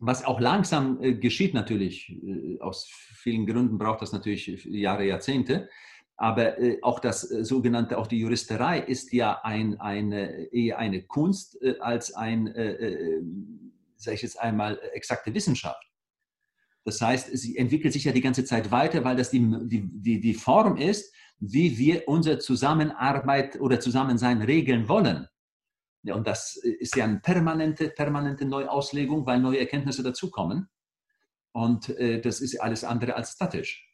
was 0.00 0.24
auch 0.24 0.40
langsam 0.40 1.00
äh, 1.00 1.14
geschieht 1.14 1.54
natürlich, 1.54 2.10
äh, 2.10 2.58
aus 2.60 2.90
vielen 2.90 3.46
Gründen 3.46 3.78
braucht 3.78 4.02
das 4.02 4.12
natürlich 4.12 4.64
Jahre, 4.64 5.06
Jahrzehnte, 5.06 5.68
aber 6.16 6.58
äh, 6.58 6.78
auch 6.82 6.98
das 6.98 7.30
äh, 7.30 7.44
sogenannte, 7.44 7.96
auch 7.96 8.08
die 8.08 8.18
Juristerei 8.18 8.80
ist 8.80 9.12
ja 9.12 9.40
ein, 9.44 9.80
eine, 9.80 10.52
eher 10.52 10.78
eine 10.78 11.02
Kunst 11.02 11.56
äh, 11.62 11.78
als 11.78 12.12
ein, 12.14 12.48
äh, 12.48 12.72
äh, 12.72 13.22
sage 13.96 14.16
ich 14.16 14.22
jetzt 14.22 14.40
einmal, 14.40 14.80
exakte 14.92 15.32
Wissenschaft. 15.32 15.88
Das 16.84 17.00
heißt, 17.00 17.30
sie 17.36 17.56
entwickelt 17.56 17.92
sich 17.92 18.04
ja 18.04 18.12
die 18.12 18.20
ganze 18.20 18.44
Zeit 18.44 18.72
weiter, 18.72 19.04
weil 19.04 19.16
das 19.16 19.30
die, 19.30 19.40
die, 19.40 19.88
die, 19.88 20.20
die 20.20 20.34
Form 20.34 20.76
ist, 20.76 21.14
wie 21.38 21.78
wir 21.78 22.08
unsere 22.08 22.38
Zusammenarbeit 22.40 23.60
oder 23.60 23.78
Zusammensein 23.78 24.42
regeln 24.42 24.88
wollen. 24.88 25.28
Und 26.14 26.26
das 26.26 26.56
ist 26.56 26.96
ja 26.96 27.04
eine 27.04 27.20
permanente, 27.20 27.88
permanente 27.88 28.44
Neuauslegung, 28.44 29.26
weil 29.26 29.40
neue 29.40 29.60
Erkenntnisse 29.60 30.02
dazukommen. 30.02 30.68
Und 31.52 31.88
äh, 31.90 32.20
das 32.20 32.40
ist 32.40 32.60
alles 32.60 32.84
andere 32.84 33.16
als 33.16 33.32
statisch. 33.32 33.88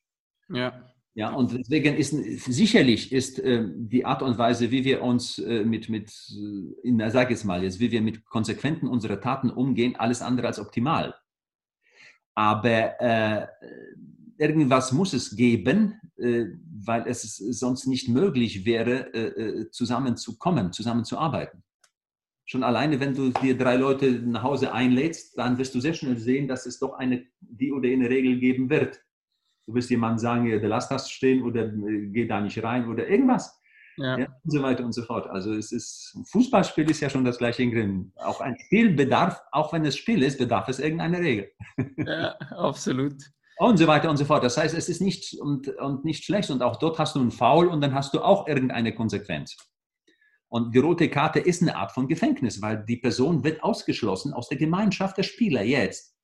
Ja. 0.48 0.92
Ja, 1.14 1.30
und 1.34 1.52
deswegen 1.52 1.94
ist 1.94 2.10
sicherlich 2.10 3.12
ist 3.12 3.38
äh, 3.38 3.66
die 3.68 4.06
Art 4.06 4.22
und 4.22 4.38
Weise, 4.38 4.70
wie 4.70 4.82
wir 4.84 5.02
uns 5.02 5.38
äh, 5.38 5.62
mit, 5.62 5.90
mit 5.90 6.10
äh, 6.10 6.88
in, 6.88 7.10
sag 7.10 7.30
jetzt 7.30 7.44
mal 7.44 7.62
jetzt, 7.62 7.80
wie 7.80 7.90
wir 7.90 8.00
mit 8.00 8.24
Konsequenzen 8.24 8.88
unserer 8.88 9.20
Taten 9.20 9.50
umgehen, 9.50 9.94
alles 9.96 10.22
andere 10.22 10.46
als 10.46 10.58
optimal. 10.58 11.14
Aber 12.34 12.98
äh, 12.98 13.46
irgendwas 14.38 14.92
muss 14.92 15.12
es 15.12 15.36
geben, 15.36 16.00
äh, 16.16 16.46
weil 16.82 17.06
es 17.06 17.36
sonst 17.36 17.86
nicht 17.86 18.08
möglich 18.08 18.64
wäre, 18.64 19.12
äh, 19.12 19.70
zusammenzukommen, 19.70 20.72
zusammenzuarbeiten. 20.72 21.62
Schon 22.44 22.64
alleine, 22.64 22.98
wenn 23.00 23.14
du 23.14 23.30
dir 23.30 23.56
drei 23.56 23.76
Leute 23.76 24.10
nach 24.10 24.42
Hause 24.42 24.72
einlädst, 24.72 25.38
dann 25.38 25.58
wirst 25.58 25.74
du 25.74 25.80
sehr 25.80 25.94
schnell 25.94 26.18
sehen, 26.18 26.48
dass 26.48 26.66
es 26.66 26.78
doch 26.78 26.94
eine 26.94 27.24
die 27.40 27.72
oder 27.72 27.88
eine 27.88 28.10
Regel 28.10 28.38
geben 28.38 28.68
wird 28.68 29.00
Du 29.66 29.74
wirst 29.74 29.90
jemandem 29.90 30.18
sagen, 30.18 30.46
ja, 30.46 30.58
lass 30.60 30.88
das 30.88 31.10
stehen 31.10 31.42
oder 31.42 31.66
äh, 31.66 32.08
geh 32.08 32.26
da 32.26 32.40
nicht 32.40 32.62
rein 32.62 32.88
oder 32.88 33.06
irgendwas. 33.06 33.58
Ja. 33.98 34.18
ja. 34.18 34.26
und 34.42 34.50
so 34.50 34.62
weiter 34.62 34.84
und 34.84 34.92
so 34.92 35.02
fort. 35.02 35.28
Also 35.28 35.52
es 35.52 35.70
ist, 35.70 36.14
ein 36.16 36.24
Fußballspiel 36.24 36.90
ist 36.90 37.00
ja 37.00 37.10
schon 37.10 37.24
das 37.24 37.36
gleiche 37.36 37.62
in 37.62 37.70
Grimm. 37.70 38.12
Auch 38.16 38.40
ein 38.40 38.56
Spiel 38.58 38.94
bedarf, 38.94 39.40
auch 39.52 39.72
wenn 39.72 39.84
es 39.84 39.96
Spiel 39.96 40.22
ist, 40.22 40.38
bedarf 40.38 40.68
es 40.68 40.78
irgendeiner 40.78 41.20
Regel. 41.20 41.50
Ja, 41.98 42.34
absolut. 42.50 43.22
Und 43.58 43.76
so 43.76 43.86
weiter 43.86 44.10
und 44.10 44.16
so 44.16 44.24
fort. 44.24 44.42
Das 44.42 44.56
heißt, 44.56 44.74
es 44.74 44.88
ist 44.88 45.02
nicht, 45.02 45.38
und, 45.38 45.68
und 45.68 46.04
nicht 46.04 46.24
schlecht. 46.24 46.50
Und 46.50 46.62
auch 46.62 46.76
dort 46.76 46.98
hast 46.98 47.14
du 47.14 47.20
einen 47.20 47.30
Foul 47.30 47.68
und 47.68 47.82
dann 47.82 47.94
hast 47.94 48.14
du 48.14 48.20
auch 48.20 48.48
irgendeine 48.48 48.94
Konsequenz. 48.94 49.56
Und 50.52 50.74
die 50.74 50.80
rote 50.80 51.08
Karte 51.08 51.38
ist 51.38 51.62
eine 51.62 51.76
Art 51.76 51.92
von 51.92 52.08
Gefängnis, 52.08 52.60
weil 52.60 52.84
die 52.84 52.98
Person 52.98 53.42
wird 53.42 53.62
ausgeschlossen 53.62 54.34
aus 54.34 54.50
der 54.50 54.58
Gemeinschaft 54.58 55.16
der 55.16 55.22
Spieler 55.22 55.62
jetzt. 55.62 56.14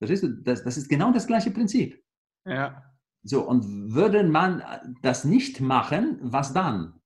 Das 0.00 0.10
ist, 0.10 0.24
das, 0.44 0.62
das 0.62 0.76
ist 0.76 0.88
genau 0.88 1.10
das 1.10 1.26
gleiche 1.26 1.50
Prinzip. 1.50 2.00
Ja. 2.46 2.84
So, 3.24 3.42
und 3.42 3.92
würde 3.92 4.22
man 4.22 4.62
das 5.02 5.24
nicht 5.24 5.60
machen, 5.60 6.20
was 6.22 6.52
dann? 6.52 7.00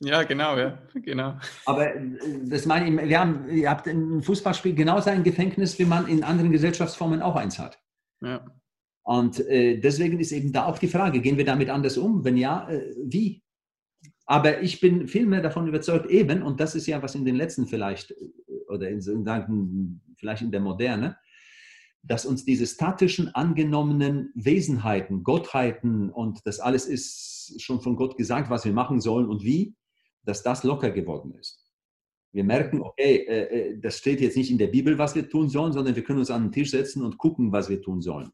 Ja, 0.00 0.24
genau, 0.24 0.58
ja, 0.58 0.78
genau. 0.92 1.38
Aber 1.64 1.94
äh, 1.94 2.18
das 2.44 2.66
meine 2.66 2.90
ich, 2.90 3.08
wir 3.08 3.18
haben, 3.18 3.48
ihr 3.48 3.70
habt 3.70 3.86
im 3.86 4.22
Fußballspiel 4.22 4.74
genauso 4.74 5.08
ein 5.08 5.24
Gefängnis, 5.24 5.78
wie 5.78 5.86
man 5.86 6.06
in 6.06 6.22
anderen 6.22 6.52
Gesellschaftsformen 6.52 7.22
auch 7.22 7.36
eins 7.36 7.58
hat. 7.58 7.82
Ja. 8.20 8.44
Und 9.04 9.40
äh, 9.40 9.78
deswegen 9.78 10.20
ist 10.20 10.32
eben 10.32 10.52
da 10.52 10.66
auch 10.66 10.78
die 10.78 10.88
Frage, 10.88 11.22
gehen 11.22 11.38
wir 11.38 11.46
damit 11.46 11.70
anders 11.70 11.96
um? 11.96 12.24
Wenn 12.24 12.36
ja, 12.36 12.68
äh, 12.68 12.94
wie? 13.04 13.45
Aber 14.26 14.60
ich 14.60 14.80
bin 14.80 15.06
vielmehr 15.06 15.40
davon 15.40 15.68
überzeugt, 15.68 16.06
eben, 16.06 16.42
und 16.42 16.60
das 16.60 16.74
ist 16.74 16.86
ja, 16.86 17.00
was 17.02 17.14
in 17.14 17.24
den 17.24 17.36
letzten 17.36 17.66
vielleicht, 17.66 18.10
äh, 18.10 18.14
oder 18.68 18.88
in, 18.88 20.00
vielleicht 20.16 20.42
in 20.42 20.50
der 20.50 20.60
Moderne, 20.60 21.16
dass 22.02 22.26
uns 22.26 22.44
diese 22.44 22.66
statischen, 22.66 23.34
angenommenen 23.34 24.32
Wesenheiten, 24.34 25.22
Gottheiten 25.22 26.10
und 26.10 26.40
das 26.44 26.60
alles 26.60 26.86
ist 26.86 27.60
schon 27.60 27.80
von 27.80 27.96
Gott 27.96 28.16
gesagt, 28.16 28.50
was 28.50 28.64
wir 28.64 28.72
machen 28.72 29.00
sollen 29.00 29.28
und 29.28 29.42
wie, 29.42 29.74
dass 30.24 30.42
das 30.42 30.64
locker 30.64 30.90
geworden 30.90 31.32
ist. 31.32 31.64
Wir 32.32 32.44
merken, 32.44 32.82
okay, 32.82 33.24
äh, 33.26 33.42
äh, 33.42 33.78
das 33.78 33.98
steht 33.98 34.20
jetzt 34.20 34.36
nicht 34.36 34.50
in 34.50 34.58
der 34.58 34.66
Bibel, 34.66 34.98
was 34.98 35.14
wir 35.14 35.28
tun 35.28 35.48
sollen, 35.48 35.72
sondern 35.72 35.96
wir 35.96 36.04
können 36.04 36.18
uns 36.18 36.30
an 36.30 36.44
den 36.44 36.52
Tisch 36.52 36.70
setzen 36.70 37.02
und 37.02 37.16
gucken, 37.16 37.52
was 37.52 37.68
wir 37.68 37.80
tun 37.80 38.02
sollen. 38.02 38.30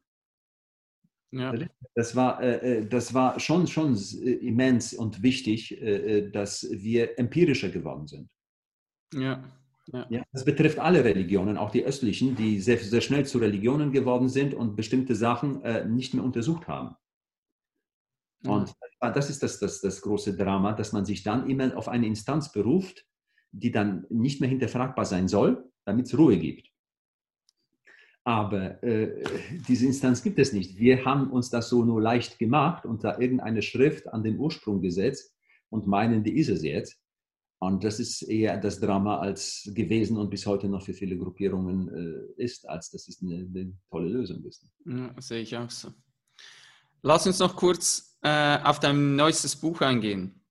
Ja. 1.33 1.53
Das, 1.95 2.15
war, 2.15 2.41
äh, 2.43 2.85
das 2.85 3.13
war 3.13 3.39
schon, 3.39 3.65
schon 3.65 3.95
immens 3.95 4.93
und 4.93 5.23
wichtig, 5.23 5.81
äh, 5.81 6.29
dass 6.29 6.67
wir 6.71 7.17
empirischer 7.17 7.69
geworden 7.69 8.07
sind. 8.07 8.31
Ja. 9.13 9.43
Ja. 9.87 10.05
ja. 10.09 10.23
das 10.31 10.45
betrifft 10.45 10.79
alle 10.79 11.03
Religionen, 11.03 11.57
auch 11.57 11.71
die 11.71 11.83
östlichen, 11.83 12.35
die 12.35 12.61
sehr, 12.61 12.77
sehr 12.77 13.01
schnell 13.01 13.25
zu 13.25 13.39
Religionen 13.39 13.91
geworden 13.91 14.29
sind 14.29 14.53
und 14.53 14.75
bestimmte 14.75 15.15
Sachen 15.15 15.61
äh, 15.63 15.85
nicht 15.85 16.13
mehr 16.13 16.23
untersucht 16.23 16.67
haben. 16.67 16.95
Und 18.45 18.73
das 18.99 19.29
ist 19.29 19.41
das, 19.41 19.59
das, 19.59 19.79
das 19.81 20.01
große 20.01 20.35
Drama, 20.35 20.73
dass 20.73 20.91
man 20.91 21.05
sich 21.05 21.23
dann 21.23 21.49
immer 21.49 21.75
auf 21.77 21.87
eine 21.87 22.07
Instanz 22.07 22.51
beruft, 22.51 23.05
die 23.51 23.71
dann 23.71 24.05
nicht 24.09 24.41
mehr 24.41 24.49
hinterfragbar 24.49 25.05
sein 25.05 25.27
soll, 25.27 25.71
damit 25.85 26.07
es 26.07 26.17
Ruhe 26.17 26.37
gibt. 26.37 26.72
Aber 28.25 28.81
äh, 28.83 29.23
diese 29.67 29.85
Instanz 29.85 30.23
gibt 30.23 30.39
es 30.39 30.53
nicht. 30.53 30.77
Wir 30.77 31.03
haben 31.03 31.29
uns 31.29 31.49
das 31.49 31.69
so 31.69 31.83
nur 31.83 32.01
leicht 32.01 32.39
gemacht 32.39 32.85
und 32.85 33.03
da 33.03 33.19
irgendeine 33.19 33.61
Schrift 33.61 34.07
an 34.07 34.23
den 34.23 34.39
Ursprung 34.39 34.81
gesetzt 34.81 35.35
und 35.69 35.87
meinen, 35.87 36.23
die 36.23 36.37
ist 36.37 36.49
es 36.49 36.63
jetzt. 36.63 36.99
Und 37.59 37.83
das 37.83 37.99
ist 37.99 38.23
eher 38.23 38.57
das 38.57 38.79
Drama 38.79 39.19
als 39.19 39.69
gewesen 39.73 40.17
und 40.17 40.29
bis 40.29 40.45
heute 40.45 40.67
noch 40.67 40.83
für 40.83 40.93
viele 40.93 41.17
Gruppierungen 41.17 41.87
äh, 42.37 42.41
ist, 42.43 42.67
als 42.67 42.91
dass 42.91 43.07
es 43.07 43.21
eine, 43.21 43.35
eine 43.35 43.73
tolle 43.89 44.09
Lösung 44.09 44.43
ist. 44.45 44.65
Ja, 44.85 45.13
sehe 45.19 45.41
ich 45.41 45.55
auch 45.55 45.69
so. 45.69 45.93
Lass 47.01 47.25
uns 47.25 47.39
noch 47.39 47.55
kurz 47.55 48.17
äh, 48.21 48.57
auf 48.63 48.79
dein 48.79 49.15
neuestes 49.15 49.55
Buch 49.55 49.81
eingehen. 49.81 50.41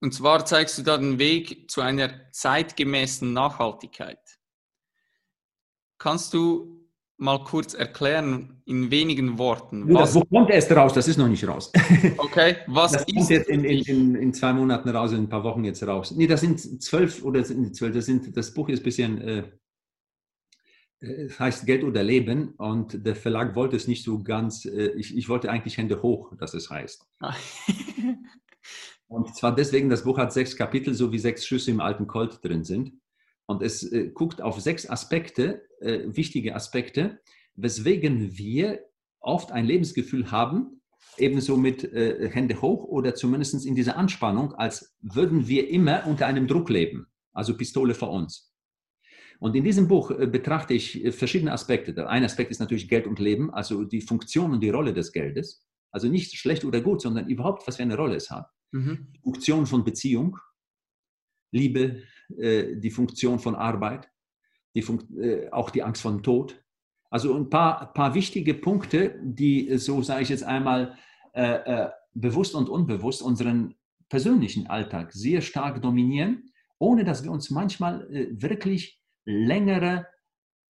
Und 0.00 0.14
zwar 0.14 0.44
zeigst 0.46 0.78
du 0.78 0.82
da 0.82 0.96
den 0.96 1.18
Weg 1.18 1.70
zu 1.70 1.80
einer 1.80 2.30
zeitgemäßen 2.32 3.32
Nachhaltigkeit. 3.32 4.29
Kannst 6.00 6.32
du 6.32 6.88
mal 7.18 7.44
kurz 7.44 7.74
erklären, 7.74 8.62
in 8.64 8.90
wenigen 8.90 9.36
Worten? 9.36 9.86
Ja, 9.90 10.00
was, 10.00 10.14
wo 10.14 10.24
kommt 10.24 10.48
erst 10.48 10.72
raus? 10.72 10.94
Das 10.94 11.06
ist 11.06 11.18
noch 11.18 11.28
nicht 11.28 11.46
raus. 11.46 11.70
Okay, 12.16 12.56
was 12.66 12.92
das 12.92 13.04
kommt 13.04 13.28
jetzt 13.28 13.50
in, 13.50 13.64
in, 13.64 13.82
in, 13.82 14.14
in, 14.14 14.32
zwei 14.32 14.54
Monaten 14.54 14.88
raus, 14.88 15.12
in 15.12 15.18
ein 15.18 15.28
paar 15.28 15.44
Wochen 15.44 15.62
jetzt 15.62 15.86
raus. 15.86 16.12
Nee, 16.12 16.26
das 16.26 16.40
sind 16.40 16.82
zwölf 16.82 17.22
oder 17.22 17.44
sind 17.44 17.76
zwölf, 17.76 17.94
das, 17.94 18.06
sind, 18.06 18.34
das 18.34 18.54
Buch 18.54 18.70
ist 18.70 18.80
ein 18.80 18.84
bisschen, 18.84 19.20
äh, 19.20 19.42
es 21.00 21.38
heißt 21.38 21.66
Geld 21.66 21.84
oder 21.84 22.02
Leben 22.02 22.54
und 22.56 23.04
der 23.04 23.14
Verlag 23.14 23.54
wollte 23.54 23.76
es 23.76 23.86
nicht 23.86 24.02
so 24.02 24.22
ganz, 24.22 24.64
äh, 24.64 24.92
ich, 24.96 25.14
ich 25.14 25.28
wollte 25.28 25.50
eigentlich 25.50 25.76
Hände 25.76 26.00
hoch, 26.00 26.34
dass 26.38 26.54
es 26.54 26.70
heißt. 26.70 27.06
und 29.08 29.36
zwar 29.36 29.54
deswegen, 29.54 29.90
das 29.90 30.04
Buch 30.04 30.16
hat 30.16 30.32
sechs 30.32 30.56
Kapitel, 30.56 30.94
so 30.94 31.12
wie 31.12 31.18
sechs 31.18 31.44
Schüsse 31.44 31.70
im 31.70 31.80
alten 31.80 32.06
Colt 32.06 32.42
drin 32.42 32.64
sind. 32.64 32.94
Und 33.44 33.62
es 33.62 33.82
äh, 33.82 34.08
guckt 34.14 34.40
auf 34.40 34.60
sechs 34.60 34.88
Aspekte, 34.88 35.68
äh, 35.80 36.00
wichtige 36.06 36.54
Aspekte, 36.54 37.20
weswegen 37.56 38.36
wir 38.36 38.80
oft 39.20 39.52
ein 39.52 39.66
Lebensgefühl 39.66 40.30
haben, 40.30 40.80
ebenso 41.18 41.56
mit 41.56 41.84
äh, 41.84 42.30
Hände 42.30 42.60
hoch 42.60 42.84
oder 42.84 43.14
zumindest 43.14 43.66
in 43.66 43.74
dieser 43.74 43.96
Anspannung, 43.96 44.54
als 44.54 44.96
würden 45.00 45.48
wir 45.48 45.68
immer 45.68 46.06
unter 46.06 46.26
einem 46.26 46.46
Druck 46.46 46.70
leben, 46.70 47.06
also 47.32 47.56
Pistole 47.56 47.94
vor 47.94 48.10
uns. 48.10 48.50
Und 49.38 49.56
in 49.56 49.64
diesem 49.64 49.88
Buch 49.88 50.10
äh, 50.10 50.26
betrachte 50.26 50.74
ich 50.74 51.04
äh, 51.04 51.12
verschiedene 51.12 51.52
Aspekte. 51.52 51.94
Der 51.94 52.08
eine 52.08 52.26
Aspekt 52.26 52.50
ist 52.50 52.60
natürlich 52.60 52.88
Geld 52.88 53.06
und 53.06 53.18
Leben, 53.18 53.52
also 53.52 53.84
die 53.84 54.02
Funktion 54.02 54.52
und 54.52 54.60
die 54.60 54.70
Rolle 54.70 54.92
des 54.92 55.12
Geldes. 55.12 55.66
Also 55.90 56.08
nicht 56.08 56.36
schlecht 56.36 56.64
oder 56.64 56.80
gut, 56.80 57.00
sondern 57.00 57.28
überhaupt, 57.28 57.66
was 57.66 57.76
für 57.76 57.82
eine 57.82 57.96
Rolle 57.96 58.16
es 58.16 58.30
hat. 58.30 58.46
Mhm. 58.72 59.08
Funktion 59.22 59.66
von 59.66 59.82
Beziehung, 59.82 60.38
Liebe, 61.52 62.02
äh, 62.36 62.76
die 62.76 62.90
Funktion 62.90 63.38
von 63.38 63.54
Arbeit, 63.54 64.08
die 64.74 64.80
äh, 64.80 65.50
auch 65.50 65.70
die 65.70 65.82
Angst 65.82 66.02
vor 66.02 66.22
Tod. 66.22 66.62
Also 67.10 67.34
ein 67.34 67.50
paar, 67.50 67.92
paar 67.92 68.14
wichtige 68.14 68.54
Punkte, 68.54 69.18
die, 69.22 69.76
so 69.78 70.02
sage 70.02 70.22
ich 70.22 70.28
jetzt 70.28 70.44
einmal, 70.44 70.96
äh, 71.32 71.54
äh, 71.54 71.90
bewusst 72.14 72.54
und 72.54 72.68
unbewusst 72.68 73.22
unseren 73.22 73.74
persönlichen 74.08 74.66
Alltag 74.68 75.12
sehr 75.12 75.40
stark 75.40 75.82
dominieren, 75.82 76.50
ohne 76.78 77.04
dass 77.04 77.24
wir 77.24 77.30
uns 77.30 77.50
manchmal 77.50 78.08
äh, 78.14 78.28
wirklich 78.30 79.00
längere, 79.24 80.06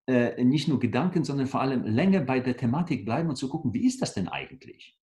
äh, 0.06 0.43
nicht 0.43 0.68
nur 0.68 0.81
Gedanken, 0.81 1.24
sondern 1.24 1.47
vor 1.47 1.60
allem 1.60 1.85
länger 1.85 2.20
bei 2.20 2.40
der 2.40 2.56
Thematik 2.56 3.05
bleiben 3.05 3.28
und 3.28 3.36
zu 3.36 3.48
gucken, 3.48 3.74
wie 3.74 3.86
ist 3.86 4.01
das 4.02 4.14
denn 4.14 4.28
eigentlich? 4.28 5.01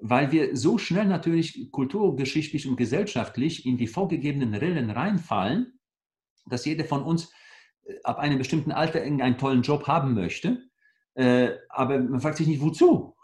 weil 0.00 0.30
wir 0.32 0.56
so 0.56 0.78
schnell 0.78 1.06
natürlich 1.06 1.70
kulturgeschichtlich 1.72 2.68
und 2.68 2.76
gesellschaftlich 2.76 3.66
in 3.66 3.76
die 3.76 3.86
vorgegebenen 3.86 4.54
Rillen 4.54 4.90
reinfallen, 4.90 5.77
dass 6.48 6.64
jeder 6.64 6.84
von 6.84 7.02
uns 7.02 7.32
äh, 7.84 7.94
ab 8.04 8.18
einem 8.18 8.38
bestimmten 8.38 8.72
Alter 8.72 9.02
irgendeinen 9.02 9.38
tollen 9.38 9.62
Job 9.62 9.86
haben 9.86 10.14
möchte, 10.14 10.68
äh, 11.18 11.56
aber 11.68 11.98
man 11.98 12.20
fragt 12.20 12.36
sich 12.36 12.46
nicht, 12.46 12.60
wozu. 12.60 13.16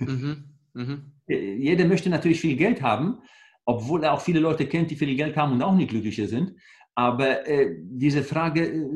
Mhm. 0.00 0.44
Mhm. 0.72 1.10
Äh, 1.26 1.54
jeder 1.54 1.86
möchte 1.86 2.10
natürlich 2.10 2.38
viel 2.38 2.54
Geld 2.54 2.82
haben, 2.82 3.22
obwohl 3.64 4.04
er 4.04 4.12
auch 4.12 4.20
viele 4.20 4.40
Leute 4.40 4.66
kennt, 4.66 4.90
die 4.90 4.96
viel 4.96 5.16
Geld 5.16 5.38
haben 5.38 5.52
und 5.52 5.62
auch 5.62 5.74
nicht 5.74 5.88
glücklicher 5.88 6.28
sind. 6.28 6.54
Aber 6.94 7.48
äh, 7.48 7.76
diese 7.80 8.22
Frage, 8.22 8.66
äh, 8.66 8.86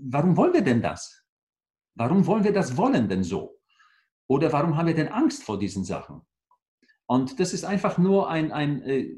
warum 0.00 0.36
wollen 0.36 0.52
wir 0.52 0.62
denn 0.62 0.80
das? 0.80 1.24
Warum 1.96 2.24
wollen 2.24 2.44
wir 2.44 2.52
das 2.52 2.76
wollen 2.76 3.08
denn 3.08 3.24
so? 3.24 3.58
Oder 4.28 4.52
warum 4.52 4.76
haben 4.76 4.86
wir 4.86 4.94
denn 4.94 5.08
Angst 5.08 5.42
vor 5.42 5.58
diesen 5.58 5.82
Sachen? 5.82 6.20
Und 7.06 7.40
das 7.40 7.52
ist 7.52 7.64
einfach 7.64 7.98
nur 7.98 8.30
ein, 8.30 8.52
ein 8.52 8.82
äh, 8.82 9.16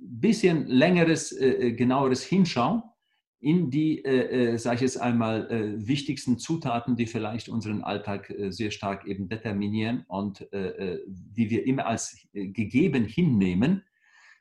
bisschen 0.00 0.66
längeres, 0.66 1.36
genaueres 1.76 2.24
Hinschauen 2.24 2.82
in 3.40 3.70
die, 3.70 4.04
äh, 4.04 4.54
äh 4.54 4.56
sage 4.58 4.76
ich 4.76 4.80
jetzt 4.82 5.00
einmal, 5.00 5.50
äh, 5.50 5.86
wichtigsten 5.86 6.38
Zutaten, 6.38 6.96
die 6.96 7.06
vielleicht 7.06 7.48
unseren 7.48 7.82
Alltag 7.82 8.30
äh, 8.30 8.50
sehr 8.50 8.70
stark 8.70 9.06
eben 9.06 9.28
determinieren 9.28 10.04
und 10.08 10.46
die 10.52 11.50
wir 11.50 11.66
immer 11.66 11.86
als 11.86 12.18
gegeben 12.32 13.04
hinnehmen 13.04 13.82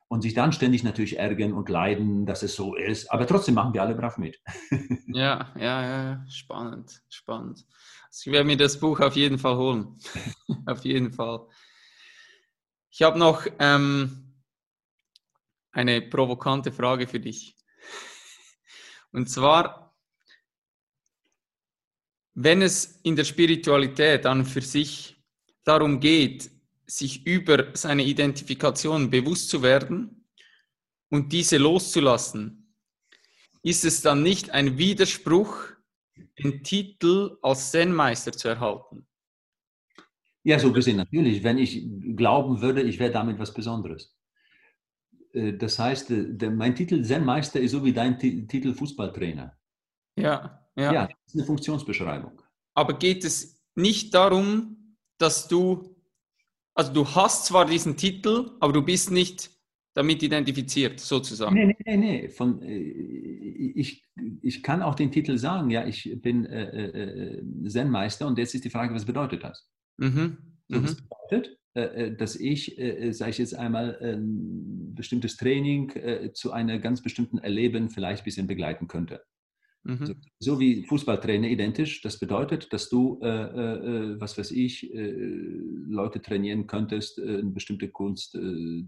und 0.07 0.22
sich 0.22 0.34
dann 0.34 0.51
ständig 0.51 0.84
natürlich 0.84 1.17
ärgern 1.17 1.53
und 1.53 1.69
leiden, 1.69 2.26
dass 2.26 2.43
es 2.43 2.55
so 2.55 2.76
ist. 2.76 3.11
Aber 3.11 3.26
trotzdem 3.26 3.55
machen 3.55 3.73
wir 3.73 3.81
alle 3.81 3.95
brav 3.95 4.17
mit. 4.17 4.39
ja, 5.07 5.51
ja, 5.57 5.84
ja, 5.84 6.26
spannend, 6.30 7.01
spannend. 7.09 7.65
Also 8.07 8.30
ich 8.30 8.31
werde 8.31 8.45
mir 8.45 8.57
das 8.57 8.80
Buch 8.80 8.99
auf 8.99 9.15
jeden 9.15 9.38
Fall 9.38 9.57
holen. 9.57 9.97
auf 10.65 10.85
jeden 10.85 11.11
Fall. 11.11 11.47
Ich 12.91 13.01
habe 13.01 13.19
noch 13.19 13.45
ähm, 13.59 14.35
eine 15.72 16.01
provokante 16.01 16.72
Frage 16.72 17.07
für 17.07 17.19
dich. 17.19 17.55
Und 19.15 19.29
zwar, 19.29 19.95
wenn 22.33 22.61
es 22.61 22.99
in 23.03 23.15
der 23.15 23.23
Spiritualität 23.23 24.25
an 24.25 24.43
für 24.43 24.61
sich 24.61 25.15
darum 25.63 26.01
geht, 26.01 26.51
sich 26.85 27.25
über 27.25 27.73
seine 27.77 28.03
Identifikation 28.03 29.09
bewusst 29.09 29.49
zu 29.49 29.63
werden 29.63 30.27
und 31.09 31.31
diese 31.31 31.57
loszulassen, 31.57 32.75
ist 33.63 33.85
es 33.85 34.01
dann 34.01 34.21
nicht 34.21 34.49
ein 34.49 34.77
Widerspruch, 34.77 35.63
den 36.37 36.61
Titel 36.61 37.37
als 37.41 37.71
Zen-Meister 37.71 38.33
zu 38.33 38.49
erhalten? 38.49 39.07
Ja, 40.43 40.59
so 40.59 40.73
gesehen 40.73 40.97
natürlich. 40.97 41.41
Wenn 41.41 41.57
ich 41.57 41.87
glauben 42.17 42.59
würde, 42.61 42.81
ich 42.81 42.99
wäre 42.99 43.13
damit 43.13 43.39
was 43.39 43.53
Besonderes. 43.53 44.14
Äh, 45.36 45.57
das 45.57 45.78
heißt, 45.78 46.12
äh, 46.12 46.34
der, 46.34 46.52
mein 46.52 46.76
Titel 46.76 47.03
Zen-Meister 47.03 47.60
ist 47.60 47.72
so 47.72 47.84
wie 47.84 47.94
dein 47.94 48.18
T 48.18 48.48
Titel 48.48 48.74
Fußballtrainer. 48.74 49.56
Ja, 50.18 50.66
ja. 50.76 50.94
Ja, 50.94 51.07
das 51.07 51.18
ist 51.28 51.36
eine 51.36 51.45
Funktionsbeschreibung. 51.45 52.41
Aber 52.74 52.98
geht 52.98 53.24
es 53.24 53.62
nicht 53.76 54.14
darum, 54.14 54.98
dass 55.18 55.48
du, 55.48 55.95
also 56.74 56.94
du 56.94 57.07
hast 57.07 57.45
zwar 57.45 57.66
diesen 57.66 57.95
Titel, 57.98 58.52
aber 58.60 58.74
du 58.74 58.82
bist 58.82 59.12
nicht 59.12 59.52
damit 59.94 60.22
identifiziert, 60.24 60.99
sozusagen. 60.99 61.56
Nee, 61.56 61.68
nee, 61.68 61.76
nee, 61.86 61.98
nee. 61.98 62.30
Von, 62.30 62.62
äh, 62.62 62.78
ich, 62.78 64.06
ich 64.41 64.62
kann 64.62 64.82
auch 64.82 64.95
den 64.95 65.12
Titel 65.12 65.38
sagen, 65.38 65.70
ja, 65.70 65.86
ich 65.88 66.22
bin 66.22 66.45
äh, 66.45 66.88
äh, 66.88 67.68
Zen-Meister 67.68 68.28
und 68.28 68.38
jetzt 68.38 68.56
ist 68.56 68.66
die 68.66 68.70
Frage, 68.70 68.94
was 68.94 69.06
bedeutet 69.06 69.44
das? 69.44 69.70
Mhm. 69.98 70.38
So, 70.68 70.82
das 70.82 70.98
mhm. 70.98 71.07
bedeutet, 71.30 71.57
dass 71.76 72.38
ich, 72.38 72.80
äh, 72.80 73.11
sage 73.11 73.31
ich 73.31 73.38
jetzt 73.38 73.53
einmal, 73.53 73.99
ein 74.02 74.95
bestimmtes 74.95 75.35
Training 75.35 75.91
zu 76.34 76.52
einem 76.52 76.81
ganz 76.81 77.02
bestimmten 77.02 77.38
Erleben 77.38 77.89
vielleicht 77.89 78.22
ein 78.22 78.26
bisschen 78.26 78.47
begleiten 78.47 78.88
könnte. 78.88 79.22
Mhm. 79.84 80.06
So, 80.06 80.14
so, 80.39 80.60
wie 80.60 80.84
Fußballtrainer 80.84 81.47
identisch. 81.47 82.02
Das 82.02 82.18
bedeutet, 82.18 82.73
dass 82.73 82.89
du, 82.89 83.19
äh, 83.22 83.27
äh, 83.27 84.19
was 84.19 84.38
weiß 84.38 84.52
ich, 84.52 84.91
äh, 84.93 85.11
Leute 85.88 86.22
trainieren 86.22 86.65
könntest, 86.65 87.19
eine 87.19 87.52
bestimmte 87.52 87.89
Kunst 87.89 88.35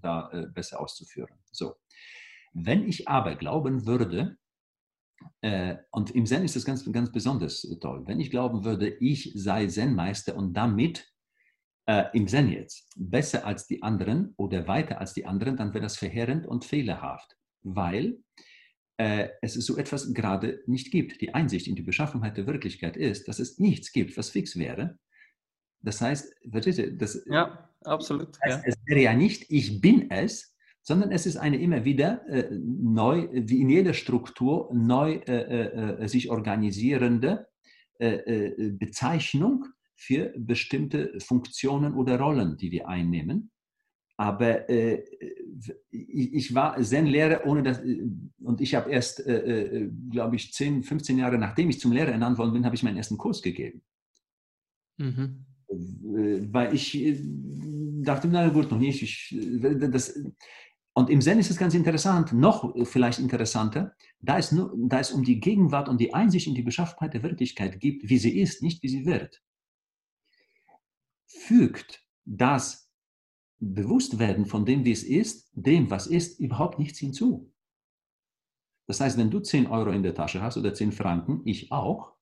da 0.02 0.50
besser 0.54 0.80
auszuführen. 0.80 1.30
So. 1.52 1.76
Wenn 2.54 2.88
ich 2.88 3.08
aber 3.08 3.36
glauben 3.36 3.86
würde, 3.86 4.38
äh, 5.42 5.76
und 5.92 6.12
im 6.12 6.26
Zen 6.26 6.44
ist 6.44 6.56
das 6.56 6.66
ganz, 6.66 6.90
ganz 6.92 7.12
besonders 7.12 7.62
toll. 7.82 8.04
Wenn 8.06 8.20
ich 8.20 8.32
glauben 8.32 8.64
würde, 8.64 8.90
ich 9.00 9.32
sei 9.36 9.68
Zen-Meister 9.68 10.36
und 10.36 10.54
damit 10.54 11.12
äh, 11.88 12.06
im 12.14 12.28
Zen 12.28 12.50
jetzt 12.50 12.90
besser 12.96 13.46
als 13.46 13.66
die 13.66 13.82
anderen 13.82 14.34
oder 14.38 14.68
weiter 14.68 15.00
als 15.00 15.14
die 15.14 15.26
anderen, 15.26 15.58
dann 15.58 15.74
wäre 15.74 15.84
das 15.84 15.98
verheerend 15.98 16.46
und 16.46 16.66
fehlerhaft, 16.66 17.36
weil 17.64 18.20
äh, 18.98 19.30
es 19.42 19.54
so 19.54 19.78
etwas 19.78 20.14
gerade 20.14 20.62
nicht 20.68 20.92
gibt. 20.92 21.22
Die 21.22 21.34
Einsicht 21.34 21.68
in 21.68 21.76
die 21.76 21.84
Beschaffenheit 21.84 22.38
der 22.38 22.48
Wirklichkeit 22.48 22.98
ist, 22.98 23.28
dass 23.28 23.40
es 23.40 23.58
nichts 23.58 23.92
gibt, 23.92 24.18
was 24.18 24.30
fix 24.30 24.58
wäre. 24.58 25.00
Das 25.82 26.02
heißt, 26.02 26.34
verstehst 26.52 26.80
du? 26.80 26.94
Das, 26.94 27.24
ja, 27.26 27.70
absolut. 27.86 28.36
Das 28.36 28.40
heißt, 28.44 28.66
ja. 28.66 28.70
Es 28.70 28.76
wäre 28.86 29.02
ja 29.02 29.14
nicht, 29.14 29.46
ich 29.50 29.80
bin 29.80 30.12
es, 30.12 30.56
sondern 30.82 31.12
es 31.12 31.26
ist 31.26 31.38
eine 31.38 31.58
immer 31.58 31.86
wieder 31.86 32.28
äh, 32.28 32.50
neu, 32.52 33.30
wie 33.32 33.62
in 33.62 33.70
jeder 33.70 33.94
Struktur, 33.94 34.70
neu 34.74 35.22
äh, 35.28 35.34
äh, 35.34 36.04
äh 36.04 36.08
sich 36.08 36.30
organisierende 36.30 37.48
äh, 38.00 38.16
äh, 38.16 38.72
Bezeichnung 38.72 39.66
für 39.98 40.34
bestimmte 40.38 41.20
Funktionen 41.20 41.94
oder 41.96 42.20
Rollen, 42.20 42.56
die 42.56 42.72
wir 42.72 42.88
einnehmen. 42.88 43.52
Aber 44.16 44.68
äh, 44.70 45.04
ich, 45.92 46.34
ich, 46.34 46.56
war 46.56 46.82
Zen-Lehrer, 46.82 47.46
ohne 47.46 47.62
dass, 47.62 47.80
und 47.80 48.62
ich 48.62 48.74
habe 48.74 48.90
erst, 48.90 49.26
äh, 49.26 49.84
äh, 49.84 49.92
glaube 50.10 50.36
ich, 50.36 50.54
10, 50.54 50.84
15 50.84 51.18
Jahre 51.20 51.38
nachdem 51.38 51.70
ich 51.70 51.80
zum 51.80 51.92
Lehrer 51.92 52.12
ernannt 52.12 52.38
worden 52.38 52.54
bin, 52.54 52.66
habe 52.66 52.76
ich 52.76 52.82
meinen 52.82 52.98
ersten 52.98 53.18
Kurs 53.18 53.42
gegeben. 53.42 53.84
Mhm. 54.98 55.46
Weil 55.70 56.74
ich 56.74 56.98
dachte, 58.04 58.28
na 58.28 58.48
gut, 58.50 58.72
noch 58.72 58.80
nicht. 58.80 59.04
Ich, 59.04 59.36
das, 59.92 60.20
und 60.94 61.12
im 61.12 61.22
Zen 61.22 61.38
ist 61.38 61.52
es 61.52 61.58
ganz 61.58 61.76
interessant, 61.76 62.34
noch 62.34 62.74
vielleicht 62.88 63.20
interessanter, 63.20 63.94
da 64.20 64.40
es, 64.40 64.52
nur, 64.52 64.74
da 64.76 65.00
es 65.00 65.12
um 65.12 65.24
die 65.24 65.40
Gegenwart 65.40 65.90
und 65.90 66.02
die 66.02 66.16
Einsicht 66.16 66.48
in 66.48 66.56
die 66.56 66.64
Beschaffenheit 66.64 67.14
der 67.14 67.22
Wirklichkeit 67.22 67.80
gibt, 67.80 68.10
wie 68.10 68.18
sie 68.18 68.40
ist, 68.40 68.64
nicht 68.64 68.82
wie 68.82 68.88
sie 68.88 69.06
wird, 69.06 69.44
fügt 71.28 72.04
das 72.26 72.92
Bewusstwerden 73.60 74.46
von 74.46 74.66
dem, 74.66 74.86
wie 74.86 74.92
es 74.92 75.04
ist, 75.04 75.52
dem, 75.54 75.90
was 75.90 76.08
ist, 76.08 76.40
überhaupt 76.40 76.80
nichts 76.80 77.00
hinzu. 77.00 77.52
Das 78.88 79.02
heißt, 79.02 79.18
wenn 79.18 79.32
du 79.32 79.40
10 79.40 79.68
Euro 79.68 79.92
in 79.92 80.04
der 80.04 80.16
Tasche 80.16 80.42
hast 80.42 80.58
oder 80.58 80.74
10 80.74 80.92
Franken, 80.92 81.42
ich 81.46 81.72
auch, 81.72 82.14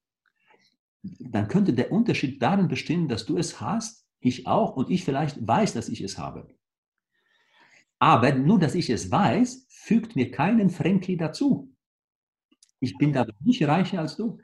dann 1.03 1.47
könnte 1.47 1.73
der 1.73 1.91
Unterschied 1.91 2.41
darin 2.41 2.67
bestehen, 2.67 3.07
dass 3.07 3.25
du 3.25 3.37
es 3.37 3.61
hast, 3.61 4.07
ich 4.19 4.47
auch 4.47 4.75
und 4.75 4.89
ich 4.89 5.03
vielleicht 5.03 5.45
weiß, 5.45 5.73
dass 5.73 5.89
ich 5.89 6.01
es 6.01 6.17
habe. 6.17 6.47
Aber 7.99 8.33
nur, 8.33 8.59
dass 8.59 8.75
ich 8.75 8.89
es 8.89 9.11
weiß, 9.11 9.67
fügt 9.69 10.15
mir 10.15 10.31
keinen 10.31 10.69
Frankie 10.69 11.17
dazu. 11.17 11.75
Ich 12.79 12.97
bin 12.97 13.13
dadurch 13.13 13.39
nicht 13.41 13.63
reicher 13.63 13.99
als 13.99 14.17
du. 14.17 14.39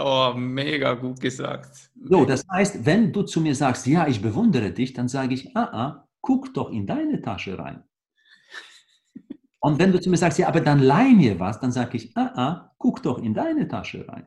Oh, 0.00 0.32
mega 0.36 0.94
gut 0.94 1.20
gesagt. 1.20 1.90
So, 2.02 2.24
das 2.24 2.44
heißt, 2.50 2.84
wenn 2.84 3.12
du 3.12 3.22
zu 3.22 3.40
mir 3.40 3.54
sagst, 3.54 3.86
ja, 3.86 4.08
ich 4.08 4.20
bewundere 4.20 4.72
dich, 4.72 4.94
dann 4.94 5.08
sage 5.08 5.34
ich, 5.34 5.56
ah, 5.56 5.70
ah, 5.72 6.08
guck 6.20 6.52
doch 6.54 6.70
in 6.70 6.86
deine 6.86 7.22
Tasche 7.22 7.56
rein. 7.56 7.84
Und 9.60 9.78
wenn 9.78 9.92
du 9.92 10.00
zu 10.00 10.10
mir 10.10 10.16
sagst, 10.16 10.38
ja, 10.38 10.48
aber 10.48 10.60
dann 10.60 10.80
leih 10.80 11.10
mir 11.10 11.38
was, 11.38 11.60
dann 11.60 11.70
sage 11.70 11.96
ich, 11.96 12.16
ah, 12.16 12.32
ah, 12.34 12.74
guck 12.78 13.02
doch 13.02 13.18
in 13.18 13.32
deine 13.32 13.68
Tasche 13.68 14.08
rein. 14.08 14.26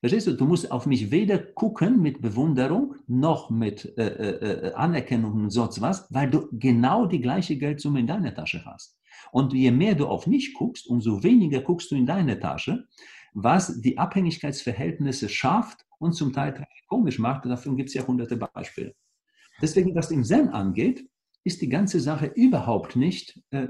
Verstehst 0.00 0.26
du? 0.26 0.32
Du 0.32 0.46
musst 0.46 0.70
auf 0.70 0.86
mich 0.86 1.10
weder 1.10 1.38
gucken 1.38 2.02
mit 2.02 2.20
Bewunderung 2.20 2.96
noch 3.06 3.50
mit 3.50 3.96
äh, 3.96 4.06
äh, 4.06 4.68
äh, 4.68 4.72
Anerkennung 4.74 5.32
und 5.32 5.50
sonst 5.50 5.80
was, 5.80 6.06
weil 6.12 6.28
du 6.28 6.48
genau 6.52 7.06
die 7.06 7.20
gleiche 7.20 7.56
Geldsumme 7.56 8.00
in 8.00 8.06
deiner 8.06 8.34
Tasche 8.34 8.64
hast. 8.64 8.98
Und 9.32 9.52
je 9.52 9.70
mehr 9.70 9.94
du 9.94 10.06
auf 10.06 10.26
mich 10.26 10.54
guckst, 10.54 10.86
umso 10.86 11.22
weniger 11.22 11.60
guckst 11.60 11.90
du 11.90 11.96
in 11.96 12.06
deine 12.06 12.38
Tasche, 12.38 12.86
was 13.38 13.82
die 13.82 13.98
Abhängigkeitsverhältnisse 13.98 15.28
schafft 15.28 15.84
und 15.98 16.14
zum 16.14 16.32
Teil 16.32 16.66
komisch 16.88 17.18
macht. 17.18 17.44
Und 17.44 17.50
dafür 17.50 17.76
gibt 17.76 17.90
es 17.90 17.94
ja 17.94 18.06
hunderte 18.06 18.38
Beispiele. 18.38 18.94
Deswegen, 19.60 19.94
was 19.94 20.08
den 20.08 20.24
Zen 20.24 20.48
angeht, 20.48 21.06
ist 21.44 21.60
die 21.60 21.68
ganze 21.68 22.00
Sache 22.00 22.26
überhaupt 22.26 22.96
nicht, 22.96 23.42
äh, 23.50 23.68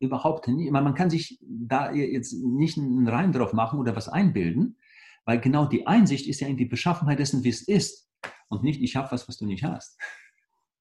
überhaupt 0.00 0.48
nicht, 0.48 0.72
man 0.72 0.94
kann 0.94 1.08
sich 1.08 1.38
da 1.40 1.92
jetzt 1.92 2.32
nicht 2.32 2.76
einen 2.76 3.06
Reim 3.06 3.32
drauf 3.32 3.52
machen 3.52 3.78
oder 3.78 3.94
was 3.94 4.08
einbilden, 4.08 4.76
weil 5.24 5.40
genau 5.40 5.66
die 5.66 5.86
Einsicht 5.86 6.26
ist 6.26 6.40
ja 6.40 6.48
in 6.48 6.56
die 6.56 6.64
Beschaffenheit 6.64 7.20
dessen, 7.20 7.44
wie 7.44 7.50
es 7.50 7.62
ist. 7.62 8.10
Und 8.48 8.64
nicht, 8.64 8.82
ich 8.82 8.96
habe 8.96 9.10
was, 9.12 9.28
was 9.28 9.36
du 9.36 9.46
nicht 9.46 9.62
hast. 9.62 10.00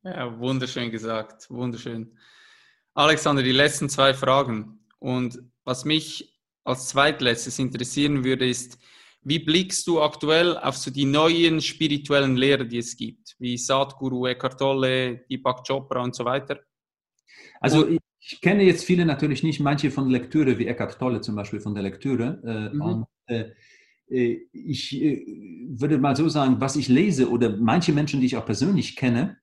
Ja, 0.01 0.39
wunderschön 0.39 0.89
gesagt. 0.89 1.47
Wunderschön. 1.49 2.17
Alexander, 2.95 3.43
die 3.43 3.51
letzten 3.51 3.87
zwei 3.87 4.15
Fragen. 4.15 4.79
Und 4.99 5.39
was 5.63 5.85
mich 5.85 6.32
als 6.63 6.87
zweitletztes 6.87 7.59
interessieren 7.59 8.23
würde, 8.23 8.47
ist, 8.47 8.77
wie 9.23 9.39
blickst 9.39 9.87
du 9.87 10.01
aktuell 10.01 10.57
auf 10.57 10.75
so 10.77 10.91
die 10.91 11.05
neuen 11.05 11.61
spirituellen 11.61 12.35
Lehrer, 12.35 12.65
die 12.65 12.79
es 12.79 12.95
gibt, 12.95 13.35
wie 13.39 13.57
Sadhguru, 13.57 14.27
Eckhart 14.27 14.59
Tolle, 14.59 15.25
Deepak 15.29 15.65
Chopra 15.65 16.01
und 16.01 16.15
so 16.15 16.25
weiter? 16.25 16.59
Also 17.61 17.87
ich, 17.87 17.99
ich 18.19 18.41
kenne 18.41 18.63
jetzt 18.63 18.83
viele 18.83 19.05
natürlich 19.05 19.43
nicht, 19.43 19.59
manche 19.59 19.91
von 19.91 20.09
Lektüre, 20.09 20.57
wie 20.59 20.67
Eckhart 20.67 20.99
Tolle 20.99 21.21
zum 21.21 21.35
Beispiel 21.35 21.61
von 21.61 21.73
der 21.73 21.83
Lektüre. 21.83 22.41
Äh, 22.45 22.75
mhm. 22.75 22.81
und, 22.81 23.05
äh, 23.27 23.51
äh, 24.09 24.47
ich 24.51 24.93
äh, 25.01 25.25
würde 25.69 25.97
mal 25.97 26.15
so 26.15 26.27
sagen, 26.27 26.59
was 26.59 26.75
ich 26.75 26.87
lese 26.87 27.29
oder 27.29 27.55
manche 27.55 27.93
Menschen, 27.93 28.19
die 28.19 28.27
ich 28.27 28.37
auch 28.37 28.45
persönlich 28.45 28.95
kenne, 28.95 29.37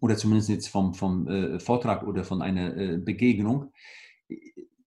oder 0.00 0.16
zumindest 0.16 0.48
jetzt 0.48 0.68
vom, 0.68 0.94
vom 0.94 1.26
äh, 1.28 1.60
Vortrag 1.60 2.04
oder 2.04 2.24
von 2.24 2.40
einer 2.40 2.96
Begegnung, 2.98 3.72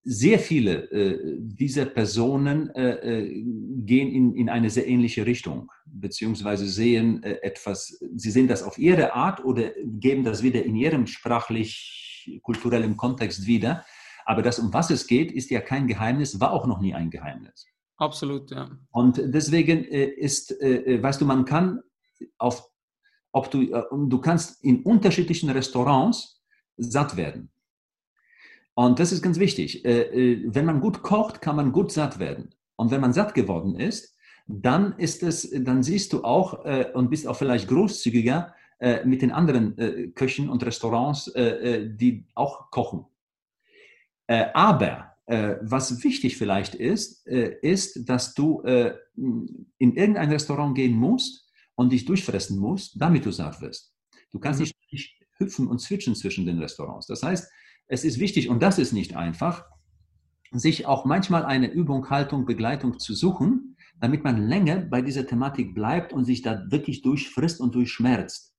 sehr 0.04 0.38
viele 0.38 0.90
dieser 1.40 1.86
Personen 1.86 2.70
gehen 3.86 4.12
in, 4.12 4.36
in 4.36 4.50
eine 4.50 4.70
sehr 4.70 4.86
ähnliche 4.88 5.26
Richtung, 5.26 5.72
beziehungsweise 5.86 6.68
sehen 6.68 7.24
etwas, 7.24 7.98
sie 8.16 8.32
sehen 8.32 8.50
das 8.50 8.64
auf 8.64 8.78
ihre 8.78 9.14
Art 9.14 9.46
oder 9.46 9.72
geben 9.86 10.26
das 10.26 10.44
wieder 10.44 10.64
in 10.64 10.76
ihrem 10.76 11.08
sprachlich-kulturellen 11.08 12.98
Kontext 12.98 13.48
wieder. 13.48 13.86
Aber 14.26 14.42
das, 14.42 14.60
um 14.60 14.74
was 14.74 14.90
es 14.90 15.08
geht, 15.08 15.32
ist 15.32 15.50
ja 15.50 15.62
kein 15.62 15.88
Geheimnis, 15.88 16.40
war 16.40 16.52
auch 16.52 16.68
noch 16.68 16.82
nie 16.82 16.94
ein 16.94 17.10
Geheimnis. 17.10 17.66
Absolut, 17.98 18.52
ja. 18.52 18.70
Und 18.92 19.22
deswegen 19.24 19.86
äh, 19.86 20.06
ist, 20.06 20.52
äh, 20.62 20.96
äh, 20.96 21.04
weißt 21.04 21.22
du, 21.22 21.26
man 21.26 21.46
kann 21.46 21.82
auf, 22.38 22.70
ob 23.32 23.50
du, 23.50 23.66
du 23.66 24.20
kannst 24.20 24.64
in 24.64 24.84
unterschiedlichen 24.84 25.50
Restaurants 25.50 26.44
satt 26.78 27.18
werden. 27.18 27.50
Und 28.76 29.00
das 29.00 29.12
ist 29.12 29.22
ganz 29.22 29.40
wichtig. 29.40 29.84
Wenn 29.84 30.66
man 30.66 30.82
gut 30.82 31.04
kocht, 31.04 31.42
kann 31.42 31.56
man 31.56 31.72
gut 31.72 31.92
satt 31.92 32.20
werden. 32.20 32.56
Und 32.76 32.92
wenn 32.92 33.02
man 33.02 33.14
satt 33.14 33.36
geworden 33.36 33.76
ist, 33.76 34.16
dann 34.48 34.94
ist 34.98 35.24
es, 35.24 35.50
dann 35.54 35.84
siehst 35.84 36.12
du 36.12 36.24
auch 36.24 36.66
und 36.96 37.10
bist 37.10 37.28
auch 37.28 37.36
vielleicht 37.36 37.68
großzügiger 37.68 38.56
mit 39.06 39.22
den 39.22 39.32
anderen 39.32 40.14
Köchen 40.16 40.50
und 40.50 40.66
Restaurants, 40.66 41.32
die 41.36 42.26
auch 42.34 42.72
kochen. 42.72 43.06
Aber 44.28 45.14
äh, 45.26 45.56
was 45.62 46.04
wichtig 46.04 46.38
vielleicht 46.38 46.76
ist, 46.76 47.26
äh, 47.28 47.56
ist, 47.62 48.10
dass 48.10 48.34
du 48.34 48.62
äh, 48.64 48.94
in 49.16 49.96
irgendein 49.96 50.30
Restaurant 50.30 50.76
gehen 50.76 50.94
musst 50.94 51.50
und 51.76 51.94
dich 51.94 52.04
durchfressen 52.04 52.60
musst, 52.60 53.00
damit 53.02 53.26
du 53.26 53.32
satt 53.32 53.62
wirst. 53.62 53.94
Du 54.32 54.40
kannst 54.40 54.60
mhm. 54.60 54.70
nicht 54.92 55.16
hüpfen 55.38 55.68
und 55.68 55.80
switchen 55.80 56.16
zwischen 56.16 56.46
den 56.46 56.60
Restaurants. 56.60 57.08
Das 57.08 57.24
heißt, 57.24 57.50
es 57.88 58.04
ist 58.04 58.20
wichtig, 58.20 58.50
und 58.50 58.62
das 58.62 58.80
ist 58.80 58.94
nicht 58.94 59.16
einfach, 59.16 59.66
sich 60.52 60.86
auch 60.86 61.06
manchmal 61.06 61.46
eine 61.46 61.72
Übung, 61.72 62.10
Haltung, 62.10 62.46
Begleitung 62.46 63.00
zu 63.00 63.14
suchen, 63.14 63.76
damit 64.00 64.24
man 64.24 64.48
länger 64.48 64.78
bei 64.78 65.02
dieser 65.02 65.26
Thematik 65.26 65.74
bleibt 65.74 66.14
und 66.14 66.26
sich 66.26 66.42
da 66.42 66.70
wirklich 66.70 67.02
durchfrisst 67.02 67.60
und 67.60 67.74
durchschmerzt. 67.76 68.54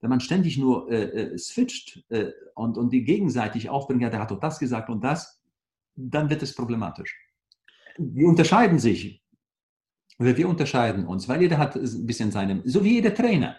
Wenn 0.00 0.10
man 0.10 0.20
ständig 0.20 0.58
nur 0.58 0.90
äh, 0.90 1.32
äh 1.32 1.38
switcht 1.38 2.04
äh, 2.10 2.30
und, 2.54 2.78
und 2.78 2.92
die 2.92 3.04
gegenseitig 3.04 3.68
aufbringt, 3.70 4.02
ja, 4.02 4.10
der 4.10 4.20
hat 4.20 4.30
doch 4.30 4.40
das 4.40 4.58
gesagt 4.58 4.88
und 4.90 5.02
das, 5.02 5.42
dann 5.94 6.28
wird 6.30 6.42
es 6.42 6.54
problematisch. 6.54 7.18
Wir 7.98 8.28
unterscheiden 8.28 8.78
sich. 8.78 9.22
Wir 10.18 10.48
unterscheiden 10.48 11.06
uns, 11.06 11.28
weil 11.28 11.42
jeder 11.42 11.58
hat 11.58 11.76
ein 11.76 12.06
bisschen 12.06 12.30
seinem, 12.30 12.62
so 12.64 12.84
wie 12.84 12.94
jeder 12.94 13.14
Trainer. 13.14 13.56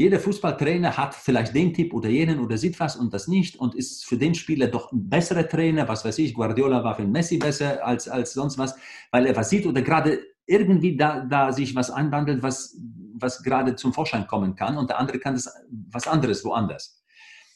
Jeder 0.00 0.18
Fußballtrainer 0.18 0.96
hat 0.96 1.14
vielleicht 1.14 1.54
den 1.54 1.74
Tipp 1.74 1.92
oder 1.92 2.08
jenen 2.08 2.40
oder 2.40 2.56
sieht 2.56 2.80
was 2.80 2.96
und 2.96 3.12
das 3.12 3.28
nicht 3.28 3.56
und 3.56 3.74
ist 3.74 4.06
für 4.06 4.16
den 4.16 4.34
Spieler 4.34 4.68
doch 4.68 4.90
ein 4.92 5.10
besserer 5.10 5.46
Trainer, 5.46 5.86
was 5.88 6.06
weiß 6.06 6.16
ich, 6.20 6.32
Guardiola 6.32 6.82
war 6.82 6.94
für 6.94 7.04
Messi 7.04 7.36
besser 7.36 7.84
als, 7.86 8.08
als 8.08 8.32
sonst 8.32 8.56
was, 8.56 8.74
weil 9.10 9.26
er 9.26 9.36
was 9.36 9.50
sieht 9.50 9.66
oder 9.66 9.82
gerade 9.82 10.22
irgendwie 10.46 10.96
da, 10.96 11.26
da 11.26 11.52
sich 11.52 11.74
was 11.74 11.90
anwandelt, 11.90 12.42
was, 12.42 12.80
was 13.18 13.42
gerade 13.42 13.76
zum 13.76 13.92
Vorschein 13.92 14.26
kommen 14.26 14.54
kann 14.54 14.78
und 14.78 14.88
der 14.88 14.98
andere 14.98 15.18
kann 15.18 15.34
das 15.34 15.52
was 15.90 16.08
anderes 16.08 16.46
woanders. 16.46 17.04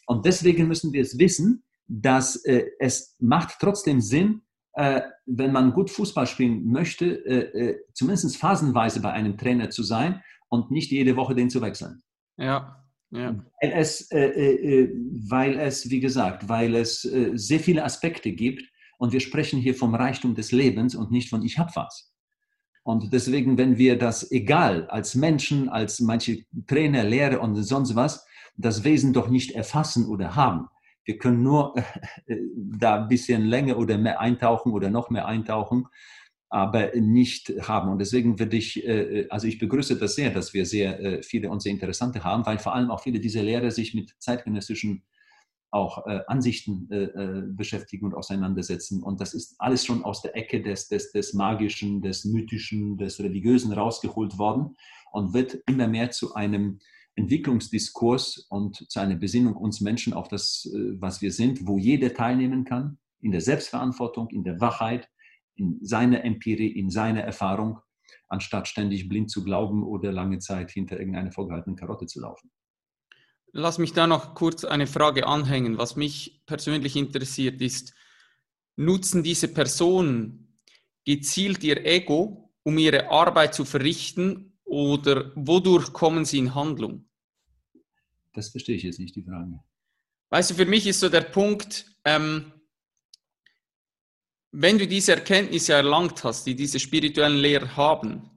Und 0.05 0.27
deswegen 0.27 0.69
müssen 0.69 0.93
wir 0.93 1.01
es 1.01 1.19
wissen, 1.19 1.65
dass 1.87 2.37
äh, 2.45 2.67
es 2.79 3.17
macht 3.21 3.55
trotzdem 3.59 4.03
Sinn, 4.03 4.43
äh, 4.75 5.01
wenn 5.25 5.51
man 5.51 5.73
gut 5.73 5.89
Fußball 5.89 6.27
spielen 6.27 6.71
möchte, 6.71 7.07
äh, 7.07 7.69
äh 7.69 7.81
zumindest 7.95 8.37
phasenweise 8.37 9.01
bei 9.01 9.13
einem 9.13 9.39
Trainer 9.39 9.71
zu 9.71 9.83
sein 9.83 10.23
und 10.51 10.71
nicht 10.71 10.91
jede 10.91 11.17
Woche 11.17 11.35
den 11.35 11.49
zu 11.49 11.63
wechseln. 11.63 12.04
Ja, 12.37 12.85
ja. 13.11 13.35
Weil 13.61 13.73
es, 13.73 14.11
äh, 14.11 14.27
äh, 14.27 14.93
weil 15.29 15.59
es, 15.61 15.89
wie 15.91 16.01
gesagt, 16.01 16.49
weil 16.49 16.75
es 16.75 17.03
sehr 17.03 17.61
viele 17.61 17.85
Aspekte 17.85 18.33
gibt 18.33 18.65
und 18.99 19.13
wir 19.13 19.21
sprechen 19.21 19.61
hier 19.61 19.75
vom 19.75 19.95
Reichtum 19.95 20.35
des 20.35 20.51
Lebens 20.51 20.95
und 20.95 21.11
nicht 21.11 21.31
von 21.31 21.43
ich 21.43 21.59
hab 21.59 21.77
was. 21.77 22.13
Und 22.83 23.13
deswegen, 23.13 23.57
wenn 23.57 23.79
wir 23.79 23.99
das 23.99 24.31
egal 24.31 24.87
als 24.89 25.15
Menschen, 25.15 25.69
als 25.69 26.01
manche 26.01 26.45
Trainer, 26.67 27.03
Lehrer 27.03 27.41
und 27.41 27.55
sonst 27.63 27.97
was, 27.97 28.27
das 28.57 28.85
Wesen 28.85 29.13
doch 29.13 29.29
nicht 29.29 29.53
erfassen 29.53 30.07
oder 30.07 30.37
haben, 30.37 30.69
wir 31.05 31.19
können 31.19 31.43
nur 31.43 31.75
äh, 32.27 32.37
da 32.57 33.03
ein 33.03 33.09
bisschen 33.09 33.47
länger 33.47 33.79
oder 33.79 33.97
mehr 33.97 34.21
eintauchen 34.21 34.73
oder 34.73 34.91
noch 34.91 35.11
mehr 35.11 35.27
eintauchen. 35.27 35.87
Aber 36.55 36.93
nicht 36.95 37.53
haben. 37.63 37.91
Und 37.91 37.99
deswegen 37.99 38.39
würde 38.39 38.57
ich, 38.57 38.87
äh, 38.87 39.27
also 39.29 39.49
ich 39.49 39.59
begrüße 39.59 39.99
das 39.99 40.15
sehr, 40.15 40.31
dass 40.31 40.55
wir 40.55 40.65
sehr 40.67 41.01
äh, 41.01 41.21
viele 41.21 41.51
und 41.51 41.61
sehr 41.61 41.73
interessante 41.73 42.23
haben, 42.23 42.47
weil 42.47 42.61
vor 42.61 42.77
allem 42.77 42.93
auch 42.93 43.03
viele 43.03 43.19
dieser 43.19 43.43
Lehrer 43.43 43.73
sich 43.73 43.93
mit 43.93 44.15
zeitgenössischen 44.21 45.03
auch 45.73 46.07
äh, 46.07 46.21
Ansichten 46.29 46.89
äh, 46.93 47.07
äh, 47.07 47.43
beschäftigen 47.49 48.07
und 48.07 48.15
auseinandersetzen. 48.15 49.03
Und 49.03 49.21
das 49.21 49.35
ist 49.35 49.57
alles 49.59 49.85
schon 49.85 50.05
aus 50.05 50.23
der 50.23 50.37
Ecke 50.37 50.63
des, 50.63 50.87
des, 50.87 51.11
des 51.11 51.35
Magischen, 51.35 52.01
des 52.03 52.25
Mythischen, 52.25 52.99
des 52.99 53.19
Religiösen 53.19 53.73
rausgeholt 53.73 54.39
worden 54.39 54.77
und 55.11 55.35
wird 55.35 55.59
immer 55.67 55.89
mehr 55.89 56.13
zu 56.13 56.37
einem 56.37 56.79
Entwicklungsdiskurs 57.17 58.47
und 58.49 58.89
zu 58.89 59.01
einer 59.01 59.17
Besinnung 59.17 59.57
uns 59.57 59.81
Menschen 59.81 60.13
auf 60.13 60.29
das, 60.29 60.71
äh, 60.73 61.01
was 61.01 61.21
wir 61.21 61.33
sind, 61.33 61.67
wo 61.67 61.79
jeder 61.79 62.15
teilnehmen 62.15 62.63
kann, 62.63 62.99
in 63.21 63.33
der 63.33 63.41
Selbstverantwortung, 63.41 64.29
in 64.31 64.45
der 64.45 64.61
Wachheit, 64.61 65.09
in 65.57 65.79
seiner 65.85 66.25
Empirie, 66.25 66.69
in 66.69 66.91
seiner 66.91 67.21
Erfahrung, 67.21 67.79
anstatt 68.29 68.69
ständig 68.69 69.09
blind 69.09 69.31
zu 69.31 69.45
glauben 69.45 69.83
oder 69.85 70.13
lange 70.13 70.39
Zeit 70.39 70.71
hinter 70.71 70.99
irgendeiner 70.99 71.33
vorgehaltenen 71.33 71.77
Karotte 71.77 72.07
zu 72.07 72.21
laufen. 72.21 72.51
Lass 73.53 73.79
mich 73.79 73.93
da 73.93 74.07
noch 74.07 74.35
kurz 74.35 74.65
eine 74.65 74.87
Frage 74.87 75.27
anhängen. 75.27 75.79
Was 75.79 75.95
mich 75.95 76.43
persönlich 76.45 76.97
interessiert 76.97 77.61
ist, 77.61 77.95
nutzen 78.77 79.23
diese 79.23 79.47
Personen 79.47 80.59
gezielt 81.05 81.63
ihr 81.63 81.85
Ego, 81.87 82.53
um 82.65 82.79
ihre 82.79 83.11
Arbeit 83.11 83.55
zu 83.55 83.65
verrichten 83.65 84.59
oder 84.65 85.31
wodurch 85.37 85.93
kommen 85.93 86.25
sie 86.25 86.39
in 86.39 86.55
Handlung? 86.55 87.09
Das 88.33 88.49
verstehe 88.49 88.75
ich 88.75 88.83
jetzt 88.83 88.99
nicht, 88.99 89.15
die 89.15 89.23
Frage. 89.23 89.61
Weißt 90.31 90.51
du, 90.51 90.55
für 90.55 90.67
mich 90.67 90.87
ist 90.89 90.99
so 90.99 91.09
der 91.09 91.21
Punkt, 91.21 91.87
ähm, 92.05 92.53
wenn 94.57 94.79
du 94.79 94.87
diese 94.87 95.13
Erkenntnisse 95.13 95.73
erlangt 95.73 96.23
hast, 96.23 96.47
die 96.47 96.55
diese 96.55 96.79
spirituellen 96.79 97.39
Lehrer 97.39 97.77
haben, 97.77 98.31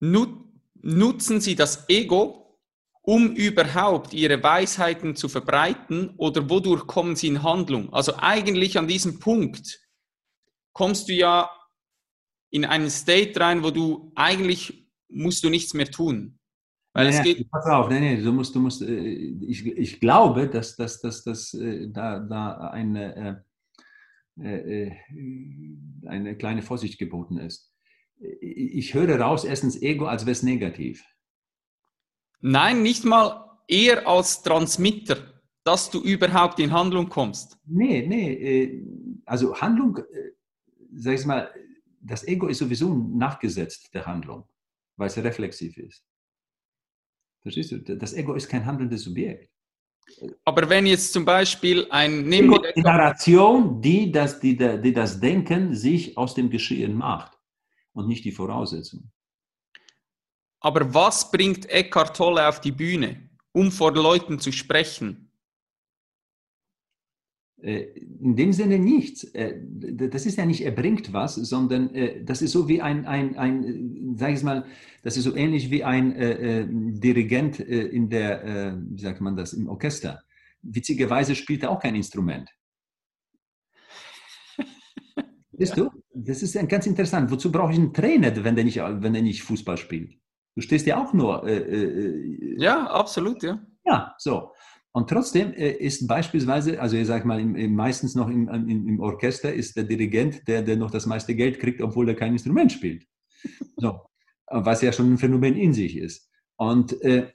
nutzen 0.00 1.40
sie 1.40 1.54
das 1.54 1.88
Ego, 1.88 2.58
um 3.02 3.32
überhaupt 3.34 4.12
ihre 4.12 4.42
Weisheiten 4.42 5.14
zu 5.14 5.28
verbreiten 5.28 6.14
oder 6.16 6.50
wodurch 6.50 6.86
kommen 6.88 7.14
sie 7.14 7.28
in 7.28 7.42
Handlung? 7.44 7.92
Also 7.92 8.14
eigentlich 8.16 8.76
an 8.76 8.88
diesem 8.88 9.20
Punkt 9.20 9.80
kommst 10.72 11.08
du 11.08 11.12
ja 11.12 11.48
in 12.50 12.64
einen 12.64 12.90
State 12.90 13.38
rein, 13.38 13.62
wo 13.62 13.70
du 13.70 14.10
eigentlich 14.16 14.88
musst 15.08 15.44
du 15.44 15.50
nichts 15.50 15.74
mehr 15.74 15.90
tun. 15.90 16.38
Weil 16.92 17.06
naja, 17.06 17.18
es 17.20 17.24
geht 17.24 17.50
pass 17.50 17.66
auf, 17.66 17.88
nein, 17.88 18.02
nein, 18.02 18.24
du 18.24 18.32
musst, 18.32 18.54
du 18.54 18.60
musst, 18.60 18.82
äh, 18.82 18.94
ich, 18.94 19.64
ich 19.64 20.00
glaube, 20.00 20.48
dass, 20.48 20.76
dass, 20.76 21.00
dass, 21.00 21.22
dass 21.22 21.54
äh, 21.54 21.88
da, 21.88 22.18
da 22.18 22.68
eine, 22.70 23.16
äh, 23.16 23.34
eine 24.36 26.36
kleine 26.36 26.62
Vorsicht 26.62 26.98
geboten 26.98 27.38
ist. 27.38 27.72
Ich 28.40 28.94
höre 28.94 29.20
raus, 29.20 29.44
erstens 29.44 29.80
Ego, 29.82 30.06
als 30.06 30.22
wäre 30.22 30.32
es 30.32 30.42
negativ. 30.42 31.04
Nein, 32.40 32.82
nicht 32.82 33.04
mal 33.04 33.58
eher 33.68 34.06
als 34.06 34.42
Transmitter, 34.42 35.42
dass 35.64 35.90
du 35.90 36.00
überhaupt 36.00 36.58
in 36.60 36.72
Handlung 36.72 37.08
kommst. 37.08 37.58
Nee, 37.64 38.06
nee, 38.06 38.32
äh, 38.32 38.84
also 39.24 39.60
Handlung, 39.60 39.98
äh, 39.98 40.32
sag 40.94 41.14
ich 41.14 41.24
mal, 41.24 41.50
das 42.00 42.26
Ego 42.26 42.48
ist 42.48 42.58
sowieso 42.58 42.94
nachgesetzt 42.94 43.94
der 43.94 44.06
Handlung, 44.06 44.44
weil 44.96 45.06
es 45.06 45.16
reflexiv 45.16 45.76
ist. 45.78 46.04
Verstehst 47.42 47.72
du? 47.72 47.78
Das 47.78 48.14
Ego 48.14 48.34
ist 48.34 48.48
kein 48.48 48.66
handelndes 48.66 49.02
Subjekt. 49.02 49.51
Aber 50.44 50.68
wenn 50.68 50.86
jetzt 50.86 51.12
zum 51.12 51.24
Beispiel 51.24 51.86
ein 51.90 52.28
Generation, 52.30 53.80
die 53.80 54.12
das, 54.12 54.40
die, 54.40 54.56
die 54.56 54.92
das 54.92 55.20
Denken 55.20 55.74
sich 55.74 56.16
aus 56.16 56.34
dem 56.34 56.50
Geschehen 56.50 56.94
macht 56.94 57.38
und 57.92 58.08
nicht 58.08 58.24
die 58.24 58.32
Voraussetzung. 58.32 59.10
Aber 60.60 60.94
was 60.94 61.30
bringt 61.30 61.68
Eckhart 61.68 62.16
Tolle 62.16 62.48
auf 62.48 62.60
die 62.60 62.72
Bühne, 62.72 63.30
um 63.52 63.72
vor 63.72 63.92
Leuten 63.92 64.38
zu 64.38 64.52
sprechen? 64.52 65.21
Äh, 67.62 67.94
in 68.20 68.34
dem 68.34 68.52
Sinne 68.52 68.78
nichts. 68.78 69.22
Äh, 69.22 69.54
das 69.62 70.26
ist 70.26 70.36
ja 70.36 70.44
nicht, 70.44 70.64
er 70.64 70.72
bringt 70.72 71.12
was, 71.12 71.36
sondern 71.36 71.94
äh, 71.94 72.24
das 72.24 72.42
ist 72.42 72.50
so 72.50 72.66
wie 72.68 72.82
ein, 72.82 73.06
ein, 73.06 73.36
ein 73.36 74.16
sag 74.18 74.32
ich 74.32 74.42
mal, 74.42 74.64
das 75.04 75.16
ist 75.16 75.24
so 75.24 75.36
ähnlich 75.36 75.70
wie 75.70 75.84
ein 75.84 76.12
äh, 76.12 76.66
Dirigent 76.68 77.60
in 77.60 78.08
der, 78.08 78.44
äh, 78.44 78.74
wie 78.76 79.00
sagt 79.00 79.20
man 79.20 79.36
das, 79.36 79.52
im 79.52 79.68
Orchester. 79.68 80.22
Witzigerweise 80.62 81.36
spielt 81.36 81.62
er 81.62 81.70
auch 81.70 81.80
kein 81.80 81.94
Instrument. 81.94 82.50
Siehst 85.52 85.76
du? 85.76 85.88
Das 86.14 86.42
ist 86.42 86.54
ganz 86.68 86.86
interessant. 86.86 87.30
Wozu 87.30 87.52
brauche 87.52 87.72
ich 87.72 87.78
einen 87.78 87.94
Trainer, 87.94 88.44
wenn 88.44 88.56
der 88.56 88.64
nicht, 88.64 88.78
wenn 88.78 89.12
der 89.12 89.22
nicht 89.22 89.42
Fußball 89.44 89.76
spielt? 89.76 90.14
Du 90.56 90.62
stehst 90.62 90.86
ja 90.86 91.00
auch 91.00 91.12
nur. 91.12 91.46
Äh, 91.46 92.56
ja, 92.58 92.86
absolut, 92.88 93.42
ja. 93.42 93.64
Ja, 93.84 94.14
so. 94.18 94.52
Und 94.92 95.08
trotzdem 95.08 95.52
äh, 95.54 95.70
ist 95.70 96.06
beispielsweise, 96.06 96.80
also 96.80 96.96
ich 96.96 97.06
sage 97.06 97.26
mal, 97.26 97.42
meistens 97.44 98.14
noch 98.14 98.28
im, 98.28 98.48
im, 98.48 99.00
Orchester 99.00 99.52
ist 99.52 99.76
der 99.76 99.84
Dirigent, 99.84 100.46
der, 100.46 100.62
der 100.62 100.76
noch 100.76 100.90
das 100.90 101.06
meiste 101.06 101.34
Geld 101.34 101.58
kriegt, 101.58 101.80
obwohl 101.80 102.08
er 102.08 102.14
kein 102.14 102.32
Instrument 102.32 102.72
spielt. 102.72 103.06
So. 103.76 104.00
Was 104.46 104.82
ja 104.82 104.92
schon 104.92 105.14
ein 105.14 105.18
Phänomen 105.18 105.56
in 105.56 105.72
sich 105.72 105.96
ist. 105.96 106.28
Und 106.56 107.00
äh, 107.02 107.32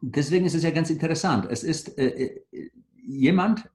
deswegen 0.00 0.44
ist 0.44 0.54
es 0.54 0.64
ja 0.64 0.70
ganz 0.70 0.90
interessant. 0.90 1.46
Es 1.48 1.62
ist 1.62 1.96
äh, 1.98 2.42
äh 2.50 2.70
jemand 3.06 3.68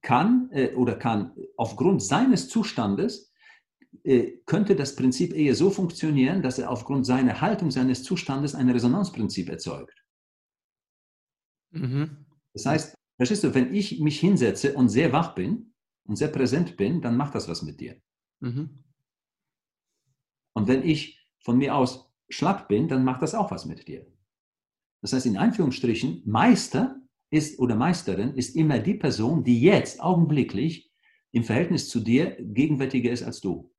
kann 0.00 0.48
oder 0.76 0.94
kann 0.96 1.32
aufgrund 1.58 2.02
seines 2.02 2.48
Zustandes 2.48 3.34
äh, 4.02 4.38
könnte 4.44 4.74
das 4.76 4.96
Prinzip 4.96 5.34
eher 5.34 5.54
so 5.54 5.70
funktionieren, 5.70 6.42
dass 6.42 6.58
er 6.58 6.70
aufgrund 6.70 7.06
seiner 7.06 7.40
Haltung, 7.40 7.70
seines 7.70 8.02
Zustandes 8.02 8.54
ein 8.54 8.68
Resonanzprinzip 8.68 9.48
erzeugt. 9.48 10.03
Mhm. 11.74 12.26
Das 12.52 12.66
heißt, 12.66 12.94
verstehst 13.16 13.44
du, 13.44 13.54
wenn 13.54 13.74
ich 13.74 14.00
mich 14.00 14.20
hinsetze 14.20 14.74
und 14.74 14.88
sehr 14.88 15.12
wach 15.12 15.34
bin 15.34 15.74
und 16.04 16.16
sehr 16.16 16.28
präsent 16.28 16.76
bin, 16.76 17.00
dann 17.00 17.16
macht 17.16 17.34
das 17.34 17.48
was 17.48 17.62
mit 17.62 17.80
dir. 17.80 18.00
Mhm. 18.40 18.84
Und 20.54 20.68
wenn 20.68 20.82
ich 20.82 21.28
von 21.40 21.58
mir 21.58 21.74
aus 21.74 22.10
schlapp 22.28 22.68
bin, 22.68 22.88
dann 22.88 23.04
macht 23.04 23.22
das 23.22 23.34
auch 23.34 23.50
was 23.50 23.66
mit 23.66 23.86
dir. 23.88 24.06
Das 25.02 25.12
heißt, 25.12 25.26
in 25.26 25.36
Anführungsstrichen, 25.36 26.22
Meister 26.24 27.00
ist 27.30 27.58
oder 27.58 27.74
Meisterin 27.74 28.34
ist 28.34 28.56
immer 28.56 28.78
die 28.78 28.94
Person, 28.94 29.44
die 29.44 29.60
jetzt 29.60 30.00
augenblicklich 30.00 30.90
im 31.32 31.44
Verhältnis 31.44 31.88
zu 31.88 32.00
dir 32.00 32.36
gegenwärtiger 32.40 33.10
ist 33.10 33.22
als 33.22 33.40
du. 33.40 33.74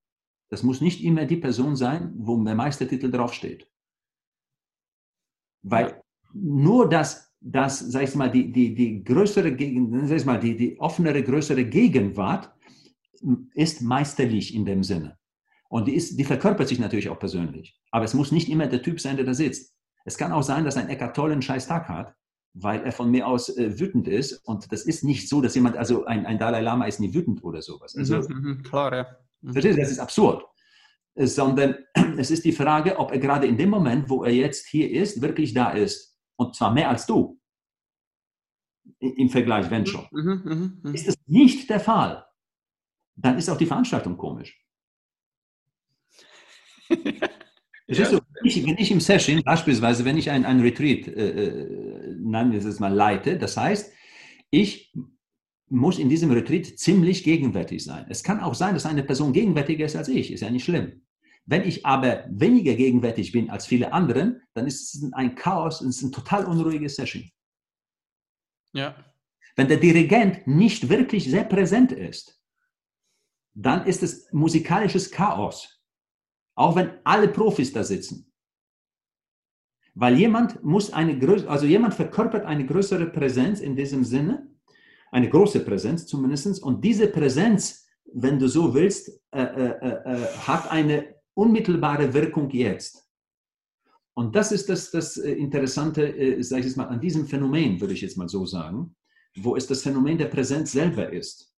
Das 0.49 0.61
muss 0.61 0.81
nicht 0.81 1.03
immer 1.03 1.25
die 1.25 1.37
Person 1.37 1.75
sein, 1.75 2.13
wo 2.17 2.41
der 2.43 2.55
Meistertitel 2.55 3.09
draufsteht. 3.09 3.71
Weil 5.63 6.03
nur 6.33 6.89
das, 6.89 7.33
das 7.47 7.79
sag 7.79 8.03
ich 8.03 8.15
mal, 8.15 8.31
die, 8.31 8.51
die, 8.51 8.73
die 8.73 9.03
größere, 9.03 9.51
sag 10.07 10.17
ich 10.17 10.25
mal, 10.25 10.39
die, 10.39 10.57
die 10.57 10.79
offenere, 10.79 11.21
größere 11.21 11.63
Gegenwart 11.63 12.51
ist 13.53 13.81
meisterlich 13.81 14.55
in 14.55 14.65
dem 14.65 14.83
Sinne. 14.83 15.17
Und 15.69 15.87
die, 15.87 15.93
ist, 15.93 16.17
die 16.17 16.23
verkörpert 16.23 16.67
sich 16.67 16.79
natürlich 16.79 17.09
auch 17.09 17.19
persönlich. 17.19 17.79
Aber 17.91 18.03
es 18.03 18.15
muss 18.15 18.31
nicht 18.31 18.49
immer 18.49 18.65
der 18.65 18.81
Typ 18.81 18.99
sein, 18.99 19.15
der 19.15 19.25
da 19.25 19.35
sitzt. 19.35 19.75
Es 20.05 20.17
kann 20.17 20.31
auch 20.31 20.41
sein, 20.41 20.65
dass 20.65 20.75
ein 20.75 20.89
Eckart 20.89 21.15
Tolle 21.15 21.33
einen 21.33 21.41
scheiß 21.43 21.67
Tag 21.67 21.87
hat, 21.87 22.15
weil 22.53 22.81
er 22.81 22.91
von 22.91 23.11
mir 23.11 23.27
aus 23.27 23.49
äh, 23.55 23.79
wütend 23.79 24.07
ist. 24.07 24.33
Und 24.45 24.71
das 24.71 24.83
ist 24.83 25.03
nicht 25.03 25.29
so, 25.29 25.41
dass 25.41 25.53
jemand, 25.53 25.77
also 25.77 26.05
ein, 26.05 26.25
ein 26.25 26.39
Dalai 26.39 26.61
Lama 26.61 26.85
ist 26.85 26.99
nie 26.99 27.13
wütend 27.13 27.43
oder 27.43 27.61
sowas. 27.61 27.95
Also, 27.95 28.17
mhm, 28.27 28.41
mhm 28.41 28.63
klar, 28.63 28.95
ja. 28.95 29.07
Mhm. 29.41 29.53
Verstehst 29.53 29.77
du, 29.77 29.81
das 29.81 29.91
ist 29.91 29.99
absurd. 29.99 30.45
Sondern 31.15 31.75
es 32.17 32.31
ist 32.31 32.43
die 32.43 32.53
Frage, 32.53 32.97
ob 32.97 33.11
er 33.11 33.19
gerade 33.19 33.45
in 33.45 33.57
dem 33.57 33.69
Moment, 33.69 34.09
wo 34.09 34.23
er 34.23 34.33
jetzt 34.33 34.67
hier 34.67 34.89
ist, 34.91 35.21
wirklich 35.21 35.53
da 35.53 35.71
ist. 35.71 36.14
Und 36.37 36.55
zwar 36.55 36.71
mehr 36.73 36.89
als 36.89 37.05
du. 37.05 37.39
Im 38.99 39.29
Vergleich, 39.29 39.69
wenn 39.71 39.85
schon. 39.85 40.07
Mhm, 40.11 40.41
mhm, 40.43 40.79
mhm. 40.83 40.93
Ist 40.93 41.07
es 41.07 41.15
nicht 41.25 41.69
der 41.69 41.79
Fall, 41.79 42.25
dann 43.15 43.37
ist 43.37 43.49
auch 43.49 43.57
die 43.57 43.65
Veranstaltung 43.65 44.15
komisch. 44.17 44.61
ja. 47.87 48.05
so, 48.05 48.19
wenn, 48.33 48.45
ich, 48.45 48.65
wenn, 48.65 48.77
ich, 48.77 48.91
im 48.91 48.99
Session, 48.99 49.41
beispielsweise, 49.43 50.05
wenn 50.05 50.17
ich 50.17 50.29
ein, 50.29 50.45
ein 50.45 50.59
Retreat, 50.59 51.07
äh, 51.07 51.29
äh 51.29 52.15
nennen 52.19 52.51
wir 52.51 52.63
es 52.63 52.79
mal, 52.79 52.93
leite, 52.93 53.39
das 53.39 53.57
heißt, 53.57 53.91
ich 54.51 54.93
muss 55.67 55.97
in 55.97 56.09
diesem 56.09 56.31
Retreat 56.31 56.65
ziemlich 56.77 57.23
gegenwärtig 57.23 57.83
sein. 57.83 58.05
Es 58.09 58.23
kann 58.23 58.39
auch 58.39 58.53
sein, 58.53 58.75
dass 58.75 58.85
eine 58.85 59.03
Person 59.03 59.33
gegenwärtiger 59.33 59.85
ist 59.85 59.95
als 59.95 60.09
ich, 60.09 60.31
ist 60.31 60.41
ja 60.41 60.49
nicht 60.51 60.63
schlimm. 60.63 61.01
Wenn 61.45 61.63
ich 61.63 61.85
aber 61.85 62.25
weniger 62.29 62.73
gegenwärtig 62.73 63.31
bin 63.31 63.49
als 63.49 63.67
viele 63.67 63.93
anderen, 63.93 64.41
dann 64.53 64.65
ist 64.65 64.95
es 64.95 65.13
ein 65.13 65.35
Chaos, 65.35 65.81
es 65.81 65.97
ist 65.97 66.03
eine 66.03 66.11
total 66.11 66.45
unruhige 66.45 66.89
Session. 66.89 67.29
Ja. 68.73 68.95
Wenn 69.55 69.67
der 69.67 69.77
Dirigent 69.77 70.47
nicht 70.47 70.89
wirklich 70.89 71.29
sehr 71.29 71.43
präsent 71.43 71.91
ist, 71.91 72.41
dann 73.53 73.85
ist 73.85 74.03
es 74.03 74.31
musikalisches 74.33 75.11
Chaos. 75.11 75.81
Auch 76.55 76.75
wenn 76.75 76.91
alle 77.03 77.27
Profis 77.27 77.71
da 77.71 77.83
sitzen. 77.83 78.31
Weil 79.93 80.17
jemand 80.17 80.63
muss 80.63 80.91
eine 80.91 81.17
größere, 81.17 81.49
also 81.49 81.65
jemand 81.65 81.93
verkörpert 81.93 82.45
eine 82.45 82.65
größere 82.65 83.05
Präsenz 83.05 83.61
in 83.61 83.75
diesem 83.75 84.03
Sinne, 84.03 84.49
eine 85.11 85.29
große 85.29 85.63
Präsenz 85.63 86.05
zumindest. 86.05 86.61
Und 86.61 86.83
diese 86.83 87.07
Präsenz 87.07 87.85
wenn 88.15 88.39
du 88.39 88.47
so 88.47 88.73
willst, 88.73 89.21
äh, 89.31 89.41
äh, 89.41 90.25
hat 90.47 90.71
eine 90.71 91.15
unmittelbare 91.35 92.13
Wirkung 92.13 92.49
jetzt. 92.49 93.07
Und 94.15 94.35
das 94.35 94.51
ist 94.51 94.69
das, 94.69 94.91
das 94.91 95.17
Interessante, 95.17 96.41
sage 96.41 96.61
ich 96.61 96.67
jetzt 96.67 96.77
mal, 96.77 96.87
an 96.87 97.01
diesem 97.01 97.27
Phänomen, 97.27 97.79
würde 97.81 97.93
ich 97.93 98.01
jetzt 98.01 98.17
mal 98.17 98.29
so 98.29 98.45
sagen, 98.45 98.95
wo 99.35 99.55
es 99.55 99.67
das 99.67 99.83
Phänomen 99.83 100.17
der 100.17 100.27
Präsenz 100.27 100.71
selber 100.71 101.11
ist. 101.11 101.53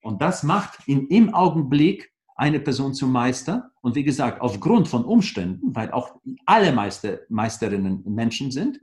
Und 0.00 0.22
das 0.22 0.42
macht 0.42 0.86
in, 0.86 1.08
im 1.08 1.34
Augenblick 1.34 2.12
eine 2.36 2.60
Person 2.60 2.94
zum 2.94 3.12
Meister. 3.12 3.72
Und 3.82 3.96
wie 3.96 4.04
gesagt, 4.04 4.40
aufgrund 4.40 4.88
von 4.88 5.04
Umständen, 5.04 5.74
weil 5.74 5.90
auch 5.90 6.20
alle 6.46 6.72
Meister, 6.72 7.20
Meisterinnen 7.28 8.02
Menschen 8.04 8.50
sind, 8.50 8.80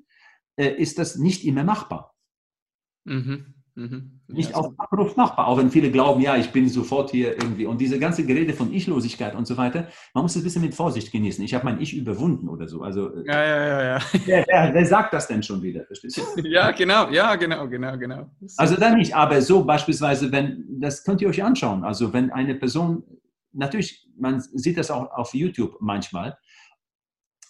ist 0.58 1.00
das 1.00 1.16
nicht 1.16 1.46
immer 1.46 1.64
machbar. 1.64 2.14
Mhm. 3.06 3.59
Mhm. 3.76 4.20
Nicht 4.28 4.52
ja, 4.52 4.58
auf 4.58 4.74
Abruf 4.78 5.16
machbar, 5.16 5.48
auch 5.48 5.58
wenn 5.58 5.72
viele 5.72 5.92
glauben, 5.92 6.22
ja, 6.22 6.36
ich 6.36 6.52
bin 6.52 6.68
sofort 6.68 7.12
hier 7.12 7.32
irgendwie. 7.32 7.66
Und 7.66 7.80
diese 7.80 8.00
ganze 8.00 8.26
Gerede 8.26 8.54
von 8.54 8.74
Ichlosigkeit 8.74 9.36
und 9.36 9.48
so 9.48 9.58
weiter, 9.58 9.88
man 10.14 10.24
muss 10.24 10.34
das 10.34 10.42
ein 10.42 10.44
bisschen 10.44 10.62
mit 10.62 10.76
Vorsicht 10.76 11.12
genießen. 11.12 11.44
Ich 11.44 11.54
habe 11.54 11.66
mein 11.66 11.82
Ich 11.82 11.96
überwunden 11.96 12.50
oder 12.50 12.68
so. 12.68 12.82
Also, 12.82 13.14
äh, 13.16 13.28
ja, 13.28 13.46
ja, 13.46 13.68
ja. 13.68 13.84
ja. 13.98 14.00
Wer, 14.26 14.46
wer, 14.48 14.74
wer 14.74 14.86
sagt 14.86 15.14
das 15.14 15.28
denn 15.28 15.42
schon 15.42 15.62
wieder? 15.62 15.86
Verstehst 15.86 16.18
du? 16.18 16.22
Ja, 16.50 16.72
genau, 16.72 17.10
ja, 17.10 17.36
genau, 17.36 17.68
genau, 17.68 17.98
genau. 17.98 18.32
Also 18.58 18.76
dann 18.76 18.98
nicht, 18.98 19.16
aber 19.16 19.42
so 19.42 19.64
beispielsweise, 19.64 20.32
wenn, 20.32 20.66
das 20.80 21.04
könnt 21.04 21.22
ihr 21.22 21.30
euch 21.30 21.44
anschauen. 21.44 21.84
Also 21.84 22.12
wenn 22.12 22.32
eine 22.32 22.56
Person, 22.56 23.04
natürlich, 23.54 24.08
man 24.18 24.40
sieht 24.40 24.78
das 24.78 24.90
auch 24.90 25.12
auf 25.12 25.34
YouTube 25.34 25.78
manchmal, 25.80 26.38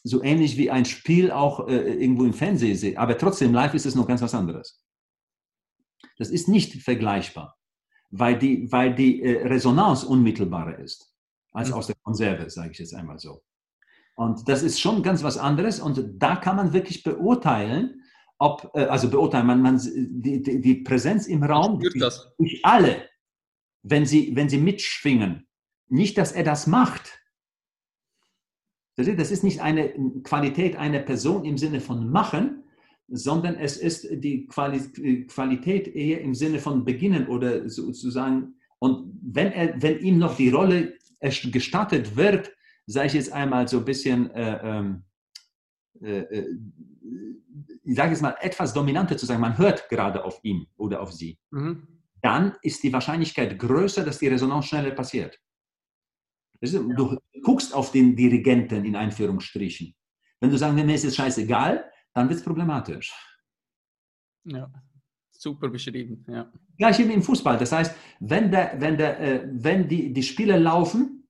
so 0.04 0.24
ähnlich 0.24 0.58
wie 0.58 0.72
ein 0.72 0.86
Spiel 0.86 1.32
auch 1.32 1.68
äh, 1.68 1.94
irgendwo 1.94 2.24
im 2.26 2.34
Fernsehen, 2.34 2.98
aber 2.98 3.18
trotzdem 3.18 3.54
live 3.54 3.74
ist 3.74 3.86
es 3.86 3.96
noch 3.96 4.08
ganz 4.08 4.22
was 4.22 4.34
anderes. 4.34 4.82
Das 6.20 6.30
ist 6.30 6.48
nicht 6.50 6.84
vergleichbar, 6.84 7.58
weil 8.12 8.38
die, 8.38 8.72
weil 8.72 8.94
die 8.94 9.24
äh, 9.24 9.48
Resonanz 9.48 10.04
unmittelbarer 10.04 10.78
ist 10.78 11.16
als 11.54 11.70
mhm. 11.70 11.76
aus 11.76 11.88
der 11.88 11.96
Konserve, 12.04 12.50
sage 12.50 12.72
ich 12.72 12.78
jetzt 12.78 12.94
einmal 12.94 13.18
so. 13.18 13.42
Und 14.16 14.48
das 14.50 14.62
ist 14.62 14.82
schon 14.82 15.02
ganz 15.02 15.24
was 15.24 15.38
anderes 15.38 15.80
und 15.80 16.22
da 16.22 16.36
kann 16.36 16.58
man 16.58 16.74
wirklich 16.74 17.04
beurteilen, 17.04 18.04
ob, 18.38 18.70
äh, 18.76 18.84
also 18.86 19.10
beurteilen, 19.10 19.48
man, 19.48 19.62
man, 19.62 19.78
die, 19.80 20.44
die, 20.44 20.60
die 20.60 20.76
Präsenz 20.76 21.26
im 21.26 21.42
Raum 21.42 21.80
durch 21.80 22.60
alle, 22.64 23.08
wenn 23.82 24.06
sie, 24.06 24.36
wenn 24.36 24.50
sie 24.50 24.58
mitschwingen, 24.58 25.48
nicht, 25.88 26.18
dass 26.18 26.34
er 26.34 26.44
das 26.44 26.68
macht. 26.68 27.18
Das 28.98 29.08
ist 29.08 29.44
nicht 29.46 29.62
eine 29.62 29.94
Qualität 30.24 30.76
einer 30.76 31.00
Person 31.00 31.46
im 31.46 31.58
Sinne 31.58 31.80
von 31.80 32.12
machen, 32.12 32.66
sondern 33.12 33.56
es 33.56 33.78
ist 33.78 34.08
die 34.12 34.48
Qualität 34.48 35.88
eher 35.88 36.22
im 36.22 36.36
Sinne 36.36 36.60
von 36.60 36.86
beginnen 36.86 37.28
oder 37.28 37.70
sozusagen. 37.70 38.56
Und 38.80 39.20
wenn, 39.22 39.52
er, 39.52 39.82
wenn 39.82 40.00
ihm 40.00 40.20
noch 40.20 40.36
die 40.36 40.50
Rolle 40.50 40.98
gestattet 41.20 42.16
wird, 42.16 42.52
sage 42.86 43.08
ich 43.08 43.14
jetzt 43.14 43.34
einmal 43.34 43.68
so 43.68 43.80
ein 43.80 43.86
bisschen, 43.86 44.32
äh, 44.32 44.60
ähm, 44.64 45.04
äh, 46.02 46.20
äh, 46.20 46.58
ich 47.84 47.96
sage 47.96 48.12
jetzt 48.12 48.22
mal, 48.22 48.36
etwas 48.42 48.74
dominanter 48.74 49.18
zu 49.18 49.26
sagen, 49.26 49.42
man 49.42 49.58
hört 49.58 49.90
gerade 49.90 50.24
auf 50.24 50.40
ihn 50.44 50.68
oder 50.78 51.02
auf 51.02 51.12
sie, 51.12 51.38
mhm. 51.52 51.88
dann 52.22 52.56
ist 52.62 52.84
die 52.84 52.94
Wahrscheinlichkeit 52.94 53.60
größer, 53.60 54.04
dass 54.04 54.20
die 54.20 54.28
Resonanz 54.28 54.66
schneller 54.66 54.92
passiert. 54.92 55.40
Du 56.62 57.18
guckst 57.42 57.74
auf 57.74 57.92
den 57.92 58.16
Dirigenten 58.16 58.84
in 58.84 58.96
Einführungsstrichen. 58.96 59.96
Wenn 60.42 60.50
du 60.50 60.58
sagst, 60.58 60.76
mir 60.76 60.94
ist 60.94 61.06
es 61.06 61.16
scheißegal, 61.16 61.90
dann 62.14 62.30
wird 62.30 62.40
es 62.40 62.46
problematisch. 62.46 63.14
Ja, 64.44 64.72
super 65.32 65.70
beschrieben. 65.70 66.26
Ja. 66.28 66.52
Gleich 66.78 67.00
wie 67.00 67.14
im 67.14 67.24
Fußball. 67.24 67.58
Das 67.58 67.72
heißt, 67.72 67.96
wenn, 68.20 68.52
der, 68.52 68.80
wenn, 68.80 68.98
der, 68.98 69.20
äh, 69.20 69.50
wenn 69.52 69.88
die, 69.88 70.14
die 70.14 70.24
Spieler 70.24 70.58
laufen 70.60 71.28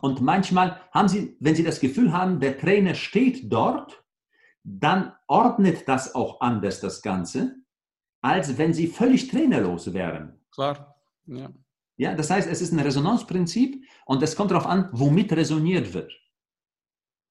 und 0.00 0.20
manchmal 0.20 0.80
haben 0.92 1.08
sie, 1.08 1.36
wenn 1.40 1.54
sie 1.54 1.64
das 1.64 1.80
Gefühl 1.80 2.12
haben, 2.12 2.40
der 2.40 2.58
Trainer 2.58 2.94
steht 2.94 3.52
dort, 3.52 4.04
dann 4.62 5.12
ordnet 5.26 5.88
das 5.88 6.14
auch 6.14 6.40
anders 6.40 6.80
das 6.80 7.02
Ganze, 7.02 7.56
als 8.20 8.58
wenn 8.58 8.74
sie 8.74 8.86
völlig 8.86 9.28
trainerlos 9.28 9.92
wären. 9.92 10.38
Klar, 10.52 10.96
ja. 11.26 11.50
Ja, 11.96 12.14
das 12.14 12.30
heißt, 12.30 12.48
es 12.48 12.62
ist 12.62 12.72
ein 12.72 12.78
Resonanzprinzip 12.78 13.84
und 14.06 14.22
es 14.22 14.34
kommt 14.34 14.52
darauf 14.52 14.66
an, 14.66 14.88
womit 14.92 15.32
resoniert 15.34 15.92
wird. 15.92 16.10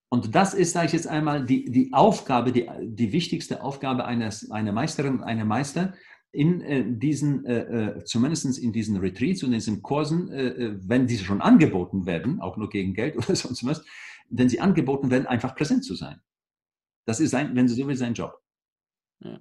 Und 0.09 0.33
das 0.33 0.55
ist, 0.55 0.73
sage 0.73 0.87
ich 0.87 0.93
jetzt 0.93 1.07
einmal, 1.07 1.45
die, 1.45 1.65
die 1.65 1.93
Aufgabe, 1.93 2.51
die, 2.51 2.67
die 2.81 3.11
wichtigste 3.11 3.63
Aufgabe 3.63 4.05
eines, 4.05 4.49
einer 4.49 4.71
Meisterin, 4.71 5.21
einer 5.23 5.45
Meister, 5.45 5.93
in 6.31 6.61
äh, 6.61 6.83
diesen, 6.87 7.45
äh, 7.45 7.97
äh 7.97 8.03
zumindest 8.03 8.57
in 8.59 8.71
diesen 8.71 8.97
Retreats 8.97 9.43
und 9.43 9.49
in 9.49 9.59
diesen 9.59 9.81
Kursen, 9.81 10.31
äh, 10.31 10.47
äh 10.47 10.79
wenn 10.81 11.07
diese 11.07 11.23
schon 11.23 11.41
angeboten 11.41 12.05
werden, 12.05 12.39
auch 12.39 12.57
nur 12.57 12.69
gegen 12.69 12.93
Geld 12.93 13.17
oder 13.17 13.35
sonst 13.35 13.65
was, 13.65 13.83
wenn 14.29 14.49
sie 14.49 14.59
angeboten 14.59 15.09
werden, 15.09 15.27
einfach 15.27 15.55
präsent 15.55 15.85
zu 15.85 15.95
sein. 15.95 16.21
Das 17.05 17.19
ist, 17.19 17.31
sein, 17.31 17.55
wenn 17.55 17.67
Sie 17.67 17.73
so 17.73 17.87
will, 17.87 17.95
sein 17.95 18.13
Job. 18.13 18.39
Ja. 19.21 19.39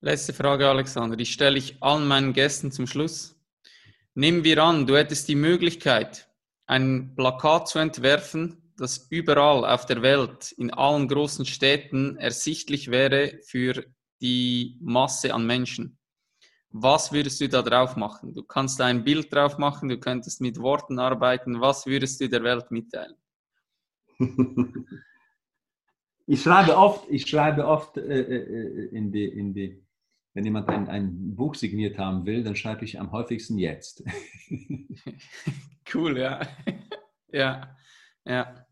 Letzte 0.00 0.32
Frage, 0.32 0.68
Alexander. 0.68 1.16
Die 1.16 1.24
stelle 1.24 1.56
ich 1.56 1.80
allen 1.80 2.08
meinen 2.08 2.32
Gästen 2.32 2.72
zum 2.72 2.88
Schluss. 2.88 3.40
Nehmen 4.14 4.42
wir 4.42 4.62
an, 4.62 4.86
du 4.86 4.96
hättest 4.96 5.28
die 5.28 5.36
Möglichkeit, 5.36 6.28
ein 6.66 7.14
Plakat 7.14 7.68
zu 7.68 7.78
entwerfen, 7.78 8.63
das 8.76 9.06
überall 9.10 9.64
auf 9.64 9.86
der 9.86 10.02
Welt, 10.02 10.52
in 10.52 10.72
allen 10.72 11.08
großen 11.08 11.46
Städten 11.46 12.16
ersichtlich 12.16 12.90
wäre 12.90 13.38
für 13.46 13.84
die 14.20 14.78
Masse 14.80 15.32
an 15.32 15.46
Menschen. 15.46 15.98
Was 16.70 17.12
würdest 17.12 17.40
du 17.40 17.48
da 17.48 17.62
drauf 17.62 17.94
machen? 17.96 18.34
Du 18.34 18.42
kannst 18.42 18.80
ein 18.80 19.04
Bild 19.04 19.32
drauf 19.32 19.58
machen, 19.58 19.88
du 19.88 19.98
könntest 19.98 20.40
mit 20.40 20.58
Worten 20.58 20.98
arbeiten. 20.98 21.60
Was 21.60 21.86
würdest 21.86 22.20
du 22.20 22.28
der 22.28 22.42
Welt 22.42 22.70
mitteilen? 22.70 23.14
Ich 26.26 26.42
schreibe 26.42 26.76
oft, 26.76 27.06
ich 27.10 27.26
schreibe 27.26 27.66
oft 27.66 27.98
äh, 27.98 28.20
äh, 28.20 28.88
in, 28.96 29.12
die, 29.12 29.26
in 29.26 29.52
die, 29.52 29.84
wenn 30.32 30.44
jemand 30.44 30.68
ein, 30.70 30.88
ein 30.88 31.36
Buch 31.36 31.54
signiert 31.54 31.98
haben 31.98 32.24
will, 32.24 32.42
dann 32.42 32.56
schreibe 32.56 32.84
ich 32.84 32.98
am 32.98 33.12
häufigsten 33.12 33.58
jetzt. 33.58 34.02
cool, 35.94 36.18
ja. 36.18 36.40
ja, 37.32 37.76
ja 38.24 38.64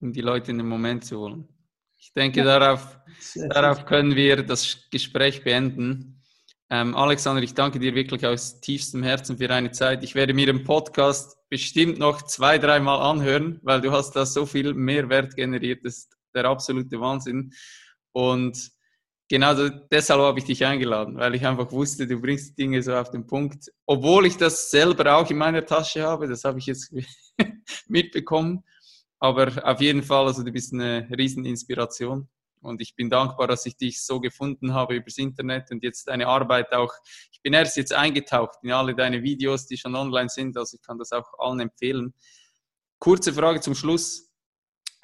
um 0.00 0.12
die 0.12 0.20
Leute 0.20 0.50
in 0.50 0.58
den 0.58 0.68
Moment 0.68 1.04
zu 1.04 1.18
holen. 1.18 1.48
Ich 1.98 2.12
denke, 2.14 2.40
ja. 2.40 2.58
darauf, 2.58 2.98
darauf 3.50 3.84
können 3.84 4.16
wir 4.16 4.42
das 4.42 4.88
Gespräch 4.90 5.44
beenden. 5.44 6.22
Ähm, 6.70 6.96
Alexander, 6.96 7.42
ich 7.42 7.54
danke 7.54 7.78
dir 7.78 7.94
wirklich 7.94 8.24
aus 8.24 8.60
tiefstem 8.60 9.02
Herzen 9.02 9.36
für 9.36 9.48
deine 9.48 9.70
Zeit. 9.72 10.02
Ich 10.02 10.14
werde 10.14 10.32
mir 10.32 10.46
den 10.46 10.64
Podcast 10.64 11.36
bestimmt 11.50 11.98
noch 11.98 12.22
zwei, 12.22 12.58
dreimal 12.58 13.00
anhören, 13.00 13.58
weil 13.62 13.80
du 13.80 13.90
hast 13.90 14.12
da 14.12 14.24
so 14.24 14.46
viel 14.46 14.72
Mehrwert 14.72 15.34
generiert. 15.36 15.84
Das 15.84 15.98
ist 15.98 16.16
der 16.34 16.46
absolute 16.46 16.98
Wahnsinn. 17.00 17.52
Und 18.12 18.70
genau 19.30 19.54
deshalb 19.90 20.20
habe 20.20 20.40
ich 20.40 20.44
dich 20.44 20.66
eingeladen, 20.66 21.16
weil 21.16 21.34
ich 21.36 21.46
einfach 21.46 21.70
wusste, 21.70 22.06
du 22.06 22.20
bringst 22.20 22.58
Dinge 22.58 22.82
so 22.82 22.94
auf 22.94 23.10
den 23.10 23.26
Punkt. 23.26 23.70
Obwohl 23.86 24.26
ich 24.26 24.36
das 24.36 24.70
selber 24.70 25.16
auch 25.16 25.30
in 25.30 25.38
meiner 25.38 25.64
Tasche 25.64 26.02
habe, 26.02 26.28
das 26.28 26.44
habe 26.44 26.58
ich 26.58 26.66
jetzt 26.66 26.92
mitbekommen. 27.88 28.64
Aber 29.20 29.52
auf 29.64 29.80
jeden 29.80 30.02
Fall, 30.02 30.26
also 30.26 30.42
du 30.42 30.50
bist 30.50 30.74
eine 30.74 31.08
Rieseninspiration. 31.16 32.28
Und 32.62 32.82
ich 32.82 32.94
bin 32.94 33.08
dankbar, 33.08 33.46
dass 33.46 33.64
ich 33.64 33.76
dich 33.76 34.04
so 34.04 34.20
gefunden 34.20 34.74
habe 34.74 34.94
übers 34.94 35.16
Internet 35.16 35.70
und 35.70 35.82
jetzt 35.82 36.08
deine 36.08 36.26
Arbeit 36.26 36.72
auch. 36.72 36.92
Ich 37.32 37.40
bin 37.40 37.54
erst 37.54 37.78
jetzt 37.78 37.94
eingetaucht 37.94 38.58
in 38.62 38.72
alle 38.72 38.94
deine 38.94 39.22
Videos, 39.22 39.66
die 39.66 39.78
schon 39.78 39.94
online 39.94 40.28
sind. 40.28 40.58
Also 40.58 40.76
ich 40.76 40.82
kann 40.82 40.98
das 40.98 41.12
auch 41.12 41.26
allen 41.38 41.60
empfehlen. 41.60 42.12
Kurze 42.98 43.32
Frage 43.32 43.62
zum 43.62 43.74
Schluss. 43.74 44.30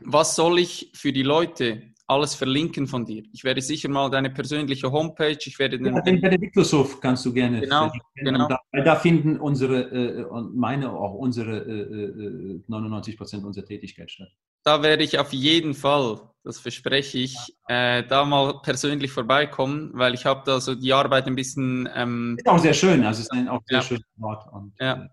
Was 0.02 0.36
soll 0.36 0.58
ich 0.58 0.92
für 0.94 1.14
die 1.14 1.22
Leute 1.22 1.94
alles 2.08 2.34
verlinken 2.34 2.86
von 2.86 3.04
dir. 3.04 3.24
Ich 3.32 3.42
werde 3.42 3.60
sicher 3.60 3.88
mal 3.88 4.08
deine 4.10 4.30
persönliche 4.30 4.90
Homepage, 4.90 5.38
ich 5.40 5.58
werde 5.58 5.78
den... 5.78 5.94
Ja, 5.94 6.00
den 6.00 6.20
Benediktushof 6.20 7.00
kannst 7.00 7.26
du 7.26 7.32
gerne 7.32 7.60
genau, 7.60 7.90
genau. 8.14 8.48
Da, 8.48 8.58
da, 8.72 8.96
finden 8.96 9.38
unsere, 9.38 9.82
äh, 9.82 10.24
und 10.24 10.56
meine, 10.56 10.92
auch 10.92 11.14
unsere 11.14 11.58
äh, 11.58 12.60
99 12.68 13.14
äh, 13.14 13.16
Prozent 13.16 13.44
unserer 13.44 13.64
Tätigkeit 13.64 14.10
statt. 14.10 14.28
Da 14.62 14.82
werde 14.82 15.02
ich 15.02 15.18
auf 15.18 15.32
jeden 15.32 15.74
Fall, 15.74 16.20
das 16.44 16.60
verspreche 16.60 17.18
ich, 17.18 17.36
äh, 17.68 18.04
da 18.04 18.24
mal 18.24 18.60
persönlich 18.62 19.10
vorbeikommen, 19.10 19.90
weil 19.94 20.14
ich 20.14 20.26
habe 20.26 20.42
da 20.46 20.60
so 20.60 20.74
die 20.74 20.92
Arbeit 20.92 21.26
ein 21.26 21.34
bisschen... 21.34 21.88
Ähm, 21.94 22.36
ist 22.38 22.48
auch 22.48 22.58
sehr 22.58 22.74
schön, 22.74 23.04
also 23.04 23.20
es 23.20 23.26
ist 23.26 23.32
ein 23.32 23.48
auch 23.48 23.60
sehr 23.66 23.78
ja. 23.78 23.82
schönes 23.82 24.04
Wort. 24.16 24.52
Und, 24.52 24.72
ja. 24.78 24.92
Äh, 24.92 25.08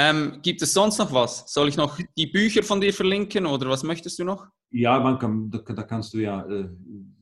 ähm, 0.00 0.38
gibt 0.42 0.62
es 0.62 0.74
sonst 0.74 0.98
noch 0.98 1.12
was? 1.12 1.52
Soll 1.52 1.68
ich 1.68 1.76
noch 1.76 1.98
die 2.16 2.26
Bücher 2.26 2.62
von 2.62 2.80
dir 2.80 2.94
verlinken 2.94 3.46
oder 3.46 3.68
was 3.68 3.82
möchtest 3.82 4.18
du 4.18 4.24
noch? 4.24 4.46
Ja, 4.70 5.00
man 5.00 5.18
kann, 5.18 5.50
da, 5.50 5.58
da 5.58 5.82
kannst 5.82 6.14
du 6.14 6.18
ja 6.18 6.46
äh, 6.46 6.68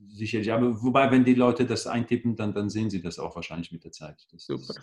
sicherlich. 0.09 0.52
Aber 0.52 0.82
wobei, 0.82 1.10
wenn 1.10 1.24
die 1.24 1.35
Leute 1.35 1.66
das 1.66 1.86
eintippen, 1.86 2.36
dann, 2.36 2.52
dann 2.52 2.70
sehen 2.70 2.90
sie 2.90 3.01
das 3.01 3.18
auch 3.18 3.36
wahrscheinlich 3.36 3.73
mit 3.73 3.85
der 3.85 3.93
Zeit. 3.93 4.27
Das 4.32 4.47
Super. 4.47 4.74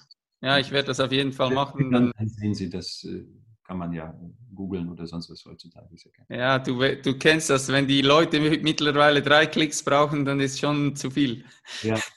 ja, 0.42 0.60
ich 0.60 0.72
werde 0.72 0.88
das 0.88 1.00
auf 1.00 1.12
jeden 1.12 1.34
Fall 1.34 1.54
machen. 1.54 1.92
Dann, 1.92 2.12
dann 2.18 2.28
sehen 2.28 2.54
sie 2.54 2.70
das. 2.70 3.04
Äh, 3.04 3.26
kann 3.64 3.78
man 3.78 3.94
ja 3.94 4.14
googeln 4.54 4.90
oder 4.90 5.08
sonst 5.08 5.30
was 5.30 5.46
heutzutage. 5.46 5.88
Ja, 6.30 6.36
ja, 6.38 6.60
du, 6.60 6.78
du 7.02 7.18
kennst 7.18 7.50
das. 7.50 7.70
Wenn 7.70 7.88
die 7.88 8.02
Leute 8.02 8.40
mittlerweile 8.40 9.22
drei 9.22 9.46
Klicks 9.46 9.84
brauchen, 9.84 10.26
dann 10.26 10.40
ist 10.40 10.60
schon 10.60 10.96
zu 10.96 11.10
viel. 11.10 11.46
Ja. 11.82 11.98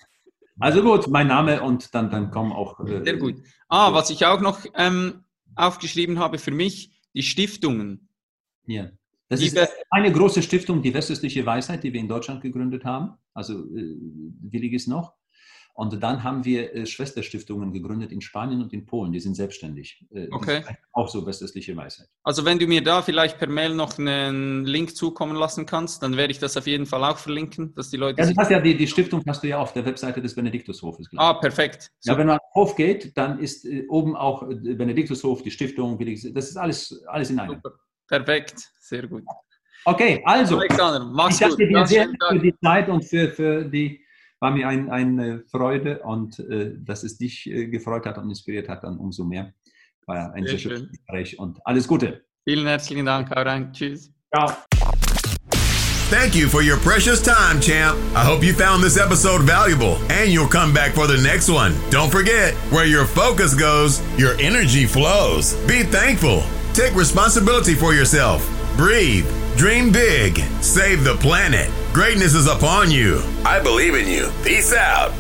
Also 0.59 0.83
gut, 0.83 1.07
mein 1.09 1.27
Name 1.27 1.61
und 1.61 1.95
dann, 1.95 2.09
dann 2.09 2.31
kommen 2.31 2.51
auch. 2.51 2.81
Äh, 2.81 3.05
Sehr 3.05 3.19
gut. 3.19 3.43
Ah, 3.69 3.93
was 3.93 4.09
ich 4.09 4.25
auch 4.25 4.41
noch 4.41 4.65
ähm, 4.75 5.23
aufgeschrieben 5.55 6.19
habe 6.19 6.39
für 6.39 6.51
mich, 6.51 6.99
die 7.13 7.23
Stiftungen. 7.23 8.09
Ja. 8.65 8.89
Das 9.29 9.41
ist 9.41 9.59
eine 9.91 10.13
große 10.13 10.43
Stiftung, 10.43 10.83
die 10.83 10.95
Westliche 10.95 11.45
Weisheit, 11.45 11.83
die 11.83 11.93
wir 11.93 12.01
in 12.01 12.09
Deutschland 12.09 12.43
gegründet 12.43 12.85
haben. 12.85 13.15
Also 13.35 13.55
äh, 13.55 13.97
willig 14.41 14.73
ist 14.73 14.87
noch. 14.87 15.15
Und 15.77 16.03
dann 16.03 16.25
haben 16.25 16.47
wir 16.47 16.75
äh, 16.75 16.87
Schwesterstiftungen 16.87 17.71
gegründet 17.71 18.11
in 18.11 18.23
Spanien 18.23 18.63
und 18.63 18.73
in 18.73 18.87
Polen. 18.87 19.13
Die 19.13 19.21
sind 19.21 19.35
selbstständig. 19.35 20.07
Äh, 20.11 20.29
okay. 20.31 20.65
Auch 20.93 21.09
so 21.09 21.27
westliche 21.27 21.77
Weisheit. 21.77 22.09
Also 22.23 22.47
wenn 22.47 22.59
du 22.59 22.67
mir 22.67 22.83
da 22.83 23.03
vielleicht 23.03 23.37
per 23.37 23.49
Mail 23.49 23.75
noch 23.75 23.99
einen 23.99 24.65
Link 24.65 24.97
zukommen 24.97 25.37
lassen 25.37 25.67
kannst, 25.67 26.03
dann 26.03 26.17
werde 26.17 26.31
ich 26.31 26.39
das 26.39 26.57
auf 26.57 26.67
jeden 26.67 26.87
Fall 26.87 27.05
auch 27.05 27.19
verlinken, 27.19 27.75
dass 27.75 27.91
die 27.91 27.99
Leute. 27.99 28.23
Ja, 28.23 28.33
du 28.33 28.37
hast 28.39 28.51
ja 28.51 28.59
die, 28.59 28.75
die 28.75 28.87
Stiftung 28.87 29.23
hast 29.27 29.43
du 29.43 29.49
ja 29.49 29.59
auf 29.59 29.75
der 29.75 29.85
Webseite 29.85 30.23
des 30.23 30.35
Benediktushofes. 30.35 31.09
Ah, 31.17 31.35
perfekt. 31.35 31.91
So. 32.01 32.13
Ja, 32.13 32.19
wenn 32.19 32.29
man 32.29 32.39
auf 32.39 32.55
Hof 32.55 32.75
geht, 32.75 33.15
dann 33.19 33.39
ist 33.39 33.67
äh, 33.67 33.87
oben 33.89 34.17
auch 34.17 34.49
Benediktushof, 34.49 35.43
die 35.43 35.51
Stiftung, 35.51 35.99
das 35.99 36.49
ist 36.49 36.57
alles, 36.57 37.05
alles 37.07 37.29
in 37.29 37.39
einem. 37.39 37.57
Super. 37.57 37.79
Perfekt, 38.09 38.71
sehr 38.79 39.07
gut. 39.07 39.25
Okay, 39.85 40.23
also. 40.25 40.59
Alexander, 40.59 41.05
mach's 41.05 41.41
ich 41.41 41.47
danke 41.47 41.69
dir 41.69 41.87
sehr 41.87 42.09
für 42.29 42.39
die 42.39 42.55
Zeit 42.63 42.89
und 42.89 43.05
für, 43.05 43.31
für 43.31 43.65
die 43.65 44.01
war 44.41 44.51
mir 44.51 44.69
ein, 44.69 44.91
eine 44.91 45.45
Freude 45.51 46.01
und 46.01 46.39
äh, 46.39 46.75
dass 46.79 47.03
es 47.03 47.17
dich 47.17 47.47
äh, 47.47 47.67
gefreut 47.69 48.05
hat 48.07 48.19
und 48.19 48.29
inspiriert 48.29 48.69
hat, 48.69 48.85
dann 48.85 48.99
umso 48.99 49.25
mehr. 49.25 49.53
War 50.07 50.33
ein 50.35 50.45
sehr, 50.45 50.59
sehr 50.59 50.71
schönes 50.71 50.91
Gespräch 50.91 51.39
und 51.39 51.59
alles 51.65 51.89
Gute. 51.89 52.25
Vielen 52.45 52.67
herzlichen 52.67 53.07
Dank, 53.07 53.31
rein. 53.35 53.73
Tschüss. 53.73 54.13
Ciao. 54.35 54.57
Thank 56.11 56.37
you 56.37 56.49
for 56.49 56.63
your 56.63 56.77
precious 56.77 57.21
time, 57.21 57.61
champ. 57.61 57.99
I 58.15 58.25
hope 58.25 58.45
you 58.45 58.53
found 58.53 58.85
this 58.85 58.97
episode 58.97 59.43
valuable 59.43 59.97
and 60.09 60.31
you'll 60.31 60.47
come 60.47 60.73
back 60.73 60.93
for 60.93 61.09
the 61.09 61.21
next 61.21 61.49
one. 61.49 61.75
Don't 61.91 62.13
forget, 62.13 62.55
where 62.71 62.87
your 62.87 63.07
focus 63.07 63.55
goes, 63.55 64.01
your 64.17 64.37
energy 64.39 64.87
flows. 64.87 65.55
Be 65.67 65.83
thankful. 65.83 66.45
Take 66.77 66.95
responsibility 66.95 67.75
for 67.75 67.95
yourself. 67.95 68.47
Breathe. 68.77 69.27
Dream 69.57 69.91
big. 69.91 70.41
Save 70.61 71.05
the 71.05 71.15
planet. 71.15 71.71
Greatness 71.95 72.35
is 72.35 72.49
upon 72.49 72.91
you. 72.91 73.23
I 73.47 73.61
believe 73.63 73.95
in 73.95 74.07
you. 74.07 74.31
Peace 74.45 74.75
out. 74.75 75.11